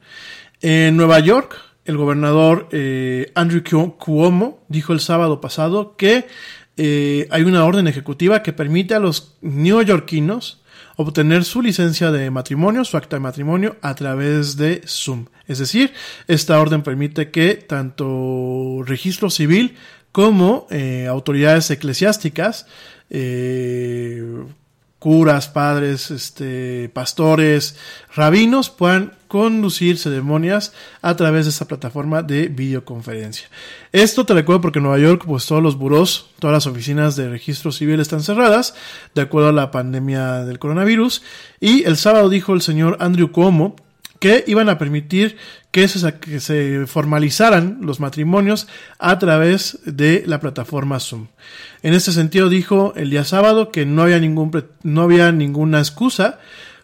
En 0.63 0.97
Nueva 0.97 1.19
York, 1.19 1.57
el 1.85 1.97
gobernador 1.97 2.69
eh, 2.71 3.33
Andrew 3.35 3.97
Cuomo 3.99 4.63
dijo 4.69 4.93
el 4.93 5.01
sábado 5.01 5.41
pasado 5.41 5.97
que 5.97 6.29
eh, 6.77 7.27
hay 7.33 7.43
una 7.43 7.65
orden 7.65 7.89
ejecutiva 7.89 8.41
que 8.41 8.53
permite 8.53 8.95
a 8.95 9.01
los 9.01 9.35
neoyorquinos 9.41 10.63
obtener 10.95 11.43
su 11.43 11.61
licencia 11.61 12.13
de 12.13 12.31
matrimonio, 12.31 12.85
su 12.85 12.97
acta 12.97 13.17
de 13.17 13.21
matrimonio, 13.21 13.77
a 13.83 13.97
través 13.97 14.57
de 14.57 14.83
Zoom. 14.87 15.27
Es 15.47 15.59
decir, 15.59 15.93
esta 16.27 16.61
orden 16.61 16.83
permite 16.83 17.31
que 17.31 17.55
tanto 17.55 18.83
registro 18.85 19.31
civil 19.31 19.77
como 20.13 20.67
eh, 20.71 21.07
autoridades 21.09 21.71
eclesiásticas, 21.71 22.67
eh, 23.11 24.45
curas, 25.05 25.49
padres, 25.49 26.11
este, 26.11 26.89
pastores, 26.95 27.77
rabinos 28.15 28.71
puedan 28.71 29.13
conducir 29.29 29.99
ceremonias 29.99 30.73
a 31.03 31.15
través 31.15 31.45
de 31.45 31.51
esta 31.51 31.67
plataforma 31.67 32.23
de 32.23 32.49
videoconferencia. 32.49 33.49
Esto 33.93 34.25
te 34.25 34.33
recuerdo 34.33 34.63
porque 34.63 34.79
en 34.79 34.85
Nueva 34.85 34.99
York, 34.99 35.25
pues 35.27 35.45
todos 35.45 35.63
los 35.63 35.77
buros, 35.77 36.31
todas 36.39 36.55
las 36.55 36.67
oficinas 36.67 37.17
de 37.17 37.29
registro 37.29 37.71
civil 37.71 38.01
están 38.01 38.23
cerradas, 38.23 38.75
de 39.15 39.21
acuerdo 39.21 39.51
a 39.51 39.53
la 39.53 39.71
pandemia 39.71 40.45
del 40.45 40.59
coronavirus. 40.59 41.23
Y 41.61 41.85
el 41.85 41.99
sábado 41.99 42.31
dijo 42.31 42.55
el 42.55 42.63
señor 42.63 42.97
Andrew 43.01 43.31
Cuomo 43.31 43.77
que 44.25 44.43
iban 44.47 44.71
a 44.71 44.79
permitir 44.79 45.37
que 45.71 45.87
se, 45.87 46.15
que 46.15 46.41
se 46.41 46.87
formalizaran 46.87 47.81
los 47.83 48.01
matrimonios 48.01 48.69
a 48.99 49.19
través 49.19 49.81
de 49.85 50.23
la 50.25 50.41
plataforma 50.41 50.99
Zoom. 50.99 51.27
En 51.83 51.93
este 51.93 52.11
sentido 52.11 52.49
dijo 52.49 52.95
el 52.97 53.11
día 53.11 53.25
sábado 53.25 53.71
que 53.71 53.85
no 53.85 54.01
había, 54.01 54.19
ningún, 54.19 54.51
no 54.83 55.03
había 55.03 55.31
ninguna 55.31 55.79
excusa 55.79 56.39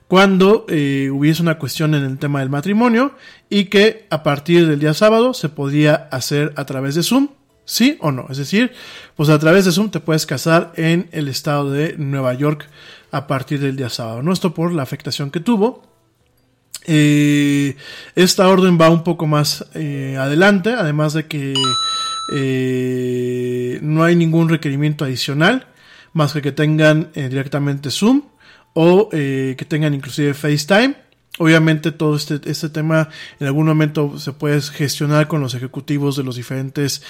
cuando 0.06 0.66
eh, 0.68 1.08
hubiese 1.10 1.40
una 1.40 1.58
cuestión 1.58 1.94
en 1.94 2.04
el 2.04 2.18
tema 2.18 2.40
del 2.40 2.50
matrimonio 2.50 3.14
y 3.48 3.70
que 3.70 4.06
a 4.10 4.22
partir 4.22 4.68
del 4.68 4.78
día 4.78 4.92
sábado 4.92 5.32
se 5.32 5.48
podía 5.48 5.94
hacer 6.10 6.52
a 6.56 6.66
través 6.66 6.94
de 6.94 7.02
Zoom, 7.02 7.28
sí 7.64 7.96
o 8.00 8.12
no. 8.12 8.26
Es 8.28 8.36
decir, 8.36 8.72
pues 9.16 9.30
a 9.30 9.38
través 9.38 9.64
de 9.64 9.72
Zoom 9.72 9.88
te 9.90 10.00
puedes 10.00 10.26
casar 10.26 10.74
en 10.76 11.08
el 11.12 11.26
estado 11.26 11.70
de 11.70 11.94
Nueva 11.96 12.34
York 12.34 12.68
a 13.10 13.26
partir 13.26 13.60
del 13.60 13.76
día 13.76 13.88
sábado. 13.88 14.22
No 14.22 14.30
esto 14.30 14.52
por 14.52 14.74
la 14.74 14.82
afectación 14.82 15.30
que 15.30 15.40
tuvo, 15.40 15.89
eh, 16.86 17.76
esta 18.14 18.48
orden 18.48 18.78
va 18.80 18.90
un 18.90 19.04
poco 19.04 19.26
más 19.26 19.66
eh, 19.74 20.16
adelante, 20.18 20.72
además 20.72 21.12
de 21.12 21.26
que 21.26 21.54
eh, 22.34 23.78
no 23.82 24.02
hay 24.02 24.16
ningún 24.16 24.48
requerimiento 24.48 25.04
adicional, 25.04 25.66
más 26.12 26.32
que 26.32 26.42
que 26.42 26.52
tengan 26.52 27.10
directamente 27.14 27.90
Zoom 27.90 28.22
o 28.74 29.08
que 29.10 29.66
tengan 29.68 29.94
inclusive 29.94 30.34
FaceTime. 30.34 30.96
Obviamente 31.38 31.92
todo 31.92 32.16
este, 32.16 32.40
este 32.50 32.68
tema 32.68 33.08
en 33.38 33.46
algún 33.46 33.66
momento 33.66 34.18
se 34.18 34.32
puede 34.32 34.60
gestionar 34.60 35.28
con 35.28 35.40
los 35.40 35.54
ejecutivos 35.54 36.16
de 36.16 36.24
las 36.24 36.34
diferentes 36.34 37.02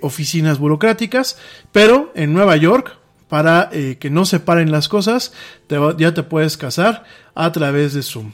oficinas 0.00 0.58
burocráticas, 0.58 1.38
pero 1.70 2.12
en 2.16 2.34
Nueva 2.34 2.56
York, 2.56 2.98
para 3.28 3.70
que 3.70 4.10
no 4.10 4.24
se 4.24 4.40
paren 4.40 4.72
las 4.72 4.88
cosas, 4.88 5.32
ya 5.68 6.14
te 6.14 6.22
puedes 6.24 6.56
casar 6.56 7.04
a 7.34 7.52
través 7.52 7.94
de 7.94 8.02
Zoom 8.02 8.32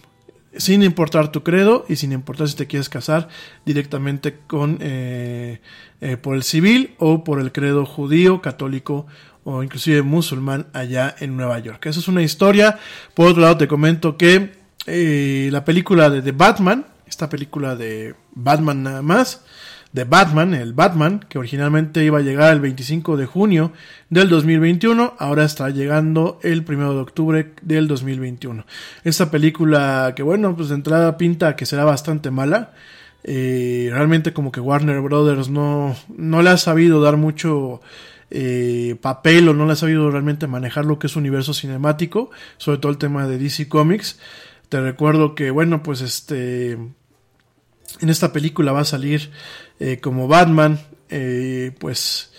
sin 0.57 0.83
importar 0.83 1.33
tu 1.33 1.43
credo 1.43 1.85
y 1.89 1.97
sin 1.97 2.13
importar 2.13 2.49
si 2.49 2.57
te 2.57 2.67
quieres 2.67 2.89
casar 2.89 3.29
directamente 3.65 4.39
con 4.47 4.79
eh, 4.81 5.61
eh, 6.01 6.17
por 6.17 6.35
el 6.35 6.43
civil 6.43 6.95
o 6.99 7.25
por 7.25 7.41
el 7.41 7.53
credo 7.53 7.87
judío, 7.87 8.43
católico 8.43 9.07
o 9.45 9.63
inclusive 9.63 10.03
musulmán 10.03 10.67
allá 10.73 11.15
en 11.19 11.37
Nueva 11.37 11.59
York. 11.59 11.87
Esa 11.87 12.01
es 12.01 12.09
una 12.09 12.23
historia. 12.23 12.79
Por 13.15 13.29
otro 13.29 13.43
lado 13.43 13.57
te 13.57 13.69
comento 13.69 14.17
que 14.17 14.53
eh, 14.87 15.49
la 15.51 15.65
película 15.65 16.11
de 16.11 16.23
The 16.23 16.33
Batman, 16.33 16.87
esta 17.07 17.29
película 17.29 17.77
de 17.77 18.15
Batman 18.33 18.83
nada 18.83 19.03
más, 19.03 19.45
de 19.93 20.05
Batman, 20.05 20.55
el 20.55 20.73
Batman, 20.73 21.25
que 21.29 21.39
originalmente 21.39 22.05
iba 22.05 22.19
a 22.19 22.23
llegar 22.23 22.53
el 22.53 22.61
25 22.61 23.17
de 23.17 23.27
junio 23.27 23.73
del 24.09 24.29
2021, 24.29 25.15
ahora 25.19 25.45
está 25.45 25.69
llegando 25.69 26.39
el 26.43 26.65
1 26.67 26.95
de 26.95 27.01
octubre 27.01 27.53
del 27.61 27.89
2021. 27.89 28.65
Esta 29.05 29.31
película 29.31 30.15
que 30.17 30.23
bueno, 30.23 30.57
pues 30.57 30.71
de 30.71 30.77
entrada 30.77 31.19
pinta 31.19 31.57
que 31.57 31.67
será 31.67 31.85
bastante 31.85 32.31
mala. 32.31 32.73
Eh, 33.25 33.89
realmente 33.93 34.33
como 34.33 34.51
que 34.51 34.61
Warner 34.61 35.01
Brothers 35.01 35.49
no, 35.49 35.95
no 36.17 36.43
le 36.43 36.51
ha 36.51 36.57
sabido 36.57 37.01
dar 37.01 37.17
mucho 37.17 37.81
eh, 38.31 38.97
papel 39.01 39.49
o 39.49 39.55
no 39.55 39.67
le 39.67 39.75
ha 39.75 39.77
sabido 39.77 40.11
realmente 40.11 40.47
manejar 40.47 40.87
lo 40.87 40.99
que 40.99 41.07
es 41.07 41.17
universo 41.17 41.53
cinemático, 41.53 42.31
sobre 42.57 42.79
todo 42.79 42.91
el 42.91 42.99
tema 42.99 43.27
de 43.27 43.39
DC 43.39 43.69
Comics. 43.69 44.19
Te 44.71 44.81
recuerdo 44.81 45.35
que, 45.35 45.51
bueno, 45.51 45.83
pues 45.83 46.01
este, 46.01 46.79
en 48.01 48.09
esta 48.09 48.33
película 48.33 48.73
va 48.73 48.81
a 48.81 48.85
salir 48.85 49.31
eh, 49.81 49.99
como 50.01 50.29
Batman, 50.29 50.81
eh, 51.09 51.73
pues 51.79 52.33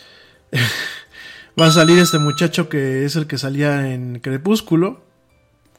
va 1.60 1.68
a 1.68 1.72
salir 1.72 1.99
este 1.99 2.19
muchacho 2.19 2.69
que 2.69 3.05
es 3.05 3.15
el 3.15 3.27
que 3.27 3.38
salía 3.38 3.93
en 3.93 4.19
Crepúsculo, 4.19 5.03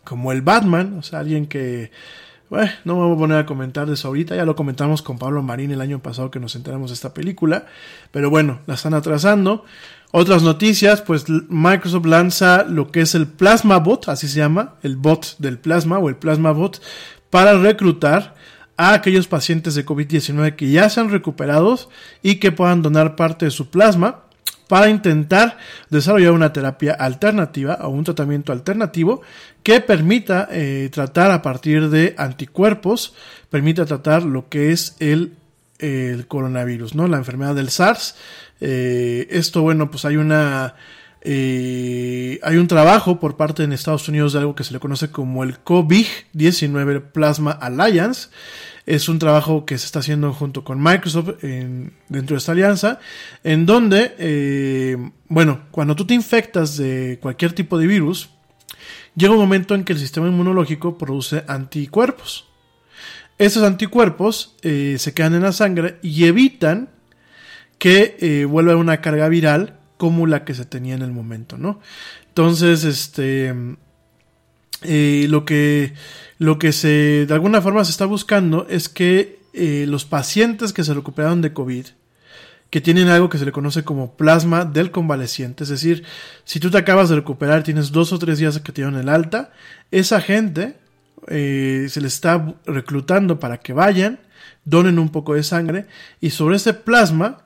como 0.04 0.32
el 0.32 0.42
Batman, 0.42 0.98
o 0.98 1.02
sea, 1.02 1.20
alguien 1.20 1.46
que 1.46 1.90
bueno, 2.50 2.70
no 2.84 2.94
me 2.96 3.06
voy 3.06 3.14
a 3.14 3.18
poner 3.18 3.38
a 3.38 3.46
comentar 3.46 3.86
de 3.86 3.94
eso 3.94 4.08
ahorita, 4.08 4.36
ya 4.36 4.44
lo 4.44 4.54
comentamos 4.54 5.02
con 5.02 5.18
Pablo 5.18 5.42
Marín 5.42 5.70
el 5.70 5.80
año 5.80 6.00
pasado 6.00 6.30
que 6.30 6.38
nos 6.38 6.54
enteramos 6.54 6.90
de 6.90 6.94
esta 6.94 7.14
película, 7.14 7.66
pero 8.10 8.30
bueno, 8.30 8.60
la 8.66 8.74
están 8.74 8.94
atrasando. 8.94 9.64
Otras 10.12 10.44
noticias, 10.44 11.02
pues 11.02 11.24
Microsoft 11.28 12.06
lanza 12.06 12.62
lo 12.62 12.92
que 12.92 13.00
es 13.00 13.16
el 13.16 13.26
Plasma 13.26 13.78
Bot, 13.78 14.08
así 14.08 14.28
se 14.28 14.38
llama, 14.38 14.74
el 14.82 14.96
bot 14.96 15.36
del 15.38 15.58
plasma 15.58 15.98
o 15.98 16.08
el 16.08 16.16
Plasma 16.16 16.52
Bot, 16.52 16.80
para 17.30 17.58
reclutar 17.58 18.36
a 18.76 18.94
aquellos 18.94 19.28
pacientes 19.28 19.74
de 19.74 19.86
COVID-19 19.86 20.56
que 20.56 20.70
ya 20.70 20.88
sean 20.88 21.10
recuperados 21.10 21.88
y 22.22 22.36
que 22.36 22.52
puedan 22.52 22.82
donar 22.82 23.16
parte 23.16 23.44
de 23.44 23.50
su 23.50 23.70
plasma 23.70 24.24
para 24.68 24.88
intentar 24.88 25.58
desarrollar 25.90 26.32
una 26.32 26.52
terapia 26.52 26.94
alternativa 26.94 27.78
o 27.82 27.90
un 27.90 28.04
tratamiento 28.04 28.52
alternativo 28.52 29.22
que 29.62 29.80
permita 29.80 30.48
eh, 30.50 30.88
tratar 30.92 31.30
a 31.30 31.42
partir 31.42 31.90
de 31.90 32.14
anticuerpos, 32.18 33.14
permita 33.50 33.84
tratar 33.86 34.24
lo 34.24 34.48
que 34.48 34.72
es 34.72 34.96
el, 35.00 35.36
coronavirus, 36.28 36.94
¿no? 36.94 37.08
La 37.08 37.18
enfermedad 37.18 37.54
del 37.54 37.68
SARS. 37.68 38.16
Eh, 38.60 39.26
esto, 39.30 39.60
bueno, 39.60 39.90
pues 39.90 40.06
hay 40.06 40.16
una... 40.16 40.76
Eh, 41.26 42.38
hay 42.42 42.58
un 42.58 42.68
trabajo 42.68 43.18
por 43.18 43.38
parte 43.38 43.64
en 43.64 43.72
Estados 43.72 44.06
Unidos 44.08 44.34
de 44.34 44.40
algo 44.40 44.54
que 44.54 44.62
se 44.62 44.74
le 44.74 44.78
conoce 44.78 45.10
como 45.10 45.42
el 45.42 45.64
COVID-19 45.64 47.00
Plasma 47.12 47.52
Alliance, 47.52 48.28
es 48.84 49.08
un 49.08 49.18
trabajo 49.18 49.64
que 49.64 49.78
se 49.78 49.86
está 49.86 50.00
haciendo 50.00 50.34
junto 50.34 50.62
con 50.62 50.82
Microsoft 50.82 51.40
dentro 51.40 52.34
de 52.34 52.36
esta 52.36 52.52
alianza, 52.52 53.00
en 53.42 53.64
donde, 53.64 54.14
eh, 54.18 54.98
bueno, 55.28 55.62
cuando 55.70 55.96
tú 55.96 56.06
te 56.06 56.12
infectas 56.12 56.76
de 56.76 57.18
cualquier 57.22 57.54
tipo 57.54 57.78
de 57.78 57.86
virus, 57.86 58.28
llega 59.16 59.32
un 59.32 59.38
momento 59.38 59.74
en 59.74 59.84
que 59.84 59.94
el 59.94 59.98
sistema 59.98 60.28
inmunológico 60.28 60.98
produce 60.98 61.44
anticuerpos. 61.48 62.46
Esos 63.38 63.62
anticuerpos 63.62 64.56
eh, 64.60 64.96
se 64.98 65.14
quedan 65.14 65.34
en 65.34 65.42
la 65.42 65.52
sangre 65.52 65.98
y 66.02 66.24
evitan 66.26 66.90
que 67.78 68.46
vuelva 68.48 68.76
una 68.76 69.00
carga 69.00 69.28
viral 69.28 69.78
como 69.96 70.26
la 70.26 70.44
que 70.44 70.54
se 70.54 70.64
tenía 70.64 70.94
en 70.94 71.02
el 71.02 71.12
momento, 71.12 71.56
¿no? 71.56 71.80
Entonces, 72.28 72.84
este, 72.84 73.54
lo 74.82 75.44
que 75.44 75.92
lo 76.38 76.58
que 76.58 76.72
se, 76.72 77.26
de 77.26 77.34
alguna 77.34 77.62
forma 77.62 77.84
se 77.84 77.90
está 77.90 78.06
buscando 78.06 78.66
es 78.68 78.88
que 78.88 79.38
eh, 79.52 79.86
los 79.88 80.04
pacientes 80.04 80.72
que 80.72 80.84
se 80.84 80.94
recuperaron 80.94 81.42
de 81.42 81.52
COVID, 81.52 81.86
que 82.70 82.80
tienen 82.80 83.08
algo 83.08 83.28
que 83.28 83.38
se 83.38 83.44
le 83.44 83.52
conoce 83.52 83.84
como 83.84 84.16
plasma 84.16 84.64
del 84.64 84.90
convaleciente, 84.90 85.62
es 85.62 85.70
decir, 85.70 86.04
si 86.44 86.58
tú 86.58 86.70
te 86.70 86.78
acabas 86.78 87.08
de 87.08 87.16
recuperar, 87.16 87.62
tienes 87.62 87.92
dos 87.92 88.12
o 88.12 88.18
tres 88.18 88.38
días 88.38 88.58
que 88.58 88.72
te 88.72 88.82
dieron 88.82 88.96
el 88.96 89.08
alta, 89.08 89.52
esa 89.92 90.20
gente 90.20 90.76
eh, 91.28 91.86
se 91.88 92.00
le 92.00 92.08
está 92.08 92.54
reclutando 92.66 93.38
para 93.38 93.58
que 93.58 93.72
vayan, 93.72 94.18
donen 94.64 94.98
un 94.98 95.10
poco 95.10 95.34
de 95.34 95.44
sangre 95.44 95.86
y 96.20 96.30
sobre 96.30 96.56
ese 96.56 96.74
plasma 96.74 97.43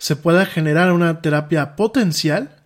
se 0.00 0.16
pueda 0.16 0.46
generar 0.46 0.92
una 0.92 1.20
terapia 1.20 1.76
potencial 1.76 2.56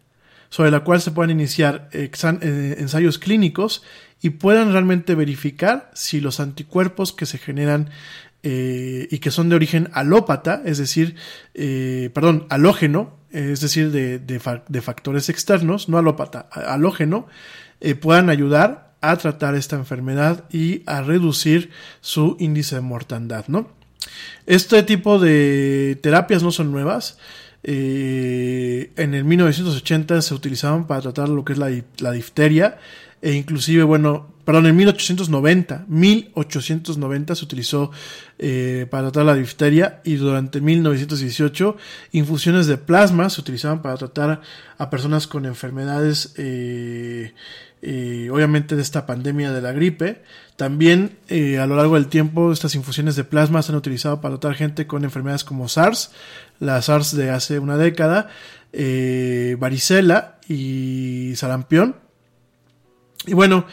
sobre 0.50 0.70
la 0.70 0.84
cual 0.84 1.00
se 1.00 1.10
puedan 1.10 1.32
iniciar 1.32 1.88
eh, 1.90 2.76
ensayos 2.78 3.18
clínicos 3.18 3.82
y 4.22 4.30
puedan 4.30 4.70
realmente 4.70 5.16
verificar 5.16 5.90
si 5.94 6.20
los 6.20 6.38
anticuerpos 6.38 7.12
que 7.12 7.26
se 7.26 7.38
generan 7.38 7.90
eh, 8.44 9.08
y 9.10 9.18
que 9.18 9.32
son 9.32 9.48
de 9.48 9.56
origen 9.56 9.90
alópata, 9.92 10.62
es 10.64 10.78
decir, 10.78 11.16
eh, 11.54 12.08
perdón, 12.14 12.46
halógeno, 12.50 13.16
es 13.32 13.60
decir, 13.60 13.90
de, 13.90 14.20
de, 14.20 14.80
factores 14.80 15.28
externos, 15.28 15.88
no 15.88 15.98
alópata, 15.98 16.48
halógeno, 16.52 17.26
puedan 18.00 18.30
ayudar 18.30 18.94
a 19.00 19.16
tratar 19.16 19.56
esta 19.56 19.74
enfermedad 19.74 20.44
y 20.52 20.84
a 20.86 21.02
reducir 21.02 21.70
su 22.00 22.36
índice 22.38 22.76
de 22.76 22.80
mortandad, 22.82 23.46
¿no? 23.48 23.72
Este 24.46 24.82
tipo 24.82 25.18
de 25.18 25.98
terapias 26.02 26.42
no 26.42 26.50
son 26.50 26.70
nuevas. 26.72 27.18
en 27.62 29.14
el 29.14 29.24
1980 29.24 30.20
se 30.20 30.34
utilizaban 30.34 30.86
para 30.86 31.00
tratar 31.00 31.28
lo 31.28 31.44
que 31.44 31.54
es 31.54 31.58
la, 31.58 31.70
la 31.98 32.12
difteria 32.12 32.78
e 33.24 33.32
inclusive, 33.32 33.84
bueno, 33.84 34.34
perdón, 34.44 34.66
en 34.66 34.76
1890, 34.76 35.86
1890 35.88 37.34
se 37.34 37.42
utilizó 37.42 37.90
eh, 38.38 38.86
para 38.90 39.04
tratar 39.04 39.24
la 39.24 39.34
difteria 39.34 40.02
y 40.04 40.16
durante 40.16 40.60
1918 40.60 41.74
infusiones 42.12 42.66
de 42.66 42.76
plasma 42.76 43.30
se 43.30 43.40
utilizaban 43.40 43.80
para 43.80 43.96
tratar 43.96 44.42
a 44.76 44.90
personas 44.90 45.26
con 45.26 45.46
enfermedades, 45.46 46.34
eh, 46.36 47.32
eh, 47.84 48.30
obviamente 48.30 48.76
de 48.76 48.82
esta 48.82 49.06
pandemia 49.06 49.52
de 49.52 49.60
la 49.60 49.72
gripe. 49.72 50.22
También 50.56 51.18
a 51.28 51.66
lo 51.66 51.74
largo 51.74 51.94
del 51.94 52.06
tiempo 52.06 52.52
estas 52.52 52.76
infusiones 52.76 53.16
de 53.16 53.24
plasma 53.24 53.62
se 53.62 53.72
han 53.72 53.78
utilizado 53.78 54.20
para 54.20 54.38
tratar 54.38 54.56
gente 54.56 54.86
con 54.86 55.02
enfermedades 55.02 55.42
como 55.42 55.68
SARS, 55.68 56.12
la 56.60 56.80
SARS 56.80 57.16
de 57.16 57.30
hace 57.30 57.58
una 57.58 57.76
década, 57.76 58.28
varicela 59.58 60.38
y 60.48 61.32
sarampión 61.34 61.96
y 63.26 63.34
bueno, 63.34 63.66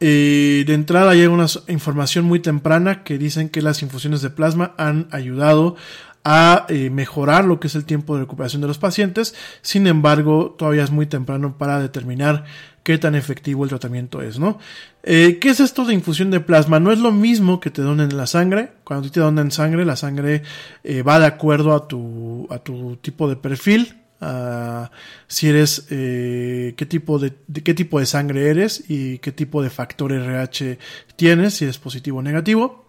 eh, 0.00 0.64
de 0.66 0.74
entrada 0.74 1.12
hay 1.12 1.26
una 1.26 1.46
información 1.68 2.24
muy 2.24 2.40
temprana 2.40 3.04
que 3.04 3.18
dicen 3.18 3.48
que 3.48 3.62
las 3.62 3.82
infusiones 3.82 4.22
de 4.22 4.30
plasma 4.30 4.74
han 4.78 5.08
ayudado 5.10 5.76
a 6.24 6.64
eh, 6.70 6.88
mejorar 6.88 7.44
lo 7.44 7.60
que 7.60 7.66
es 7.66 7.74
el 7.74 7.84
tiempo 7.84 8.14
de 8.14 8.22
recuperación 8.22 8.62
de 8.62 8.68
los 8.68 8.78
pacientes. 8.78 9.34
Sin 9.60 9.86
embargo, 9.86 10.54
todavía 10.58 10.84
es 10.84 10.90
muy 10.90 11.06
temprano 11.06 11.58
para 11.58 11.80
determinar 11.80 12.44
qué 12.84 12.96
tan 12.98 13.16
efectivo 13.16 13.64
el 13.64 13.70
tratamiento 13.70 14.22
es, 14.22 14.38
¿no? 14.38 14.60
Eh, 15.02 15.38
¿Qué 15.40 15.48
es 15.48 15.58
esto 15.58 15.84
de 15.84 15.94
infusión 15.94 16.30
de 16.30 16.38
plasma? 16.38 16.78
No 16.78 16.92
es 16.92 17.00
lo 17.00 17.10
mismo 17.10 17.58
que 17.58 17.70
te 17.70 17.82
donen 17.82 18.16
la 18.16 18.28
sangre. 18.28 18.70
Cuando 18.84 19.10
te 19.10 19.18
donan 19.18 19.50
sangre, 19.50 19.84
la 19.84 19.96
sangre 19.96 20.42
va 21.06 21.18
de 21.18 21.26
acuerdo 21.26 21.74
a 21.74 21.88
tu, 21.88 22.46
a 22.50 22.58
tu 22.60 22.96
tipo 22.96 23.28
de 23.28 23.34
perfil 23.34 24.04
si 25.26 25.48
eres, 25.48 25.86
eh, 25.90 26.74
qué, 26.76 26.86
tipo 26.86 27.18
de, 27.18 27.34
qué 27.64 27.74
tipo 27.74 27.98
de 27.98 28.06
sangre 28.06 28.48
eres 28.48 28.84
y 28.88 29.18
qué 29.18 29.32
tipo 29.32 29.62
de 29.62 29.70
factor 29.70 30.12
RH 30.12 30.78
tienes, 31.16 31.54
si 31.54 31.64
es 31.64 31.78
positivo 31.78 32.18
o 32.18 32.22
negativo. 32.22 32.86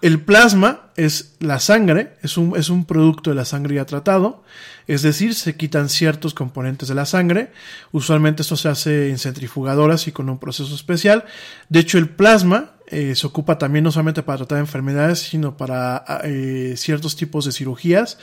El 0.00 0.20
plasma 0.20 0.90
es 0.96 1.34
la 1.40 1.58
sangre, 1.58 2.16
es 2.22 2.36
un, 2.36 2.56
es 2.56 2.70
un 2.70 2.84
producto 2.84 3.30
de 3.30 3.36
la 3.36 3.44
sangre 3.44 3.76
ya 3.76 3.84
tratado, 3.84 4.44
es 4.86 5.02
decir, 5.02 5.34
se 5.34 5.56
quitan 5.56 5.88
ciertos 5.88 6.34
componentes 6.34 6.88
de 6.88 6.94
la 6.94 7.04
sangre. 7.04 7.52
Usualmente 7.92 8.42
esto 8.42 8.56
se 8.56 8.68
hace 8.68 9.10
en 9.10 9.18
centrifugadoras 9.18 10.06
y 10.06 10.12
con 10.12 10.30
un 10.30 10.38
proceso 10.38 10.74
especial. 10.74 11.24
De 11.68 11.80
hecho, 11.80 11.98
el 11.98 12.08
plasma 12.08 12.72
eh, 12.86 13.14
se 13.14 13.26
ocupa 13.26 13.58
también 13.58 13.84
no 13.84 13.92
solamente 13.92 14.22
para 14.22 14.38
tratar 14.38 14.58
enfermedades, 14.58 15.18
sino 15.18 15.56
para 15.56 16.04
eh, 16.24 16.74
ciertos 16.76 17.16
tipos 17.16 17.44
de 17.44 17.52
cirugías 17.52 18.18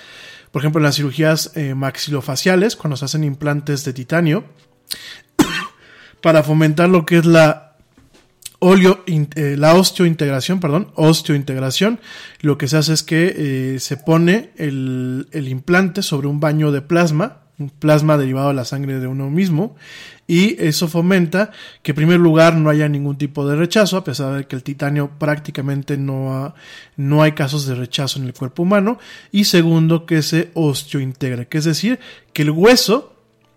por 0.55 0.61
ejemplo, 0.61 0.79
en 0.79 0.83
las 0.83 0.95
cirugías 0.95 1.51
eh, 1.55 1.75
maxilofaciales, 1.75 2.77
cuando 2.77 2.95
se 2.95 3.03
hacen 3.03 3.25
implantes 3.25 3.83
de 3.83 3.91
titanio, 3.91 4.45
para 6.21 6.43
fomentar 6.43 6.87
lo 6.87 7.05
que 7.05 7.17
es 7.17 7.25
la 7.25 7.64
eh, 8.73 9.55
la 9.57 9.75
osteointegración, 9.75 10.59
perdón, 10.59 10.91
osteointegración, 10.95 11.99
lo 12.41 12.57
que 12.57 12.67
se 12.67 12.77
hace 12.77 12.93
es 12.93 13.03
que 13.03 13.33
eh, 13.75 13.79
se 13.79 13.97
pone 13.97 14.51
el, 14.57 15.27
el, 15.31 15.47
implante 15.49 16.01
sobre 16.01 16.27
un 16.27 16.39
baño 16.39 16.71
de 16.71 16.81
plasma, 16.81 17.41
un 17.59 17.69
plasma 17.69 18.17
derivado 18.17 18.47
de 18.47 18.55
la 18.55 18.65
sangre 18.65 18.99
de 18.99 19.07
uno 19.07 19.29
mismo, 19.29 19.75
y 20.27 20.59
eso 20.61 20.87
fomenta 20.87 21.51
que 21.83 21.91
en 21.91 21.95
primer 21.95 22.19
lugar 22.19 22.55
no 22.55 22.71
haya 22.71 22.89
ningún 22.89 23.17
tipo 23.17 23.47
de 23.47 23.55
rechazo, 23.55 23.97
a 23.97 24.03
pesar 24.03 24.33
de 24.33 24.47
que 24.47 24.55
el 24.55 24.63
titanio 24.63 25.11
prácticamente 25.19 25.97
no, 25.97 26.55
no 26.97 27.21
hay 27.21 27.33
casos 27.33 27.67
de 27.67 27.75
rechazo 27.75 28.17
en 28.19 28.25
el 28.25 28.33
cuerpo 28.33 28.63
humano, 28.63 28.97
y 29.31 29.43
segundo 29.43 30.07
que 30.07 30.23
se 30.23 30.49
osteointegre, 30.55 31.47
que 31.47 31.59
es 31.59 31.65
decir, 31.65 31.99
que 32.33 32.41
el 32.41 32.49
hueso 32.49 33.11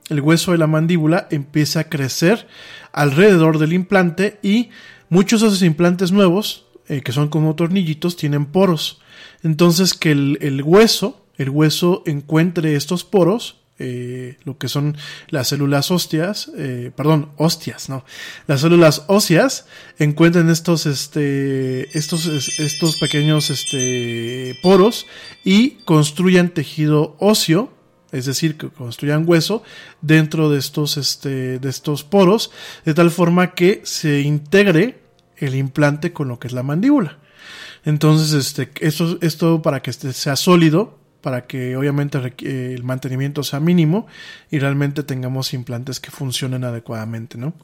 el 0.08 0.20
hueso 0.20 0.52
de 0.52 0.58
la 0.58 0.66
mandíbula 0.66 1.28
empieza 1.30 1.80
a 1.80 1.84
crecer 1.84 2.46
alrededor 2.92 3.58
del 3.58 3.74
implante 3.74 4.38
y 4.42 4.70
muchos 5.08 5.40
de 5.40 5.48
esos 5.48 5.62
implantes 5.62 6.12
nuevos, 6.12 6.66
eh, 6.88 7.02
que 7.02 7.12
son 7.12 7.28
como 7.28 7.54
tornillitos, 7.54 8.16
tienen 8.16 8.46
poros. 8.46 9.00
Entonces 9.42 9.94
que 9.94 10.10
el, 10.12 10.38
el 10.40 10.62
hueso, 10.62 11.24
el 11.36 11.50
hueso 11.50 12.02
encuentre 12.06 12.74
estos 12.74 13.04
poros, 13.04 13.56
eh, 13.80 14.36
lo 14.42 14.58
que 14.58 14.66
son 14.66 14.96
las 15.28 15.46
células 15.48 15.92
óseas, 15.92 16.50
eh, 16.58 16.90
perdón, 16.96 17.30
hostias, 17.36 17.88
no, 17.88 18.04
las 18.48 18.62
células 18.62 19.04
óseas 19.06 19.66
encuentran 20.00 20.50
estos, 20.50 20.84
este, 20.86 21.96
estos, 21.96 22.26
es- 22.26 22.58
estos 22.58 22.96
pequeños, 22.98 23.50
este, 23.50 24.58
poros 24.62 25.06
y 25.44 25.70
construyan 25.84 26.48
tejido 26.48 27.14
óseo, 27.20 27.72
es 28.12 28.26
decir, 28.26 28.56
que 28.56 28.68
construyan 28.68 29.24
hueso 29.26 29.62
dentro 30.00 30.50
de 30.50 30.58
estos, 30.58 30.96
este, 30.96 31.58
de 31.58 31.68
estos 31.68 32.04
poros, 32.04 32.50
de 32.84 32.94
tal 32.94 33.10
forma 33.10 33.54
que 33.54 33.82
se 33.84 34.20
integre 34.20 35.02
el 35.36 35.54
implante 35.54 36.12
con 36.12 36.28
lo 36.28 36.38
que 36.38 36.48
es 36.48 36.52
la 36.52 36.62
mandíbula. 36.62 37.18
Entonces, 37.84 38.32
este, 38.32 38.70
esto, 38.80 39.18
esto 39.20 39.62
para 39.62 39.82
que 39.82 39.90
este 39.90 40.12
sea 40.12 40.36
sólido, 40.36 40.98
para 41.20 41.46
que 41.46 41.76
obviamente 41.76 42.18
eh, 42.18 42.74
el 42.74 42.84
mantenimiento 42.84 43.42
sea 43.42 43.60
mínimo 43.60 44.06
y 44.50 44.58
realmente 44.58 45.02
tengamos 45.02 45.52
implantes 45.54 46.00
que 46.00 46.10
funcionen 46.10 46.64
adecuadamente, 46.64 47.38
¿no? 47.38 47.54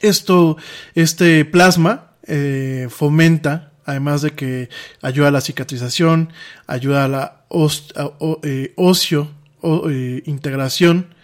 Esto, 0.00 0.56
este 0.94 1.44
plasma 1.44 2.12
eh, 2.26 2.88
fomenta, 2.90 3.69
además 3.84 4.22
de 4.22 4.32
que 4.32 4.68
ayuda 5.02 5.28
a 5.28 5.30
la 5.32 5.40
cicatrización, 5.40 6.32
ayuda 6.66 7.04
a 7.04 7.08
la 7.08 7.36
os- 7.48 7.92
a- 7.96 8.06
o- 8.18 8.40
eh, 8.42 8.72
ocio, 8.76 9.28
eh, 9.62 10.22
integración 10.26 11.14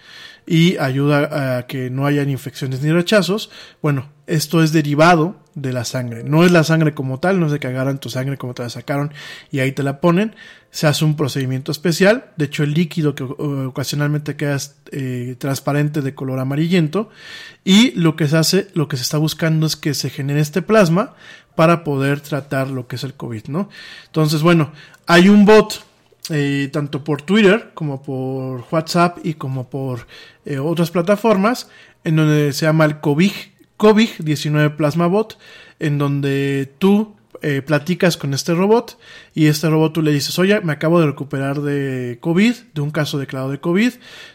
y 0.47 0.77
ayuda 0.79 1.59
a 1.59 1.67
que 1.67 1.91
no 1.91 2.07
hayan 2.07 2.31
infecciones 2.31 2.81
ni 2.81 2.93
rechazos. 2.93 3.51
Bueno, 3.83 4.09
esto 4.27 4.63
es 4.63 4.73
derivado 4.73 5.37
de 5.55 5.73
la 5.73 5.85
sangre. 5.85 6.23
No 6.23 6.45
es 6.45 6.53
la 6.53 6.63
sangre 6.63 6.95
como 6.95 7.19
tal, 7.19 7.41
no 7.41 7.47
es 7.47 7.53
de 7.53 7.59
que 7.59 7.67
agarran 7.67 7.99
tu 7.99 8.11
sangre 8.11 8.37
como 8.37 8.55
te 8.55 8.63
la 8.63 8.71
sacaron 8.71 9.13
y 9.51 9.59
ahí 9.59 9.73
te 9.73 9.83
la 9.83 10.01
ponen. 10.01 10.37
Se 10.71 10.87
hace 10.87 11.05
un 11.05 11.17
procedimiento 11.17 11.73
especial. 11.73 12.27
De 12.37 12.45
hecho, 12.45 12.63
el 12.63 12.75
líquido 12.75 13.15
que 13.15 13.25
ocasionalmente 13.25 14.37
queda 14.37 14.59
eh, 14.93 15.35
transparente 15.39 16.03
de 16.03 16.15
color 16.15 16.39
amarillento. 16.39 17.09
Y 17.65 17.93
lo 17.93 18.15
que 18.15 18.29
se 18.29 18.37
hace, 18.37 18.69
lo 18.75 18.87
que 18.87 18.97
se 18.97 19.03
está 19.03 19.19
buscando 19.19 19.67
es 19.67 19.75
que 19.75 19.95
se 19.95 20.11
genere 20.11 20.41
este 20.41 20.63
plasma 20.63 21.15
para 21.55 21.83
poder 21.83 22.21
tratar 22.21 22.69
lo 22.69 22.87
que 22.87 22.97
es 22.97 23.05
el 23.05 23.15
COVID, 23.15 23.47
¿no? 23.49 23.71
Entonces, 24.05 24.43
bueno, 24.43 24.73
hay 25.07 25.31
un 25.31 25.47
bot 25.47 25.86
eh, 26.31 26.69
tanto 26.73 27.05
por 27.05 27.23
Twitter 27.23 27.71
como 27.75 28.03
por 28.03 28.65
WhatsApp 28.71 29.19
y 29.25 29.35
como 29.35 29.69
por 29.69 30.07
eh, 30.45 30.59
otras 30.59 30.91
plataformas, 30.91 31.69
en 32.05 32.17
donde 32.17 32.53
se 32.53 32.67
llama 32.67 32.85
el 32.85 33.01
COVID, 33.01 33.33
COVID-19 33.79 34.77
Plasma 34.77 35.07
Bot, 35.07 35.39
en 35.79 35.99
donde 35.99 36.73
tú 36.79 37.15
eh, 37.43 37.63
platicas 37.63 38.17
con 38.17 38.33
este 38.33 38.55
robot 38.55 38.99
y 39.35 39.47
este 39.47 39.69
robot 39.69 39.93
tú 39.93 40.03
le 40.03 40.13
dices, 40.13 40.39
oye, 40.39 40.61
me 40.63 40.73
acabo 40.73 41.01
de 41.01 41.07
recuperar 41.07 41.61
de 41.61 42.19
COVID, 42.21 42.55
de 42.75 42.81
un 42.81 42.91
caso 42.91 43.19
declarado 43.19 43.51
de 43.51 43.61
COVID, 43.61 43.93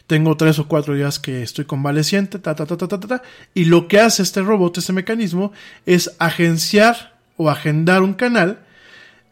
tengo 0.08 0.38
tres 0.38 0.60
o 0.60 0.68
cuatro 0.68 0.94
días 0.94 1.20
que 1.20 1.42
estoy 1.42 1.66
convaleciente, 1.66 2.40
ta, 2.40 2.56
ta, 2.56 2.66
ta, 2.66 2.78
ta, 2.78 2.88
ta, 2.88 3.00
ta, 3.00 3.08
ta, 3.08 3.22
y 3.54 3.66
lo 3.66 3.88
que 3.88 4.00
hace 4.00 4.22
este 4.22 4.42
robot, 4.42 4.78
este 4.78 4.94
mecanismo, 4.94 5.52
es 5.86 6.16
agenciar 6.20 7.16
o 7.38 7.50
agendar 7.50 8.02
un 8.02 8.14
canal 8.14 8.60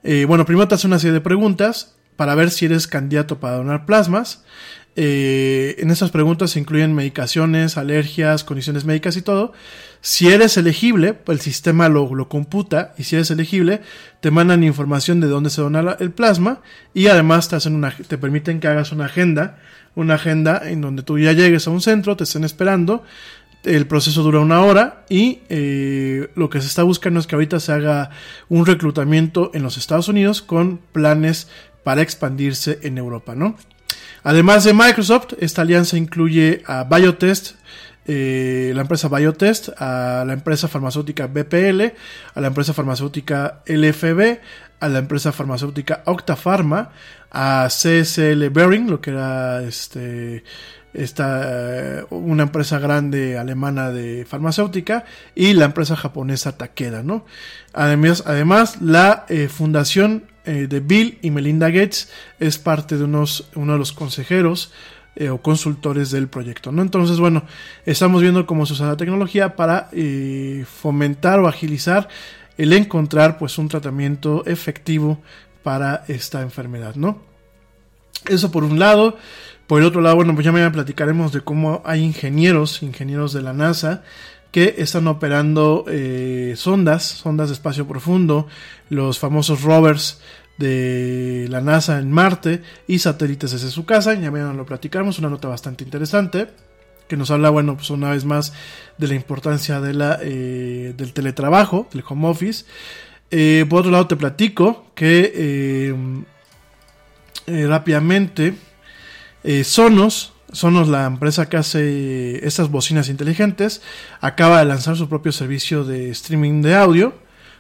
eh, 0.04 0.26
bueno, 0.26 0.46
primero 0.46 0.68
te 0.68 0.76
hace 0.76 0.88
una 0.88 1.00
serie 1.00 1.14
de 1.14 1.22
preguntas 1.22 1.96
para 2.20 2.36
ver 2.36 2.52
si 2.52 2.66
eres 2.66 2.86
candidato 2.86 3.40
para 3.40 3.56
donar 3.56 3.86
plasmas. 3.86 4.44
Eh, 4.98 5.78
en 5.78 5.90
esas 5.90 6.12
preguntas 6.12 6.52
se 6.52 6.60
incluyen 6.60 6.94
medicaciones, 6.94 7.78
alergias, 7.78 8.44
condiciones 8.44 8.84
médicas 8.84 9.16
y 9.16 9.22
todo. 9.22 9.54
Si 10.02 10.28
eres 10.28 10.58
elegible, 10.58 11.18
el 11.28 11.40
sistema 11.40 11.88
lo, 11.88 12.14
lo 12.14 12.28
computa 12.28 12.94
y 12.98 13.04
si 13.04 13.16
eres 13.16 13.32
elegible, 13.32 13.80
te 14.20 14.32
mandan 14.32 14.66
información 14.66 15.22
de 15.22 15.28
dónde 15.28 15.50
se 15.50 15.62
dona 15.62 15.96
el 16.02 16.12
plasma 16.12 16.60
y 16.94 17.08
además 17.08 17.48
te, 17.48 17.56
hacen 17.56 17.74
una, 17.74 17.92
te 17.92 18.18
permiten 18.18 18.60
que 18.60 18.68
hagas 18.68 18.92
una 18.92 19.06
agenda, 19.06 19.58
una 19.96 20.16
agenda 20.16 20.62
en 20.66 20.82
donde 20.82 21.04
tú 21.04 21.18
ya 21.20 21.32
llegues 21.32 21.68
a 21.68 21.72
un 21.72 21.80
centro, 21.80 22.18
te 22.18 22.26
estén 22.26 22.44
esperando, 22.44 23.06
el 23.64 23.88
proceso 23.88 24.24
dura 24.24 24.40
una 24.40 24.62
hora 24.62 25.06
y 25.10 25.40
eh, 25.50 26.30
lo 26.36 26.50
que 26.50 26.62
se 26.62 26.68
está 26.68 26.84
buscando 26.84 27.20
es 27.20 27.28
que 27.28 27.36
ahorita 27.36 27.60
se 27.60 27.74
haga 27.74 28.10
un 28.48 28.66
reclutamiento 28.66 29.52
en 29.54 29.64
los 29.64 29.78
Estados 29.78 30.08
Unidos 30.08 30.42
con 30.42 30.78
planes 30.78 31.50
para 31.84 32.02
expandirse 32.02 32.80
en 32.84 32.98
Europa, 32.98 33.36
¿no? 33.36 33.56
Además 34.24 34.64
de 34.64 34.74
Microsoft, 34.74 35.34
esta 35.40 35.62
alianza 35.62 35.98
incluye 35.98 36.62
a 36.66 36.84
Biotest, 36.84 37.56
eh, 38.06 38.72
la 38.76 38.82
empresa 38.82 39.08
Biotest, 39.08 39.70
a 39.78 40.24
la 40.26 40.34
empresa 40.34 40.68
farmacéutica 40.68 41.28
BPL, 41.28 41.94
a 42.34 42.42
la 42.42 42.48
empresa 42.48 42.74
farmacéutica 42.74 43.62
LFB, 43.66 44.40
a 44.80 44.88
la 44.88 45.00
empresa 45.00 45.32
farmacéutica 45.32 46.04
Octafarma, 46.06 46.92
a 47.32 47.68
CSL 47.70 48.50
Behring, 48.50 48.90
lo 48.90 49.00
que 49.00 49.12
era 49.12 49.62
este 49.64 50.44
esta 50.92 52.06
una 52.10 52.44
empresa 52.44 52.80
grande 52.80 53.38
alemana 53.38 53.92
de 53.92 54.26
farmacéutica 54.26 55.06
y 55.36 55.54
la 55.54 55.66
empresa 55.66 55.96
japonesa 55.96 56.58
Takeda, 56.58 57.04
¿no? 57.04 57.26
Además, 57.74 58.24
además 58.26 58.82
la 58.82 59.26
eh, 59.30 59.50
fundación 59.50 60.24
eh, 60.46 60.68
de 60.68 60.80
Bill 60.80 61.20
y 61.22 61.32
Melinda 61.32 61.70
Gates 61.70 62.10
es 62.40 62.58
parte 62.58 62.98
de 62.98 63.04
unos 63.04 63.50
uno 63.56 63.74
de 63.74 63.80
los 63.80 63.92
consejeros 63.92 64.72
eh, 65.16 65.30
o 65.30 65.42
consultores 65.42 66.12
del 66.12 66.28
proyecto, 66.30 66.72
¿no? 66.72 66.82
Entonces, 66.82 67.20
bueno, 67.20 67.44
estamos 67.86 68.22
viendo 68.22 68.46
cómo 68.46 68.66
se 68.66 68.74
usa 68.74 68.88
la 68.88 68.98
tecnología 68.98 69.56
para 69.56 69.90
eh, 69.92 70.66
fomentar 70.66 71.40
o 71.40 71.48
agilizar 71.48 72.08
el 72.58 72.74
encontrar 72.74 73.38
pues 73.38 73.58
un 73.58 73.68
tratamiento 73.68 74.46
efectivo 74.46 75.22
para 75.64 76.04
esta 76.08 76.42
enfermedad, 76.42 76.96
¿no? 76.96 77.22
Eso 78.28 78.52
por 78.52 78.64
un 78.64 78.80
lado. 78.80 79.18
Por 79.68 79.82
el 79.82 79.88
otro 79.88 80.02
lado, 80.02 80.16
bueno, 80.16 80.34
pues 80.34 80.46
ya 80.46 80.52
mañana 80.52 80.72
platicaremos 80.72 81.32
de 81.32 81.42
cómo 81.42 81.82
hay 81.86 82.02
ingenieros, 82.02 82.82
ingenieros 82.82 83.34
de 83.34 83.42
la 83.42 83.54
NASA, 83.54 84.04
que 84.52 84.76
están 84.80 85.08
operando 85.08 85.86
eh, 85.88 86.54
sondas, 86.58 87.04
sondas 87.04 87.50
de 87.50 87.54
espacio 87.54 87.88
profundo, 87.88 88.48
los 88.90 89.20
famosos 89.20 89.62
rovers 89.62 90.20
de 90.58 91.48
la 91.50 91.62
NASA 91.62 92.00
en 92.00 92.12
Marte 92.12 92.64
y 92.88 93.00
satélites 93.00 93.52
desde 93.52 93.70
su 93.70 93.86
casa. 93.86 94.14
Ya 94.16 94.32
mañana 94.32 94.54
lo 94.54 94.66
platicaremos, 94.66 95.20
una 95.20 95.30
nota 95.30 95.48
bastante 95.48 95.84
interesante 95.84 96.48
que 97.08 97.18
nos 97.18 97.32
habla, 97.32 97.50
bueno, 97.50 97.76
pues 97.76 97.90
una 97.90 98.12
vez 98.12 98.24
más 98.24 98.54
de 99.00 99.08
la 99.08 99.16
importancia 99.16 99.82
de 99.82 99.94
la, 99.96 100.20
eh, 100.22 100.94
del 100.96 101.14
teletrabajo, 101.14 101.88
del 101.92 102.04
home 102.08 102.28
office. 102.28 102.66
Eh, 103.32 103.66
por 103.68 103.80
otro 103.80 103.92
lado, 103.92 104.08
te 104.08 104.16
platico 104.16 104.88
que 104.94 105.96
rápidamente 107.48 108.54
Sonos, 109.64 110.34
Sonos, 110.52 110.88
la 110.88 111.06
empresa 111.06 111.48
que 111.48 111.58
hace 111.58 112.46
estas 112.46 112.70
bocinas 112.72 113.10
inteligentes, 113.10 113.82
acaba 114.22 114.60
de 114.60 114.66
lanzar 114.66 114.96
su 114.96 115.08
propio 115.08 115.32
servicio 115.32 115.84
de 115.84 116.10
streaming 116.10 116.62
de 116.62 116.76
audio 116.76 117.14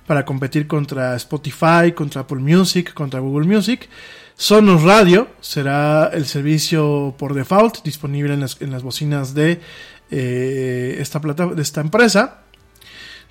para 0.08 0.26
competir 0.26 0.66
contra 0.66 1.16
Spotify, 1.16 1.92
contra 1.96 2.22
Apple 2.22 2.40
Music, 2.40 2.94
contra 2.94 3.20
Google 3.20 3.48
Music. 3.48 3.88
Sonos 4.36 4.84
Radio 4.84 5.28
será 5.40 6.10
el 6.14 6.26
servicio 6.26 7.14
por 7.18 7.34
default 7.34 7.84
disponible 7.84 8.34
en 8.34 8.40
las, 8.40 8.60
en 8.62 8.72
las 8.72 8.82
bocinas 8.82 9.34
de, 9.34 9.62
eh, 10.10 10.98
esta 11.00 11.22
plata, 11.22 11.46
de 11.48 11.62
esta 11.62 11.82
empresa. 11.82 12.42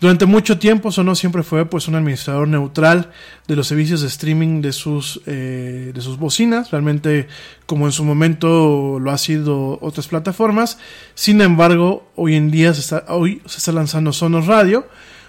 Durante 0.01 0.27
mucho 0.27 0.61
tiempo 0.61 0.93
Sonos 0.93 1.19
siempre 1.19 1.43
fue 1.43 1.67
pues 1.67 1.89
un 1.89 1.97
administrador 1.97 2.47
neutral 2.47 3.11
de 3.49 3.57
los 3.57 3.67
servicios 3.67 4.01
de 4.01 4.07
streaming 4.07 4.61
de 4.63 4.73
sus, 4.73 5.21
eh, 5.27 5.91
de 5.93 6.01
sus 6.01 6.19
bocinas, 6.19 6.71
realmente 6.71 7.27
como 7.67 7.87
en 7.87 7.93
su 7.93 8.05
momento 8.05 9.01
lo 9.01 9.11
ha 9.11 9.19
sido 9.19 9.79
otras 9.83 10.07
plataformas. 10.07 10.79
Sin 11.15 11.41
embargo, 11.41 12.09
hoy 12.15 12.37
en 12.37 12.53
día 12.53 12.73
se 12.75 12.81
está, 12.81 13.07
hoy 13.09 13.43
se 13.47 13.59
está 13.59 13.73
lanzando 13.73 14.13
Sonos 14.13 14.47
Radio, 14.47 14.87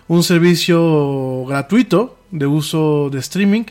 un 0.07 0.23
servicio 0.23 1.45
gratuito 1.47 2.19
de 2.29 2.45
uso 2.45 3.09
de 3.11 3.17
streaming 3.19 3.63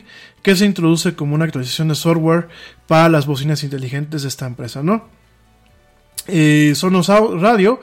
que 0.43 0.57
se 0.57 0.65
introduce 0.65 1.15
como 1.15 1.33
una 1.33 1.45
actualización 1.45 1.87
de 1.87 1.95
software 1.95 2.49
para 2.87 3.07
las 3.07 3.25
bocinas 3.25 3.63
inteligentes 3.63 4.23
de 4.23 4.27
esta 4.27 4.45
empresa, 4.47 4.83
¿no? 4.83 5.07
Eh, 6.27 6.73
Sonos 6.75 7.07
Radio 7.07 7.79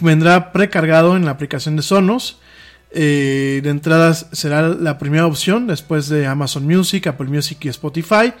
vendrá 0.00 0.52
precargado 0.52 1.16
en 1.16 1.24
la 1.24 1.30
aplicación 1.30 1.76
de 1.76 1.82
Sonos. 1.82 2.40
Eh, 2.90 3.60
de 3.62 3.70
entradas 3.70 4.26
será 4.32 4.68
la 4.68 4.96
primera 4.98 5.26
opción 5.26 5.66
después 5.66 6.08
de 6.08 6.26
Amazon 6.26 6.64
Music, 6.66 7.06
Apple 7.06 7.28
Music 7.28 7.58
y 7.62 7.68
Spotify. 7.68 8.32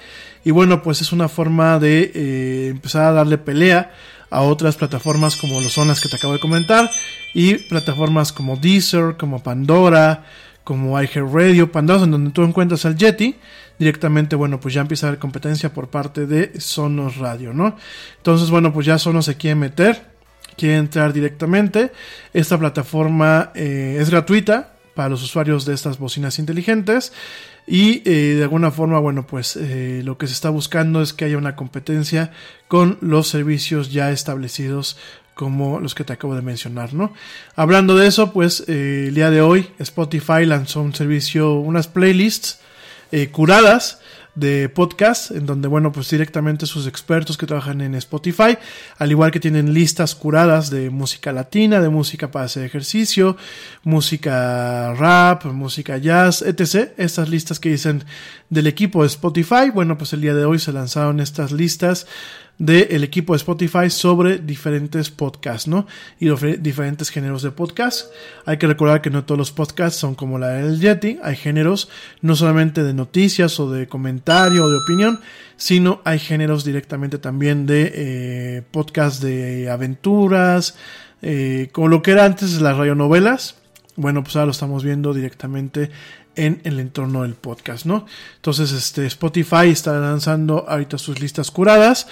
Y 0.44 0.50
bueno, 0.50 0.82
pues 0.82 1.02
es 1.02 1.12
una 1.12 1.28
forma 1.28 1.78
de 1.78 2.12
eh, 2.14 2.68
empezar 2.68 3.04
a 3.06 3.12
darle 3.12 3.38
pelea 3.38 3.92
a 4.30 4.42
otras 4.42 4.76
plataformas 4.76 5.36
como 5.36 5.60
lo 5.60 5.68
son 5.68 5.88
que 5.94 6.08
te 6.08 6.16
acabo 6.16 6.34
de 6.34 6.40
comentar 6.40 6.90
y 7.34 7.54
plataformas 7.54 8.32
como 8.32 8.56
Deezer, 8.56 9.16
como 9.16 9.42
Pandora, 9.42 10.24
como 10.64 11.00
iHeartRadio, 11.00 11.72
Pandados, 11.72 12.02
en 12.02 12.10
donde 12.10 12.30
tú 12.30 12.42
encuentras 12.42 12.84
al 12.84 12.96
Yeti, 12.96 13.36
directamente, 13.78 14.36
bueno, 14.36 14.60
pues 14.60 14.74
ya 14.74 14.82
empieza 14.82 15.06
a 15.06 15.08
haber 15.08 15.18
competencia 15.18 15.72
por 15.72 15.88
parte 15.88 16.26
de 16.26 16.60
Sonos 16.60 17.16
Radio, 17.16 17.54
¿no? 17.54 17.76
Entonces, 18.18 18.50
bueno, 18.50 18.72
pues 18.72 18.84
ya 18.84 18.98
Sonos 18.98 19.24
se 19.24 19.36
quiere 19.36 19.54
meter, 19.54 20.17
quiere 20.58 20.76
entrar 20.76 21.14
directamente. 21.14 21.92
Esta 22.34 22.58
plataforma 22.58 23.52
eh, 23.54 23.96
es 23.98 24.10
gratuita 24.10 24.74
para 24.94 25.08
los 25.08 25.22
usuarios 25.22 25.64
de 25.64 25.74
estas 25.74 25.98
bocinas 25.98 26.38
inteligentes. 26.38 27.12
Y 27.66 28.02
eh, 28.04 28.34
de 28.36 28.42
alguna 28.42 28.70
forma, 28.70 28.98
bueno, 28.98 29.26
pues 29.26 29.56
eh, 29.56 30.02
lo 30.04 30.18
que 30.18 30.26
se 30.26 30.32
está 30.32 30.50
buscando 30.50 31.00
es 31.00 31.12
que 31.12 31.24
haya 31.24 31.38
una 31.38 31.56
competencia 31.56 32.32
con 32.66 32.98
los 33.00 33.28
servicios 33.28 33.92
ya 33.92 34.10
establecidos 34.10 34.98
como 35.34 35.78
los 35.78 35.94
que 35.94 36.02
te 36.02 36.12
acabo 36.12 36.34
de 36.34 36.42
mencionar, 36.42 36.94
¿no? 36.94 37.14
Hablando 37.54 37.96
de 37.96 38.08
eso, 38.08 38.32
pues 38.32 38.64
el 38.66 39.14
día 39.14 39.30
de 39.30 39.40
hoy 39.40 39.68
Spotify 39.78 40.44
lanzó 40.44 40.82
un 40.82 40.92
servicio, 40.92 41.54
unas 41.54 41.86
playlists 41.86 42.58
curadas 43.30 44.00
de 44.38 44.68
podcast, 44.68 45.30
en 45.30 45.46
donde, 45.46 45.68
bueno, 45.68 45.92
pues 45.92 46.10
directamente 46.10 46.66
sus 46.66 46.86
expertos 46.86 47.36
que 47.36 47.46
trabajan 47.46 47.80
en 47.80 47.94
Spotify, 47.94 48.58
al 48.98 49.10
igual 49.10 49.30
que 49.30 49.40
tienen 49.40 49.74
listas 49.74 50.14
curadas 50.14 50.70
de 50.70 50.90
música 50.90 51.32
latina, 51.32 51.80
de 51.80 51.88
música 51.88 52.30
para 52.30 52.44
hacer 52.44 52.64
ejercicio, 52.64 53.36
música 53.82 54.94
rap, 54.94 55.44
música 55.46 55.98
jazz, 55.98 56.42
etc. 56.42 56.92
Estas 56.96 57.28
listas 57.28 57.60
que 57.60 57.70
dicen 57.70 58.04
del 58.50 58.66
equipo 58.66 59.02
de 59.02 59.08
Spotify, 59.08 59.70
bueno, 59.72 59.98
pues 59.98 60.12
el 60.12 60.20
día 60.20 60.34
de 60.34 60.44
hoy 60.44 60.58
se 60.58 60.72
lanzaron 60.72 61.20
estas 61.20 61.52
listas 61.52 62.06
del 62.58 63.04
equipo 63.04 63.34
de 63.34 63.38
Spotify 63.38 63.88
sobre 63.88 64.38
diferentes 64.38 65.10
podcasts, 65.10 65.68
¿no? 65.68 65.86
Y 66.18 66.28
diferentes 66.58 67.08
géneros 67.08 67.42
de 67.42 67.52
podcast. 67.52 68.12
Hay 68.46 68.58
que 68.58 68.66
recordar 68.66 69.00
que 69.00 69.10
no 69.10 69.24
todos 69.24 69.38
los 69.38 69.52
podcasts 69.52 70.00
son 70.00 70.16
como 70.16 70.38
la 70.38 70.48
del 70.48 70.80
Yeti, 70.80 71.18
hay 71.22 71.36
géneros 71.36 71.88
no 72.20 72.34
solamente 72.34 72.82
de 72.82 72.94
noticias 72.94 73.60
o 73.60 73.70
de 73.70 73.86
comentario 73.86 74.64
o 74.64 74.68
de 74.68 74.78
opinión, 74.78 75.20
sino 75.56 76.00
hay 76.04 76.18
géneros 76.18 76.64
directamente 76.64 77.18
también 77.18 77.64
de 77.66 77.92
eh, 77.94 78.62
podcasts 78.70 79.20
de 79.20 79.70
aventuras, 79.70 80.76
eh, 81.22 81.68
como 81.72 81.88
lo 81.88 82.02
que 82.02 82.10
era 82.10 82.24
antes 82.24 82.60
las 82.60 82.76
radionovelas. 82.76 83.56
Bueno, 83.94 84.22
pues 84.22 84.36
ahora 84.36 84.46
lo 84.46 84.52
estamos 84.52 84.84
viendo 84.84 85.12
directamente 85.12 85.90
en 86.38 86.60
el 86.64 86.80
entorno 86.80 87.22
del 87.22 87.34
podcast, 87.34 87.84
¿no? 87.84 88.06
Entonces, 88.36 88.72
este 88.72 89.04
Spotify 89.06 89.68
está 89.68 89.98
lanzando 89.98 90.64
ahorita 90.68 90.96
sus 90.96 91.20
listas 91.20 91.50
curadas. 91.50 92.06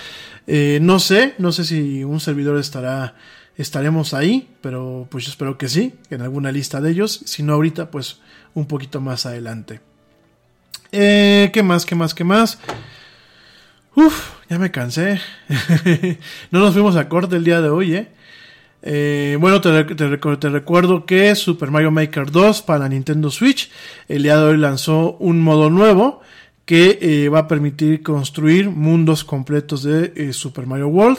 Eh, 0.47 0.79
no 0.83 0.99
sé, 0.99 1.35
no 1.39 1.53
sé 1.53 1.65
si 1.65 2.05
un 2.05 2.21
servidor 2.21 2.59
estará, 2.59 3.15
estaremos 3.57 4.13
ahí, 4.15 4.49
pero 4.61 5.07
pues 5.11 5.25
yo 5.25 5.31
espero 5.31 5.57
que 5.57 5.69
sí, 5.69 5.95
en 6.11 6.23
alguna 6.23 6.53
lista 6.53 6.81
de 6.81 6.91
ellos. 6.91 7.23
Si 7.25 7.43
no 7.43 7.55
ahorita, 7.55 7.91
pues 7.91 8.21
un 8.55 8.67
poquito 8.67 9.01
más 9.01 9.27
adelante. 9.27 9.81
Eh, 10.93 11.51
¿Qué 11.53 11.63
más? 11.63 11.87
¿Qué 11.87 11.95
más? 11.95 12.15
¿Qué 12.15 12.25
más? 12.25 12.59
Uf, 13.95 14.33
ya 14.51 14.59
me 14.59 14.71
cansé. 14.71 15.21
no 16.51 16.61
nos 16.61 16.75
fuimos 16.75 16.97
a 16.97 17.09
corte 17.09 17.37
el 17.37 17.45
día 17.45 17.61
de 17.61 17.71
hoy, 17.71 17.95
¿eh? 17.95 18.16
Eh, 18.89 19.37
bueno, 19.41 19.61
te, 19.61 19.83
te, 19.83 20.49
recuerdo 20.49 21.07
que 21.07 21.35
Super 21.35 21.73
Mario 21.73 21.91
Maker 21.91 22.31
2 22.31 22.63
para 22.63 22.89
Nintendo 22.89 23.33
Switch 23.33 23.69
el 24.07 24.23
día 24.23 24.39
de 24.39 24.45
hoy 24.45 24.57
lanzó 24.57 25.17
un 25.19 25.41
modo 25.41 25.71
nuevo 25.71 26.21
que 26.65 27.01
eh, 27.03 27.29
va 27.29 27.41
a 27.41 27.49
permitir 27.49 28.05
construir 28.05 28.71
mundos 28.71 29.25
completos 29.25 29.83
de 29.83 30.13
eh, 30.15 30.33
Super 30.33 30.67
Mario 30.67 30.87
World. 30.87 31.19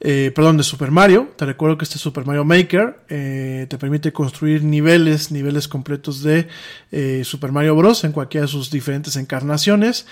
perdón, 0.00 0.56
de 0.56 0.62
Super 0.62 0.90
Mario. 0.90 1.28
Te 1.36 1.44
recuerdo 1.44 1.76
que 1.76 1.84
este 1.84 1.98
Super 1.98 2.24
Mario 2.24 2.44
Maker 2.46 3.00
te 3.06 3.78
permite 3.78 4.10
construir 4.10 4.64
niveles, 4.64 5.30
niveles 5.30 5.68
completos 5.68 6.22
de 6.22 6.48
Super 7.22 7.52
Mario 7.52 7.76
Bros. 7.76 8.04
en 8.04 8.12
cualquiera 8.12 8.46
de 8.46 8.52
sus 8.52 8.70
diferentes 8.70 9.16
encarnaciones. 9.16 10.06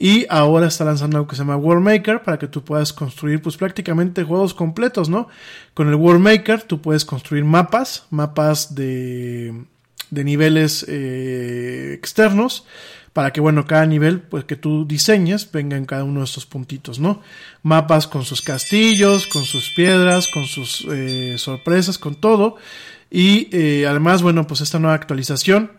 Y 0.00 0.26
ahora 0.30 0.68
está 0.68 0.84
lanzando 0.84 1.16
algo 1.16 1.28
que 1.28 1.34
se 1.34 1.42
llama 1.42 1.56
World 1.56 1.84
Maker 1.84 2.22
para 2.22 2.38
que 2.38 2.46
tú 2.46 2.62
puedas 2.62 2.92
construir 2.92 3.42
pues 3.42 3.56
prácticamente 3.56 4.22
juegos 4.22 4.54
completos, 4.54 5.08
¿no? 5.08 5.28
Con 5.74 5.88
el 5.88 5.96
World 5.96 6.22
Maker 6.22 6.62
tú 6.62 6.80
puedes 6.80 7.04
construir 7.04 7.44
mapas, 7.44 8.06
mapas 8.10 8.76
de, 8.76 9.52
de 10.10 10.24
niveles 10.24 10.84
eh, 10.88 11.92
externos 11.94 12.64
para 13.12 13.32
que 13.32 13.40
bueno 13.40 13.66
cada 13.66 13.86
nivel 13.86 14.20
pues 14.20 14.44
que 14.44 14.56
tú 14.56 14.86
diseñes 14.86 15.50
venga 15.50 15.76
en 15.76 15.86
cada 15.86 16.04
uno 16.04 16.20
de 16.20 16.24
estos 16.24 16.46
puntitos 16.46 16.98
no 16.98 17.20
mapas 17.62 18.06
con 18.06 18.24
sus 18.24 18.42
castillos 18.42 19.26
con 19.26 19.44
sus 19.44 19.70
piedras 19.74 20.28
con 20.28 20.44
sus 20.44 20.86
eh, 20.90 21.34
sorpresas 21.36 21.98
con 21.98 22.14
todo 22.14 22.56
y 23.10 23.48
eh, 23.52 23.86
además 23.86 24.22
bueno 24.22 24.46
pues 24.46 24.60
esta 24.60 24.78
nueva 24.78 24.94
actualización 24.94 25.72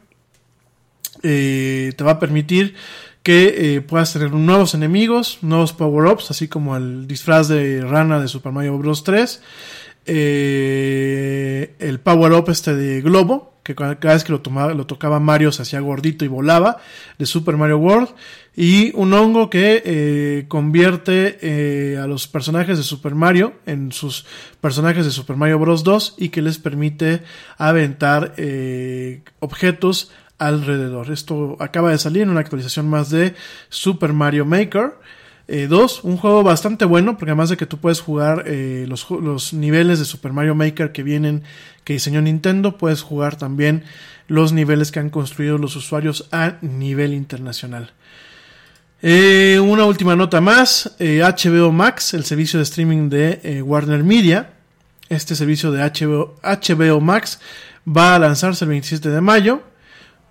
te 1.22 1.96
va 2.02 2.12
a 2.12 2.20
permitir 2.20 2.76
que 3.24 3.76
eh, 3.76 3.82
puedas 3.82 4.14
tener 4.14 4.32
nuevos 4.32 4.74
enemigos, 4.74 5.40
nuevos 5.42 5.74
power-ups, 5.74 6.32
así 6.32 6.48
como 6.48 6.78
el 6.78 7.08
disfraz 7.08 7.48
de 7.48 7.82
rana 7.82 8.20
de 8.20 8.28
Super 8.28 8.52
Mario 8.52 8.78
Bros. 8.78 9.04
3, 9.04 9.42
eh, 10.06 11.76
el 11.80 12.00
power-up 12.00 12.50
este 12.50 12.76
de 12.76 13.02
globo, 13.02 13.54
que 13.64 13.76
cada, 13.76 13.96
vez 13.96 14.24
que 14.24 14.32
lo, 14.32 14.40
tocaba 14.40 15.20
Mario 15.20 15.52
se 15.52 15.62
hacía 15.62 15.82
gordito 15.82 16.24
y 16.24 16.30
volaba, 16.30 16.78
de 17.20 17.26
Super 17.26 17.58
Mario 17.58 17.78
World, 17.78 18.10
y 18.56 18.94
un 18.96 19.14
hongo 19.14 19.50
que 19.50 19.84
eh, 19.86 20.46
convierte 20.48 21.98
a 22.02 22.08
los 22.08 22.28
personajes 22.28 22.78
de 22.78 22.84
Super 22.84 23.16
Mario 23.16 23.54
en 23.66 23.92
sus 23.92 24.26
personajes 24.60 25.06
de 25.06 25.12
Super 25.12 25.36
Mario 25.36 25.60
Bros. 25.60 25.84
2 25.84 26.16
y 26.18 26.30
que 26.30 26.42
les 26.42 26.58
permite 26.58 27.22
aventar 27.58 28.34
objetos 29.40 30.10
alrededor. 30.40 31.12
Esto 31.12 31.58
acaba 31.60 31.92
de 31.92 31.98
salir 31.98 32.24
en 32.24 32.30
una 32.30 32.40
actualización 32.40 32.90
más 32.90 33.10
de 33.10 33.36
Super 33.70 34.14
Mario 34.14 34.46
Maker. 34.46 34.94
2, 35.68 35.98
eh, 35.98 36.08
un 36.08 36.18
juego 36.18 36.44
bastante 36.44 36.86
bueno, 36.86 37.18
porque 37.18 37.32
además 37.32 37.50
de 37.50 37.58
que 37.58 37.66
tú 37.66 37.78
puedes 37.78 38.02
jugar 38.02 38.44
eh, 38.46 38.86
los, 38.88 39.10
los, 39.10 39.54
niveles 39.54 39.98
de 39.98 40.06
Super 40.06 40.32
Mario 40.32 40.54
Maker 40.54 40.92
que 40.92 41.02
vienen, 41.02 41.44
que 41.84 41.94
diseñó 41.94 42.22
Nintendo, 42.22 42.78
puedes 42.78 43.02
jugar 43.02 43.36
también 43.36 43.84
los 44.28 44.54
niveles 44.54 44.92
que 44.92 45.00
han 45.00 45.10
construido 45.10 45.58
los 45.58 45.76
usuarios 45.76 46.28
a 46.32 46.58
nivel 46.62 47.14
internacional. 47.14 47.92
Eh, 49.02 49.60
una 49.60 49.86
última 49.86 50.16
nota 50.16 50.40
más, 50.40 50.96
HBO 51.00 51.72
Max, 51.72 52.14
el 52.14 52.26
servicio 52.26 52.60
de 52.60 52.64
streaming 52.64 53.10
de 53.10 53.64
Warner 53.66 54.04
Media, 54.04 54.52
este 55.10 55.36
servicio 55.36 55.72
de 55.72 55.82
HBO, 55.82 56.36
HBO 56.44 57.02
Max 57.02 57.40
va 57.88 58.16
a 58.16 58.20
lanzarse 58.20 58.66
el 58.66 58.70
27 58.70 59.10
de 59.10 59.22
mayo. 59.22 59.64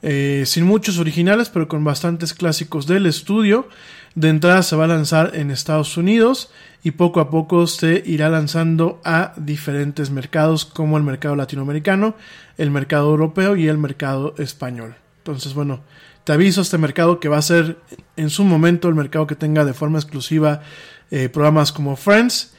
Eh, 0.03 0.45
sin 0.47 0.65
muchos 0.65 0.99
originales, 0.99 1.49
pero 1.49 1.66
con 1.66 1.83
bastantes 1.83 2.33
clásicos 2.35 2.87
del 2.87 3.07
estudio. 3.07 3.69
De 4.15 4.29
entrada 4.29 4.62
se 4.62 4.77
va 4.77 4.85
a 4.85 4.89
lanzar 4.89 5.33
en 5.35 5.51
Estados 5.51 5.97
Unidos 5.97 6.51
y 6.83 6.93
poco 6.93 7.20
a 7.20 7.31
poco 7.31 7.66
se 7.66 8.03
irá 8.07 8.29
lanzando 8.29 9.01
a 9.05 9.33
diferentes 9.37 10.11
mercados 10.11 10.65
como 10.65 10.97
el 10.97 11.03
mercado 11.03 11.37
latinoamericano, 11.37 12.15
el 12.57 12.70
mercado 12.70 13.11
europeo 13.11 13.57
y 13.57 13.69
el 13.69 13.79
mercado 13.79 14.35
español. 14.39 14.97
Entonces, 15.19 15.55
bueno, 15.55 15.81
te 16.25 16.33
aviso 16.33 16.61
este 16.61 16.79
mercado 16.79 17.20
que 17.20 17.29
va 17.29 17.39
a 17.39 17.43
ser 17.43 17.79
en 18.16 18.31
su 18.31 18.45
momento 18.45 18.89
el 18.89 18.95
mercado 18.95 19.27
que 19.27 19.35
tenga 19.35 19.65
de 19.65 19.75
forma 19.75 19.99
exclusiva 19.99 20.62
eh, 21.11 21.29
programas 21.29 21.73
como 21.73 21.97
Friends. 21.97 22.55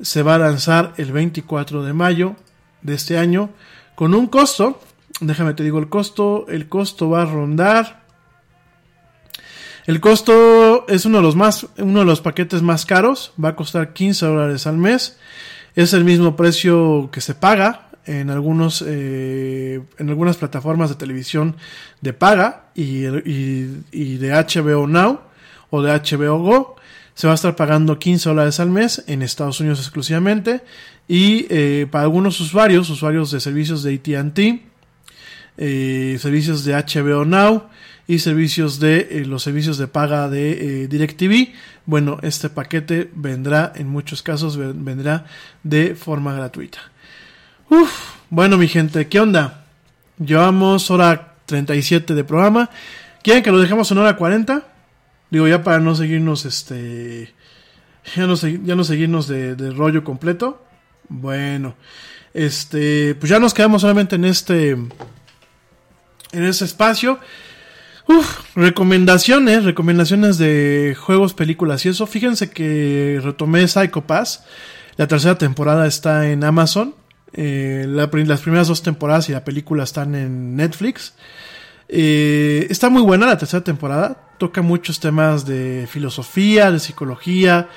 Se 0.00 0.22
va 0.22 0.36
a 0.36 0.38
lanzar 0.38 0.94
el 0.96 1.12
24 1.12 1.82
de 1.82 1.92
mayo 1.92 2.36
de 2.82 2.94
este 2.94 3.18
año 3.18 3.50
con 3.94 4.14
un 4.14 4.26
costo 4.28 4.80
Déjame 5.20 5.54
te 5.54 5.64
digo 5.64 5.78
el 5.78 5.88
costo. 5.88 6.46
El 6.48 6.68
costo 6.68 7.10
va 7.10 7.22
a 7.22 7.26
rondar. 7.26 8.02
El 9.86 10.00
costo 10.00 10.86
es 10.86 11.06
uno 11.06 11.18
de 11.18 11.22
los 11.22 11.34
más, 11.34 11.66
uno 11.78 12.00
de 12.00 12.04
los 12.04 12.20
paquetes 12.20 12.62
más 12.62 12.84
caros. 12.84 13.32
Va 13.42 13.50
a 13.50 13.56
costar 13.56 13.92
15 13.92 14.26
dólares 14.26 14.66
al 14.66 14.76
mes. 14.76 15.18
Es 15.74 15.92
el 15.92 16.04
mismo 16.04 16.36
precio 16.36 17.08
que 17.10 17.20
se 17.20 17.34
paga 17.34 17.88
en 18.08 18.30
algunos, 18.30 18.82
eh, 18.86 19.80
en 19.98 20.08
algunas 20.08 20.36
plataformas 20.36 20.88
de 20.88 20.96
televisión 20.96 21.56
de 22.00 22.12
paga 22.12 22.70
y, 22.74 23.02
de 23.02 24.30
HBO 24.32 24.86
Now 24.86 25.20
o 25.70 25.82
de 25.82 25.92
HBO 25.92 26.38
Go. 26.38 26.76
Se 27.14 27.26
va 27.26 27.32
a 27.32 27.36
estar 27.36 27.56
pagando 27.56 27.98
15 27.98 28.28
dólares 28.28 28.60
al 28.60 28.70
mes 28.70 29.04
en 29.08 29.22
Estados 29.22 29.60
Unidos 29.60 29.80
exclusivamente. 29.80 30.62
Y 31.06 31.46
eh, 31.50 31.86
para 31.90 32.04
algunos 32.04 32.40
usuarios, 32.40 32.88
usuarios 32.90 33.30
de 33.30 33.40
servicios 33.40 33.82
de 33.82 33.94
ATT, 33.94 34.67
eh, 35.58 36.16
servicios 36.20 36.64
de 36.64 36.74
HBO 36.74 37.24
Now 37.24 37.64
y 38.06 38.20
servicios 38.20 38.78
de 38.78 39.08
eh, 39.10 39.24
los 39.26 39.42
servicios 39.42 39.76
de 39.76 39.88
paga 39.88 40.28
de 40.28 40.84
eh, 40.84 40.88
DirecTV. 40.88 41.52
Bueno, 41.84 42.18
este 42.22 42.48
paquete 42.48 43.10
vendrá, 43.14 43.72
en 43.74 43.88
muchos 43.88 44.22
casos, 44.22 44.56
vendrá 44.56 45.26
de 45.64 45.94
forma 45.96 46.32
gratuita. 46.32 46.78
Uf, 47.68 47.90
bueno, 48.30 48.56
mi 48.56 48.68
gente, 48.68 49.08
¿qué 49.08 49.20
onda? 49.20 49.66
Llevamos 50.18 50.90
hora 50.90 51.34
37 51.46 52.14
de 52.14 52.24
programa. 52.24 52.70
¿Quieren 53.22 53.42
que 53.42 53.50
lo 53.50 53.58
dejemos 53.58 53.90
en 53.90 53.98
hora 53.98 54.16
40? 54.16 54.62
Digo, 55.30 55.48
ya 55.48 55.62
para 55.62 55.80
no 55.80 55.94
seguirnos, 55.94 56.44
este. 56.44 57.34
Ya 58.16 58.26
no, 58.26 58.36
ya 58.36 58.74
no 58.74 58.84
seguirnos 58.84 59.28
de, 59.28 59.54
de 59.54 59.70
rollo 59.70 60.02
completo. 60.02 60.64
Bueno, 61.08 61.74
este. 62.32 63.14
Pues 63.16 63.28
ya 63.28 63.38
nos 63.38 63.52
quedamos 63.52 63.82
solamente 63.82 64.16
en 64.16 64.24
este 64.24 64.76
en 66.32 66.44
ese 66.44 66.64
espacio. 66.64 67.18
Uf, 68.06 68.40
recomendaciones, 68.54 69.64
recomendaciones 69.64 70.38
de 70.38 70.96
juegos, 70.98 71.34
películas 71.34 71.84
y 71.84 71.90
eso. 71.90 72.06
Fíjense 72.06 72.50
que 72.50 73.20
retomé 73.22 73.68
Psycho 73.68 74.02
Pass. 74.02 74.44
La 74.96 75.06
tercera 75.06 75.36
temporada 75.36 75.86
está 75.86 76.30
en 76.30 76.42
Amazon. 76.42 76.94
Eh, 77.34 77.84
las 77.86 78.40
primeras 78.40 78.68
dos 78.68 78.82
temporadas 78.82 79.28
y 79.28 79.32
la 79.32 79.44
película 79.44 79.84
están 79.84 80.14
en 80.14 80.56
Netflix. 80.56 81.12
Eh, 81.88 82.66
está 82.70 82.88
muy 82.88 83.02
buena 83.02 83.26
la 83.26 83.36
tercera 83.36 83.62
temporada. 83.62 84.16
Toca 84.38 84.62
muchos 84.62 85.00
temas 85.00 85.44
de 85.44 85.86
filosofía, 85.90 86.70
de 86.70 86.80
psicología. 86.80 87.68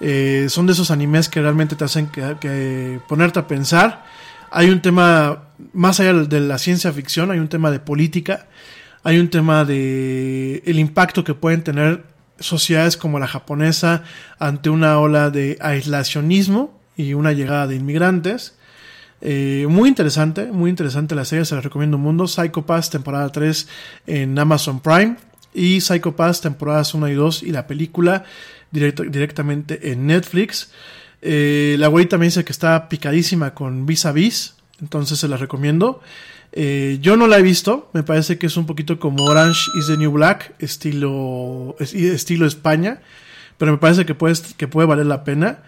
Eh, 0.00 0.46
son 0.48 0.66
de 0.66 0.72
esos 0.72 0.90
animes 0.90 1.28
que 1.28 1.40
realmente 1.40 1.74
te 1.76 1.84
hacen 1.84 2.08
que 2.08 3.00
ponerte 3.08 3.38
a 3.38 3.46
pensar. 3.46 4.04
Hay 4.50 4.70
un 4.70 4.82
tema, 4.82 5.49
más 5.72 6.00
allá 6.00 6.14
de 6.14 6.40
la 6.40 6.58
ciencia 6.58 6.92
ficción, 6.92 7.30
hay 7.30 7.38
un 7.38 7.48
tema 7.48 7.70
de 7.70 7.80
política. 7.80 8.46
Hay 9.02 9.18
un 9.18 9.28
tema 9.30 9.64
de 9.64 10.62
el 10.66 10.78
impacto 10.78 11.24
que 11.24 11.34
pueden 11.34 11.62
tener 11.62 12.04
sociedades 12.38 12.96
como 12.96 13.18
la 13.18 13.26
japonesa 13.26 14.02
ante 14.38 14.70
una 14.70 14.98
ola 14.98 15.30
de 15.30 15.56
aislacionismo 15.60 16.78
y 16.96 17.14
una 17.14 17.32
llegada 17.32 17.66
de 17.66 17.76
inmigrantes. 17.76 18.56
Eh, 19.22 19.66
muy 19.68 19.88
interesante, 19.88 20.46
muy 20.46 20.70
interesante 20.70 21.14
la 21.14 21.24
serie, 21.24 21.44
se 21.44 21.54
la 21.54 21.60
recomiendo 21.60 21.96
un 21.96 22.02
mundo. 22.02 22.26
Psycho 22.26 22.66
Pass 22.66 22.90
temporada 22.90 23.30
3 23.30 23.68
en 24.06 24.38
Amazon 24.38 24.80
Prime 24.80 25.16
y 25.54 25.80
Psycho 25.80 26.16
Pass 26.16 26.40
temporadas 26.40 26.94
1 26.94 27.08
y 27.08 27.14
2 27.14 27.42
y 27.42 27.52
la 27.52 27.66
película 27.66 28.24
directamente 28.70 29.92
en 29.92 30.06
Netflix. 30.06 30.70
Eh, 31.22 31.76
la 31.78 31.88
güey 31.88 32.06
también 32.06 32.28
dice 32.28 32.44
que 32.44 32.52
está 32.52 32.88
picadísima 32.88 33.52
con 33.52 33.84
Vis 33.84 34.06
a 34.06 34.12
Vis, 34.12 34.54
entonces 34.80 35.18
se 35.18 35.28
la 35.28 35.36
recomiendo. 35.36 36.00
Eh, 36.52 36.98
yo 37.00 37.16
no 37.16 37.26
la 37.28 37.38
he 37.38 37.42
visto, 37.42 37.90
me 37.92 38.02
parece 38.02 38.36
que 38.38 38.46
es 38.46 38.56
un 38.56 38.66
poquito 38.66 38.98
como 38.98 39.24
Orange 39.24 39.60
is 39.78 39.86
the 39.86 39.96
New 39.96 40.10
Black, 40.12 40.54
estilo, 40.58 41.76
es- 41.78 41.94
estilo 41.94 42.46
España, 42.46 43.00
pero 43.58 43.72
me 43.72 43.78
parece 43.78 44.04
que 44.04 44.14
puede, 44.14 44.34
que 44.56 44.66
puede 44.68 44.88
valer 44.88 45.06
la 45.06 45.22
pena. 45.24 45.58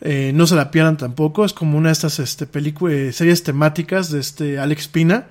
Eh, 0.00 0.30
no 0.32 0.46
se 0.46 0.54
la 0.54 0.70
pierdan 0.70 0.96
tampoco, 0.96 1.44
es 1.44 1.52
como 1.52 1.76
una 1.76 1.88
de 1.88 1.94
estas 1.94 2.20
este, 2.20 2.46
eh, 2.54 3.12
series 3.12 3.42
temáticas 3.42 4.10
de 4.12 4.20
este 4.20 4.58
Alex 4.60 4.86
Pina, 4.86 5.26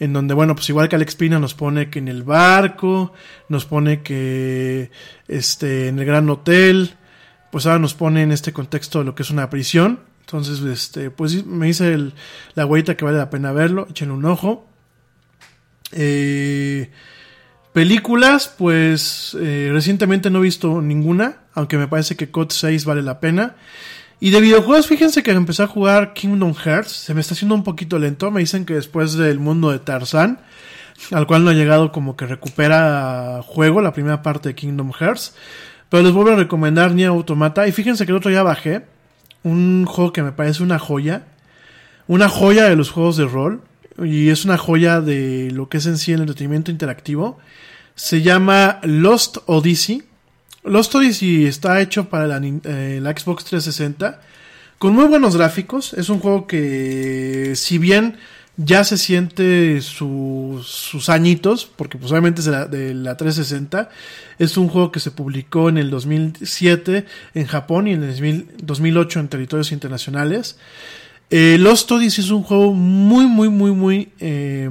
en 0.00 0.14
donde, 0.14 0.32
bueno, 0.32 0.54
pues 0.54 0.68
igual 0.70 0.88
que 0.88 0.96
Alex 0.96 1.16
Pina 1.16 1.38
nos 1.38 1.52
pone 1.52 1.90
que 1.90 1.98
en 1.98 2.08
el 2.08 2.22
barco, 2.22 3.12
nos 3.50 3.66
pone 3.66 4.00
que 4.02 4.90
este, 5.28 5.88
en 5.88 5.98
el 5.98 6.06
Gran 6.06 6.30
Hotel, 6.30 6.94
pues 7.52 7.66
ahora 7.66 7.78
nos 7.78 7.92
pone 7.92 8.22
en 8.22 8.32
este 8.32 8.54
contexto 8.54 9.00
de 9.00 9.04
lo 9.04 9.14
que 9.14 9.22
es 9.22 9.30
una 9.30 9.50
prisión. 9.50 10.00
Entonces, 10.26 10.60
este, 10.60 11.10
pues 11.10 11.46
me 11.46 11.66
dice 11.66 11.92
el- 11.94 12.12
la 12.54 12.64
güeyita 12.64 12.96
que 12.96 13.04
vale 13.04 13.18
la 13.18 13.30
pena 13.30 13.52
verlo, 13.52 13.86
échenle 13.90 14.12
un 14.14 14.24
ojo. 14.24 14.66
Eh, 15.92 16.90
películas, 17.72 18.52
pues 18.58 19.36
eh, 19.40 19.70
recientemente 19.72 20.30
no 20.30 20.38
he 20.40 20.42
visto 20.42 20.80
ninguna, 20.82 21.42
aunque 21.54 21.78
me 21.78 21.88
parece 21.88 22.16
que 22.16 22.30
COD 22.30 22.50
6 22.50 22.84
vale 22.84 23.02
la 23.02 23.20
pena. 23.20 23.56
Y 24.18 24.30
de 24.30 24.40
videojuegos, 24.40 24.86
fíjense 24.86 25.22
que 25.22 25.30
empecé 25.30 25.62
a 25.62 25.66
jugar 25.66 26.14
Kingdom 26.14 26.54
Hearts, 26.54 26.90
se 26.90 27.12
me 27.14 27.20
está 27.20 27.34
haciendo 27.34 27.54
un 27.54 27.62
poquito 27.64 27.98
lento, 27.98 28.30
me 28.30 28.40
dicen 28.40 28.64
que 28.64 28.74
después 28.74 29.12
del 29.14 29.38
mundo 29.38 29.70
de 29.70 29.78
Tarzan, 29.78 30.40
al 31.12 31.26
cual 31.26 31.44
no 31.44 31.50
ha 31.50 31.54
llegado 31.54 31.92
como 31.92 32.16
que 32.16 32.26
recupera 32.26 33.42
juego 33.44 33.82
la 33.82 33.92
primera 33.92 34.22
parte 34.22 34.48
de 34.48 34.54
Kingdom 34.54 34.92
Hearts, 34.92 35.34
pero 35.90 36.02
les 36.02 36.12
vuelvo 36.12 36.32
a 36.32 36.36
recomendar 36.36 36.92
Nier 36.94 37.10
Automata 37.10 37.68
y 37.68 37.72
fíjense 37.72 38.06
que 38.06 38.12
el 38.12 38.16
otro 38.18 38.30
día 38.30 38.42
bajé 38.42 38.86
un 39.46 39.86
juego 39.86 40.12
que 40.12 40.24
me 40.24 40.32
parece 40.32 40.64
una 40.64 40.80
joya, 40.80 41.22
una 42.08 42.28
joya 42.28 42.64
de 42.64 42.74
los 42.74 42.90
juegos 42.90 43.16
de 43.16 43.26
rol 43.26 43.62
y 44.02 44.30
es 44.30 44.44
una 44.44 44.58
joya 44.58 45.00
de 45.00 45.52
lo 45.52 45.68
que 45.68 45.76
es 45.76 45.86
en 45.86 45.98
sí 45.98 46.12
el 46.12 46.20
entretenimiento 46.20 46.72
interactivo. 46.72 47.38
Se 47.94 48.22
llama 48.22 48.80
Lost 48.82 49.38
Odyssey. 49.46 50.02
Lost 50.64 50.92
Odyssey 50.96 51.46
está 51.46 51.80
hecho 51.80 52.08
para 52.08 52.26
la, 52.26 52.40
eh, 52.44 53.00
Xbox 53.00 53.44
360 53.44 54.20
con 54.78 54.94
muy 54.94 55.04
buenos 55.04 55.36
gráficos. 55.36 55.92
Es 55.92 56.08
un 56.08 56.18
juego 56.18 56.48
que, 56.48 57.52
si 57.54 57.78
bien 57.78 58.18
ya 58.56 58.84
se 58.84 58.96
siente 58.96 59.80
su- 59.82 60.62
sus 60.64 61.08
añitos, 61.08 61.66
porque 61.76 61.98
pues 61.98 62.10
obviamente 62.10 62.40
es 62.40 62.46
de 62.46 62.52
la, 62.52 62.66
de 62.66 62.94
la 62.94 63.16
360, 63.16 63.90
es 64.38 64.56
un 64.56 64.68
juego 64.68 64.90
que 64.92 65.00
se 65.00 65.10
publicó 65.10 65.68
en 65.68 65.78
el 65.78 65.90
2007 65.90 67.04
en 67.34 67.46
Japón 67.46 67.88
y 67.88 67.92
en 67.92 68.02
el 68.02 68.10
2000 68.10 68.48
2008 68.62 69.20
en 69.20 69.28
territorios 69.28 69.72
internacionales. 69.72 70.58
Eh, 71.30 71.56
Lost 71.58 71.90
Odyssey 71.90 72.24
es 72.24 72.30
un 72.30 72.42
juego 72.44 72.72
muy, 72.72 73.26
muy, 73.26 73.48
muy, 73.48 73.72
muy... 73.72 74.08
eh, 74.20 74.70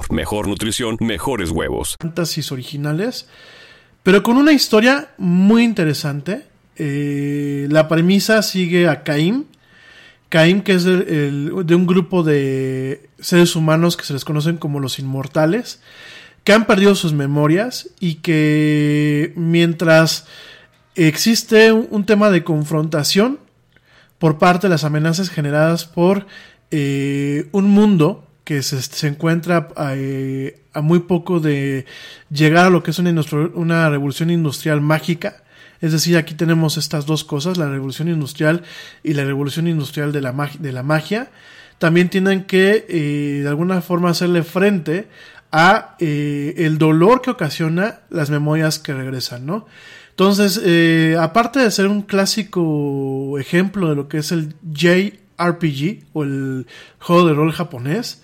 mejor 0.09 0.47
nutrición, 0.47 0.97
mejores 0.99 1.51
huevos. 1.51 1.95
Fantasies 2.01 2.51
originales, 2.51 3.27
pero 4.03 4.23
con 4.23 4.37
una 4.37 4.51
historia 4.53 5.09
muy 5.17 5.63
interesante. 5.63 6.45
Eh, 6.77 7.67
la 7.69 7.87
premisa 7.87 8.41
sigue 8.41 8.87
a 8.87 9.03
Caim. 9.03 9.43
Caim, 10.29 10.61
que 10.61 10.73
es 10.73 10.85
el- 10.85 11.01
el- 11.09 11.65
de 11.65 11.75
un 11.75 11.85
grupo 11.85 12.23
de 12.23 13.09
seres 13.19 13.55
humanos 13.55 13.97
que 13.97 14.05
se 14.05 14.13
les 14.13 14.23
conocen 14.25 14.57
como 14.57 14.79
los 14.79 14.97
inmortales, 14.97 15.81
que 16.45 16.53
han 16.53 16.65
perdido 16.65 16.95
sus 16.95 17.13
memorias 17.13 17.89
y 17.99 18.15
que 18.15 19.33
mientras 19.35 20.25
existe 20.95 21.71
un, 21.71 21.87
un 21.91 22.05
tema 22.05 22.29
de 22.29 22.43
confrontación 22.43 23.39
por 24.17 24.37
parte 24.37 24.67
de 24.67 24.71
las 24.71 24.83
amenazas 24.83 25.29
generadas 25.29 25.85
por 25.85 26.25
eh, 26.71 27.47
un 27.51 27.69
mundo 27.69 28.25
que 28.43 28.63
se, 28.63 28.81
se 28.81 29.07
encuentra 29.07 29.69
eh, 29.95 30.61
a 30.73 30.81
muy 30.81 30.99
poco 30.99 31.39
de 31.39 31.85
llegar 32.29 32.65
a 32.65 32.69
lo 32.69 32.81
que 32.81 32.91
es 32.91 32.99
una, 32.99 33.13
una 33.53 33.89
revolución 33.89 34.29
industrial 34.29 34.81
mágica. 34.81 35.43
Es 35.79 35.91
decir, 35.91 36.17
aquí 36.17 36.35
tenemos 36.35 36.77
estas 36.77 37.05
dos 37.05 37.23
cosas, 37.23 37.57
la 37.57 37.69
revolución 37.69 38.07
industrial 38.07 38.63
y 39.03 39.13
la 39.13 39.23
revolución 39.25 39.67
industrial 39.67 40.11
de 40.11 40.21
la, 40.21 40.33
mag- 40.33 40.59
de 40.59 40.71
la 40.71 40.83
magia. 40.83 41.29
También 41.79 42.09
tienen 42.09 42.43
que, 42.43 42.85
eh, 42.87 43.39
de 43.41 43.47
alguna 43.47 43.81
forma, 43.81 44.09
hacerle 44.09 44.43
frente 44.43 45.07
a 45.51 45.95
eh, 45.99 46.53
el 46.57 46.77
dolor 46.77 47.21
que 47.21 47.31
ocasiona 47.31 48.01
las 48.09 48.29
memorias 48.29 48.79
que 48.79 48.93
regresan, 48.93 49.45
¿no? 49.45 49.65
Entonces, 50.11 50.61
aparte 51.17 51.59
de 51.59 51.71
ser 51.71 51.87
un 51.87 52.03
clásico 52.03 53.39
ejemplo 53.39 53.89
de 53.89 53.95
lo 53.95 54.07
que 54.07 54.19
es 54.19 54.31
el 54.31 54.53
JRPG 55.37 56.03
o 56.13 56.23
el 56.23 56.67
juego 56.99 57.27
de 57.27 57.33
rol 57.33 57.51
japonés, 57.51 58.21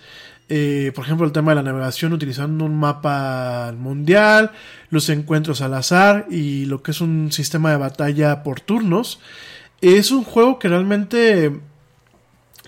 eh, 0.50 0.92
por 0.96 1.04
ejemplo, 1.06 1.26
el 1.26 1.34
tema 1.34 1.52
de 1.52 1.56
la 1.56 1.64
navegación 1.64 2.14
utilizando 2.14 2.64
un 2.66 2.80
mapa 2.80 3.74
mundial, 3.78 4.52
los 4.90 5.10
encuentros 5.10 5.62
al 5.62 5.74
azar 5.74 6.26
y 6.30 6.66
lo 6.66 6.82
que 6.82 6.92
es 6.92 7.02
un 7.02 7.32
sistema 7.34 7.72
de 7.72 7.78
batalla 7.78 8.44
por 8.44 8.62
turnos, 8.62 9.20
es 9.82 10.12
un 10.12 10.24
juego 10.24 10.58
que 10.58 10.70
realmente 10.70 11.52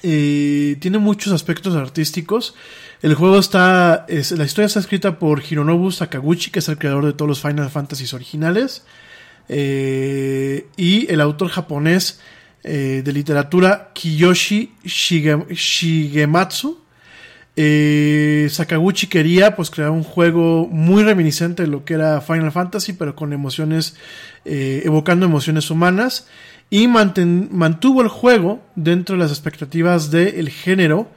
eh, 0.03 0.78
tiene 0.80 0.98
muchos 0.98 1.34
aspectos 1.34 1.76
artísticos. 1.76 2.56
El 3.02 3.16
juego 3.16 3.40
está, 3.40 4.06
es- 4.10 4.32
la 4.32 4.44
historia 4.45 4.66
está 4.68 4.80
escrita 4.80 5.18
por 5.20 5.41
Hironobu 5.49 5.91
Sakaguchi, 5.91 6.52
que 6.52 6.60
es 6.60 6.70
el 6.70 6.78
creador 6.78 7.06
de 7.06 7.14
todos 7.14 7.30
los 7.30 7.41
Final 7.41 7.70
Fantasy 7.70 8.14
originales, 8.14 8.84
eh, 9.48 10.68
y 10.78 11.11
el 11.11 11.22
autor 11.22 11.49
japonés 11.49 12.20
eh, 12.64 13.02
de 13.03 13.14
literatura 13.14 13.91
Kiyoshi 13.94 14.72
Shige- 14.86 15.48
Shigematsu. 15.53 16.77
Eh, 17.56 18.48
Sakaguchi 18.49 19.07
quería 19.07 19.56
pues 19.56 19.69
crear 19.69 19.90
un 19.91 20.03
juego 20.03 20.68
muy 20.68 21.03
reminiscente 21.03 21.64
de 21.64 21.68
lo 21.68 21.84
que 21.84 21.95
era 21.95 22.22
Final 22.22 22.52
Fantasy, 22.52 22.94
pero 22.94 23.15
con 23.15 23.34
emociones, 23.34 23.95
eh, 24.45 24.81
evocando 24.86 25.26
emociones 25.26 25.69
humanas, 25.69 26.27
y 26.69 26.88
mantuvo 26.88 28.02
el 28.02 28.07
juego 28.07 28.61
dentro 28.76 29.15
de 29.15 29.23
las 29.23 29.31
expectativas 29.31 30.11
del 30.11 30.49
género 30.49 31.10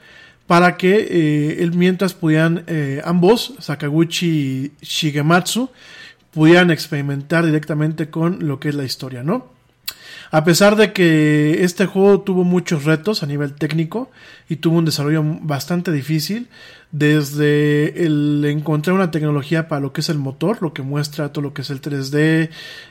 para 0.46 0.76
que 0.76 1.58
él 1.60 1.72
mientras 1.74 2.14
pudieran 2.14 2.64
ambos, 3.04 3.54
Sakaguchi 3.60 4.72
y 4.80 4.84
Shigematsu, 4.84 5.70
pudieran 6.32 6.70
experimentar 6.70 7.44
directamente 7.44 8.08
con 8.08 8.48
lo 8.48 8.58
que 8.58 8.70
es 8.70 8.74
la 8.74 8.84
historia, 8.84 9.22
¿no? 9.22 9.52
A 10.34 10.44
pesar 10.44 10.76
de 10.76 10.94
que 10.94 11.62
este 11.62 11.84
juego 11.84 12.22
tuvo 12.22 12.42
muchos 12.42 12.84
retos 12.84 13.22
a 13.22 13.26
nivel 13.26 13.52
técnico 13.52 14.10
y 14.48 14.56
tuvo 14.56 14.78
un 14.78 14.86
desarrollo 14.86 15.22
bastante 15.42 15.92
difícil, 15.92 16.48
desde 16.90 18.06
el 18.06 18.42
encontrar 18.46 18.96
una 18.96 19.10
tecnología 19.10 19.68
para 19.68 19.82
lo 19.82 19.92
que 19.92 20.00
es 20.00 20.08
el 20.08 20.16
motor, 20.16 20.62
lo 20.62 20.72
que 20.72 20.80
muestra 20.80 21.34
todo 21.34 21.42
lo 21.42 21.52
que 21.52 21.60
es 21.60 21.68
el 21.68 21.82
3D, 21.82 22.48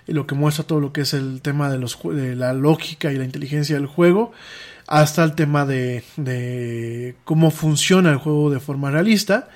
y 0.08 0.14
lo 0.14 0.28
que 0.28 0.36
muestra 0.36 0.66
todo 0.66 0.80
lo 0.80 0.94
que 0.94 1.02
es 1.02 1.16
el 1.16 1.42
tema 1.42 1.72
de, 1.72 1.80
los, 1.80 1.98
de 2.04 2.36
la 2.36 2.54
lógica 2.54 3.12
y 3.12 3.18
la 3.18 3.26
inteligencia 3.26 3.76
del 3.76 3.88
juego, 3.88 4.34
hasta 4.86 5.24
el 5.24 5.34
tema 5.34 5.66
de, 5.66 6.04
de 6.18 7.16
cómo 7.24 7.50
funciona 7.50 8.12
el 8.12 8.18
juego 8.18 8.52
de 8.52 8.60
forma 8.60 8.92
realista. 8.92 9.50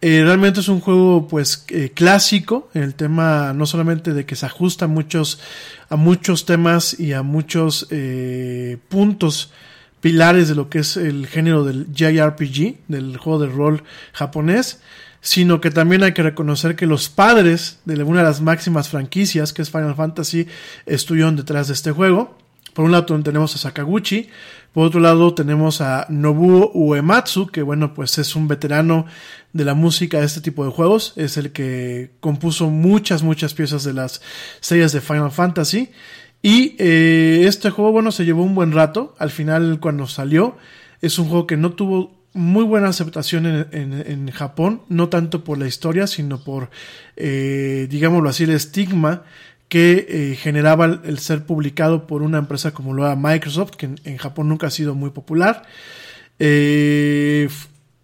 Eh, 0.00 0.22
realmente 0.22 0.60
es 0.60 0.68
un 0.68 0.78
juego 0.78 1.26
pues 1.26 1.64
eh, 1.70 1.90
clásico 1.92 2.70
el 2.72 2.94
tema 2.94 3.52
no 3.52 3.66
solamente 3.66 4.14
de 4.14 4.24
que 4.26 4.36
se 4.36 4.46
ajusta 4.46 4.84
a 4.84 4.88
muchos 4.88 5.40
a 5.88 5.96
muchos 5.96 6.46
temas 6.46 7.00
y 7.00 7.14
a 7.14 7.22
muchos 7.22 7.88
eh, 7.90 8.78
puntos 8.88 9.50
pilares 10.00 10.46
de 10.46 10.54
lo 10.54 10.68
que 10.68 10.78
es 10.80 10.96
el 10.96 11.26
género 11.26 11.64
del 11.64 11.92
JRPG 11.92 12.76
del 12.86 13.16
juego 13.16 13.40
de 13.40 13.48
rol 13.48 13.82
japonés 14.12 14.80
sino 15.20 15.60
que 15.60 15.72
también 15.72 16.04
hay 16.04 16.12
que 16.12 16.22
reconocer 16.22 16.76
que 16.76 16.86
los 16.86 17.08
padres 17.08 17.80
de 17.84 18.00
una 18.04 18.20
de 18.20 18.26
las 18.26 18.40
máximas 18.40 18.88
franquicias 18.88 19.52
que 19.52 19.62
es 19.62 19.70
Final 19.70 19.96
Fantasy 19.96 20.46
estuvieron 20.86 21.34
detrás 21.34 21.66
de 21.66 21.74
este 21.74 21.90
juego. 21.90 22.38
Por 22.72 22.84
un 22.84 22.92
lado 22.92 23.06
tenemos 23.22 23.54
a 23.56 23.58
Sakaguchi, 23.58 24.30
por 24.72 24.86
otro 24.86 25.00
lado 25.00 25.34
tenemos 25.34 25.80
a 25.80 26.06
Nobuo 26.08 26.70
Uematsu, 26.72 27.46
que 27.48 27.62
bueno, 27.62 27.94
pues 27.94 28.18
es 28.18 28.36
un 28.36 28.48
veterano 28.48 29.06
de 29.52 29.64
la 29.64 29.74
música 29.74 30.20
de 30.20 30.26
este 30.26 30.40
tipo 30.40 30.64
de 30.64 30.70
juegos, 30.70 31.14
es 31.16 31.36
el 31.36 31.52
que 31.52 32.10
compuso 32.20 32.68
muchas, 32.70 33.22
muchas 33.22 33.54
piezas 33.54 33.82
de 33.84 33.94
las 33.94 34.20
series 34.60 34.92
de 34.92 35.00
Final 35.00 35.30
Fantasy. 35.30 35.90
Y 36.42 36.76
eh, 36.78 37.44
este 37.48 37.70
juego, 37.70 37.90
bueno, 37.90 38.12
se 38.12 38.24
llevó 38.24 38.44
un 38.44 38.54
buen 38.54 38.70
rato, 38.72 39.16
al 39.18 39.30
final 39.30 39.80
cuando 39.80 40.06
salió, 40.06 40.56
es 41.00 41.18
un 41.18 41.28
juego 41.28 41.46
que 41.46 41.56
no 41.56 41.72
tuvo 41.72 42.16
muy 42.34 42.62
buena 42.62 42.88
aceptación 42.88 43.46
en, 43.46 43.66
en- 43.72 44.30
Japón, 44.30 44.82
no 44.88 45.08
tanto 45.08 45.42
por 45.42 45.58
la 45.58 45.66
historia, 45.66 46.06
sino 46.06 46.44
por, 46.44 46.70
eh, 47.16 47.88
digámoslo 47.90 48.28
así, 48.28 48.44
el 48.44 48.50
estigma 48.50 49.24
que 49.68 50.06
eh, 50.08 50.36
generaba 50.36 50.86
el, 51.04 51.18
ser 51.18 51.44
publicado 51.44 52.06
por 52.06 52.22
una 52.22 52.38
empresa 52.38 52.72
como 52.72 52.94
lo 52.94 53.04
era 53.04 53.16
Microsoft, 53.16 53.72
que 53.72 53.90
en, 54.04 54.16
Japón 54.16 54.48
nunca 54.48 54.68
ha 54.68 54.70
sido 54.70 54.94
muy 54.94 55.10
popular. 55.10 55.62
Eh, 56.38 57.48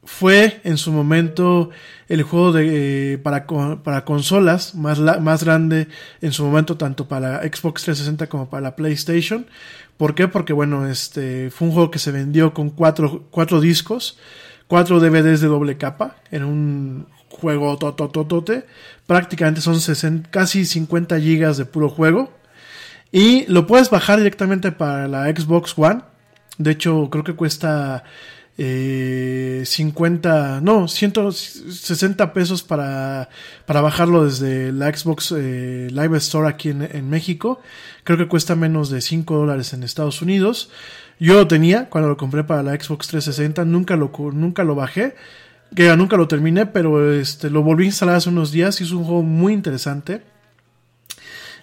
fue 0.05 0.61
en 0.65 0.77
su 0.77 0.93
momento 0.93 1.71
el 2.09 2.23
juego 2.23 2.53
de, 2.53 3.15
eh, 3.15 3.19
para, 3.19 3.47
para 3.47 4.05
consolas 4.05 4.75
más, 4.75 4.99
la- 4.99 5.19
más 5.19 5.43
grande 5.45 5.89
en 6.21 6.33
su 6.33 6.45
momento, 6.45 6.77
tanto 6.77 7.09
para 7.09 7.41
Xbox 7.43 7.85
360 7.85 8.27
como 8.29 8.51
para 8.51 8.61
la 8.61 8.77
PlayStation. 8.77 9.47
¿Por 9.97 10.15
qué? 10.15 10.29
Porque 10.29 10.53
bueno, 10.53 10.87
este 10.87 11.51
fue 11.51 11.69
un 11.69 11.75
juego 11.75 11.91
que 11.91 11.99
se 11.99 12.13
vendió 12.13 12.53
con 12.53 12.69
cuatro, 12.71 13.25
cuatro 13.31 13.61
discos, 13.61 14.19
cuatro 14.67 15.01
DVDs 15.01 15.41
de 15.41 15.47
doble 15.47 15.79
capa, 15.79 16.17
en 16.31 16.45
un 16.45 17.07
juego 17.45 17.77
totototote. 17.79 18.65
Prácticamente 19.07 19.61
son 19.61 19.81
60 19.81 20.31
casi 20.31 20.65
50 20.65 21.21
gigas 21.21 21.57
de 21.57 21.67
puro 21.67 21.89
juego. 21.89 22.33
Y 23.13 23.47
lo 23.47 23.67
puedes 23.67 23.91
bajar 23.91 24.19
directamente 24.19 24.73
para 24.73 25.07
la 25.07 25.27
Xbox 25.27 25.75
One. 25.77 26.01
De 26.59 26.73
hecho, 26.73 27.09
creo 27.11 27.23
que 27.23 27.35
cuesta 27.35 28.05
eh, 28.57 29.63
50, 29.67 30.61
no, 30.63 30.89
160 30.89 32.33
pesos 32.33 32.63
para, 32.63 33.29
para 33.67 33.81
bajarlo 33.81 34.25
desde 34.25 34.73
la 34.73 34.93
Xbox 34.97 35.33
eh, 35.37 35.89
Live 35.91 36.17
Store 36.19 36.49
aquí 36.49 36.71
en, 36.71 36.83
en 36.83 37.09
México. 37.11 37.61
Creo 38.05 38.19
que 38.19 38.27
cuesta 38.27 38.57
menos 38.57 38.91
de 38.91 39.01
5 39.01 39.37
dólares 39.37 39.73
en 39.75 39.83
Estados 39.83 40.23
Unidos. 40.23 40.71
Yo 41.21 41.35
lo 41.35 41.47
tenía 41.47 41.89
cuando 41.89 42.09
lo 42.09 42.17
compré 42.17 42.45
para 42.45 42.63
la 42.63 42.73
Xbox 42.73 43.09
360, 43.09 43.65
nunca 43.65 43.97
lo, 43.97 44.11
nunca 44.33 44.65
lo 44.65 44.75
bajé, 44.75 45.15
que 45.75 45.95
nunca 45.97 46.17
lo 46.17 46.29
terminé, 46.29 46.67
pero 46.67 47.13
este, 47.13 47.51
lo 47.51 47.63
volví 47.63 47.85
a 47.85 47.87
instalar 47.87 48.17
hace 48.17 48.29
unos 48.29 48.53
días 48.53 48.81
y 48.81 48.85
es 48.85 48.91
un 48.93 49.05
juego 49.05 49.23
muy 49.23 49.53
interesante. 49.53 50.23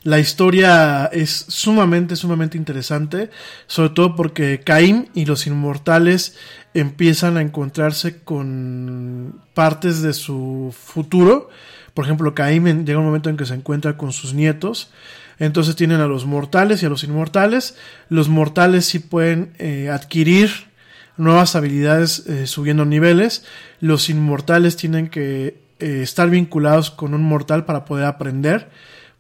La 0.03 0.19
historia 0.19 1.05
es 1.05 1.45
sumamente, 1.47 2.15
sumamente 2.15 2.57
interesante, 2.57 3.29
sobre 3.67 3.91
todo 3.91 4.15
porque 4.15 4.61
Caim 4.65 5.05
y 5.13 5.25
los 5.25 5.45
inmortales 5.45 6.35
empiezan 6.73 7.37
a 7.37 7.41
encontrarse 7.41 8.23
con 8.23 9.41
partes 9.53 10.01
de 10.01 10.13
su 10.13 10.73
futuro. 10.75 11.49
Por 11.93 12.05
ejemplo, 12.05 12.33
Caim 12.33 12.65
en- 12.65 12.85
llega 12.85 12.97
un 12.97 13.05
momento 13.05 13.29
en 13.29 13.37
que 13.37 13.45
se 13.45 13.53
encuentra 13.53 13.95
con 13.95 14.11
sus 14.11 14.33
nietos. 14.33 14.89
Entonces 15.37 15.75
tienen 15.75 16.01
a 16.01 16.07
los 16.07 16.25
mortales 16.25 16.81
y 16.81 16.87
a 16.87 16.89
los 16.89 17.03
inmortales. 17.03 17.75
Los 18.09 18.27
mortales 18.27 18.85
sí 18.85 18.97
pueden 18.99 19.53
eh, 19.59 19.89
adquirir 19.91 20.70
nuevas 21.17 21.55
habilidades 21.55 22.25
eh, 22.27 22.47
subiendo 22.47 22.85
niveles. 22.85 23.45
Los 23.79 24.09
inmortales 24.09 24.75
tienen 24.75 25.09
que 25.09 25.61
eh, 25.79 26.01
estar 26.01 26.29
vinculados 26.29 26.91
con 26.91 27.13
un 27.13 27.23
mortal 27.23 27.65
para 27.65 27.85
poder 27.85 28.05
aprender 28.05 28.69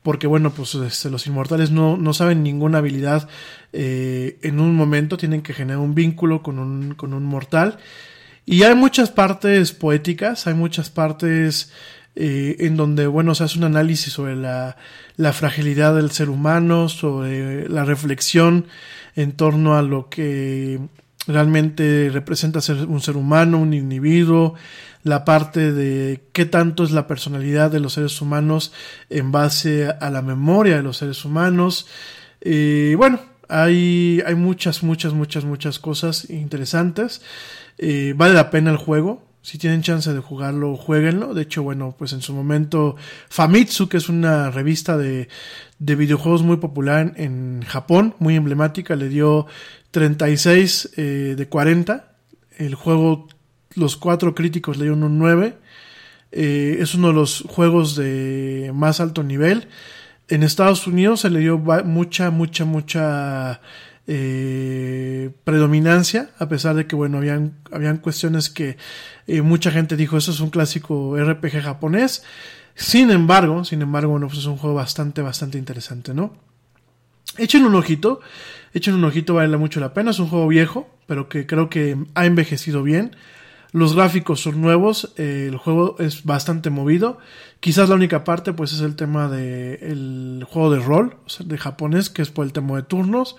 porque 0.03 0.25
bueno, 0.25 0.51
pues 0.51 0.73
este, 0.73 1.11
los 1.11 1.27
inmortales 1.27 1.69
no, 1.69 1.95
no 1.95 2.13
saben 2.13 2.41
ninguna 2.41 2.79
habilidad 2.79 3.29
eh, 3.71 4.39
en 4.41 4.59
un 4.59 4.75
momento, 4.75 5.15
tienen 5.15 5.43
que 5.43 5.53
generar 5.53 5.79
un 5.79 5.93
vínculo 5.93 6.41
con 6.41 6.57
un, 6.57 6.95
con 6.95 7.13
un 7.13 7.23
mortal. 7.23 7.77
Y 8.43 8.63
hay 8.63 8.73
muchas 8.73 9.11
partes 9.11 9.73
poéticas, 9.73 10.47
hay 10.47 10.55
muchas 10.55 10.89
partes 10.89 11.71
en 12.15 12.75
donde, 12.75 13.07
bueno, 13.07 13.35
se 13.35 13.45
hace 13.45 13.57
un 13.57 13.63
análisis 13.63 14.11
sobre 14.11 14.35
la, 14.35 14.75
la 15.15 15.33
fragilidad 15.33 15.95
del 15.95 16.11
ser 16.11 16.29
humano, 16.29 16.89
sobre 16.89 17.69
la 17.69 17.85
reflexión 17.85 18.65
en 19.15 19.33
torno 19.33 19.77
a 19.77 19.81
lo 19.81 20.09
que 20.09 20.79
realmente 21.27 22.09
representa 22.11 22.61
ser 22.61 22.85
un 22.85 23.01
ser 23.01 23.17
humano, 23.17 23.59
un 23.59 23.73
individuo, 23.73 24.55
la 25.03 25.25
parte 25.25 25.71
de 25.71 26.23
qué 26.33 26.45
tanto 26.45 26.83
es 26.83 26.91
la 26.91 27.07
personalidad 27.07 27.71
de 27.71 27.79
los 27.79 27.93
seres 27.93 28.21
humanos 28.21 28.73
en 29.09 29.31
base 29.31 29.87
a 29.87 30.09
la 30.09 30.21
memoria 30.21 30.77
de 30.77 30.83
los 30.83 30.97
seres 30.97 31.25
humanos. 31.25 31.87
Eh, 32.41 32.95
bueno, 32.97 33.19
hay, 33.49 34.21
hay 34.25 34.35
muchas, 34.35 34.83
muchas, 34.83 35.13
muchas, 35.13 35.45
muchas 35.45 35.79
cosas 35.79 36.29
interesantes. 36.29 37.21
Eh, 37.77 38.13
vale 38.15 38.33
la 38.33 38.49
pena 38.49 38.71
el 38.71 38.77
juego. 38.77 39.23
Si 39.43 39.57
tienen 39.57 39.81
chance 39.81 40.13
de 40.13 40.19
jugarlo, 40.19 40.75
jueguenlo. 40.75 41.33
De 41.33 41.41
hecho, 41.41 41.63
bueno, 41.63 41.95
pues 41.97 42.13
en 42.13 42.21
su 42.21 42.33
momento 42.33 42.95
Famitsu, 43.29 43.89
que 43.89 43.97
es 43.97 44.07
una 44.07 44.51
revista 44.51 44.97
de, 44.97 45.29
de 45.79 45.95
videojuegos 45.95 46.43
muy 46.43 46.57
popular 46.57 47.13
en 47.15 47.63
Japón, 47.65 48.15
muy 48.19 48.35
emblemática, 48.35 48.95
le 48.95 49.09
dio 49.09 49.47
36 49.89 50.91
eh, 50.95 51.01
de 51.37 51.47
40. 51.47 52.13
El 52.57 52.75
juego, 52.75 53.27
los 53.75 53.97
cuatro 53.97 54.35
críticos 54.35 54.77
le 54.77 54.83
dieron 54.83 55.03
un 55.03 55.17
9. 55.17 55.57
Eh, 56.31 56.77
es 56.79 56.93
uno 56.93 57.07
de 57.07 57.13
los 57.13 57.43
juegos 57.47 57.95
de 57.95 58.71
más 58.75 58.99
alto 58.99 59.23
nivel. 59.23 59.67
En 60.27 60.43
Estados 60.43 60.85
Unidos 60.87 61.21
se 61.21 61.29
le 61.29 61.39
dio 61.39 61.57
mucha, 61.57 62.29
mucha, 62.29 62.63
mucha 62.63 63.59
eh, 64.07 65.31
predominancia, 65.43 66.31
a 66.39 66.49
pesar 66.49 66.75
de 66.75 66.87
que, 66.87 66.95
bueno, 66.95 67.17
habían, 67.17 67.53
habían 67.71 67.97
cuestiones 67.97 68.49
que 68.49 68.77
eh, 69.27 69.41
mucha 69.41 69.71
gente 69.71 69.95
dijo, 69.95 70.17
eso 70.17 70.31
es 70.31 70.39
un 70.39 70.49
clásico 70.49 71.15
RPG 71.17 71.61
japonés. 71.61 72.23
Sin 72.75 73.11
embargo, 73.11 73.63
sin 73.63 73.81
embargo, 73.81 74.11
bueno, 74.11 74.27
pues 74.27 74.39
es 74.39 74.45
un 74.45 74.57
juego 74.57 74.75
bastante, 74.75 75.21
bastante 75.21 75.57
interesante, 75.57 76.13
¿no? 76.13 76.33
Echen 77.37 77.63
un 77.63 77.75
ojito, 77.75 78.19
echen 78.73 78.95
un 78.95 79.03
ojito, 79.03 79.35
vale 79.35 79.55
mucho 79.57 79.79
la 79.79 79.93
pena. 79.93 80.11
Es 80.11 80.19
un 80.19 80.27
juego 80.27 80.47
viejo, 80.47 80.89
pero 81.05 81.29
que 81.29 81.45
creo 81.45 81.69
que 81.69 81.97
ha 82.15 82.25
envejecido 82.25 82.83
bien. 82.83 83.15
Los 83.71 83.95
gráficos 83.95 84.41
son 84.41 84.59
nuevos, 84.59 85.13
eh, 85.15 85.45
el 85.47 85.55
juego 85.55 85.95
es 85.99 86.25
bastante 86.25 86.69
movido. 86.69 87.19
Quizás 87.61 87.87
la 87.87 87.95
única 87.95 88.25
parte, 88.25 88.51
pues, 88.51 88.73
es 88.73 88.81
el 88.81 88.97
tema 88.97 89.29
de 89.29 89.75
el 89.75 90.45
juego 90.49 90.71
de 90.71 90.79
rol, 90.79 91.15
de 91.39 91.57
japonés, 91.57 92.09
que 92.09 92.21
es 92.21 92.31
por 92.31 92.45
el 92.45 92.51
tema 92.51 92.75
de 92.75 92.83
turnos. 92.83 93.37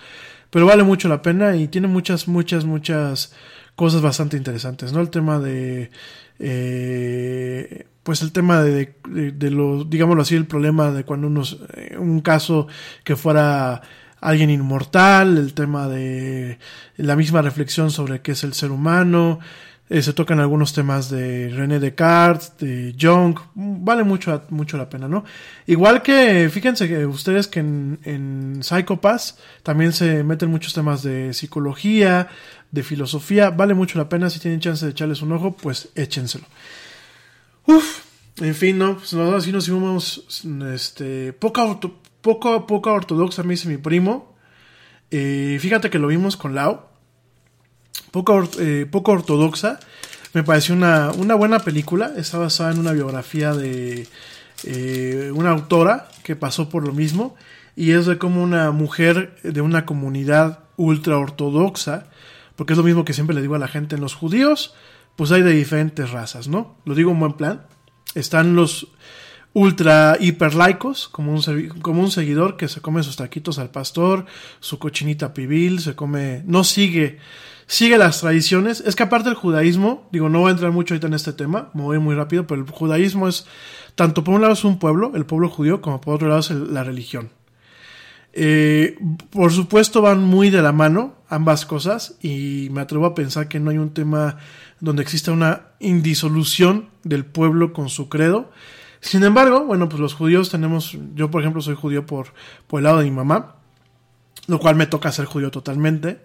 Pero 0.53 0.67
vale 0.67 0.83
mucho 0.83 1.09
la 1.09 1.23
pena 1.23 1.57
y 1.57 1.67
tiene 1.67 1.89
muchas, 1.89 2.29
muchas, 2.29 2.67
muchas 2.67 3.33
cosas 3.75 4.03
bastante 4.03 4.37
interesantes, 4.37 4.93
¿no? 4.93 5.01
El 5.01 5.09
tema 5.09 5.39
de, 5.41 5.91
eh, 6.39 7.87
pues 8.03 8.21
el 8.21 8.33
tema 8.33 8.63
de, 8.63 8.95
de, 9.09 9.33
de 9.33 9.51
lo, 9.51 9.85
digámoslo 9.85 10.21
así, 10.21 10.35
el 10.37 10.47
problema 10.47 10.91
de 10.91 11.05
cuando 11.05 11.29
unos, 11.29 11.59
eh, 11.75 11.97
un 11.99 12.21
caso 12.21 12.67
que 13.03 13.17
fuera 13.17 13.81
alguien 14.21 14.51
inmortal, 14.51 15.39
el 15.39 15.55
tema 15.55 15.89
de 15.89 16.59
la 16.99 17.17
misma 17.17 17.41
reflexión 17.41 17.91
sobre 17.91 18.21
qué 18.21 18.33
es 18.33 18.45
el 18.45 18.53
ser 18.53 18.73
humano, 18.73 19.39
Eh, 19.95 20.01
se 20.01 20.15
tocan 20.15 20.41
algunos 20.41 20.73
temas 20.73 21.11
de 21.11 21.51
René 21.51 21.79
Descartes, 21.79 22.55
de 22.57 22.97
Jung. 22.99 23.39
Vale 23.55 24.05
mucho, 24.05 24.43
mucho 24.49 24.79
la 24.79 24.89
pena, 24.89 25.07
¿no? 25.07 25.23
Igual 25.67 26.01
que, 26.01 26.49
fíjense 26.51 26.89
que 26.89 27.05
ustedes 27.05 27.47
que 27.47 27.61
en, 27.61 27.99
en 28.05 28.63
también 29.63 29.93
se 29.93 30.25
meten 30.25 30.49
muchos 30.51 30.73
temas 30.73 31.03
de 31.03 31.35
psicología, 31.35 32.29
de 32.71 32.83
filosofía. 32.83 33.51
Vale 33.51 33.75
mucho 33.75 33.99
la 33.99 34.09
pena. 34.09 34.31
Si 34.31 34.41
tienen 34.41 34.61
chance 34.61 34.87
de 34.87 34.93
echarles 34.93 35.21
un 35.21 35.33
ojo, 35.33 35.53
pues 35.53 35.91
échenselo. 35.95 36.47
Uf, 37.67 38.05
en 38.41 38.55
fin, 38.55 38.79
¿no? 38.79 38.97
Pues 38.97 39.13
nosotros 39.13 39.43
así 39.43 39.53
nos 39.53 39.65
hicimos 39.65 40.25
este, 40.73 41.35
poca, 41.35 41.65
orto- 41.65 41.99
poco, 42.23 42.67
poca 42.67 42.93
ortodoxa, 42.93 43.43
me 43.43 43.51
dice 43.51 43.69
mi 43.69 43.77
primo. 43.77 44.35
Eh, 45.11 45.59
fíjate 45.61 45.91
que 45.91 45.99
lo 45.99 46.09
vimos 46.09 46.39
con 46.39 46.55
Lau. 46.55 46.92
Poco, 48.11 48.49
eh, 48.59 48.87
poco 48.91 49.13
ortodoxa. 49.13 49.81
Me 50.33 50.43
pareció 50.43 50.75
una, 50.75 51.11
una 51.13 51.35
buena 51.35 51.59
película. 51.61 52.13
Está 52.17 52.39
basada 52.39 52.73
en 52.73 52.79
una 52.79 52.93
biografía 52.93 53.55
de 53.55 54.07
eh, 54.65 55.31
una 55.35 55.51
autora 55.51 56.09
que 56.23 56.37
pasó 56.37 56.69
por 56.69 56.87
lo 56.87 56.93
mismo. 56.93 57.35
Y 57.77 57.93
es 57.93 58.07
de 58.07 58.19
cómo 58.19 58.43
una 58.43 58.71
mujer 58.71 59.37
de 59.43 59.61
una 59.61 59.87
comunidad 59.87 60.61
ultra 60.77 61.19
ortodoxa, 61.19 62.07
porque 62.57 62.75
es 62.75 62.77
lo 62.77 62.85
mismo 62.85 63.05
que 63.05 63.13
siempre 63.13 63.35
le 63.35 63.41
digo 63.41 63.55
a 63.55 63.59
la 63.59 63.69
gente, 63.69 63.95
en 63.95 64.03
los 64.03 64.15
judíos, 64.15 64.75
pues 65.17 65.33
hay 65.33 65.43
de 65.43 65.53
diferentes 65.53 66.11
razas, 66.11 66.49
¿no? 66.49 66.77
Lo 66.85 66.95
digo 66.95 67.11
en 67.11 67.21
buen 67.21 67.33
plan. 67.35 67.67
Están 68.15 68.55
los 68.57 68.89
ultra 69.55 70.17
hiper 70.19 70.55
laicos, 70.55 71.09
como 71.09 71.33
un, 71.33 71.43
como 71.83 72.01
un 72.01 72.11
seguidor 72.11 72.57
que 72.57 72.69
se 72.69 72.81
come 72.81 73.03
sus 73.03 73.17
taquitos 73.17 73.59
al 73.59 73.71
pastor, 73.71 74.27
su 74.61 74.79
cochinita 74.79 75.35
pibil, 75.35 75.81
se 75.81 75.95
come, 75.95 76.43
no 76.47 76.65
sigue, 76.65 77.19
sigue 77.67 77.99
las 77.99 78.21
tradiciones. 78.21 78.83
Es 78.87 78.97
que 78.97 79.03
aparte 79.03 79.29
el 79.29 79.35
judaísmo, 79.35 80.09
digo, 80.13 80.29
no 80.29 80.41
voy 80.41 80.49
a 80.49 80.53
entrar 80.53 80.73
mucho 80.73 80.95
ahorita 80.95 81.07
en 81.07 81.15
este 81.15 81.33
tema, 81.33 81.71
me 81.75 81.83
voy 81.83 81.99
muy 81.99 82.15
rápido, 82.15 82.47
pero 82.47 82.63
el 82.63 82.71
judaísmo 82.71 83.29
es, 83.29 83.47
tanto 83.95 84.25
por 84.25 84.35
un 84.35 84.43
lado 84.43 84.53
es 84.53 84.65
un 84.65 84.79
pueblo, 84.79 85.13
el 85.15 85.27
pueblo 85.27 85.49
judío, 85.49 85.81
como 85.81 86.01
por 86.01 86.15
otro 86.15 86.29
lado 86.29 86.41
es 86.41 86.51
la 86.51 86.85
religión. 86.85 87.31
Eh, 88.35 88.97
por 89.31 89.53
supuesto 89.53 90.01
van 90.01 90.23
muy 90.23 90.49
de 90.49 90.63
la 90.63 90.73
mano 90.73 91.17
ambas 91.29 91.67
cosas 91.67 92.17
y 92.23 92.69
me 92.73 92.81
atrevo 92.81 93.05
a 93.05 93.15
pensar 93.15 93.47
que 93.47 93.61
no 93.61 93.71
hay 93.71 93.77
un 93.77 93.93
tema 93.93 94.39
donde 94.81 95.03
exista 95.03 95.33
una 95.33 95.67
indisolución 95.81 96.89
del 97.05 97.27
pueblo 97.27 97.73
con 97.73 97.91
su 97.91 98.09
credo. 98.09 98.51
Sin 99.01 99.23
embargo, 99.25 99.65
bueno, 99.65 99.89
pues 99.89 100.01
los 100.01 100.15
judíos 100.15 100.51
tenemos, 100.51 100.97
yo 101.15 101.31
por 101.31 101.43
ejemplo 101.43 101.61
soy 101.61 101.75
judío 101.75 102.07
por, 102.07 102.29
por 102.67 102.81
el 102.81 102.85
lado 102.85 102.99
de 102.99 103.05
mi 103.05 103.11
mamá, 103.11 103.57
lo 104.47 104.59
cual 104.59 104.77
me 104.77 104.87
toca 104.87 105.13
ser 105.13 105.27
judío 105.27 105.51
totalmente. 105.51 106.21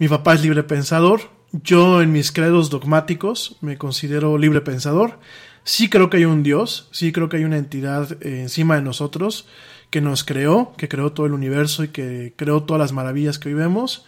Mi 0.00 0.08
papá 0.08 0.34
es 0.34 0.42
libre 0.42 0.62
pensador, 0.64 1.20
yo 1.52 2.00
en 2.00 2.10
mis 2.10 2.32
credos 2.32 2.70
dogmáticos 2.70 3.56
me 3.60 3.76
considero 3.76 4.38
libre 4.38 4.62
pensador. 4.62 5.20
Sí 5.62 5.90
creo 5.90 6.08
que 6.08 6.16
hay 6.16 6.24
un 6.24 6.42
Dios, 6.42 6.88
sí 6.90 7.12
creo 7.12 7.28
que 7.28 7.36
hay 7.36 7.44
una 7.44 7.58
entidad 7.58 8.12
eh, 8.22 8.40
encima 8.40 8.76
de 8.76 8.82
nosotros 8.82 9.46
que 9.90 10.00
nos 10.00 10.24
creó, 10.24 10.72
que 10.78 10.88
creó 10.88 11.12
todo 11.12 11.26
el 11.26 11.34
universo 11.34 11.84
y 11.84 11.88
que 11.88 12.32
creó 12.36 12.62
todas 12.62 12.80
las 12.80 12.92
maravillas 12.92 13.38
que 13.38 13.50
hoy 13.50 13.54
vemos. 13.54 14.06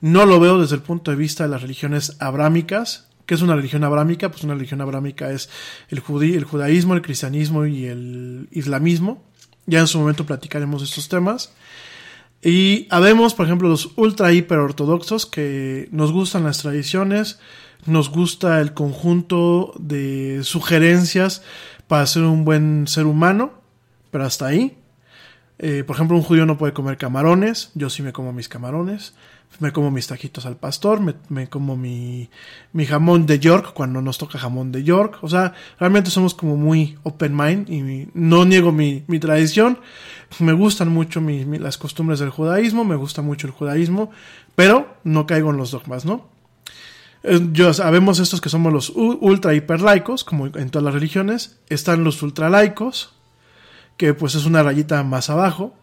No 0.00 0.26
lo 0.26 0.40
veo 0.40 0.60
desde 0.60 0.74
el 0.74 0.82
punto 0.82 1.12
de 1.12 1.16
vista 1.16 1.44
de 1.44 1.50
las 1.50 1.62
religiones 1.62 2.16
abrámicas. 2.20 3.08
¿Qué 3.24 3.34
es 3.34 3.42
una 3.42 3.54
religión 3.54 3.84
abrámica? 3.84 4.30
Pues 4.32 4.42
una 4.42 4.54
religión 4.54 4.80
abrámica 4.80 5.30
es 5.30 5.48
el, 5.90 6.02
judí- 6.02 6.34
el 6.34 6.44
judaísmo, 6.44 6.94
el 6.94 7.02
cristianismo 7.02 7.66
y 7.66 7.84
el 7.86 8.48
islamismo. 8.50 9.22
Ya 9.66 9.78
en 9.78 9.86
su 9.86 10.00
momento 10.00 10.26
platicaremos 10.26 10.82
estos 10.82 11.08
temas. 11.08 11.52
Y 12.42 12.86
habemos, 12.90 13.34
por 13.34 13.46
ejemplo, 13.46 13.68
los 13.68 13.90
ultra 13.96 14.32
hiper 14.32 14.58
ortodoxos 14.58 15.26
que 15.26 15.88
nos 15.92 16.12
gustan 16.12 16.44
las 16.44 16.58
tradiciones, 16.58 17.38
nos 17.86 18.10
gusta 18.10 18.60
el 18.60 18.72
conjunto 18.72 19.74
de 19.78 20.40
sugerencias 20.42 21.42
para 21.86 22.06
ser 22.06 22.22
un 22.22 22.44
buen 22.44 22.86
ser 22.86 23.06
humano, 23.06 23.52
pero 24.10 24.24
hasta 24.24 24.46
ahí. 24.46 24.76
Eh, 25.58 25.84
por 25.86 25.96
ejemplo, 25.96 26.16
un 26.16 26.22
judío 26.22 26.46
no 26.46 26.56
puede 26.56 26.72
comer 26.72 26.96
camarones, 26.96 27.70
yo 27.74 27.90
sí 27.90 28.02
me 28.02 28.14
como 28.14 28.32
mis 28.32 28.48
camarones, 28.48 29.12
me 29.58 29.72
como 29.72 29.90
mis 29.90 30.06
tajitos 30.06 30.46
al 30.46 30.56
pastor, 30.56 31.00
me, 31.00 31.14
me 31.28 31.48
como 31.48 31.76
mi, 31.76 32.30
mi 32.72 32.86
jamón 32.86 33.26
de 33.26 33.38
York 33.38 33.72
cuando 33.74 34.00
nos 34.00 34.16
toca 34.16 34.38
jamón 34.38 34.72
de 34.72 34.84
York. 34.84 35.18
O 35.22 35.28
sea, 35.28 35.54
realmente 35.78 36.10
somos 36.10 36.34
como 36.34 36.56
muy 36.56 36.98
open 37.02 37.36
mind 37.36 37.68
y 37.68 38.08
no 38.14 38.44
niego 38.44 38.72
mi, 38.72 39.04
mi 39.06 39.18
tradición. 39.18 39.78
Me 40.38 40.52
gustan 40.52 40.88
mucho 40.88 41.20
las 41.20 41.76
costumbres 41.76 42.20
del 42.20 42.30
judaísmo, 42.30 42.84
me 42.84 42.96
gusta 42.96 43.20
mucho 43.22 43.46
el 43.46 43.52
judaísmo, 43.52 44.10
pero 44.54 44.96
no 45.04 45.26
caigo 45.26 45.50
en 45.50 45.56
los 45.56 45.72
dogmas, 45.72 46.04
¿no? 46.04 46.28
Eh, 47.22 47.40
Yo, 47.52 47.74
sabemos 47.74 48.18
estos 48.18 48.40
que 48.40 48.48
somos 48.48 48.72
los 48.72 48.90
ultra 48.90 49.54
hiper 49.54 49.80
laicos, 49.80 50.24
como 50.24 50.46
en 50.46 50.70
todas 50.70 50.84
las 50.84 50.94
religiones. 50.94 51.58
Están 51.68 52.04
los 52.04 52.22
ultra 52.22 52.48
laicos, 52.48 53.12
que 53.96 54.14
pues 54.14 54.34
es 54.34 54.46
una 54.46 54.62
rayita 54.62 55.02
más 55.02 55.28
abajo. 55.28 55.74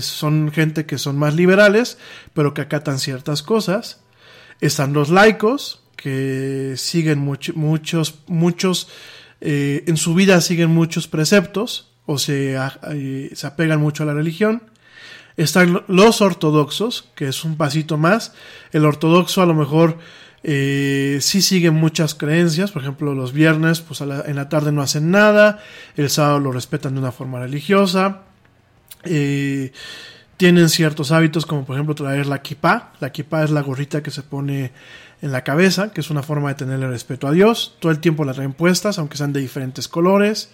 Son 0.00 0.50
gente 0.52 0.86
que 0.86 0.98
son 0.98 1.16
más 1.18 1.34
liberales, 1.34 1.98
pero 2.34 2.52
que 2.54 2.60
acatan 2.62 2.98
ciertas 2.98 3.42
cosas. 3.42 4.02
Están 4.60 4.92
los 4.92 5.08
laicos, 5.10 5.82
que 5.96 6.74
siguen 6.76 7.24
much- 7.26 7.54
muchos, 7.54 8.20
muchos, 8.26 8.88
eh, 9.40 9.84
en 9.86 9.96
su 9.96 10.14
vida 10.14 10.40
siguen 10.40 10.70
muchos 10.70 11.08
preceptos, 11.08 11.92
o 12.06 12.18
se, 12.18 12.56
eh, 12.90 13.30
se 13.34 13.46
apegan 13.46 13.80
mucho 13.80 14.02
a 14.02 14.06
la 14.06 14.14
religión. 14.14 14.62
Están 15.36 15.72
lo- 15.72 15.84
los 15.88 16.20
ortodoxos, 16.20 17.08
que 17.14 17.28
es 17.28 17.44
un 17.44 17.56
pasito 17.56 17.96
más. 17.96 18.32
El 18.72 18.84
ortodoxo 18.84 19.40
a 19.42 19.46
lo 19.46 19.54
mejor 19.54 19.98
eh, 20.42 21.18
sí 21.20 21.42
sigue 21.42 21.70
muchas 21.70 22.14
creencias. 22.14 22.70
Por 22.72 22.82
ejemplo, 22.82 23.14
los 23.14 23.32
viernes 23.34 23.80
pues 23.80 24.00
en 24.00 24.36
la 24.36 24.48
tarde 24.48 24.72
no 24.72 24.80
hacen 24.82 25.10
nada. 25.10 25.62
El 25.96 26.08
sábado 26.10 26.40
lo 26.40 26.50
respetan 26.52 26.94
de 26.94 27.00
una 27.00 27.12
forma 27.12 27.38
religiosa. 27.40 28.22
Eh, 29.04 29.72
tienen 30.36 30.68
ciertos 30.70 31.12
hábitos 31.12 31.44
como 31.44 31.66
por 31.66 31.76
ejemplo 31.76 31.94
traer 31.94 32.26
la 32.26 32.40
kippah. 32.42 32.92
La 33.00 33.12
kippah 33.12 33.44
es 33.44 33.50
la 33.50 33.62
gorrita 33.62 34.02
que 34.02 34.10
se 34.10 34.22
pone 34.22 34.72
en 35.22 35.32
la 35.32 35.44
cabeza, 35.44 35.92
que 35.92 36.00
es 36.00 36.10
una 36.10 36.22
forma 36.22 36.48
de 36.48 36.54
tenerle 36.54 36.88
respeto 36.88 37.28
a 37.28 37.32
Dios. 37.32 37.76
Todo 37.78 37.92
el 37.92 37.98
tiempo 37.98 38.24
la 38.24 38.32
traen 38.32 38.54
puestas, 38.54 38.98
aunque 38.98 39.18
sean 39.18 39.32
de 39.32 39.40
diferentes 39.40 39.86
colores. 39.86 40.50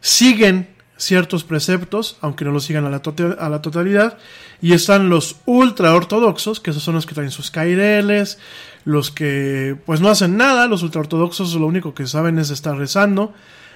Siguen 0.00 0.68
ciertos 0.96 1.44
preceptos, 1.44 2.16
aunque 2.20 2.44
no 2.44 2.52
los 2.52 2.64
sigan 2.64 2.84
a 2.84 2.90
la, 2.90 3.02
tote- 3.02 3.36
a 3.38 3.48
la 3.48 3.60
totalidad, 3.60 4.18
y 4.60 4.72
están 4.72 5.08
los 5.08 5.36
ultra 5.46 5.94
ortodoxos, 5.94 6.60
que 6.60 6.70
esos 6.70 6.82
son 6.82 6.94
los 6.94 7.06
que 7.06 7.14
traen 7.14 7.32
sus 7.32 7.50
caireles, 7.50 8.38
los 8.84 9.10
que 9.10 9.76
pues 9.84 10.00
no 10.00 10.08
hacen 10.08 10.36
nada, 10.36 10.68
los 10.68 10.82
ultra 10.84 11.00
ortodoxos 11.00 11.54
lo 11.54 11.66
único 11.66 11.92
que 11.92 12.06
saben 12.06 12.38
es 12.38 12.50
estar 12.50 12.76
rezando, 12.76 13.34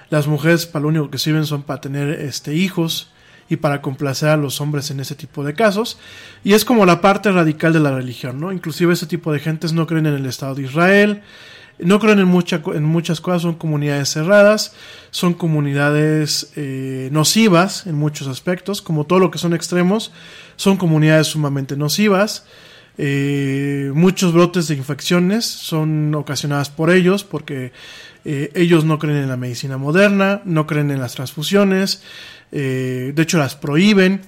las 0.09 0.27
mujeres 0.27 0.65
para 0.65 0.83
lo 0.83 0.89
único 0.89 1.09
que 1.09 1.17
sirven 1.17 1.45
son 1.45 1.63
para 1.63 1.81
tener 1.81 2.09
este 2.09 2.55
hijos 2.55 3.11
y 3.49 3.57
para 3.57 3.81
complacer 3.81 4.29
a 4.29 4.37
los 4.37 4.61
hombres 4.61 4.91
en 4.91 4.99
ese 4.99 5.15
tipo 5.15 5.43
de 5.43 5.53
casos, 5.53 5.97
y 6.43 6.53
es 6.53 6.65
como 6.65 6.85
la 6.85 7.01
parte 7.01 7.31
radical 7.31 7.73
de 7.73 7.79
la 7.79 7.95
religión, 7.95 8.39
¿no? 8.39 8.51
Inclusive 8.51 8.93
ese 8.93 9.07
tipo 9.07 9.31
de 9.31 9.39
gentes 9.39 9.73
no 9.73 9.87
creen 9.87 10.05
en 10.05 10.15
el 10.15 10.25
Estado 10.25 10.55
de 10.55 10.63
Israel, 10.63 11.21
no 11.79 11.99
creen 11.99 12.19
en, 12.19 12.27
en 12.75 12.83
muchas 12.83 13.21
cosas, 13.21 13.43
son 13.43 13.55
comunidades 13.55 14.09
cerradas, 14.09 14.73
son 15.11 15.33
comunidades 15.33 16.51
eh, 16.55 17.09
nocivas 17.11 17.85
en 17.85 17.95
muchos 17.95 18.27
aspectos, 18.27 18.81
como 18.81 19.05
todo 19.05 19.19
lo 19.19 19.31
que 19.31 19.37
son 19.37 19.53
extremos, 19.53 20.11
son 20.55 20.77
comunidades 20.77 21.27
sumamente 21.27 21.77
nocivas. 21.77 22.45
Eh, 22.99 23.91
muchos 23.93 24.33
brotes 24.33 24.67
de 24.67 24.75
infecciones 24.75 25.45
son 25.45 26.15
ocasionadas 26.15 26.71
por 26.71 26.89
ellos, 26.89 27.23
porque 27.23 27.71
eh, 28.25 28.51
ellos 28.55 28.85
no 28.85 28.97
creen 28.97 29.17
en 29.17 29.29
la 29.29 29.37
medicina 29.37 29.77
moderna, 29.77 30.41
no 30.45 30.65
creen 30.65 30.89
en 30.89 30.99
las 30.99 31.13
transfusiones, 31.13 32.01
eh, 32.51 33.11
de 33.15 33.21
hecho 33.21 33.37
las 33.37 33.55
prohíben. 33.55 34.21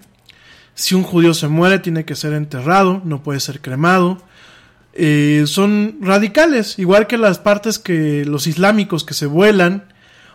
Si 0.75 0.95
un 0.95 1.03
judío 1.03 1.33
se 1.33 1.47
muere, 1.47 1.79
tiene 1.79 2.05
que 2.05 2.15
ser 2.15 2.33
enterrado, 2.33 3.01
no 3.03 3.21
puede 3.21 3.39
ser 3.39 3.59
cremado 3.59 4.21
eh, 4.93 5.43
son 5.45 5.99
radicales, 6.01 6.79
igual 6.79 7.07
que 7.07 7.17
las 7.17 7.39
partes 7.39 7.79
que 7.79 8.25
los 8.25 8.47
islámicos 8.47 9.03
que 9.03 9.13
se 9.13 9.27
vuelan 9.27 9.85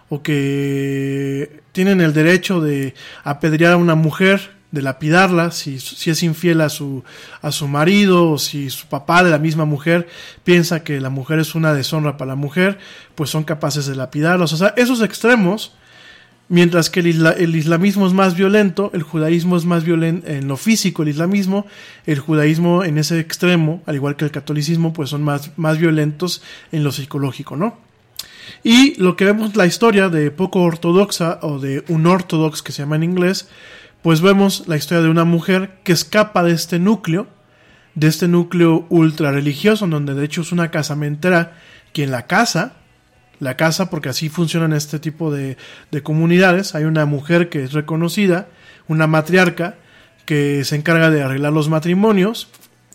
o 0.08 0.22
que 0.22 1.60
tienen 1.72 2.00
el 2.00 2.12
derecho 2.12 2.60
de 2.60 2.94
apedrear 3.24 3.72
a 3.72 3.76
una 3.76 3.94
mujer, 3.94 4.52
de 4.70 4.80
lapidarla, 4.82 5.50
si, 5.50 5.78
si 5.78 6.10
es 6.10 6.22
infiel 6.22 6.60
a 6.60 6.68
su, 6.68 7.04
a 7.42 7.52
su 7.52 7.68
marido 7.68 8.30
o 8.30 8.38
si 8.38 8.70
su 8.70 8.86
papá 8.86 9.22
de 9.22 9.30
la 9.30 9.38
misma 9.38 9.66
mujer 9.66 10.08
piensa 10.44 10.82
que 10.82 10.98
la 10.98 11.10
mujer 11.10 11.38
es 11.40 11.54
una 11.54 11.74
deshonra 11.74 12.16
para 12.16 12.30
la 12.30 12.34
mujer, 12.34 12.78
pues 13.14 13.30
son 13.30 13.44
capaces 13.44 13.86
de 13.86 13.94
lapidarlos. 13.94 14.52
O 14.52 14.56
sea, 14.56 14.72
esos 14.76 15.02
extremos 15.02 15.74
Mientras 16.48 16.90
que 16.90 17.00
el, 17.00 17.06
isla- 17.06 17.32
el 17.38 17.56
islamismo 17.56 18.06
es 18.06 18.12
más 18.12 18.36
violento, 18.36 18.90
el 18.92 19.02
judaísmo 19.02 19.56
es 19.56 19.64
más 19.64 19.82
violento 19.84 20.28
en 20.28 20.46
lo 20.46 20.56
físico, 20.58 21.02
el 21.02 21.08
islamismo, 21.08 21.66
el 22.06 22.18
judaísmo 22.18 22.84
en 22.84 22.98
ese 22.98 23.18
extremo, 23.18 23.82
al 23.86 23.94
igual 23.94 24.16
que 24.16 24.26
el 24.26 24.30
catolicismo, 24.30 24.92
pues 24.92 25.08
son 25.10 25.22
más, 25.22 25.52
más 25.56 25.78
violentos 25.78 26.42
en 26.70 26.84
lo 26.84 26.92
psicológico, 26.92 27.56
¿no? 27.56 27.78
Y 28.62 28.94
lo 29.00 29.16
que 29.16 29.24
vemos 29.24 29.56
la 29.56 29.64
historia 29.66 30.10
de 30.10 30.30
poco 30.30 30.60
ortodoxa 30.60 31.38
o 31.42 31.58
de 31.58 31.82
un 31.88 32.06
ortodox 32.06 32.62
que 32.62 32.72
se 32.72 32.82
llama 32.82 32.96
en 32.96 33.04
inglés, 33.04 33.48
pues 34.02 34.20
vemos 34.20 34.64
la 34.68 34.76
historia 34.76 35.02
de 35.02 35.08
una 35.08 35.24
mujer 35.24 35.78
que 35.82 35.92
escapa 35.92 36.42
de 36.42 36.52
este 36.52 36.78
núcleo, 36.78 37.26
de 37.94 38.08
este 38.08 38.28
núcleo 38.28 38.84
ultra 38.90 39.32
religioso, 39.32 39.86
donde 39.86 40.12
de 40.12 40.24
hecho 40.26 40.42
es 40.42 40.52
una 40.52 40.70
casamentera 40.70 41.56
quien 41.94 42.10
la 42.10 42.26
casa, 42.26 42.74
la 43.40 43.56
casa 43.56 43.90
porque 43.90 44.08
así 44.08 44.28
funcionan 44.28 44.72
este 44.72 44.98
tipo 44.98 45.32
de, 45.32 45.56
de 45.90 46.02
comunidades. 46.02 46.74
Hay 46.74 46.84
una 46.84 47.06
mujer 47.06 47.48
que 47.48 47.64
es 47.64 47.72
reconocida, 47.72 48.48
una 48.88 49.06
matriarca, 49.06 49.76
que 50.24 50.64
se 50.64 50.76
encarga 50.76 51.10
de 51.10 51.22
arreglar 51.22 51.52
los 51.52 51.68
matrimonios. 51.68 52.48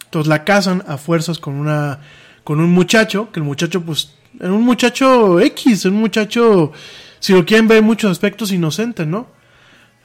Entonces 0.06 0.28
la 0.28 0.44
casan 0.44 0.84
a 0.88 0.98
fuerzas 0.98 1.40
con 1.40 1.56
una 1.56 2.00
con 2.44 2.60
un 2.62 2.72
muchacho, 2.72 3.32
que 3.32 3.40
el 3.40 3.46
muchacho 3.46 3.84
pues 3.84 4.16
era 4.40 4.52
un 4.52 4.64
muchacho 4.64 5.40
X, 5.40 5.86
un 5.86 5.96
muchacho 5.96 6.72
si 7.20 7.34
lo 7.34 7.46
quieren 7.46 7.68
ver 7.68 7.84
muchos 7.84 8.12
aspectos 8.12 8.52
inocente, 8.52 9.06
¿no? 9.06 9.28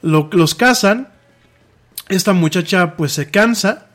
Lo, 0.01 0.29
los 0.31 0.53
casan, 0.53 1.07
esta 2.09 2.33
muchacha 2.33 2.95
pues 2.97 3.13
se 3.13 3.31
cansa, 3.31 3.87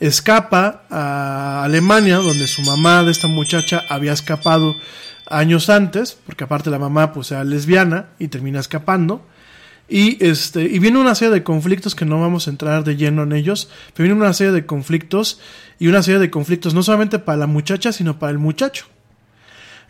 escapa 0.00 0.84
a 0.88 1.64
Alemania, 1.64 2.16
donde 2.16 2.46
su 2.46 2.62
mamá 2.62 3.02
de 3.02 3.10
esta 3.10 3.28
muchacha 3.28 3.82
había 3.90 4.12
escapado 4.12 4.74
años 5.30 5.68
antes, 5.68 6.18
porque 6.26 6.44
aparte 6.44 6.70
la 6.70 6.78
mamá 6.78 7.12
pues 7.12 7.30
era 7.32 7.44
lesbiana 7.44 8.10
y 8.18 8.28
termina 8.28 8.60
escapando. 8.60 9.26
Y 9.88 10.22
este, 10.24 10.62
y 10.62 10.78
viene 10.78 10.98
una 10.98 11.14
serie 11.14 11.32
de 11.32 11.42
conflictos 11.42 11.94
que 11.94 12.04
no 12.04 12.20
vamos 12.20 12.46
a 12.46 12.50
entrar 12.50 12.84
de 12.84 12.96
lleno 12.96 13.22
en 13.22 13.32
ellos, 13.32 13.70
pero 13.94 14.04
viene 14.04 14.20
una 14.20 14.34
serie 14.34 14.52
de 14.52 14.66
conflictos 14.66 15.40
y 15.78 15.88
una 15.88 16.02
serie 16.02 16.20
de 16.20 16.30
conflictos 16.30 16.74
no 16.74 16.82
solamente 16.82 17.18
para 17.18 17.38
la 17.38 17.46
muchacha, 17.46 17.92
sino 17.92 18.18
para 18.18 18.30
el 18.32 18.38
muchacho. 18.38 18.86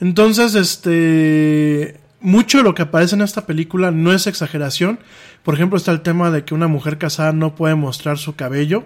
Entonces, 0.01 0.55
este, 0.55 1.99
mucho 2.21 2.59
de 2.59 2.65
lo 2.65 2.75
que 2.75 2.83
aparece 2.83 3.17
en 3.17 3.23
esta 3.23 3.47
película 3.47 3.91
no 3.91 4.13
es 4.13 4.29
exageración. 4.29 5.01
Por 5.43 5.55
ejemplo, 5.55 5.77
está 5.77 5.91
el 5.91 6.03
tema 6.03 6.31
de 6.31 6.45
que 6.45 6.55
una 6.55 6.69
mujer 6.69 6.99
casada 6.99 7.33
no 7.33 7.57
puede 7.57 7.75
mostrar 7.75 8.19
su 8.19 8.37
cabello. 8.37 8.85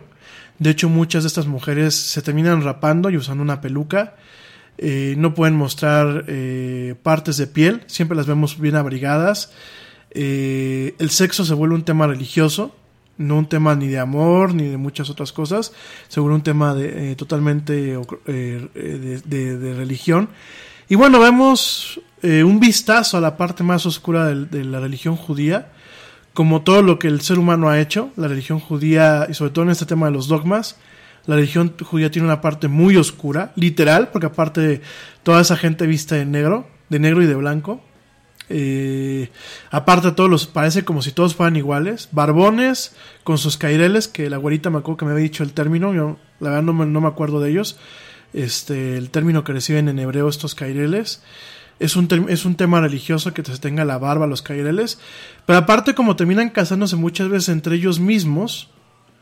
De 0.59 0.71
hecho, 0.71 0.89
muchas 0.89 1.25
de 1.25 1.29
estas 1.29 1.47
mujeres 1.47 1.95
se 1.95 2.23
terminan 2.23 2.63
rapando 2.63 3.11
y 3.11 3.19
usando 3.19 3.43
una 3.43 3.61
peluca. 3.61 4.15
Eh, 4.79 5.15
no 5.19 5.35
pueden 5.35 5.55
mostrar 5.55 6.25
eh, 6.29 6.95
partes 7.03 7.37
de 7.37 7.47
piel, 7.47 7.83
siempre 7.87 8.17
las 8.17 8.27
vemos 8.27 8.59
bien 8.59 8.77
abrigadas. 8.77 9.53
Eh, 10.11 10.95
el 10.99 11.11
sexo 11.11 11.45
se 11.45 11.55
vuelve 11.55 11.75
un 11.75 11.85
tema 11.85 12.07
religioso, 12.07 12.75
no 13.19 13.39
un 13.39 13.49
tema 13.49 13.75
ni 13.75 13.89
de 13.89 13.99
amor 13.99 14.55
ni 14.55 14.69
de 14.69 14.79
muchas 14.79 15.11
otras 15.11 15.33
cosas, 15.33 15.73
se 16.09 16.21
vuelve 16.21 16.37
un 16.37 16.43
tema 16.43 16.75
de, 16.75 17.15
totalmente 17.17 17.73
de, 18.25 19.21
de, 19.25 19.75
religión. 19.75 20.29
Y 20.89 20.97
bueno, 20.97 21.21
vemos 21.21 22.01
un 22.23 22.59
vistazo 22.59 23.19
a 23.19 23.21
la 23.21 23.37
parte 23.37 23.63
más 23.63 23.87
oscura 23.87 24.27
de, 24.27 24.47
de 24.47 24.65
la 24.65 24.81
religión 24.81 25.17
judía, 25.17 25.71
como 26.35 26.63
todo 26.63 26.83
lo 26.83 26.99
que 26.99 27.09
el 27.09 27.21
ser 27.21 27.39
humano 27.39 27.69
ha 27.69 27.81
hecho, 27.81 28.11
la 28.17 28.29
religión 28.29 28.59
judía, 28.59 29.27
y 29.29 29.35
sobre 29.35 29.53
todo 29.53 29.65
en 29.67 29.71
este 29.71 29.87
tema 29.87 30.07
de 30.07 30.13
los 30.13 30.29
dogmas, 30.29 30.77
la 31.27 31.37
religión 31.37 31.75
judía 31.83 32.11
tiene 32.11 32.27
una 32.27 32.41
parte 32.41 32.69
muy 32.69 32.97
oscura, 32.97 33.53
literal, 33.55 34.09
porque 34.11 34.27
aparte 34.27 34.81
toda 35.23 35.41
esa 35.41 35.57
gente 35.57 35.87
vista 35.87 36.17
de 36.17 36.25
negro, 36.25 36.67
de 36.89 36.99
negro 36.99 37.23
y 37.23 37.27
de 37.27 37.35
blanco. 37.35 37.81
Eh, 38.49 39.31
aparte 39.71 40.13
todos 40.13 40.29
los, 40.29 40.47
parece 40.47 40.85
como 40.85 41.01
si 41.01 41.13
todos 41.13 41.35
fueran 41.35 41.57
iguales, 41.57 42.09
barbones 42.13 42.95
con 43.25 43.39
sus 43.39 43.57
caireles, 43.57 44.09
que 44.09 44.29
la 44.29 44.37
güerita 44.37 44.69
me 44.69 44.79
acuerdo 44.79 44.99
que 44.99 45.05
me 45.07 45.13
había 45.13 45.23
dicho 45.23 45.43
el 45.43 45.53
término, 45.53 45.95
yo 45.95 46.19
la 46.41 46.51
verdad 46.51 46.63
no 46.65 46.73
me, 46.73 46.87
no 46.87 47.01
me 47.01 47.09
acuerdo 47.09 47.41
de 47.41 47.51
ellos, 47.51 47.79
este, 48.33 48.99
el 48.99 49.11
término 49.11 49.45
que 49.45 49.53
reciben 49.53 49.89
en 49.89 49.99
hebreo 49.99 50.29
estos 50.29 50.55
caireles. 50.55 51.23
Es 51.79 51.97
un, 51.97 52.09
es 52.29 52.45
un 52.45 52.55
tema 52.55 52.81
religioso 52.81 53.33
que 53.33 53.43
se 53.43 53.59
tenga 53.59 53.85
la 53.85 53.99
barba, 53.99 54.27
los 54.27 54.43
caireles. 54.43 55.01
Pero 55.47 55.59
aparte, 55.59 55.95
como 55.95 56.15
terminan 56.15 56.51
casándose 56.51 56.97
muchas 56.97 57.29
veces 57.29 57.49
entre 57.49 57.77
ellos 57.77 57.99
mismos, 57.99 58.69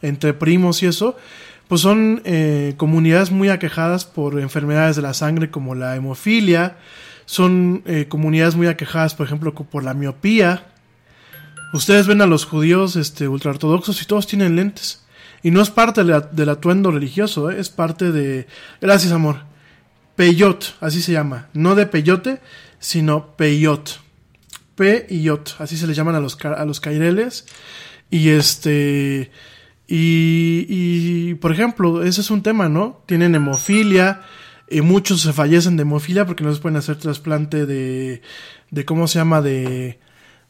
entre 0.02 0.34
primos 0.34 0.82
y 0.82 0.86
eso, 0.86 1.16
pues 1.70 1.82
son 1.82 2.20
eh, 2.24 2.74
comunidades 2.78 3.30
muy 3.30 3.48
aquejadas 3.48 4.04
por 4.04 4.40
enfermedades 4.40 4.96
de 4.96 5.02
la 5.02 5.14
sangre 5.14 5.52
como 5.52 5.76
la 5.76 5.94
hemofilia, 5.94 6.78
son 7.26 7.84
eh, 7.86 8.06
comunidades 8.08 8.56
muy 8.56 8.66
aquejadas, 8.66 9.14
por 9.14 9.24
ejemplo, 9.24 9.54
por 9.54 9.84
la 9.84 9.94
miopía. 9.94 10.66
Ustedes 11.72 12.08
ven 12.08 12.22
a 12.22 12.26
los 12.26 12.44
judíos 12.44 12.96
este, 12.96 13.28
ultraortodoxos 13.28 14.02
y 14.02 14.06
todos 14.06 14.26
tienen 14.26 14.56
lentes. 14.56 15.04
Y 15.44 15.52
no 15.52 15.62
es 15.62 15.70
parte 15.70 16.02
del 16.02 16.48
atuendo 16.48 16.90
religioso, 16.90 17.52
¿eh? 17.52 17.60
es 17.60 17.70
parte 17.70 18.10
de... 18.10 18.48
Gracias, 18.80 19.12
amor. 19.12 19.36
Peyot, 20.16 20.74
así 20.80 21.00
se 21.00 21.12
llama. 21.12 21.50
No 21.52 21.76
de 21.76 21.86
peyote, 21.86 22.40
sino 22.80 23.36
peyot. 23.36 24.00
Peyot, 24.74 25.54
así 25.60 25.76
se 25.76 25.86
le 25.86 25.94
llaman 25.94 26.16
a 26.16 26.20
los, 26.20 26.36
a 26.44 26.64
los 26.64 26.80
caireles. 26.80 27.46
Y 28.10 28.30
este 28.30 29.30
y, 29.92 31.34
por 31.34 31.50
ejemplo, 31.52 32.04
ese 32.04 32.20
es 32.20 32.30
un 32.30 32.42
tema, 32.42 32.68
¿no? 32.68 33.02
Tienen 33.06 33.34
hemofilia, 33.34 34.22
y 34.70 34.82
muchos 34.82 35.22
se 35.22 35.32
fallecen 35.32 35.76
de 35.76 35.82
hemofilia 35.82 36.26
porque 36.26 36.44
no 36.44 36.54
se 36.54 36.60
pueden 36.60 36.76
hacer 36.76 36.96
trasplante 36.96 37.66
de, 37.66 38.22
de 38.70 38.84
¿cómo 38.84 39.08
se 39.08 39.18
llama? 39.18 39.42
De, 39.42 39.98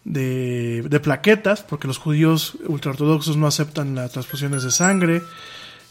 de, 0.04 0.82
de 0.82 1.00
plaquetas, 1.00 1.62
porque 1.62 1.88
los 1.88 1.96
judíos 1.96 2.58
ultraortodoxos 2.66 3.38
no 3.38 3.46
aceptan 3.46 3.94
las 3.94 4.12
transfusiones 4.12 4.62
de 4.62 4.70
sangre. 4.70 5.22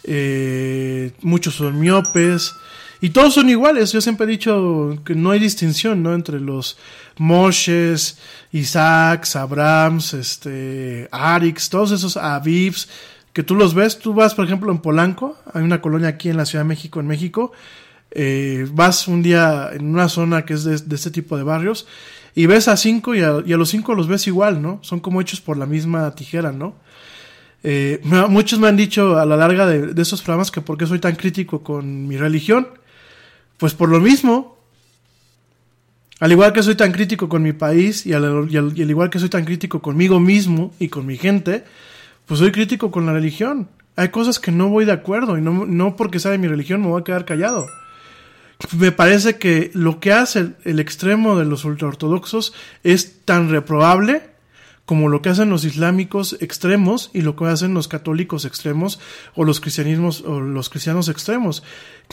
Eh, 0.03 1.11
muchos 1.21 1.55
son 1.55 1.79
miopes. 1.79 2.53
Y 3.01 3.09
todos 3.09 3.33
son 3.33 3.49
iguales. 3.49 3.91
Yo 3.93 4.01
siempre 4.01 4.25
he 4.25 4.29
dicho 4.29 4.99
que 5.03 5.15
no 5.15 5.31
hay 5.31 5.39
distinción, 5.39 6.03
¿no? 6.03 6.13
Entre 6.13 6.39
los 6.39 6.77
Moshes, 7.17 8.19
Isaacs, 8.51 9.35
Abrams, 9.37 10.13
este, 10.13 11.07
Arix, 11.11 11.69
todos 11.69 11.91
esos 11.91 12.15
Avivs 12.15 12.89
que 13.39 13.43
tú 13.43 13.55
los 13.55 13.73
ves, 13.73 13.99
tú 13.99 14.13
vas, 14.13 14.35
por 14.35 14.43
ejemplo, 14.43 14.69
en 14.69 14.79
Polanco, 14.79 15.37
hay 15.53 15.63
una 15.63 15.79
colonia 15.79 16.09
aquí 16.09 16.27
en 16.27 16.35
la 16.35 16.43
Ciudad 16.43 16.65
de 16.65 16.67
México, 16.67 16.99
en 16.99 17.07
México, 17.07 17.53
eh, 18.11 18.67
vas 18.73 19.07
un 19.07 19.23
día 19.23 19.69
en 19.71 19.85
una 19.85 20.09
zona 20.09 20.43
que 20.43 20.55
es 20.55 20.65
de, 20.65 20.93
este 20.93 21.09
tipo 21.09 21.37
de 21.37 21.43
barrios 21.43 21.87
y 22.35 22.47
ves 22.47 22.67
a 22.67 22.75
cinco 22.75 23.15
y 23.15 23.21
a, 23.21 23.31
los 23.31 23.69
cinco 23.69 23.95
los 23.95 24.09
ves 24.09 24.27
igual, 24.27 24.61
¿no? 24.61 24.79
Son 24.81 24.99
como 24.99 25.21
hechos 25.21 25.39
por 25.39 25.55
la 25.55 25.65
misma 25.65 26.13
tijera, 26.15 26.51
¿no? 26.51 26.75
Eh, 27.63 28.01
muchos 28.27 28.59
me 28.59 28.67
han 28.67 28.75
dicho 28.75 29.17
a 29.17 29.25
la 29.25 29.37
larga 29.37 29.65
de, 29.65 29.93
de 29.93 30.01
esos 30.01 30.21
programas 30.21 30.51
que 30.51 30.59
por 30.59 30.77
qué 30.77 30.85
soy 30.85 30.99
tan 30.99 31.15
crítico 31.15 31.63
con 31.63 32.09
mi 32.09 32.17
religión. 32.17 32.67
Pues 33.57 33.73
por 33.73 33.87
lo 33.87 34.01
mismo, 34.01 34.57
al 36.19 36.33
igual 36.33 36.51
que 36.51 36.61
soy 36.61 36.75
tan 36.75 36.91
crítico 36.91 37.29
con 37.29 37.41
mi 37.41 37.53
país 37.53 38.05
y 38.05 38.11
al, 38.11 38.49
igual 38.51 39.09
que 39.09 39.19
soy 39.19 39.29
tan 39.29 39.45
crítico 39.45 39.81
conmigo 39.81 40.19
mismo 40.19 40.73
y 40.77 40.89
con 40.89 41.05
mi 41.05 41.15
gente, 41.15 41.63
pues 42.29 42.39
soy 42.39 42.51
crítico 42.51 42.91
con 42.91 43.07
la 43.07 43.13
religión. 43.13 43.67
Hay 43.95 44.09
cosas 44.09 44.39
que 44.39 44.51
no 44.51 44.69
voy 44.69 44.85
de 44.85 44.91
acuerdo 44.91 45.35
y 45.35 45.41
no, 45.41 45.65
no 45.65 45.95
porque 45.95 46.19
sea 46.19 46.29
de 46.29 46.37
mi 46.37 46.47
religión 46.47 46.79
me 46.79 46.87
voy 46.87 47.01
a 47.01 47.03
quedar 47.03 47.25
callado. 47.25 47.65
Me 48.77 48.91
parece 48.91 49.39
que 49.39 49.71
lo 49.73 49.99
que 49.99 50.13
hace 50.13 50.51
el, 50.63 50.79
extremo 50.79 51.39
de 51.39 51.45
los 51.45 51.65
ultraortodoxos 51.65 52.53
es 52.83 53.25
tan 53.25 53.49
reprobable 53.49 54.21
como 54.85 55.09
lo 55.09 55.23
que 55.23 55.29
hacen 55.29 55.49
los 55.49 55.65
islámicos 55.65 56.37
extremos 56.39 57.09
y 57.15 57.23
lo 57.23 57.35
que 57.35 57.45
hacen 57.45 57.73
los 57.73 57.87
católicos 57.87 58.45
extremos 58.45 58.99
o 59.33 59.43
los 59.43 59.59
cristianismos 59.59 60.21
o 60.21 60.39
los 60.39 60.69
cristianos 60.69 61.09
extremos. 61.09 61.63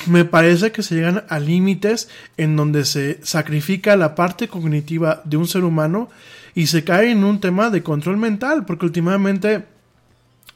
Me 0.06 0.24
parece 0.24 0.72
que 0.72 0.82
se 0.82 0.94
llegan 0.94 1.24
a 1.28 1.38
límites 1.40 2.08
en 2.38 2.56
donde 2.56 2.86
se 2.86 3.20
sacrifica 3.22 3.96
la 3.96 4.14
parte 4.14 4.48
cognitiva 4.48 5.20
de 5.24 5.36
un 5.36 5.46
ser 5.46 5.62
humano 5.62 6.08
y 6.54 6.68
se 6.68 6.84
cae 6.84 7.10
en 7.10 7.22
un 7.22 7.38
tema 7.38 7.68
de 7.68 7.82
control 7.82 8.16
mental, 8.16 8.64
porque 8.64 8.86
últimamente 8.86 9.75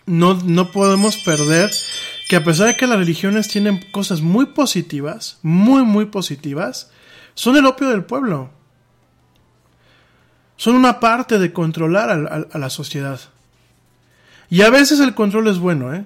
no, 0.06 0.34
no 0.34 0.70
podemos 0.72 1.16
perder 1.18 1.70
que 2.28 2.36
a 2.36 2.44
pesar 2.44 2.68
de 2.68 2.76
que 2.76 2.86
las 2.86 2.98
religiones 2.98 3.48
tienen 3.48 3.80
cosas 3.90 4.20
muy 4.20 4.46
positivas, 4.46 5.38
muy, 5.42 5.82
muy 5.82 6.06
positivas, 6.06 6.90
son 7.34 7.56
el 7.56 7.66
opio 7.66 7.88
del 7.88 8.04
pueblo. 8.04 8.50
Son 10.56 10.76
una 10.76 11.00
parte 11.00 11.38
de 11.38 11.52
controlar 11.52 12.10
a, 12.10 12.58
la 12.58 12.70
sociedad. 12.70 13.18
Y 14.48 14.62
a 14.62 14.70
veces 14.70 15.00
el 15.00 15.14
control 15.14 15.48
es 15.48 15.58
bueno, 15.58 15.94
¿eh? 15.94 16.04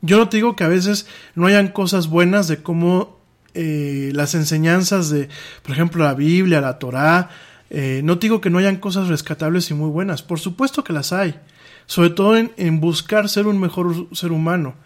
Yo 0.00 0.16
no 0.16 0.28
te 0.28 0.38
digo 0.38 0.56
que 0.56 0.64
a 0.64 0.68
veces 0.68 1.06
no 1.34 1.46
hayan 1.46 1.68
cosas 1.68 2.08
buenas 2.08 2.48
de 2.48 2.62
cómo 2.62 3.20
eh, 3.54 4.10
las 4.14 4.34
enseñanzas 4.34 5.10
de, 5.10 5.28
por 5.62 5.72
ejemplo, 5.72 6.02
la 6.02 6.14
Biblia, 6.14 6.60
la 6.60 6.78
Torá, 6.78 7.28
eh, 7.68 8.00
no 8.02 8.18
te 8.18 8.26
digo 8.26 8.40
que 8.40 8.50
no 8.50 8.58
hayan 8.58 8.78
cosas 8.78 9.08
rescatables 9.08 9.70
y 9.70 9.74
muy 9.74 9.90
buenas. 9.90 10.22
Por 10.22 10.40
supuesto 10.40 10.82
que 10.82 10.92
las 10.92 11.12
hay 11.12 11.38
sobre 11.90 12.10
todo 12.10 12.36
en, 12.36 12.80
buscar 12.80 13.28
ser 13.28 13.48
un 13.48 13.58
mejor 13.58 14.06
ser 14.12 14.30
humano. 14.30 14.76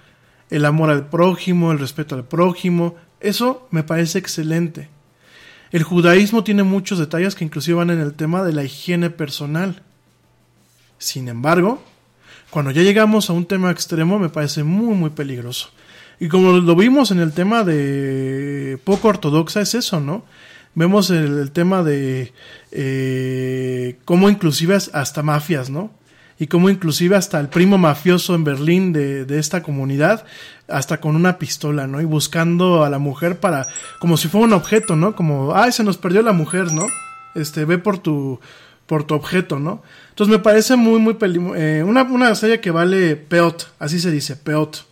El 0.48 0.64
amor 0.64 0.88
al 0.88 1.10
prójimo, 1.10 1.70
el 1.70 1.78
respeto 1.78 2.14
al 2.14 2.24
prójimo, 2.24 2.96
eso 3.20 3.68
me 3.70 3.82
parece 3.82 4.18
excelente. 4.18 4.88
El 5.70 5.82
judaísmo 5.82 6.44
tiene 6.44 6.62
muchos 6.62 6.98
detalles 6.98 7.34
que 7.34 7.44
inclusive 7.44 7.76
van 7.76 7.90
en 7.90 8.00
el 8.00 8.14
tema 8.14 8.42
de 8.42 8.54
la 8.54 8.64
higiene 8.64 9.10
personal. 9.10 9.82
Sin 10.96 11.28
embargo, 11.28 11.82
cuando 12.48 12.70
ya 12.70 12.80
llegamos 12.80 13.28
a 13.28 13.34
un 13.34 13.44
tema 13.44 13.70
extremo 13.70 14.18
me 14.18 14.30
parece 14.30 14.64
muy 14.64 14.94
muy 14.94 15.10
peligroso. 15.10 15.68
Y 16.18 16.28
como 16.28 16.52
lo 16.52 16.74
vimos 16.74 17.10
en 17.10 17.20
el 17.20 17.34
tema 17.34 17.64
de 17.64 18.78
poco 18.82 19.08
ortodoxa 19.08 19.60
es 19.60 19.74
eso, 19.74 20.00
¿no? 20.00 20.24
Vemos 20.74 21.10
el, 21.10 21.50
tema 21.50 21.82
de 21.82 22.32
eh, 22.72 23.98
cómo 24.06 24.30
inclusive 24.30 24.78
hasta 24.94 25.22
mafias, 25.22 25.68
¿no? 25.68 25.90
Y 26.38 26.46
como 26.46 26.68
inclusive 26.70 27.16
hasta 27.16 27.38
el 27.40 27.48
primo 27.48 27.78
mafioso 27.78 28.34
en 28.34 28.44
Berlín 28.44 28.92
de, 28.92 29.24
de, 29.24 29.38
esta 29.38 29.62
comunidad, 29.62 30.24
hasta 30.68 31.00
con 31.00 31.16
una 31.16 31.38
pistola, 31.38 31.86
¿no? 31.86 32.00
Y 32.00 32.04
buscando 32.04 32.84
a 32.84 32.90
la 32.90 32.98
mujer 32.98 33.38
para, 33.38 33.66
como 34.00 34.16
si 34.16 34.28
fuera 34.28 34.46
un 34.46 34.52
objeto, 34.52 34.96
¿no? 34.96 35.14
Como, 35.14 35.54
ay, 35.54 35.72
se 35.72 35.84
nos 35.84 35.96
perdió 35.96 36.22
la 36.22 36.32
mujer, 36.32 36.72
¿no? 36.72 36.86
Este, 37.34 37.64
ve 37.64 37.78
por 37.78 37.98
tu, 37.98 38.40
por 38.86 39.04
tu 39.04 39.14
objeto, 39.14 39.58
¿no? 39.58 39.82
Entonces 40.10 40.32
me 40.32 40.42
parece 40.42 40.76
muy, 40.76 41.00
muy 41.00 41.14
peli 41.14 41.40
eh, 41.56 41.84
una, 41.86 42.02
una 42.02 42.34
serie 42.34 42.60
que 42.60 42.70
vale 42.70 43.16
peot, 43.16 43.68
así 43.78 44.00
se 44.00 44.10
dice, 44.10 44.36
peot. 44.36 44.84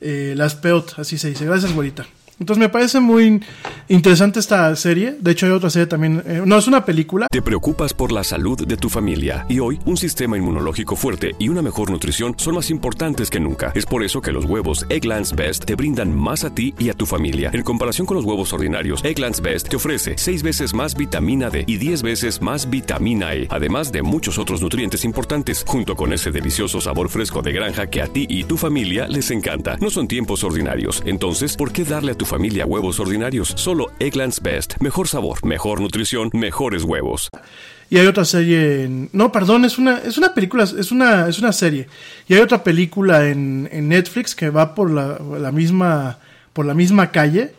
Eh, 0.00 0.34
las 0.36 0.54
peot, 0.54 0.98
así 0.98 1.18
se 1.18 1.30
dice. 1.30 1.46
Gracias, 1.46 1.72
güerita. 1.72 2.06
Entonces 2.38 2.60
me 2.60 2.68
parece 2.68 3.00
muy 3.00 3.40
interesante 3.88 4.40
esta 4.40 4.74
serie. 4.76 5.16
De 5.18 5.30
hecho 5.30 5.46
hay 5.46 5.52
otra 5.52 5.70
serie 5.70 5.86
también. 5.86 6.22
Eh, 6.26 6.42
no, 6.44 6.58
es 6.58 6.66
una 6.66 6.84
película. 6.84 7.28
Te 7.30 7.40
preocupas 7.40 7.94
por 7.94 8.12
la 8.12 8.24
salud 8.24 8.66
de 8.66 8.76
tu 8.76 8.90
familia 8.90 9.46
y 9.48 9.58
hoy 9.58 9.78
un 9.86 9.96
sistema 9.96 10.36
inmunológico 10.36 10.96
fuerte 10.96 11.34
y 11.38 11.48
una 11.48 11.62
mejor 11.62 11.90
nutrición 11.90 12.34
son 12.36 12.56
más 12.56 12.70
importantes 12.70 13.30
que 13.30 13.40
nunca. 13.40 13.72
Es 13.74 13.86
por 13.86 14.04
eso 14.04 14.20
que 14.20 14.32
los 14.32 14.44
huevos 14.44 14.84
Egglands 14.90 15.34
Best 15.34 15.64
te 15.64 15.76
brindan 15.76 16.14
más 16.14 16.44
a 16.44 16.54
ti 16.54 16.74
y 16.78 16.90
a 16.90 16.94
tu 16.94 17.06
familia. 17.06 17.50
En 17.54 17.62
comparación 17.62 18.06
con 18.06 18.16
los 18.16 18.24
huevos 18.26 18.52
ordinarios, 18.52 19.02
Egglands 19.02 19.40
Best 19.40 19.68
te 19.68 19.76
ofrece 19.76 20.14
6 20.18 20.42
veces 20.42 20.74
más 20.74 20.94
vitamina 20.94 21.48
D 21.48 21.64
y 21.66 21.78
10 21.78 22.02
veces 22.02 22.42
más 22.42 22.68
vitamina 22.68 23.34
E, 23.34 23.46
además 23.48 23.92
de 23.92 24.02
muchos 24.02 24.38
otros 24.38 24.60
nutrientes 24.60 25.04
importantes, 25.04 25.64
junto 25.66 25.96
con 25.96 26.12
ese 26.12 26.30
delicioso 26.30 26.82
sabor 26.82 27.08
fresco 27.08 27.40
de 27.40 27.52
granja 27.52 27.86
que 27.86 28.02
a 28.02 28.08
ti 28.08 28.26
y 28.28 28.44
tu 28.44 28.58
familia 28.58 29.08
les 29.08 29.30
encanta. 29.30 29.78
No 29.80 29.88
son 29.88 30.06
tiempos 30.06 30.44
ordinarios, 30.44 31.02
entonces, 31.06 31.56
¿por 31.56 31.72
qué 31.72 31.84
darle 31.84 32.12
a 32.12 32.14
tu 32.14 32.25
familia 32.26 32.66
huevos 32.66 33.00
ordinarios? 33.00 33.54
Solo 33.56 33.86
Egglands 33.98 34.42
Best. 34.42 34.74
Mejor 34.80 35.08
sabor, 35.08 35.44
mejor 35.44 35.80
nutrición, 35.80 36.30
mejores 36.34 36.82
huevos. 36.82 37.30
Y 37.88 37.98
hay 37.98 38.06
otra 38.06 38.24
serie 38.24 38.84
en... 38.84 39.08
No, 39.12 39.30
perdón, 39.30 39.64
es 39.64 39.78
una, 39.78 39.98
es 39.98 40.18
una 40.18 40.34
película, 40.34 40.64
es 40.64 40.90
una, 40.90 41.28
es 41.28 41.38
una 41.38 41.52
serie. 41.52 41.86
Y 42.28 42.34
hay 42.34 42.40
otra 42.40 42.64
película 42.64 43.28
en, 43.28 43.68
en 43.70 43.88
Netflix 43.88 44.34
que 44.34 44.50
va 44.50 44.74
por 44.74 44.90
la, 44.90 45.52
misma, 45.52 46.18
por 46.52 46.66
la 46.66 46.74
misma 46.74 47.12
calle. 47.12 47.54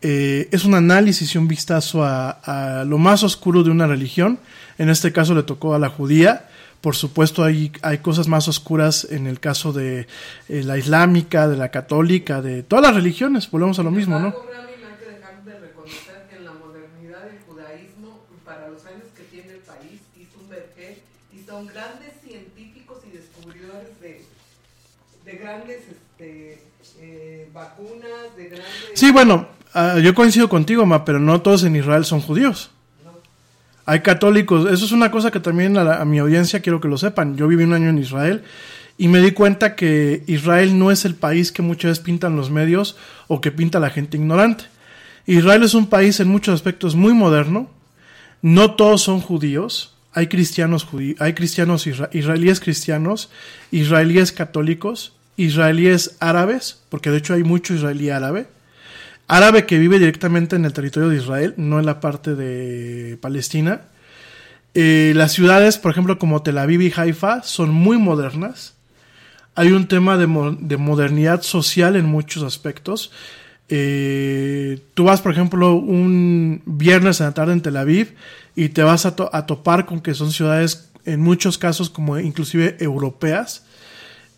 Eh, 0.00 0.48
es 0.52 0.64
un 0.64 0.74
análisis 0.74 1.34
y 1.34 1.38
un 1.38 1.48
vistazo 1.48 2.02
a, 2.02 2.84
lo 2.86 2.96
más 2.98 3.22
oscuro 3.22 3.62
de 3.62 3.70
una 3.70 3.86
religión. 3.86 4.38
En 4.78 4.88
este 4.88 5.12
caso 5.12 5.34
le 5.34 5.42
tocó 5.42 5.74
a 5.74 5.78
la 5.78 5.90
judía. 5.90 6.48
Por 6.80 6.94
supuesto 6.94 7.44
hay, 7.44 7.72
hay 7.82 7.98
cosas 7.98 8.28
más 8.28 8.48
oscuras 8.48 9.06
en 9.10 9.26
el 9.26 9.40
caso 9.40 9.72
de 9.72 10.06
eh, 10.48 10.62
la 10.62 10.78
islámica, 10.78 11.48
de 11.48 11.56
la 11.56 11.70
católica, 11.70 12.40
de 12.40 12.62
todas 12.62 12.84
las 12.84 12.94
religiones. 12.94 13.50
Volvemos 13.50 13.78
a 13.78 13.82
lo 13.82 13.90
mismo, 13.90 14.18
¿no? 14.18 14.34
son 21.58 21.66
grandes 21.66 22.12
científicos 22.24 22.98
y 23.04 23.16
descubridores 23.16 24.00
de, 24.00 24.22
de 25.24 25.38
grandes 25.38 25.78
este, 25.90 26.62
eh, 27.00 27.50
vacunas, 27.52 28.36
de 28.36 28.44
grandes... 28.50 28.70
Sí, 28.94 29.10
bueno, 29.10 29.48
uh, 29.74 29.98
yo 29.98 30.14
coincido 30.14 30.48
contigo, 30.48 30.86
Ma, 30.86 31.04
pero 31.04 31.18
no 31.18 31.42
todos 31.42 31.64
en 31.64 31.74
Israel 31.74 32.04
son 32.04 32.20
judíos. 32.20 32.70
Hay 33.88 34.00
católicos, 34.00 34.70
eso 34.70 34.84
es 34.84 34.92
una 34.92 35.10
cosa 35.10 35.30
que 35.30 35.40
también 35.40 35.78
a, 35.78 35.82
la, 35.82 36.04
mi 36.04 36.18
audiencia 36.18 36.60
quiero 36.60 36.78
que 36.78 36.88
lo 36.88 36.98
sepan. 36.98 37.38
Yo 37.38 37.48
viví 37.48 37.64
un 37.64 37.72
año 37.72 37.88
en 37.88 37.96
Israel 37.96 38.42
y 38.98 39.08
me 39.08 39.18
di 39.18 39.30
cuenta 39.30 39.76
que 39.76 40.24
Israel 40.26 40.78
no 40.78 40.90
es 40.90 41.06
el 41.06 41.14
país 41.14 41.52
que 41.52 41.62
muchas 41.62 41.92
veces 41.92 42.04
pintan 42.04 42.36
los 42.36 42.50
medios 42.50 42.98
o 43.28 43.40
que 43.40 43.50
pinta 43.50 43.80
la 43.80 43.88
gente 43.88 44.18
ignorante. 44.18 44.64
Israel 45.24 45.62
es 45.62 45.72
un 45.72 45.86
país 45.86 46.20
en 46.20 46.28
muchos 46.28 46.54
aspectos 46.54 46.96
muy 46.96 47.14
moderno, 47.14 47.70
no 48.42 48.72
todos 48.72 49.00
son 49.00 49.22
judíos, 49.22 49.94
hay 50.12 50.26
cristianos 50.26 50.84
judíos, 50.84 51.18
hay 51.22 51.32
cristianos 51.32 51.86
isra 51.86 52.10
israelíes 52.12 52.60
cristianos, 52.60 53.30
israelíes 53.70 54.32
católicos, 54.32 55.14
israelíes 55.38 56.14
árabes, 56.20 56.82
porque 56.90 57.10
de 57.10 57.16
hecho 57.16 57.32
hay 57.32 57.42
mucho 57.42 57.72
israelí 57.72 58.10
árabe, 58.10 58.48
árabe 59.28 59.66
que 59.66 59.78
vive 59.78 59.98
directamente 59.98 60.56
en 60.56 60.64
el 60.64 60.72
territorio 60.72 61.10
de 61.10 61.16
Israel, 61.16 61.54
no 61.56 61.78
en 61.78 61.86
la 61.86 62.00
parte 62.00 62.34
de 62.34 63.18
Palestina. 63.18 63.82
Eh, 64.74 65.12
las 65.14 65.32
ciudades, 65.32 65.78
por 65.78 65.92
ejemplo, 65.92 66.18
como 66.18 66.42
Tel 66.42 66.58
Aviv 66.58 66.80
y 66.80 66.92
Haifa, 66.94 67.42
son 67.42 67.70
muy 67.70 67.98
modernas. 67.98 68.74
Hay 69.54 69.72
un 69.72 69.86
tema 69.86 70.16
de, 70.16 70.26
mo 70.26 70.52
de 70.52 70.76
modernidad 70.76 71.42
social 71.42 71.96
en 71.96 72.06
muchos 72.06 72.42
aspectos. 72.42 73.12
Eh, 73.68 74.80
tú 74.94 75.04
vas, 75.04 75.20
por 75.20 75.32
ejemplo, 75.32 75.74
un 75.74 76.62
viernes 76.64 77.20
en 77.20 77.26
la 77.26 77.34
tarde 77.34 77.52
en 77.52 77.60
Tel 77.60 77.76
Aviv 77.76 78.14
y 78.56 78.70
te 78.70 78.82
vas 78.82 79.04
a, 79.04 79.14
a, 79.32 79.46
topar 79.46 79.84
con 79.84 80.00
que 80.00 80.14
son 80.14 80.32
ciudades, 80.32 80.90
en 81.04 81.20
muchos 81.20 81.58
casos, 81.58 81.90
como 81.90 82.18
inclusive 82.18 82.76
europeas. 82.80 83.64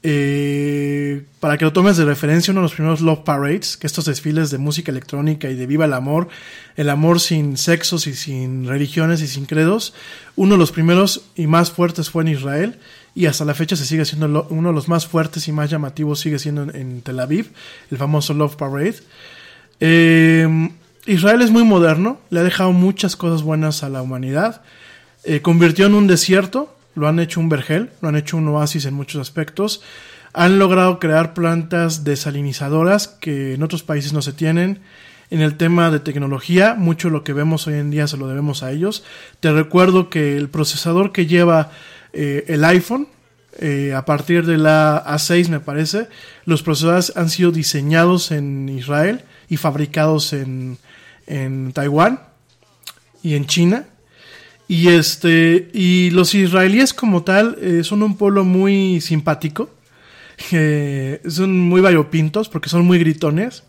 Eh, 0.03 1.25
para 1.41 1.59
que 1.59 1.67
lo 1.67 1.75
tomes 1.75 1.99
de 1.99 2.07
referencia, 2.07 2.53
uno 2.53 2.61
de 2.61 2.65
los 2.65 2.75
primeros 2.75 3.03
Love 3.03 3.21
Parades, 3.21 3.77
que 3.77 3.87
estos 3.87 4.07
desfiles 4.07 4.51
de 4.51 4.57
música 4.57 4.91
electrónica 4.91 5.51
y 5.51 5.55
de 5.55 5.67
viva 5.67 5.85
el 5.85 5.93
amor, 5.93 6.29
el 6.77 6.89
amor 6.89 7.21
sin 7.21 7.59
sexos 7.59 8.07
y 8.07 8.15
sin 8.15 8.67
religiones 8.67 9.21
y 9.21 9.27
sin 9.27 9.45
credos, 9.45 9.93
uno 10.37 10.55
de 10.55 10.59
los 10.59 10.73
primeros 10.73 11.23
y 11.37 11.47
más 11.47 11.71
fuertes 11.71 12.09
fue 12.09 12.23
en 12.23 12.29
Israel 12.29 12.79
y 13.15 13.27
hasta 13.27 13.45
la 13.45 13.55
fecha 13.55 13.77
se 13.77 13.85
sigue 13.85 14.05
siendo 14.07 14.47
uno 14.49 14.69
de 14.71 14.75
los 14.75 14.89
más 14.89 15.07
fuertes 15.07 15.49
y 15.49 15.53
más 15.53 15.69
llamativos 15.69 16.21
sigue 16.21 16.39
siendo 16.39 16.63
en, 16.63 17.03
Tel 17.03 17.21
Aviv, 17.21 17.51
el 17.91 17.99
famoso 17.99 18.33
Love 18.33 18.57
Parade. 18.57 18.97
Eh, 19.81 20.71
Israel 21.07 21.43
es 21.43 21.51
muy 21.51 21.65
moderno, 21.65 22.21
le 22.31 22.41
ha 22.41 22.45
dejado 22.45 22.73
muchas 22.73 23.17
cosas 23.17 23.43
buenas 23.43 23.83
a 23.83 23.89
la 23.89 24.01
humanidad, 24.01 24.63
eh, 25.25 25.41
convirtió 25.43 25.87
en 25.87 25.95
un 25.95 26.07
desierto, 26.07 26.75
lo 26.95 27.09
han 27.09 27.21
hecho 27.21 27.41
un 27.41 27.49
vergel, 27.49 27.91
lo 28.01 28.09
han 28.09 28.17
hecho 28.17 28.37
un 28.37 28.49
oasis 28.49 28.85
en 28.85 28.95
muchos 28.95 29.21
aspectos, 29.21 29.83
han 30.33 30.59
logrado 30.59 30.99
crear 30.99 31.35
plantas 31.35 32.05
desalinizadoras 32.05 33.09
que 33.09 33.55
en 33.55 33.63
otros 33.63 33.83
países 33.83 34.13
no 34.13 34.23
se 34.23 34.33
tienen. 34.33 34.81
En 35.31 35.43
el 35.43 35.57
tema 35.57 35.91
de 35.91 36.01
tecnología, 36.01 36.75
mucho 36.75 37.09
lo 37.09 37.23
que 37.23 37.33
vemos 37.33 37.67
hoy 37.67 37.75
en 37.75 37.91
día 37.91 38.09
se 38.09 38.17
lo 38.17 38.27
debemos 38.27 38.63
a 38.63 38.73
ellos. 38.73 39.05
Te 39.39 39.53
recuerdo 39.53 40.11
que 40.11 40.37
el 40.37 40.49
procesador 40.49 41.13
que 41.13 41.27
lleva 41.27 41.71
eh, 42.13 42.45
el 42.49 42.65
iPhone, 42.65 43.07
eh, 43.59 43.93
a 43.95 44.05
partir 44.05 44.47
de 44.47 44.59
la 44.59 45.05
A6 45.05 45.49
me 45.49 45.61
parece, 45.61 46.09
los 46.45 46.63
procesadores 46.63 47.13
han 47.17 47.31
sido 47.31 47.53
diseñados 47.53 48.33
en 48.33 48.69
Israel 48.69 49.23
y 49.49 49.57
fabricados 49.57 50.33
en, 50.33 50.79
en 51.27 51.73
Taiwán 51.73 52.21
y 53.23 53.35
en 53.35 53.47
China. 53.47 53.87
Y 54.71 54.87
este 54.87 55.69
y 55.75 56.11
los 56.11 56.33
israelíes 56.33 56.95
como 56.95 57.25
tal 57.25 57.59
eh, 57.61 57.83
son 57.83 58.05
un 58.05 58.17
pueblo 58.17 58.45
muy 58.45 59.01
simpático. 59.01 59.69
Eh, 60.53 61.21
son 61.29 61.61
muy 61.61 61.83
variopintos 61.83 62.49
porque 62.49 62.71
son 62.71 62.87
muy 62.87 62.99
gritones. 62.99 63.65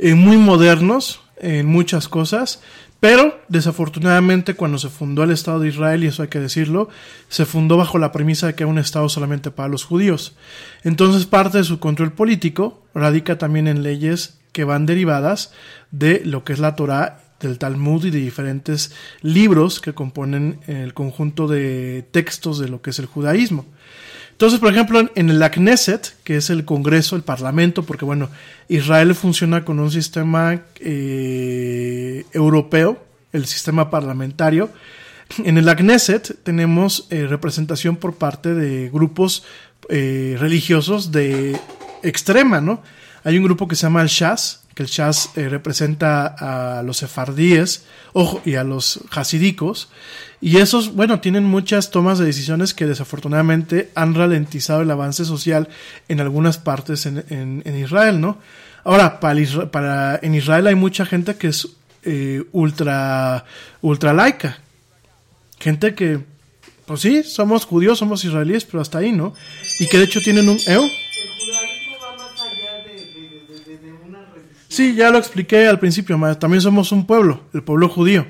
Eh, 0.00 0.14
muy 0.14 0.36
modernos 0.38 1.20
en 1.36 1.66
muchas 1.66 2.08
cosas. 2.08 2.62
Pero 2.98 3.38
desafortunadamente 3.48 4.54
cuando 4.54 4.76
se 4.78 4.88
fundó 4.88 5.22
el 5.22 5.30
Estado 5.30 5.60
de 5.60 5.68
Israel, 5.68 6.02
y 6.02 6.08
eso 6.08 6.22
hay 6.22 6.28
que 6.28 6.40
decirlo, 6.40 6.88
se 7.28 7.44
fundó 7.44 7.76
bajo 7.76 7.98
la 7.98 8.10
premisa 8.10 8.48
de 8.48 8.54
que 8.56 8.64
era 8.64 8.72
un 8.72 8.78
Estado 8.78 9.08
solamente 9.08 9.52
para 9.52 9.68
los 9.68 9.84
judíos. 9.84 10.36
Entonces 10.82 11.26
parte 11.26 11.58
de 11.58 11.64
su 11.64 11.78
control 11.78 12.12
político 12.12 12.82
radica 12.92 13.38
también 13.38 13.68
en 13.68 13.84
leyes 13.84 14.40
que 14.52 14.64
van 14.64 14.86
derivadas 14.86 15.52
de 15.92 16.22
lo 16.24 16.42
que 16.42 16.54
es 16.54 16.58
la 16.58 16.74
Torah, 16.74 17.27
del 17.40 17.58
Talmud 17.58 18.04
y 18.04 18.10
de 18.10 18.18
diferentes 18.18 18.92
libros 19.22 19.80
que 19.80 19.94
componen 19.94 20.60
el 20.66 20.94
conjunto 20.94 21.46
de 21.46 22.04
textos 22.10 22.58
de 22.58 22.68
lo 22.68 22.82
que 22.82 22.90
es 22.90 22.98
el 22.98 23.06
judaísmo. 23.06 23.66
Entonces, 24.38 24.60
por 24.60 24.72
ejemplo, 24.72 25.00
en 25.16 25.30
el 25.30 25.50
Knesset, 25.50 26.14
que 26.22 26.36
es 26.36 26.48
el 26.48 26.64
Congreso, 26.64 27.16
el 27.16 27.22
Parlamento, 27.22 27.82
porque 27.82 28.04
bueno, 28.04 28.30
Israel 28.68 29.16
funciona 29.16 29.64
con 29.64 29.80
un 29.80 29.90
sistema 29.90 30.62
eh, 30.78 32.24
europeo, 32.32 33.04
el 33.32 33.46
sistema 33.46 33.90
parlamentario. 33.90 34.70
En 35.38 35.58
el 35.58 35.66
Knesset 35.74 36.40
tenemos 36.44 37.08
eh, 37.10 37.26
representación 37.26 37.96
por 37.96 38.14
parte 38.14 38.54
de 38.54 38.88
grupos 38.90 39.42
eh, 39.88 40.36
religiosos 40.38 41.10
de 41.10 41.58
extrema, 42.04 42.60
¿no? 42.60 42.80
Hay 43.24 43.38
un 43.38 43.42
grupo 43.42 43.66
que 43.66 43.74
se 43.74 43.82
llama 43.82 44.02
el 44.02 44.08
Shas, 44.08 44.67
que 44.78 44.84
el 44.84 44.88
Shas 44.88 45.30
eh, 45.34 45.48
representa 45.48 46.36
a 46.38 46.84
los 46.84 46.98
sefardíes 46.98 47.82
ojo, 48.12 48.40
y 48.44 48.54
a 48.54 48.62
los 48.62 49.00
hasidicos. 49.10 49.88
Y 50.40 50.58
esos, 50.58 50.94
bueno, 50.94 51.18
tienen 51.18 51.42
muchas 51.42 51.90
tomas 51.90 52.20
de 52.20 52.26
decisiones 52.26 52.74
que 52.74 52.86
desafortunadamente 52.86 53.90
han 53.96 54.14
ralentizado 54.14 54.82
el 54.82 54.90
avance 54.92 55.24
social 55.24 55.68
en 56.06 56.20
algunas 56.20 56.58
partes 56.58 57.06
en, 57.06 57.24
en, 57.28 57.62
en 57.64 57.76
Israel, 57.76 58.20
¿no? 58.20 58.38
Ahora, 58.84 59.18
para, 59.18 59.42
para, 59.72 60.20
en 60.22 60.36
Israel 60.36 60.68
hay 60.68 60.76
mucha 60.76 61.04
gente 61.04 61.34
que 61.34 61.48
es 61.48 61.66
eh, 62.04 62.44
ultra, 62.52 63.46
ultra 63.82 64.12
laica. 64.12 64.58
Gente 65.58 65.96
que, 65.96 66.20
pues 66.86 67.00
sí, 67.00 67.24
somos 67.24 67.64
judíos, 67.64 67.98
somos 67.98 68.24
israelíes, 68.24 68.64
pero 68.64 68.80
hasta 68.80 68.98
ahí, 68.98 69.10
¿no? 69.10 69.34
Y 69.80 69.88
que 69.88 69.98
de 69.98 70.04
hecho 70.04 70.20
tienen 70.20 70.48
un... 70.48 70.56
¿eh? 70.68 70.92
Sí, 74.68 74.94
ya 74.94 75.10
lo 75.10 75.18
expliqué 75.18 75.66
al 75.66 75.78
principio, 75.78 76.18
también 76.38 76.60
somos 76.60 76.92
un 76.92 77.06
pueblo, 77.06 77.42
el 77.54 77.62
pueblo 77.62 77.88
judío. 77.88 78.26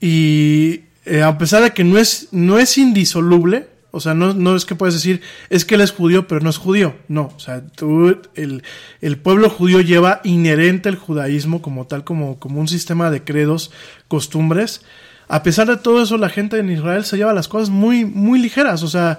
Y 0.00 0.82
eh, 1.06 1.22
a 1.22 1.38
pesar 1.38 1.62
de 1.62 1.72
que 1.72 1.84
no 1.84 1.98
es, 1.98 2.28
no 2.30 2.58
es 2.58 2.76
indisoluble, 2.76 3.68
o 3.90 4.00
sea, 4.00 4.14
no, 4.14 4.32
no 4.32 4.56
es 4.56 4.64
que 4.64 4.74
puedes 4.74 4.94
decir, 4.94 5.20
es 5.50 5.64
que 5.64 5.74
él 5.74 5.82
es 5.82 5.92
judío, 5.92 6.26
pero 6.26 6.40
no 6.40 6.50
es 6.50 6.56
judío. 6.56 6.94
No, 7.08 7.32
o 7.36 7.40
sea, 7.40 7.66
tú, 7.66 8.18
el, 8.34 8.62
el 9.00 9.18
pueblo 9.18 9.50
judío 9.50 9.80
lleva 9.80 10.20
inherente 10.24 10.88
el 10.88 10.96
judaísmo 10.96 11.60
como 11.60 11.86
tal, 11.86 12.02
como, 12.02 12.38
como 12.38 12.60
un 12.60 12.68
sistema 12.68 13.10
de 13.10 13.22
credos, 13.22 13.70
costumbres. 14.08 14.82
A 15.28 15.42
pesar 15.42 15.68
de 15.68 15.76
todo 15.76 16.02
eso, 16.02 16.16
la 16.16 16.30
gente 16.30 16.58
en 16.58 16.70
Israel 16.70 17.04
se 17.04 17.16
lleva 17.16 17.34
las 17.34 17.48
cosas 17.48 17.68
muy, 17.68 18.04
muy 18.04 18.38
ligeras. 18.38 18.82
O 18.82 18.88
sea, 18.88 19.18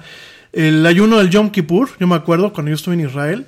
el 0.54 0.86
ayuno 0.86 1.20
del 1.20 1.30
Yom 1.30 1.52
Kippur, 1.52 1.90
yo 2.00 2.08
me 2.08 2.16
acuerdo 2.16 2.52
cuando 2.52 2.70
yo 2.70 2.76
estuve 2.76 2.96
en 2.96 3.02
Israel, 3.02 3.46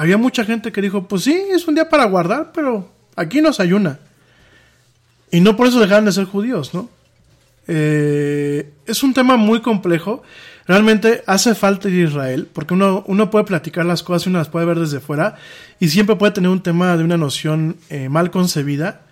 había 0.00 0.16
mucha 0.16 0.46
gente 0.46 0.72
que 0.72 0.80
dijo, 0.80 1.06
pues 1.06 1.24
sí, 1.24 1.42
es 1.52 1.68
un 1.68 1.74
día 1.74 1.90
para 1.90 2.06
guardar, 2.06 2.52
pero 2.54 2.90
aquí 3.16 3.42
nos 3.42 3.60
ayuna. 3.60 3.98
Y 5.30 5.42
no 5.42 5.56
por 5.56 5.66
eso 5.66 5.78
dejaron 5.78 6.06
de 6.06 6.12
ser 6.12 6.24
judíos, 6.24 6.72
¿no? 6.72 6.88
Eh, 7.68 8.72
es 8.86 9.02
un 9.02 9.12
tema 9.12 9.36
muy 9.36 9.60
complejo. 9.60 10.22
Realmente 10.66 11.22
hace 11.26 11.54
falta 11.54 11.90
ir 11.90 12.06
a 12.06 12.08
Israel, 12.08 12.48
porque 12.50 12.72
uno, 12.72 13.04
uno 13.08 13.30
puede 13.30 13.44
platicar 13.44 13.84
las 13.84 14.02
cosas 14.02 14.24
y 14.24 14.30
uno 14.30 14.38
las 14.38 14.48
puede 14.48 14.64
ver 14.64 14.78
desde 14.78 15.00
fuera, 15.00 15.36
y 15.78 15.88
siempre 15.88 16.16
puede 16.16 16.32
tener 16.32 16.48
un 16.48 16.62
tema 16.62 16.96
de 16.96 17.04
una 17.04 17.18
noción 17.18 17.76
eh, 17.90 18.08
mal 18.08 18.30
concebida. 18.30 19.02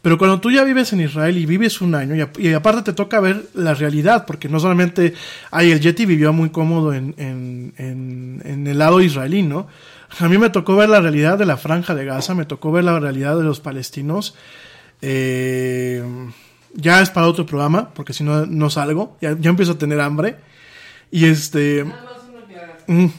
Pero 0.00 0.16
cuando 0.16 0.38
tú 0.38 0.52
ya 0.52 0.62
vives 0.62 0.92
en 0.92 1.00
Israel 1.00 1.36
y 1.38 1.46
vives 1.46 1.80
un 1.80 1.96
año, 1.96 2.14
y, 2.38 2.52
aparte 2.52 2.82
te 2.82 2.92
toca 2.92 3.18
ver 3.18 3.46
la 3.54 3.74
realidad, 3.74 4.26
porque 4.26 4.48
no 4.48 4.60
solamente 4.60 5.14
hay 5.50 5.72
el 5.72 5.80
Yeti 5.80 6.06
vivió 6.06 6.32
muy 6.32 6.50
cómodo 6.50 6.94
en, 6.94 7.16
en, 7.16 7.74
en, 7.78 8.42
en 8.44 8.66
el 8.68 8.78
lado 8.78 9.00
israelí, 9.00 9.42
¿no? 9.42 9.66
A 10.18 10.28
mí 10.28 10.38
me 10.38 10.50
tocó 10.50 10.76
ver 10.76 10.88
la 10.88 11.00
realidad 11.00 11.38
de 11.38 11.46
la 11.46 11.56
franja 11.56 11.94
de 11.94 12.04
Gaza, 12.04 12.34
me 12.34 12.44
tocó 12.44 12.72
ver 12.72 12.84
la 12.84 12.98
realidad 12.98 13.36
de 13.36 13.44
los 13.44 13.60
palestinos. 13.60 14.34
Eh, 15.02 16.02
ya 16.74 17.00
es 17.02 17.10
para 17.10 17.26
otro 17.26 17.46
programa, 17.46 17.92
porque 17.92 18.12
si 18.12 18.24
no, 18.24 18.46
no 18.46 18.70
salgo, 18.70 19.16
ya, 19.20 19.36
ya 19.38 19.50
empiezo 19.50 19.72
a 19.72 19.78
tener 19.78 20.00
hambre. 20.00 20.36
Y 21.10 21.26
este... 21.26 21.84
Nada 21.84 22.04
más 22.04 22.12
una 22.28 22.94
mm, 22.94 23.12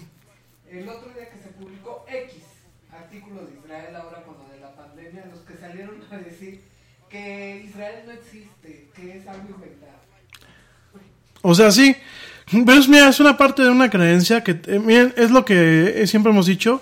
El 0.72 0.90
otro 0.90 1.10
día 1.14 1.30
que 1.30 1.38
se 1.38 1.50
publicó 1.50 2.06
X 2.10 2.44
artículo 2.92 3.46
de 3.46 3.58
Israel 3.58 3.96
ahora 3.96 4.24
con 4.24 4.36
lo 4.38 4.54
de 4.54 4.60
la 4.60 4.76
pandemia, 4.76 5.26
los 5.32 5.42
que 5.42 5.58
salieron 5.58 5.96
a 6.12 6.18
decir 6.18 6.62
que 7.10 7.64
Israel 7.68 8.04
no 8.06 8.12
existe, 8.14 8.90
que 8.96 9.18
es 9.18 9.28
algo 9.28 9.50
inventado. 9.50 9.98
O 11.42 11.56
sea, 11.56 11.72
sí. 11.72 11.96
Pero 12.52 12.74
es, 12.74 12.88
mira, 12.88 13.10
es 13.10 13.20
una 13.20 13.38
parte 13.38 13.64
de 13.64 13.70
una 13.70 13.90
creencia 13.90 14.44
que, 14.44 14.60
eh, 14.68 14.80
miren, 14.80 15.14
es 15.18 15.32
lo 15.32 15.44
que 15.44 16.02
eh, 16.02 16.08
siempre 16.08 16.32
hemos 16.32 16.46
dicho. 16.46 16.82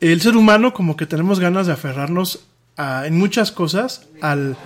El 0.00 0.20
ser 0.20 0.36
humano 0.36 0.72
como 0.72 0.96
que 0.96 1.06
tenemos 1.06 1.40
ganas 1.40 1.66
de 1.66 1.72
aferrarnos 1.72 2.40
a, 2.76 3.06
en 3.06 3.18
muchas 3.18 3.52
cosas 3.52 4.06
al... 4.20 4.56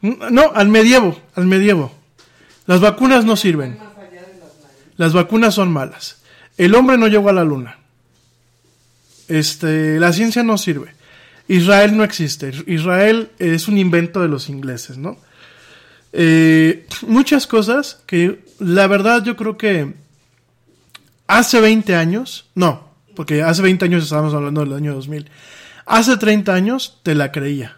No, 0.00 0.50
al 0.54 0.68
medievo, 0.68 1.16
al 1.36 1.46
medievo. 1.46 1.92
Las 2.66 2.80
vacunas 2.80 3.24
no 3.24 3.36
sirven. 3.36 3.78
Las 4.96 5.12
vacunas 5.12 5.54
son 5.54 5.72
malas. 5.72 6.22
El 6.58 6.74
hombre 6.74 6.98
no 6.98 7.06
llegó 7.06 7.28
a 7.28 7.32
la 7.32 7.44
luna. 7.44 7.78
Este, 9.28 10.00
la 10.00 10.12
ciencia 10.12 10.42
no 10.42 10.58
sirve. 10.58 10.92
Israel 11.48 11.96
no 11.96 12.02
existe. 12.02 12.52
Israel 12.66 13.30
es 13.38 13.68
un 13.68 13.78
invento 13.78 14.20
de 14.20 14.28
los 14.28 14.48
ingleses, 14.48 14.98
¿no? 14.98 15.18
Eh, 16.12 16.86
muchas 17.06 17.46
cosas 17.46 18.00
que 18.06 18.44
la 18.62 18.86
verdad 18.86 19.22
yo 19.24 19.36
creo 19.36 19.56
que 19.56 19.94
hace 21.26 21.60
20 21.60 21.94
años, 21.94 22.46
no, 22.54 22.88
porque 23.14 23.42
hace 23.42 23.62
20 23.62 23.84
años 23.84 24.04
estábamos 24.04 24.34
hablando 24.34 24.60
del 24.62 24.74
año 24.74 24.94
2000, 24.94 25.28
hace 25.86 26.16
30 26.16 26.54
años 26.54 26.98
te 27.02 27.14
la 27.14 27.32
creía, 27.32 27.76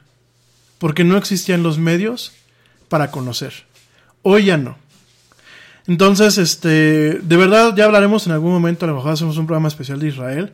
porque 0.79 1.05
no 1.05 1.17
existían 1.17 1.63
los 1.63 1.79
medios 1.79 2.33
para 2.89 3.11
conocer. 3.11 3.53
Hoy 4.23 4.47
ya 4.47 4.57
no. 4.57 4.77
Entonces, 5.87 6.39
este, 6.39 7.19
de 7.19 7.37
verdad 7.37 7.75
ya 7.77 7.85
hablaremos 7.85 8.27
en 8.27 8.33
algún 8.33 8.53
momento, 8.53 8.87
a 8.87 8.89
lo 8.89 8.97
mejor 8.97 9.13
hacemos 9.13 9.37
un 9.37 9.47
programa 9.47 9.69
especial 9.69 10.01
de 10.01 10.09
Israel. 10.09 10.53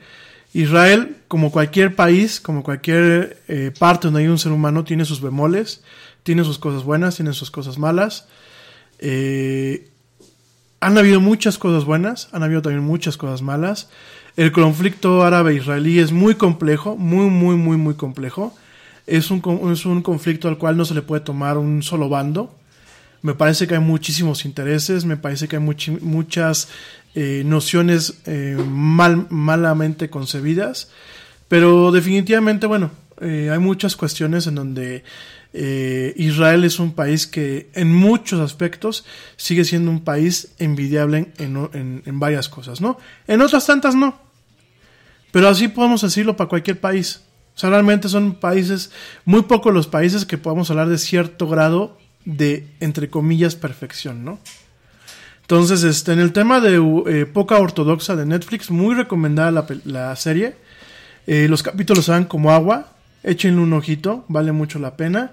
Israel, 0.52 1.16
como 1.28 1.52
cualquier 1.52 1.94
país, 1.94 2.40
como 2.40 2.64
cualquier 2.64 3.40
eh, 3.46 3.72
parte 3.78 4.08
donde 4.08 4.22
hay 4.22 4.26
un 4.26 4.38
ser 4.38 4.50
humano, 4.50 4.82
tiene 4.82 5.04
sus 5.04 5.20
bemoles, 5.20 5.82
tiene 6.24 6.42
sus 6.42 6.58
cosas 6.58 6.82
buenas, 6.82 7.14
tiene 7.14 7.32
sus 7.32 7.52
cosas 7.52 7.78
malas. 7.78 8.26
Eh, 8.98 9.89
han 10.80 10.98
habido 10.98 11.20
muchas 11.20 11.58
cosas 11.58 11.84
buenas, 11.84 12.28
han 12.32 12.42
habido 12.42 12.62
también 12.62 12.84
muchas 12.84 13.16
cosas 13.16 13.42
malas. 13.42 13.90
El 14.36 14.52
conflicto 14.52 15.22
árabe-israelí 15.22 15.98
es 15.98 16.12
muy 16.12 16.34
complejo, 16.36 16.96
muy, 16.96 17.26
muy, 17.26 17.56
muy, 17.56 17.76
muy 17.76 17.94
complejo. 17.94 18.54
Es 19.06 19.30
un, 19.30 19.42
es 19.72 19.84
un 19.86 20.02
conflicto 20.02 20.48
al 20.48 20.56
cual 20.56 20.76
no 20.76 20.84
se 20.84 20.94
le 20.94 21.02
puede 21.02 21.20
tomar 21.22 21.58
un 21.58 21.82
solo 21.82 22.08
bando. 22.08 22.54
Me 23.22 23.34
parece 23.34 23.66
que 23.66 23.74
hay 23.74 23.80
muchísimos 23.80 24.44
intereses, 24.46 25.04
me 25.04 25.16
parece 25.16 25.46
que 25.48 25.56
hay 25.56 25.62
muchi- 25.62 26.00
muchas 26.00 26.68
eh, 27.14 27.42
nociones 27.44 28.20
eh, 28.24 28.56
mal, 28.66 29.26
malamente 29.28 30.08
concebidas, 30.08 30.90
pero 31.48 31.92
definitivamente, 31.92 32.66
bueno, 32.66 32.92
eh, 33.20 33.50
hay 33.52 33.58
muchas 33.58 33.96
cuestiones 33.96 34.46
en 34.46 34.54
donde 34.54 35.04
eh, 35.52 36.12
Israel 36.16 36.64
es 36.64 36.78
un 36.78 36.92
país 36.92 37.26
que 37.26 37.70
en 37.74 37.92
muchos 37.92 38.40
aspectos 38.40 39.04
sigue 39.36 39.64
siendo 39.64 39.90
un 39.90 40.04
país 40.04 40.52
envidiable 40.58 41.32
en, 41.38 42.02
en- 42.06 42.20
varias 42.20 42.48
cosas, 42.48 42.80
¿no? 42.80 42.98
En 43.26 43.40
otras 43.40 43.66
tantas 43.66 43.94
no. 43.94 44.18
Pero 45.32 45.48
así 45.48 45.68
podemos 45.68 46.02
decirlo 46.02 46.36
para 46.36 46.48
cualquier 46.48 46.78
país. 46.80 47.22
O 47.54 47.58
sea, 47.60 47.70
realmente 47.70 48.08
son 48.08 48.34
países, 48.34 48.90
muy 49.24 49.42
pocos 49.42 49.74
los 49.74 49.86
países 49.86 50.24
que 50.24 50.38
podamos 50.38 50.70
hablar 50.70 50.88
de 50.88 50.98
cierto 50.98 51.48
grado 51.48 51.98
de, 52.24 52.68
entre 52.80 53.10
comillas, 53.10 53.54
perfección, 53.56 54.24
¿no? 54.24 54.38
Entonces, 55.42 55.82
este, 55.82 56.12
en 56.12 56.20
el 56.20 56.32
tema 56.32 56.60
de 56.60 56.76
eh, 57.06 57.26
Poca 57.26 57.58
Ortodoxa 57.58 58.14
de 58.14 58.24
Netflix, 58.24 58.70
muy 58.70 58.94
recomendada 58.94 59.66
la 59.84 60.14
serie. 60.14 60.54
Eh, 61.26 61.48
los 61.48 61.62
capítulos 61.64 62.04
se 62.04 62.12
dan 62.12 62.24
como 62.24 62.52
agua. 62.52 62.92
Échenle 63.22 63.60
un 63.60 63.72
ojito, 63.72 64.24
vale 64.28 64.52
mucho 64.52 64.78
la 64.78 64.96
pena. 64.96 65.32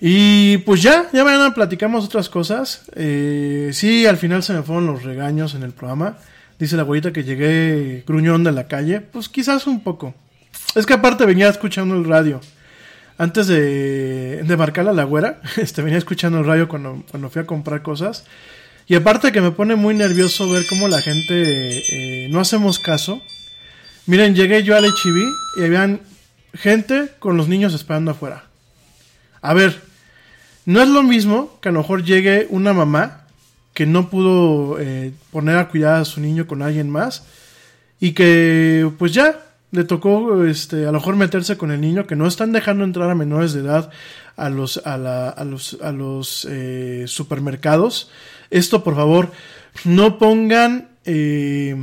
Y 0.00 0.58
pues 0.58 0.82
ya, 0.82 1.08
ya 1.12 1.24
mañana 1.24 1.52
platicamos 1.54 2.04
otras 2.04 2.28
cosas. 2.28 2.84
Eh, 2.96 3.70
sí, 3.72 4.06
al 4.06 4.16
final 4.16 4.42
se 4.42 4.54
me 4.54 4.62
fueron 4.62 4.86
los 4.86 5.02
regaños 5.02 5.54
en 5.54 5.62
el 5.62 5.72
programa. 5.72 6.16
Dice 6.58 6.76
la 6.76 6.82
abuelita 6.82 7.12
que 7.12 7.24
llegué 7.24 8.04
gruñón 8.06 8.42
de 8.42 8.52
la 8.52 8.66
calle. 8.66 9.00
Pues 9.00 9.28
quizás 9.28 9.66
un 9.66 9.80
poco. 9.80 10.14
Es 10.74 10.86
que 10.86 10.94
aparte 10.94 11.26
venía 11.26 11.48
escuchando 11.48 11.94
el 11.96 12.04
radio. 12.04 12.40
Antes 13.18 13.48
de, 13.48 14.42
de 14.42 14.56
marcar 14.56 14.88
a 14.88 14.94
la 14.94 15.04
güera, 15.04 15.40
este, 15.58 15.82
venía 15.82 15.98
escuchando 15.98 16.38
el 16.38 16.46
radio 16.46 16.68
cuando, 16.68 17.04
cuando 17.10 17.28
fui 17.28 17.42
a 17.42 17.46
comprar 17.46 17.82
cosas. 17.82 18.24
Y 18.86 18.94
aparte 18.94 19.30
que 19.30 19.40
me 19.40 19.52
pone 19.52 19.76
muy 19.76 19.94
nervioso 19.94 20.50
ver 20.50 20.64
cómo 20.68 20.88
la 20.88 21.00
gente 21.00 22.24
eh, 22.24 22.28
no 22.30 22.40
hacemos 22.40 22.78
caso. 22.78 23.20
Miren, 24.06 24.34
llegué 24.34 24.62
yo 24.62 24.76
al 24.76 24.84
HIV 24.84 25.28
y 25.58 25.64
habían 25.64 26.00
gente 26.54 27.10
con 27.18 27.36
los 27.36 27.48
niños 27.48 27.74
esperando 27.74 28.10
afuera. 28.12 28.44
A 29.42 29.54
ver, 29.54 29.80
no 30.66 30.82
es 30.82 30.88
lo 30.88 31.02
mismo 31.02 31.58
que 31.60 31.68
a 31.70 31.72
lo 31.72 31.80
mejor 31.80 32.04
llegue 32.04 32.46
una 32.50 32.72
mamá 32.72 33.22
que 33.74 33.86
no 33.86 34.10
pudo 34.10 34.78
eh, 34.80 35.12
poner 35.30 35.56
a 35.56 35.68
cuidar 35.68 36.00
a 36.00 36.04
su 36.04 36.20
niño 36.20 36.46
con 36.46 36.60
alguien 36.62 36.90
más 36.90 37.24
y 38.00 38.12
que 38.12 38.90
pues 38.98 39.12
ya 39.12 39.40
le 39.70 39.84
tocó 39.84 40.44
este 40.44 40.82
a 40.86 40.92
lo 40.92 40.98
mejor 40.98 41.14
meterse 41.16 41.56
con 41.56 41.70
el 41.70 41.80
niño 41.80 42.06
que 42.06 42.16
no 42.16 42.26
están 42.26 42.50
dejando 42.52 42.82
entrar 42.84 43.08
a 43.08 43.14
menores 43.14 43.52
de 43.52 43.60
edad 43.60 43.90
a 44.36 44.50
los 44.50 44.78
a, 44.84 44.98
la- 44.98 45.28
a 45.30 45.44
los 45.44 45.78
a 45.82 45.92
los 45.92 46.46
eh, 46.50 47.04
supermercados 47.06 48.10
esto 48.50 48.82
por 48.82 48.96
favor 48.96 49.30
no 49.84 50.18
pongan 50.18 50.88
eh, 51.04 51.76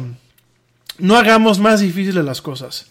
no 0.99 1.15
hagamos 1.17 1.59
más 1.59 1.79
difíciles 1.79 2.23
las 2.25 2.41
cosas 2.41 2.87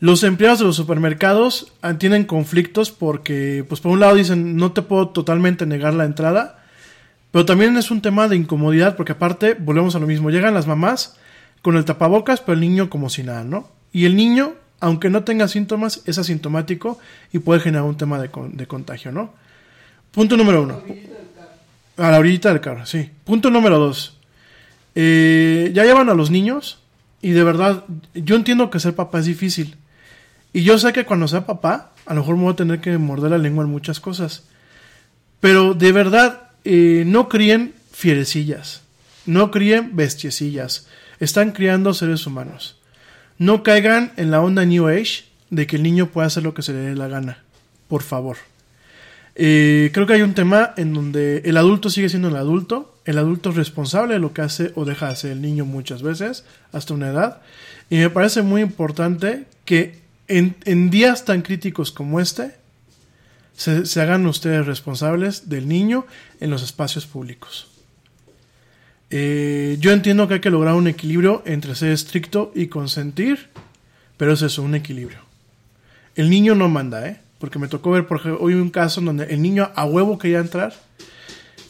los 0.00 0.22
empleados 0.22 0.58
de 0.58 0.64
los 0.66 0.76
supermercados 0.76 1.72
ah, 1.82 1.94
tienen 1.94 2.24
conflictos 2.24 2.90
porque, 2.90 3.64
pues 3.68 3.80
por 3.80 3.92
un 3.92 4.00
lado 4.00 4.14
dicen, 4.16 4.56
no 4.56 4.72
te 4.72 4.82
puedo 4.82 5.08
totalmente 5.08 5.66
negar 5.66 5.94
la 5.94 6.04
entrada, 6.04 6.64
pero 7.30 7.44
también 7.46 7.76
es 7.76 7.90
un 7.90 8.02
tema 8.02 8.28
de 8.28 8.36
incomodidad 8.36 8.96
porque 8.96 9.12
aparte, 9.12 9.54
volvemos 9.54 9.94
a 9.94 9.98
lo 9.98 10.06
mismo, 10.06 10.30
llegan 10.30 10.54
las 10.54 10.66
mamás 10.66 11.16
con 11.62 11.76
el 11.76 11.84
tapabocas, 11.84 12.40
pero 12.40 12.54
el 12.54 12.60
niño 12.60 12.90
como 12.90 13.08
si 13.08 13.22
nada, 13.22 13.44
¿no? 13.44 13.70
Y 13.92 14.04
el 14.04 14.16
niño, 14.16 14.52
aunque 14.80 15.08
no 15.10 15.24
tenga 15.24 15.48
síntomas, 15.48 16.02
es 16.04 16.18
asintomático 16.18 16.98
y 17.32 17.38
puede 17.38 17.60
generar 17.60 17.84
un 17.86 17.96
tema 17.96 18.18
de, 18.20 18.30
con- 18.30 18.56
de 18.56 18.66
contagio, 18.66 19.12
¿no? 19.12 19.32
Punto 20.10 20.36
número 20.36 20.62
uno. 20.62 20.82
A 21.96 22.10
la 22.10 22.18
orillita 22.18 22.50
del 22.50 22.60
carro, 22.60 22.84
sí. 22.86 23.08
Punto 23.24 23.50
número 23.50 23.78
dos. 23.78 24.18
Eh, 24.94 25.70
ya 25.74 25.84
llevan 25.84 26.08
a 26.08 26.14
los 26.14 26.30
niños 26.30 26.78
y 27.22 27.30
de 27.30 27.42
verdad, 27.44 27.84
yo 28.14 28.36
entiendo 28.36 28.68
que 28.70 28.78
ser 28.80 28.94
papá 28.94 29.20
es 29.20 29.26
difícil. 29.26 29.76
Y 30.54 30.62
yo 30.62 30.78
sé 30.78 30.92
que 30.92 31.04
cuando 31.04 31.26
sea 31.26 31.46
papá, 31.46 31.90
a 32.06 32.14
lo 32.14 32.20
mejor 32.20 32.36
me 32.36 32.44
voy 32.44 32.52
a 32.52 32.56
tener 32.56 32.80
que 32.80 32.96
morder 32.96 33.32
la 33.32 33.38
lengua 33.38 33.64
en 33.64 33.70
muchas 33.70 33.98
cosas. 33.98 34.44
Pero 35.40 35.74
de 35.74 35.90
verdad, 35.90 36.50
eh, 36.64 37.02
no 37.04 37.28
críen 37.28 37.74
fierecillas. 37.90 38.82
No 39.26 39.50
críen 39.50 39.96
bestiecillas. 39.96 40.86
Están 41.18 41.50
criando 41.50 41.92
seres 41.92 42.24
humanos. 42.24 42.78
No 43.36 43.64
caigan 43.64 44.12
en 44.16 44.30
la 44.30 44.40
onda 44.40 44.64
New 44.64 44.86
Age 44.86 45.24
de 45.50 45.66
que 45.66 45.74
el 45.74 45.82
niño 45.82 46.10
pueda 46.10 46.28
hacer 46.28 46.44
lo 46.44 46.54
que 46.54 46.62
se 46.62 46.72
le 46.72 46.78
dé 46.78 46.94
la 46.94 47.08
gana. 47.08 47.42
Por 47.88 48.02
favor. 48.02 48.36
Eh, 49.34 49.90
creo 49.92 50.06
que 50.06 50.12
hay 50.12 50.22
un 50.22 50.34
tema 50.34 50.72
en 50.76 50.94
donde 50.94 51.38
el 51.46 51.56
adulto 51.56 51.90
sigue 51.90 52.08
siendo 52.08 52.28
el 52.28 52.36
adulto, 52.36 52.94
el 53.04 53.18
adulto 53.18 53.50
es 53.50 53.56
responsable 53.56 54.14
de 54.14 54.20
lo 54.20 54.32
que 54.32 54.42
hace 54.42 54.70
o 54.76 54.84
deja 54.84 55.06
de 55.06 55.12
hacer 55.12 55.32
el 55.32 55.42
niño 55.42 55.64
muchas 55.64 56.02
veces, 56.02 56.44
hasta 56.70 56.94
una 56.94 57.08
edad, 57.08 57.42
y 57.90 57.96
me 57.96 58.10
parece 58.10 58.42
muy 58.42 58.62
importante 58.62 59.46
que 59.64 60.03
en, 60.28 60.90
días 60.90 61.24
tan 61.24 61.42
críticos 61.42 61.90
como 61.90 62.20
este, 62.20 62.54
se, 63.54 64.00
hagan 64.00 64.26
ustedes 64.26 64.66
responsables 64.66 65.48
del 65.48 65.68
niño 65.68 66.06
en 66.40 66.50
los 66.50 66.62
espacios 66.62 67.06
públicos. 67.06 67.68
Eh, 69.10 69.76
yo 69.80 69.92
entiendo 69.92 70.26
que 70.26 70.34
hay 70.34 70.40
que 70.40 70.50
lograr 70.50 70.74
un 70.74 70.88
equilibrio 70.88 71.42
entre 71.46 71.74
ser 71.74 71.92
estricto 71.92 72.52
y 72.54 72.66
consentir, 72.66 73.48
pero 74.16 74.32
es 74.32 74.42
eso, 74.42 74.62
un 74.62 74.74
equilibrio. 74.74 75.18
El 76.16 76.30
niño 76.30 76.54
no 76.54 76.68
manda, 76.68 77.06
¿eh? 77.06 77.20
Porque 77.38 77.58
me 77.58 77.68
tocó 77.68 77.90
ver, 77.90 78.06
por 78.06 78.18
ejemplo, 78.18 78.42
hoy 78.42 78.54
un 78.54 78.70
caso 78.70 79.00
donde 79.00 79.24
el 79.26 79.42
niño 79.42 79.70
a 79.74 79.84
huevo 79.84 80.18
quería 80.18 80.38
entrar 80.38 80.74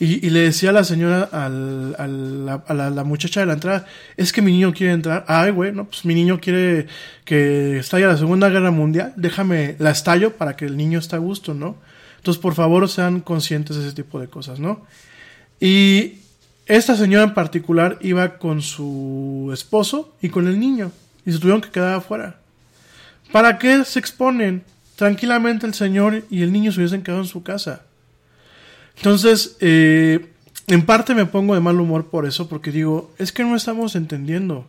y, 0.00 0.30
le 0.30 0.40
decía 0.40 0.70
a 0.70 0.72
la 0.72 0.84
señora, 0.84 1.22
al, 1.30 1.94
a 1.98 2.74
la, 2.74 2.90
la 2.90 3.04
muchacha 3.04 3.40
de 3.40 3.46
la 3.46 3.52
entrada, 3.52 3.86
es 4.16 4.32
que 4.32 4.42
mi 4.42 4.50
niño 4.52 4.72
quiere 4.72 4.92
entrar. 4.92 5.24
Ay, 5.28 5.50
güey, 5.52 5.72
no, 5.72 5.84
pues 5.84 6.04
mi 6.04 6.14
niño 6.14 6.40
quiere 6.40 6.88
que 7.24 7.78
estalle 7.78 8.06
la 8.06 8.16
Segunda 8.16 8.48
Guerra 8.48 8.70
Mundial. 8.70 9.12
Déjame, 9.16 9.76
la 9.78 9.90
estallo 9.90 10.36
para 10.36 10.56
que 10.56 10.64
el 10.64 10.76
niño 10.76 10.98
esté 10.98 11.16
a 11.16 11.20
gusto, 11.20 11.54
¿no? 11.54 11.76
Entonces, 12.16 12.40
por 12.40 12.54
favor, 12.54 12.88
sean 12.88 13.20
conscientes 13.20 13.76
de 13.76 13.86
ese 13.86 13.94
tipo 13.94 14.18
de 14.18 14.28
cosas, 14.28 14.58
¿no? 14.58 14.84
Y 15.60 16.14
esta 16.66 16.96
señora 16.96 17.24
en 17.24 17.34
particular 17.34 17.98
iba 18.00 18.38
con 18.38 18.62
su 18.62 19.50
esposo 19.52 20.16
y 20.20 20.30
con 20.30 20.48
el 20.48 20.58
niño. 20.58 20.90
Y 21.26 21.32
se 21.32 21.38
tuvieron 21.38 21.60
que 21.60 21.70
quedar 21.70 21.94
afuera. 21.94 22.40
¿Para 23.30 23.58
qué 23.58 23.84
se 23.84 23.98
exponen? 23.98 24.64
Tranquilamente 24.96 25.66
el 25.66 25.74
señor 25.74 26.24
y 26.30 26.42
el 26.42 26.52
niño 26.52 26.72
se 26.72 26.78
hubiesen 26.78 27.02
quedado 27.02 27.22
en 27.22 27.28
su 27.28 27.42
casa. 27.42 27.82
Entonces, 28.96 29.56
eh, 29.60 30.26
en 30.66 30.86
parte 30.86 31.14
me 31.14 31.26
pongo 31.26 31.54
de 31.54 31.60
mal 31.60 31.80
humor 31.80 32.06
por 32.06 32.26
eso, 32.26 32.48
porque 32.48 32.72
digo, 32.72 33.12
es 33.18 33.32
que 33.32 33.44
no 33.44 33.56
estamos 33.56 33.96
entendiendo. 33.96 34.66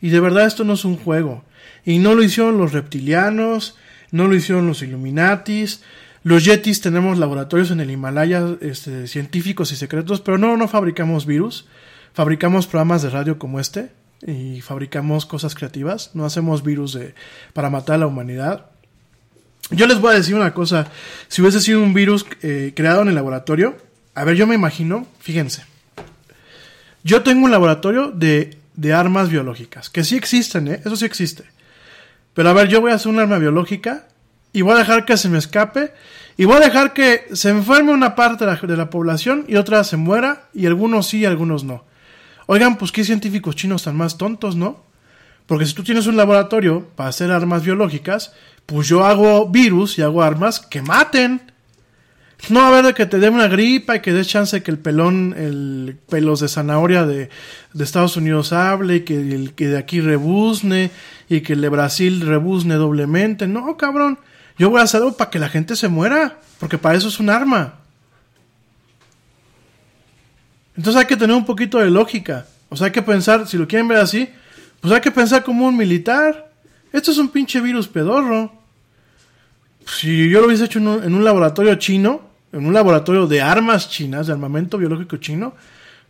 Y 0.00 0.10
de 0.10 0.20
verdad 0.20 0.46
esto 0.46 0.64
no 0.64 0.74
es 0.74 0.84
un 0.84 0.96
juego. 0.96 1.44
Y 1.84 1.98
no 1.98 2.14
lo 2.14 2.22
hicieron 2.22 2.58
los 2.58 2.72
reptilianos, 2.72 3.76
no 4.10 4.28
lo 4.28 4.34
hicieron 4.34 4.66
los 4.66 4.82
Illuminatis. 4.82 5.82
Los 6.22 6.44
Yetis 6.44 6.80
tenemos 6.80 7.18
laboratorios 7.18 7.70
en 7.70 7.80
el 7.80 7.90
Himalaya, 7.90 8.56
este, 8.60 9.06
científicos 9.06 9.72
y 9.72 9.76
secretos, 9.76 10.20
pero 10.20 10.38
no, 10.38 10.56
no 10.56 10.68
fabricamos 10.68 11.24
virus. 11.24 11.66
Fabricamos 12.12 12.66
programas 12.66 13.02
de 13.02 13.10
radio 13.10 13.38
como 13.38 13.60
este 13.60 13.90
y 14.26 14.60
fabricamos 14.60 15.26
cosas 15.26 15.54
creativas. 15.54 16.10
No 16.14 16.24
hacemos 16.24 16.62
virus 16.62 16.94
de, 16.94 17.14
para 17.52 17.70
matar 17.70 17.96
a 17.96 17.98
la 17.98 18.06
humanidad. 18.06 18.66
Yo 19.70 19.86
les 19.86 20.00
voy 20.00 20.12
a 20.12 20.16
decir 20.16 20.34
una 20.34 20.54
cosa. 20.54 20.88
Si 21.28 21.42
hubiese 21.42 21.60
sido 21.60 21.82
un 21.82 21.94
virus 21.94 22.26
eh, 22.42 22.72
creado 22.74 23.02
en 23.02 23.08
el 23.08 23.14
laboratorio, 23.14 23.76
a 24.14 24.24
ver, 24.24 24.36
yo 24.36 24.46
me 24.46 24.54
imagino, 24.54 25.06
fíjense. 25.20 25.64
Yo 27.02 27.22
tengo 27.22 27.44
un 27.44 27.50
laboratorio 27.50 28.10
de, 28.10 28.58
de 28.74 28.92
armas 28.92 29.28
biológicas, 29.28 29.90
que 29.90 30.04
sí 30.04 30.16
existen, 30.16 30.68
¿eh? 30.68 30.80
Eso 30.84 30.96
sí 30.96 31.04
existe. 31.04 31.44
Pero 32.34 32.50
a 32.50 32.52
ver, 32.52 32.68
yo 32.68 32.80
voy 32.80 32.92
a 32.92 32.96
hacer 32.96 33.10
un 33.10 33.18
arma 33.18 33.38
biológica 33.38 34.08
y 34.52 34.62
voy 34.62 34.74
a 34.74 34.78
dejar 34.78 35.04
que 35.04 35.16
se 35.16 35.28
me 35.28 35.38
escape 35.38 35.92
y 36.36 36.44
voy 36.44 36.56
a 36.56 36.60
dejar 36.60 36.92
que 36.92 37.26
se 37.32 37.48
enferme 37.48 37.92
una 37.92 38.14
parte 38.14 38.44
de 38.44 38.76
la, 38.76 38.90
población 38.90 39.44
y 39.48 39.56
otra 39.56 39.84
se 39.84 39.96
muera 39.96 40.48
y 40.52 40.66
algunos 40.66 41.06
sí 41.06 41.20
y 41.20 41.24
algunos 41.24 41.64
no. 41.64 41.84
Oigan, 42.46 42.76
pues 42.76 42.92
qué 42.92 43.04
científicos 43.04 43.56
chinos 43.56 43.84
tan 43.84 43.96
más 43.96 44.18
tontos, 44.18 44.54
¿no? 44.54 44.84
Porque 45.46 45.64
si 45.64 45.74
tú 45.74 45.82
tienes 45.82 46.06
un 46.06 46.16
laboratorio 46.16 46.88
para 46.94 47.08
hacer 47.08 47.30
armas 47.30 47.64
biológicas, 47.64 48.34
pues 48.66 48.88
yo 48.88 49.04
hago 49.04 49.48
virus 49.48 49.98
y 49.98 50.02
hago 50.02 50.22
armas 50.22 50.60
que 50.60 50.82
maten. 50.82 51.40
No 52.50 52.60
a 52.60 52.68
haber 52.68 52.84
de 52.84 52.94
que 52.94 53.06
te 53.06 53.18
dé 53.18 53.30
una 53.30 53.48
gripa 53.48 53.96
y 53.96 54.00
que 54.00 54.12
dé 54.12 54.24
chance 54.24 54.62
que 54.62 54.70
el 54.70 54.78
pelón, 54.78 55.34
el 55.36 55.98
pelos 56.08 56.40
de 56.40 56.48
zanahoria 56.48 57.06
de, 57.06 57.30
de 57.72 57.84
Estados 57.84 58.16
Unidos 58.16 58.52
hable 58.52 58.96
y 58.96 59.00
que 59.00 59.16
el 59.16 59.54
que 59.54 59.68
de 59.68 59.78
aquí 59.78 60.00
rebuzne 60.00 60.90
y 61.28 61.40
que 61.40 61.54
el 61.54 61.62
de 61.62 61.68
Brasil 61.70 62.20
rebuzne 62.20 62.74
doblemente. 62.74 63.48
No, 63.48 63.76
cabrón. 63.76 64.18
Yo 64.58 64.70
voy 64.70 64.80
a 64.80 64.84
hacer 64.84 65.00
algo 65.00 65.16
para 65.16 65.30
que 65.30 65.38
la 65.38 65.48
gente 65.48 65.76
se 65.76 65.88
muera. 65.88 66.40
Porque 66.58 66.78
para 66.78 66.96
eso 66.96 67.08
es 67.08 67.20
un 67.20 67.30
arma. 67.30 67.74
Entonces 70.76 71.00
hay 71.00 71.06
que 71.06 71.16
tener 71.16 71.36
un 71.36 71.44
poquito 71.44 71.78
de 71.78 71.90
lógica. 71.90 72.46
O 72.68 72.76
sea, 72.76 72.86
hay 72.86 72.92
que 72.92 73.02
pensar, 73.02 73.46
si 73.46 73.56
lo 73.56 73.66
quieren 73.66 73.88
ver 73.88 73.98
así, 73.98 74.28
pues 74.80 74.92
hay 74.92 75.00
que 75.00 75.10
pensar 75.10 75.42
como 75.42 75.66
un 75.66 75.76
militar. 75.76 76.50
Esto 76.92 77.10
es 77.10 77.18
un 77.18 77.28
pinche 77.28 77.60
virus 77.60 77.88
pedorro. 77.88 78.52
Si 79.86 80.28
yo 80.28 80.40
lo 80.40 80.48
hubiese 80.48 80.64
hecho 80.64 80.78
en 80.80 81.14
un, 81.14 81.24
laboratorio 81.24 81.76
chino, 81.76 82.22
en 82.52 82.66
un 82.66 82.74
laboratorio 82.74 83.26
de 83.26 83.40
armas 83.40 83.88
chinas, 83.88 84.26
de 84.26 84.32
armamento 84.32 84.78
biológico 84.78 85.16
chino, 85.18 85.54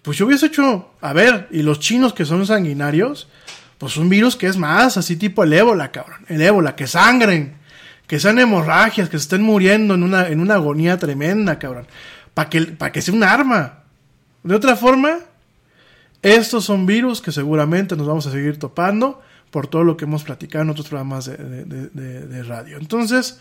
pues 0.02 0.16
yo 0.16 0.26
hubiese 0.26 0.46
hecho, 0.46 0.92
a 1.00 1.12
ver, 1.12 1.48
y 1.50 1.62
los 1.62 1.78
chinos 1.78 2.12
que 2.12 2.24
son 2.24 2.46
sanguinarios, 2.46 3.28
pues 3.76 3.96
un 3.98 4.08
virus 4.08 4.34
que 4.34 4.46
es 4.46 4.56
más, 4.56 4.96
así 4.96 5.16
tipo 5.16 5.44
el 5.44 5.52
ébola, 5.52 5.92
cabrón. 5.92 6.24
El 6.28 6.40
ébola, 6.40 6.74
que 6.74 6.86
sangren, 6.86 7.56
que 8.06 8.18
sean 8.18 8.38
hemorragias, 8.38 9.10
que 9.10 9.18
se 9.18 9.24
estén 9.24 9.42
muriendo 9.42 9.94
en 9.94 10.02
una, 10.02 10.28
en 10.28 10.40
una 10.40 10.54
agonía 10.54 10.98
tremenda, 10.98 11.58
cabrón. 11.58 11.86
Para 12.32 12.48
que, 12.48 12.62
para 12.62 12.92
que 12.92 13.02
sea 13.02 13.14
un 13.14 13.24
arma. 13.24 13.80
De 14.42 14.54
otra 14.54 14.76
forma, 14.76 15.18
estos 16.22 16.64
son 16.64 16.86
virus 16.86 17.20
que 17.20 17.32
seguramente 17.32 17.94
nos 17.94 18.06
vamos 18.06 18.26
a 18.26 18.30
seguir 18.30 18.58
topando 18.58 19.20
por 19.50 19.66
todo 19.66 19.84
lo 19.84 19.96
que 19.96 20.06
hemos 20.06 20.24
platicado 20.24 20.64
en 20.64 20.70
otros 20.70 20.88
programas 20.88 21.26
de 21.26 22.42
radio. 22.46 22.78
Entonces, 22.78 23.40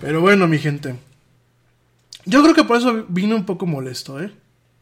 pero 0.00 0.20
bueno, 0.20 0.46
mi 0.46 0.58
gente. 0.58 0.96
Yo 2.26 2.42
creo 2.42 2.54
que 2.54 2.64
por 2.64 2.78
eso 2.78 3.06
vine 3.08 3.34
un 3.34 3.44
poco 3.44 3.66
molesto, 3.66 4.20
¿eh? 4.20 4.32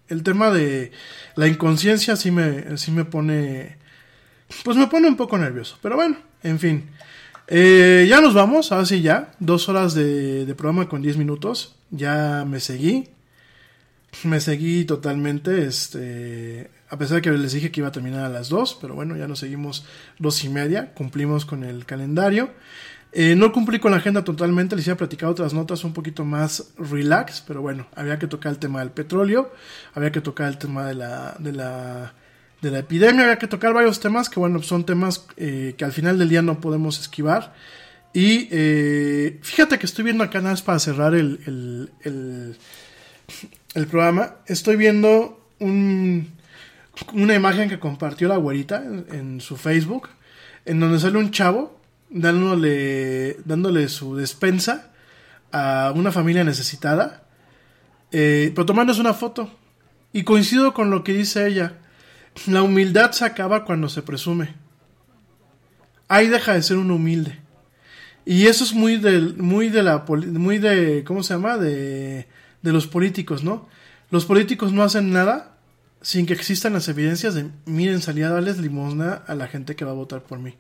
El 0.09 0.23
tema 0.23 0.51
de 0.51 0.93
la 1.37 1.49
inconsciencia 1.49 2.17
sí 2.17 2.31
me, 2.31 2.77
sí 2.77 2.91
me 2.91 3.05
pone... 3.05 3.79
Pues 4.65 4.77
me 4.77 4.87
pone 4.87 5.09
un 5.09 5.17
poco 5.17 5.39
nervioso. 5.39 5.79
Pero 5.81 5.97
bueno, 5.97 6.17
en 6.43 6.59
fin. 6.59 6.91
Eh, 7.49 8.07
ya 8.09 8.21
nos 8.21 8.35
vamos, 8.35 8.73
ahora 8.73 8.87
sí 8.87 9.01
ya. 9.01 9.33
Dos 9.39 9.69
horas 9.69 9.95
de, 9.95 10.53
programa 10.57 10.89
con 10.89 11.03
10 11.03 11.17
minutos. 11.17 11.77
Ya 11.91 12.45
me 12.47 12.61
seguí. 12.61 13.09
Me 14.25 14.41
seguí 14.41 14.85
totalmente, 14.85 15.65
este, 15.67 16.71
a 16.91 16.99
pesar 16.99 17.17
de 17.17 17.23
que 17.23 17.31
les 17.31 17.53
dije 17.53 17.71
que 17.71 17.81
iba 17.81 17.89
a 17.89 17.93
terminar 17.93 18.25
a 18.25 18.29
las 18.29 18.51
2, 18.51 18.79
pero 18.79 18.95
bueno, 18.95 19.17
ya 19.17 19.27
nos 19.27 19.39
seguimos 19.39 19.87
dos 20.19 20.45
y 20.45 20.51
media, 20.51 20.93
cumplimos 20.93 21.47
con 21.47 21.65
el 21.65 21.87
calendario. 21.87 22.51
Eh, 23.15 23.37
no 23.37 23.53
cumplí 23.53 23.79
con 23.79 23.91
la 23.91 23.99
agenda 23.99 24.25
totalmente, 24.25 24.75
les 24.75 24.87
iba 24.87 24.95
a 24.95 24.97
platicar 24.97 25.29
otras 25.29 25.53
notas 25.53 25.85
un 25.85 25.93
poquito 25.93 26.25
más 26.25 26.73
relax, 26.79 27.43
pero 27.47 27.61
bueno, 27.61 27.87
había 27.95 28.19
que 28.19 28.27
tocar 28.27 28.53
el 28.53 28.59
tema 28.59 28.81
del 28.81 28.91
petróleo, 28.91 29.53
había 29.93 30.11
que 30.11 30.23
tocar 30.23 30.49
el 30.49 30.57
tema 30.57 30.87
de 30.87 30.95
la, 30.95 31.37
de 31.39 31.53
la, 31.53 32.15
de 32.63 32.71
la 32.71 32.79
epidemia, 32.79 33.25
había 33.25 33.39
que 33.39 33.49
tocar 33.49 33.75
varios 33.75 34.01
temas 34.01 34.31
que 34.31 34.41
bueno, 34.41 34.63
son 34.63 34.87
temas 34.87 35.27
eh, 35.37 35.75
que 35.77 35.85
al 35.85 35.93
final 35.93 36.19
del 36.19 36.31
día 36.31 36.41
no 36.41 36.59
podemos 36.61 36.99
esquivar. 36.99 37.53
Y 38.15 38.49
eh, 38.51 39.39
fíjate 39.43 39.79
que 39.79 39.87
estoy 39.87 40.05
viendo 40.05 40.25
acá 40.25 40.39
nada 40.39 40.53
más 40.53 40.63
para 40.63 40.79
cerrar 40.79 41.15
el, 41.15 41.41
el, 42.05 42.57
el, 43.75 43.87
programa, 43.89 44.37
estoy 44.47 44.77
viendo 44.77 45.49
un, 45.59 46.31
una 47.13 47.35
imagen 47.35 47.69
que 47.69 47.79
compartió 47.79 48.29
la 48.29 48.37
güerita 48.37 48.83
en 48.85 49.41
su 49.43 49.57
Facebook, 49.59 50.09
en 50.65 50.81
donde 50.81 50.99
sale 50.99 51.19
un 51.19 51.31
chavo 51.31 51.82
dándole, 52.13 53.37
dándole 53.45 53.89
su 53.89 54.17
despensa 54.17 54.91
a 55.51 55.93
una 55.95 56.13
familia 56.13 56.45
necesitada, 56.45 57.25
eh, 58.11 58.53
pero 58.55 58.67
tomándose 58.67 59.01
una 59.01 59.15
foto. 59.15 59.51
Y 60.13 60.25
coincido 60.25 60.75
con 60.75 60.91
lo 60.91 61.05
que 61.05 61.15
dice 61.15 61.47
ella, 61.47 61.79
la 62.47 62.63
humildad 62.63 63.13
se 63.13 63.25
acaba 63.25 63.65
cuando 63.65 63.89
se 63.89 64.03
presume. 64.03 64.55
Ahí 66.09 66.29
deja 66.29 66.55
de 66.55 66.63
ser 66.63 66.77
un 66.77 66.91
humilde. 66.91 67.39
Y 68.25 68.47
eso 68.47 68.65
es 68.65 68.73
muy 68.75 68.99
de, 68.99 69.21
muy 69.21 69.69
de 69.69 69.83
la, 69.83 70.05
muy 70.07 70.59
de, 70.59 71.03
¿cómo 71.05 71.23
se 71.23 71.35
llama? 71.35 71.57
De, 71.57 72.29
de 72.61 72.73
los 72.73 72.87
políticos, 72.87 73.43
¿no? 73.43 73.69
Los 74.11 74.27
políticos 74.27 74.73
no 74.73 74.83
hacen 74.83 75.11
nada 75.13 75.57
sin 76.03 76.27
que 76.27 76.35
existan 76.35 76.75
las 76.75 76.89
evidencias 76.89 77.35
de, 77.35 77.51
miren, 77.65 78.03
salí 78.03 78.23
a 78.23 78.29
darles 78.29 78.59
limosna 78.59 79.23
a 79.27 79.35
la 79.35 79.49
gente 79.49 79.75
que 79.75 79.85
va 79.85 79.93
a 79.93 79.95
votar 79.95 80.23
por 80.23 80.39
mí. 80.39 80.55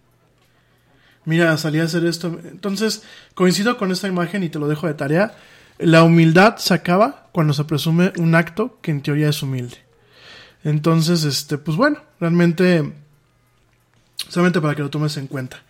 Mira, 1.24 1.56
salí 1.56 1.78
a 1.78 1.84
hacer 1.84 2.04
esto. 2.04 2.38
Entonces, 2.44 3.02
coincido 3.34 3.76
con 3.76 3.92
esta 3.92 4.08
imagen 4.08 4.42
y 4.42 4.48
te 4.48 4.58
lo 4.58 4.68
dejo 4.68 4.86
de 4.86 4.94
tarea. 4.94 5.36
La 5.78 6.02
humildad 6.02 6.56
se 6.56 6.74
acaba 6.74 7.28
cuando 7.32 7.52
se 7.52 7.64
presume 7.64 8.12
un 8.18 8.34
acto 8.34 8.78
que 8.82 8.90
en 8.90 9.02
teoría 9.02 9.28
es 9.28 9.42
humilde. 9.42 9.78
Entonces, 10.64 11.24
este, 11.24 11.58
pues 11.58 11.76
bueno, 11.76 11.98
realmente, 12.20 12.92
solamente 14.28 14.60
para 14.60 14.74
que 14.74 14.82
lo 14.82 14.90
tomes 14.90 15.16
en 15.16 15.26
cuenta. 15.26 15.62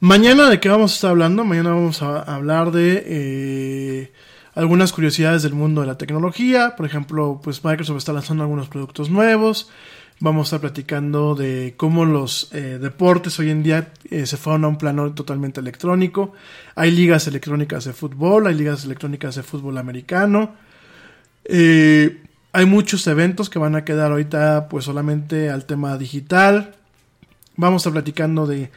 Mañana 0.00 0.48
de 0.48 0.58
qué 0.58 0.68
vamos 0.68 0.92
a 0.92 0.94
estar 0.94 1.10
hablando? 1.10 1.44
Mañana 1.44 1.70
vamos 1.70 2.02
a 2.02 2.22
hablar 2.22 2.72
de 2.72 3.04
eh, 3.06 4.12
algunas 4.54 4.92
curiosidades 4.92 5.42
del 5.42 5.54
mundo 5.54 5.80
de 5.80 5.86
la 5.86 5.96
tecnología. 5.96 6.74
Por 6.76 6.86
ejemplo, 6.86 7.40
pues 7.42 7.64
Microsoft 7.64 7.98
está 7.98 8.12
lanzando 8.12 8.42
algunos 8.42 8.68
productos 8.68 9.10
nuevos. 9.10 9.70
Vamos 10.24 10.42
a 10.42 10.46
estar 10.46 10.60
platicando 10.60 11.34
de 11.34 11.74
cómo 11.76 12.04
los 12.04 12.48
eh, 12.52 12.78
deportes 12.80 13.40
hoy 13.40 13.50
en 13.50 13.64
día 13.64 13.92
eh, 14.08 14.24
se 14.24 14.36
fueron 14.36 14.64
a 14.64 14.68
un 14.68 14.78
plano 14.78 15.12
totalmente 15.14 15.58
electrónico. 15.58 16.32
Hay 16.76 16.92
ligas 16.92 17.26
electrónicas 17.26 17.86
de 17.86 17.92
fútbol, 17.92 18.46
hay 18.46 18.54
ligas 18.54 18.84
electrónicas 18.84 19.34
de 19.34 19.42
fútbol 19.42 19.78
americano. 19.78 20.54
Eh, 21.44 22.22
hay 22.52 22.66
muchos 22.66 23.04
eventos 23.08 23.50
que 23.50 23.58
van 23.58 23.74
a 23.74 23.84
quedar 23.84 24.12
ahorita 24.12 24.68
pues 24.68 24.84
solamente 24.84 25.50
al 25.50 25.64
tema 25.64 25.98
digital. 25.98 26.76
Vamos 27.56 27.80
a 27.80 27.88
estar 27.88 27.92
platicando 27.92 28.46
de 28.46 28.70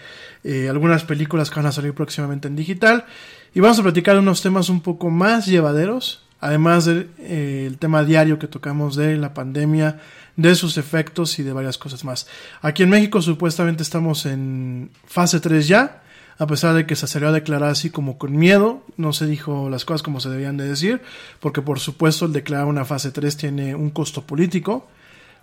algunas 0.68 1.04
películas 1.04 1.52
que 1.52 1.58
van 1.58 1.68
a 1.68 1.72
salir 1.72 1.94
próximamente 1.94 2.48
en 2.48 2.56
digital. 2.56 3.06
Y 3.54 3.60
vamos 3.60 3.78
a 3.78 3.84
platicar 3.84 4.16
de 4.16 4.22
unos 4.22 4.42
temas 4.42 4.70
un 4.70 4.82
poco 4.82 5.12
más 5.12 5.46
llevaderos. 5.46 6.24
Además 6.40 6.86
del 6.86 7.12
el 7.20 7.78
tema 7.78 8.04
diario 8.04 8.40
que 8.40 8.48
tocamos 8.48 8.96
de 8.96 9.16
la 9.16 9.34
pandemia, 9.36 10.00
de 10.36 10.56
sus 10.56 10.78
efectos 10.78 11.40
y 11.40 11.44
de 11.44 11.54
varias 11.54 11.78
cosas 11.78 12.04
más. 12.04 12.28
Aquí 12.62 12.84
en 12.84 12.90
México 12.90 13.22
supuestamente 13.22 13.84
estamos 13.84 14.26
en 14.26 14.92
fase 15.06 15.40
3 15.40 15.68
ya 15.68 16.02
a 16.38 16.48
pesar 16.48 16.76
de 16.76 16.86
que 16.86 16.96
se 16.96 17.08
salió 17.08 17.30
a 17.30 17.32
declarar 17.32 17.70
así 17.70 17.90
como 17.90 18.18
con 18.18 18.36
miedo, 18.36 18.84
no 18.98 19.14
se 19.14 19.26
dijo 19.26 19.70
las 19.70 19.86
cosas 19.86 20.04
como 20.04 20.20
se 20.20 20.30
debían 20.30 20.58
de 20.58 20.68
decir, 20.68 21.02
porque 21.40 21.62
por 21.62 21.80
supuesto 21.80 22.26
el 22.26 22.34
declarar 22.34 22.66
una 22.66 22.84
fase 22.84 23.12
3 23.12 23.38
tiene 23.38 23.76
un 23.76 23.90
costo 23.90 24.22
político, 24.24 24.88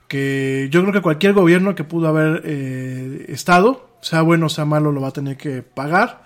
que 0.07 0.69
yo 0.71 0.83
creo 0.83 0.93
que 0.93 1.01
cualquier 1.01 1.33
gobierno 1.33 1.75
que 1.75 1.85
pudo 1.85 2.09
haber 2.09 2.43
eh, 2.45 3.25
estado, 3.29 3.89
sea 4.03 4.21
bueno 4.21 4.47
o 4.47 4.51
sea 4.51 4.67
malo, 4.67 4.93
lo 4.93 5.01
va 5.01 5.09
a 5.09 5.13
tener 5.13 5.37
que 5.37 5.63
pagar. 5.63 6.25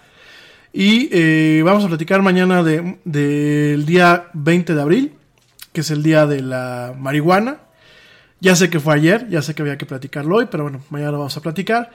Y 0.72 1.08
eh, 1.12 1.62
vamos 1.64 1.84
a 1.84 1.88
platicar 1.88 2.20
mañana 2.22 2.62
del 2.62 2.98
de, 3.04 3.82
día 3.86 4.26
20 4.34 4.74
de 4.74 4.82
abril, 4.82 5.12
que 5.72 5.82
es 5.82 5.90
el 5.90 6.02
día 6.02 6.26
de 6.26 6.42
la 6.42 6.92
marihuana. 6.98 7.58
Ya 8.40 8.54
sé 8.54 8.68
que 8.70 8.80
fue 8.80 8.94
ayer, 8.94 9.28
ya 9.28 9.42
sé 9.42 9.54
que 9.54 9.62
había 9.62 9.78
que 9.78 9.86
platicarlo 9.86 10.36
hoy, 10.36 10.46
pero 10.50 10.64
bueno, 10.64 10.82
mañana 10.90 11.12
lo 11.12 11.18
vamos 11.18 11.36
a 11.36 11.40
platicar. 11.40 11.90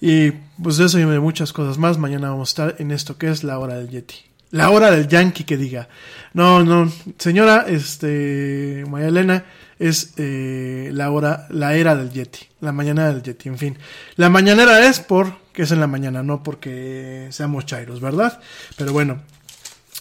Y 0.00 0.32
pues 0.62 0.78
de 0.78 0.86
eso 0.86 0.98
y 0.98 1.04
de 1.04 1.20
muchas 1.20 1.52
cosas 1.52 1.78
más, 1.78 1.98
mañana 1.98 2.30
vamos 2.30 2.48
a 2.48 2.50
estar 2.50 2.76
en 2.80 2.90
esto 2.90 3.18
que 3.18 3.30
es 3.30 3.44
la 3.44 3.58
hora 3.58 3.74
del 3.74 3.88
Yeti. 3.88 4.16
La 4.50 4.70
hora 4.70 4.90
del 4.90 5.08
Yankee 5.08 5.44
que 5.44 5.56
diga. 5.56 5.88
No, 6.34 6.64
no, 6.64 6.90
señora, 7.18 7.66
este, 7.68 8.84
Maya 8.88 9.08
Elena, 9.08 9.44
es 9.78 10.14
eh, 10.16 10.90
la 10.92 11.10
hora, 11.10 11.46
la 11.50 11.74
era 11.74 11.96
del 11.96 12.10
Yeti, 12.10 12.46
la 12.60 12.72
mañana 12.72 13.12
del 13.12 13.22
Yeti, 13.22 13.48
en 13.48 13.58
fin. 13.58 13.78
La 14.16 14.28
mañanera 14.28 14.86
es 14.86 15.00
porque 15.00 15.62
es 15.62 15.72
en 15.72 15.80
la 15.80 15.86
mañana, 15.86 16.22
no 16.22 16.42
porque 16.42 17.28
seamos 17.30 17.66
chairos, 17.66 18.00
¿verdad? 18.00 18.40
Pero 18.76 18.92
bueno, 18.92 19.22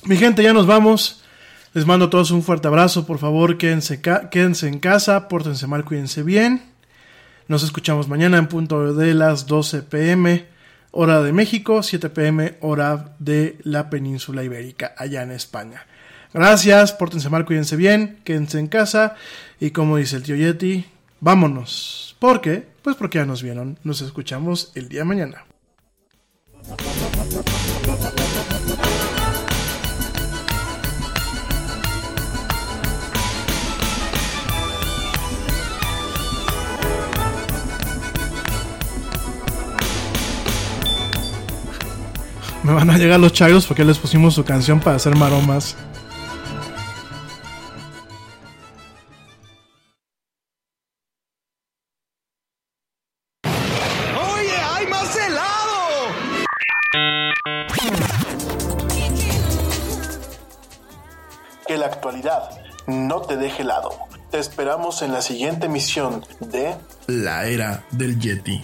mi 0.04 0.18
gente, 0.18 0.44
ya 0.44 0.54
nos 0.54 0.68
vamos. 0.68 1.21
Les 1.74 1.86
mando 1.86 2.06
a 2.06 2.10
todos 2.10 2.32
un 2.32 2.44
fuerte 2.44 2.68
abrazo, 2.68 3.06
por 3.06 3.18
favor, 3.18 3.58
quédense, 3.58 4.02
quédense 4.02 4.68
en 4.68 4.80
casa, 4.80 5.30
pórtense 5.30 5.68
mal, 5.68 5.86
cuídense 5.86 6.22
bien. 6.22 6.62
Nos 7.48 7.64
escuchamos 7.64 8.10
mañana 8.10 8.38
en 8.38 8.48
punto 8.48 8.94
de 8.94 9.14
las 9.14 9.48
12 9.48 9.84
pm, 9.84 10.48
hora 10.92 11.22
de 11.22 11.32
México, 11.32 11.82
7 11.82 12.10
pm, 12.10 12.58
hora 12.60 13.16
de 13.20 13.58
la 13.64 13.90
península 13.90 14.44
ibérica, 14.44 14.94
allá 14.98 15.24
en 15.24 15.32
España. 15.32 15.86
Gracias, 16.34 16.92
pórtense 16.92 17.30
mal, 17.30 17.46
cuídense 17.46 17.78
bien, 17.78 18.20
quédense 18.26 18.60
en 18.60 18.68
casa 18.68 19.16
y 19.58 19.72
como 19.72 19.96
dice 19.96 20.18
el 20.18 20.24
tío 20.24 20.36
Yeti, 20.36 20.86
vámonos. 21.22 22.18
¿Por 22.20 22.42
qué? 22.42 22.68
Pues 22.82 22.98
porque 22.98 23.20
ya 23.20 23.26
nos 23.26 23.44
vieron. 23.44 23.80
Nos 23.86 24.02
escuchamos 24.02 24.74
el 24.76 24.90
día 24.90 25.06
mañana. 25.06 25.46
Me 42.64 42.74
van 42.74 42.92
a 42.92 42.98
llegar 42.98 43.20
los 43.20 43.34
chayos 43.34 43.66
porque 43.66 43.84
les 43.84 43.98
pusimos 43.98 44.36
su 44.36 44.44
canción 44.46 44.80
para 44.80 44.98
hacer 44.98 45.16
maromas. 45.16 45.76
¡Oye, 53.44 54.56
hay 54.76 54.88
más 54.88 55.16
helado! 55.16 56.14
Que 61.66 61.78
la 61.78 61.88
actualidad 61.88 62.62
no 62.86 63.22
te 63.22 63.38
deje 63.38 63.64
helado. 63.64 63.90
Te 64.30 64.38
esperamos 64.38 65.02
en 65.02 65.14
la 65.14 65.24
siguiente 65.24 65.66
emisión 65.66 66.24
de 66.40 66.76
La 67.08 67.48
Era 67.48 67.84
del 67.90 68.20
Yeti. 68.20 68.64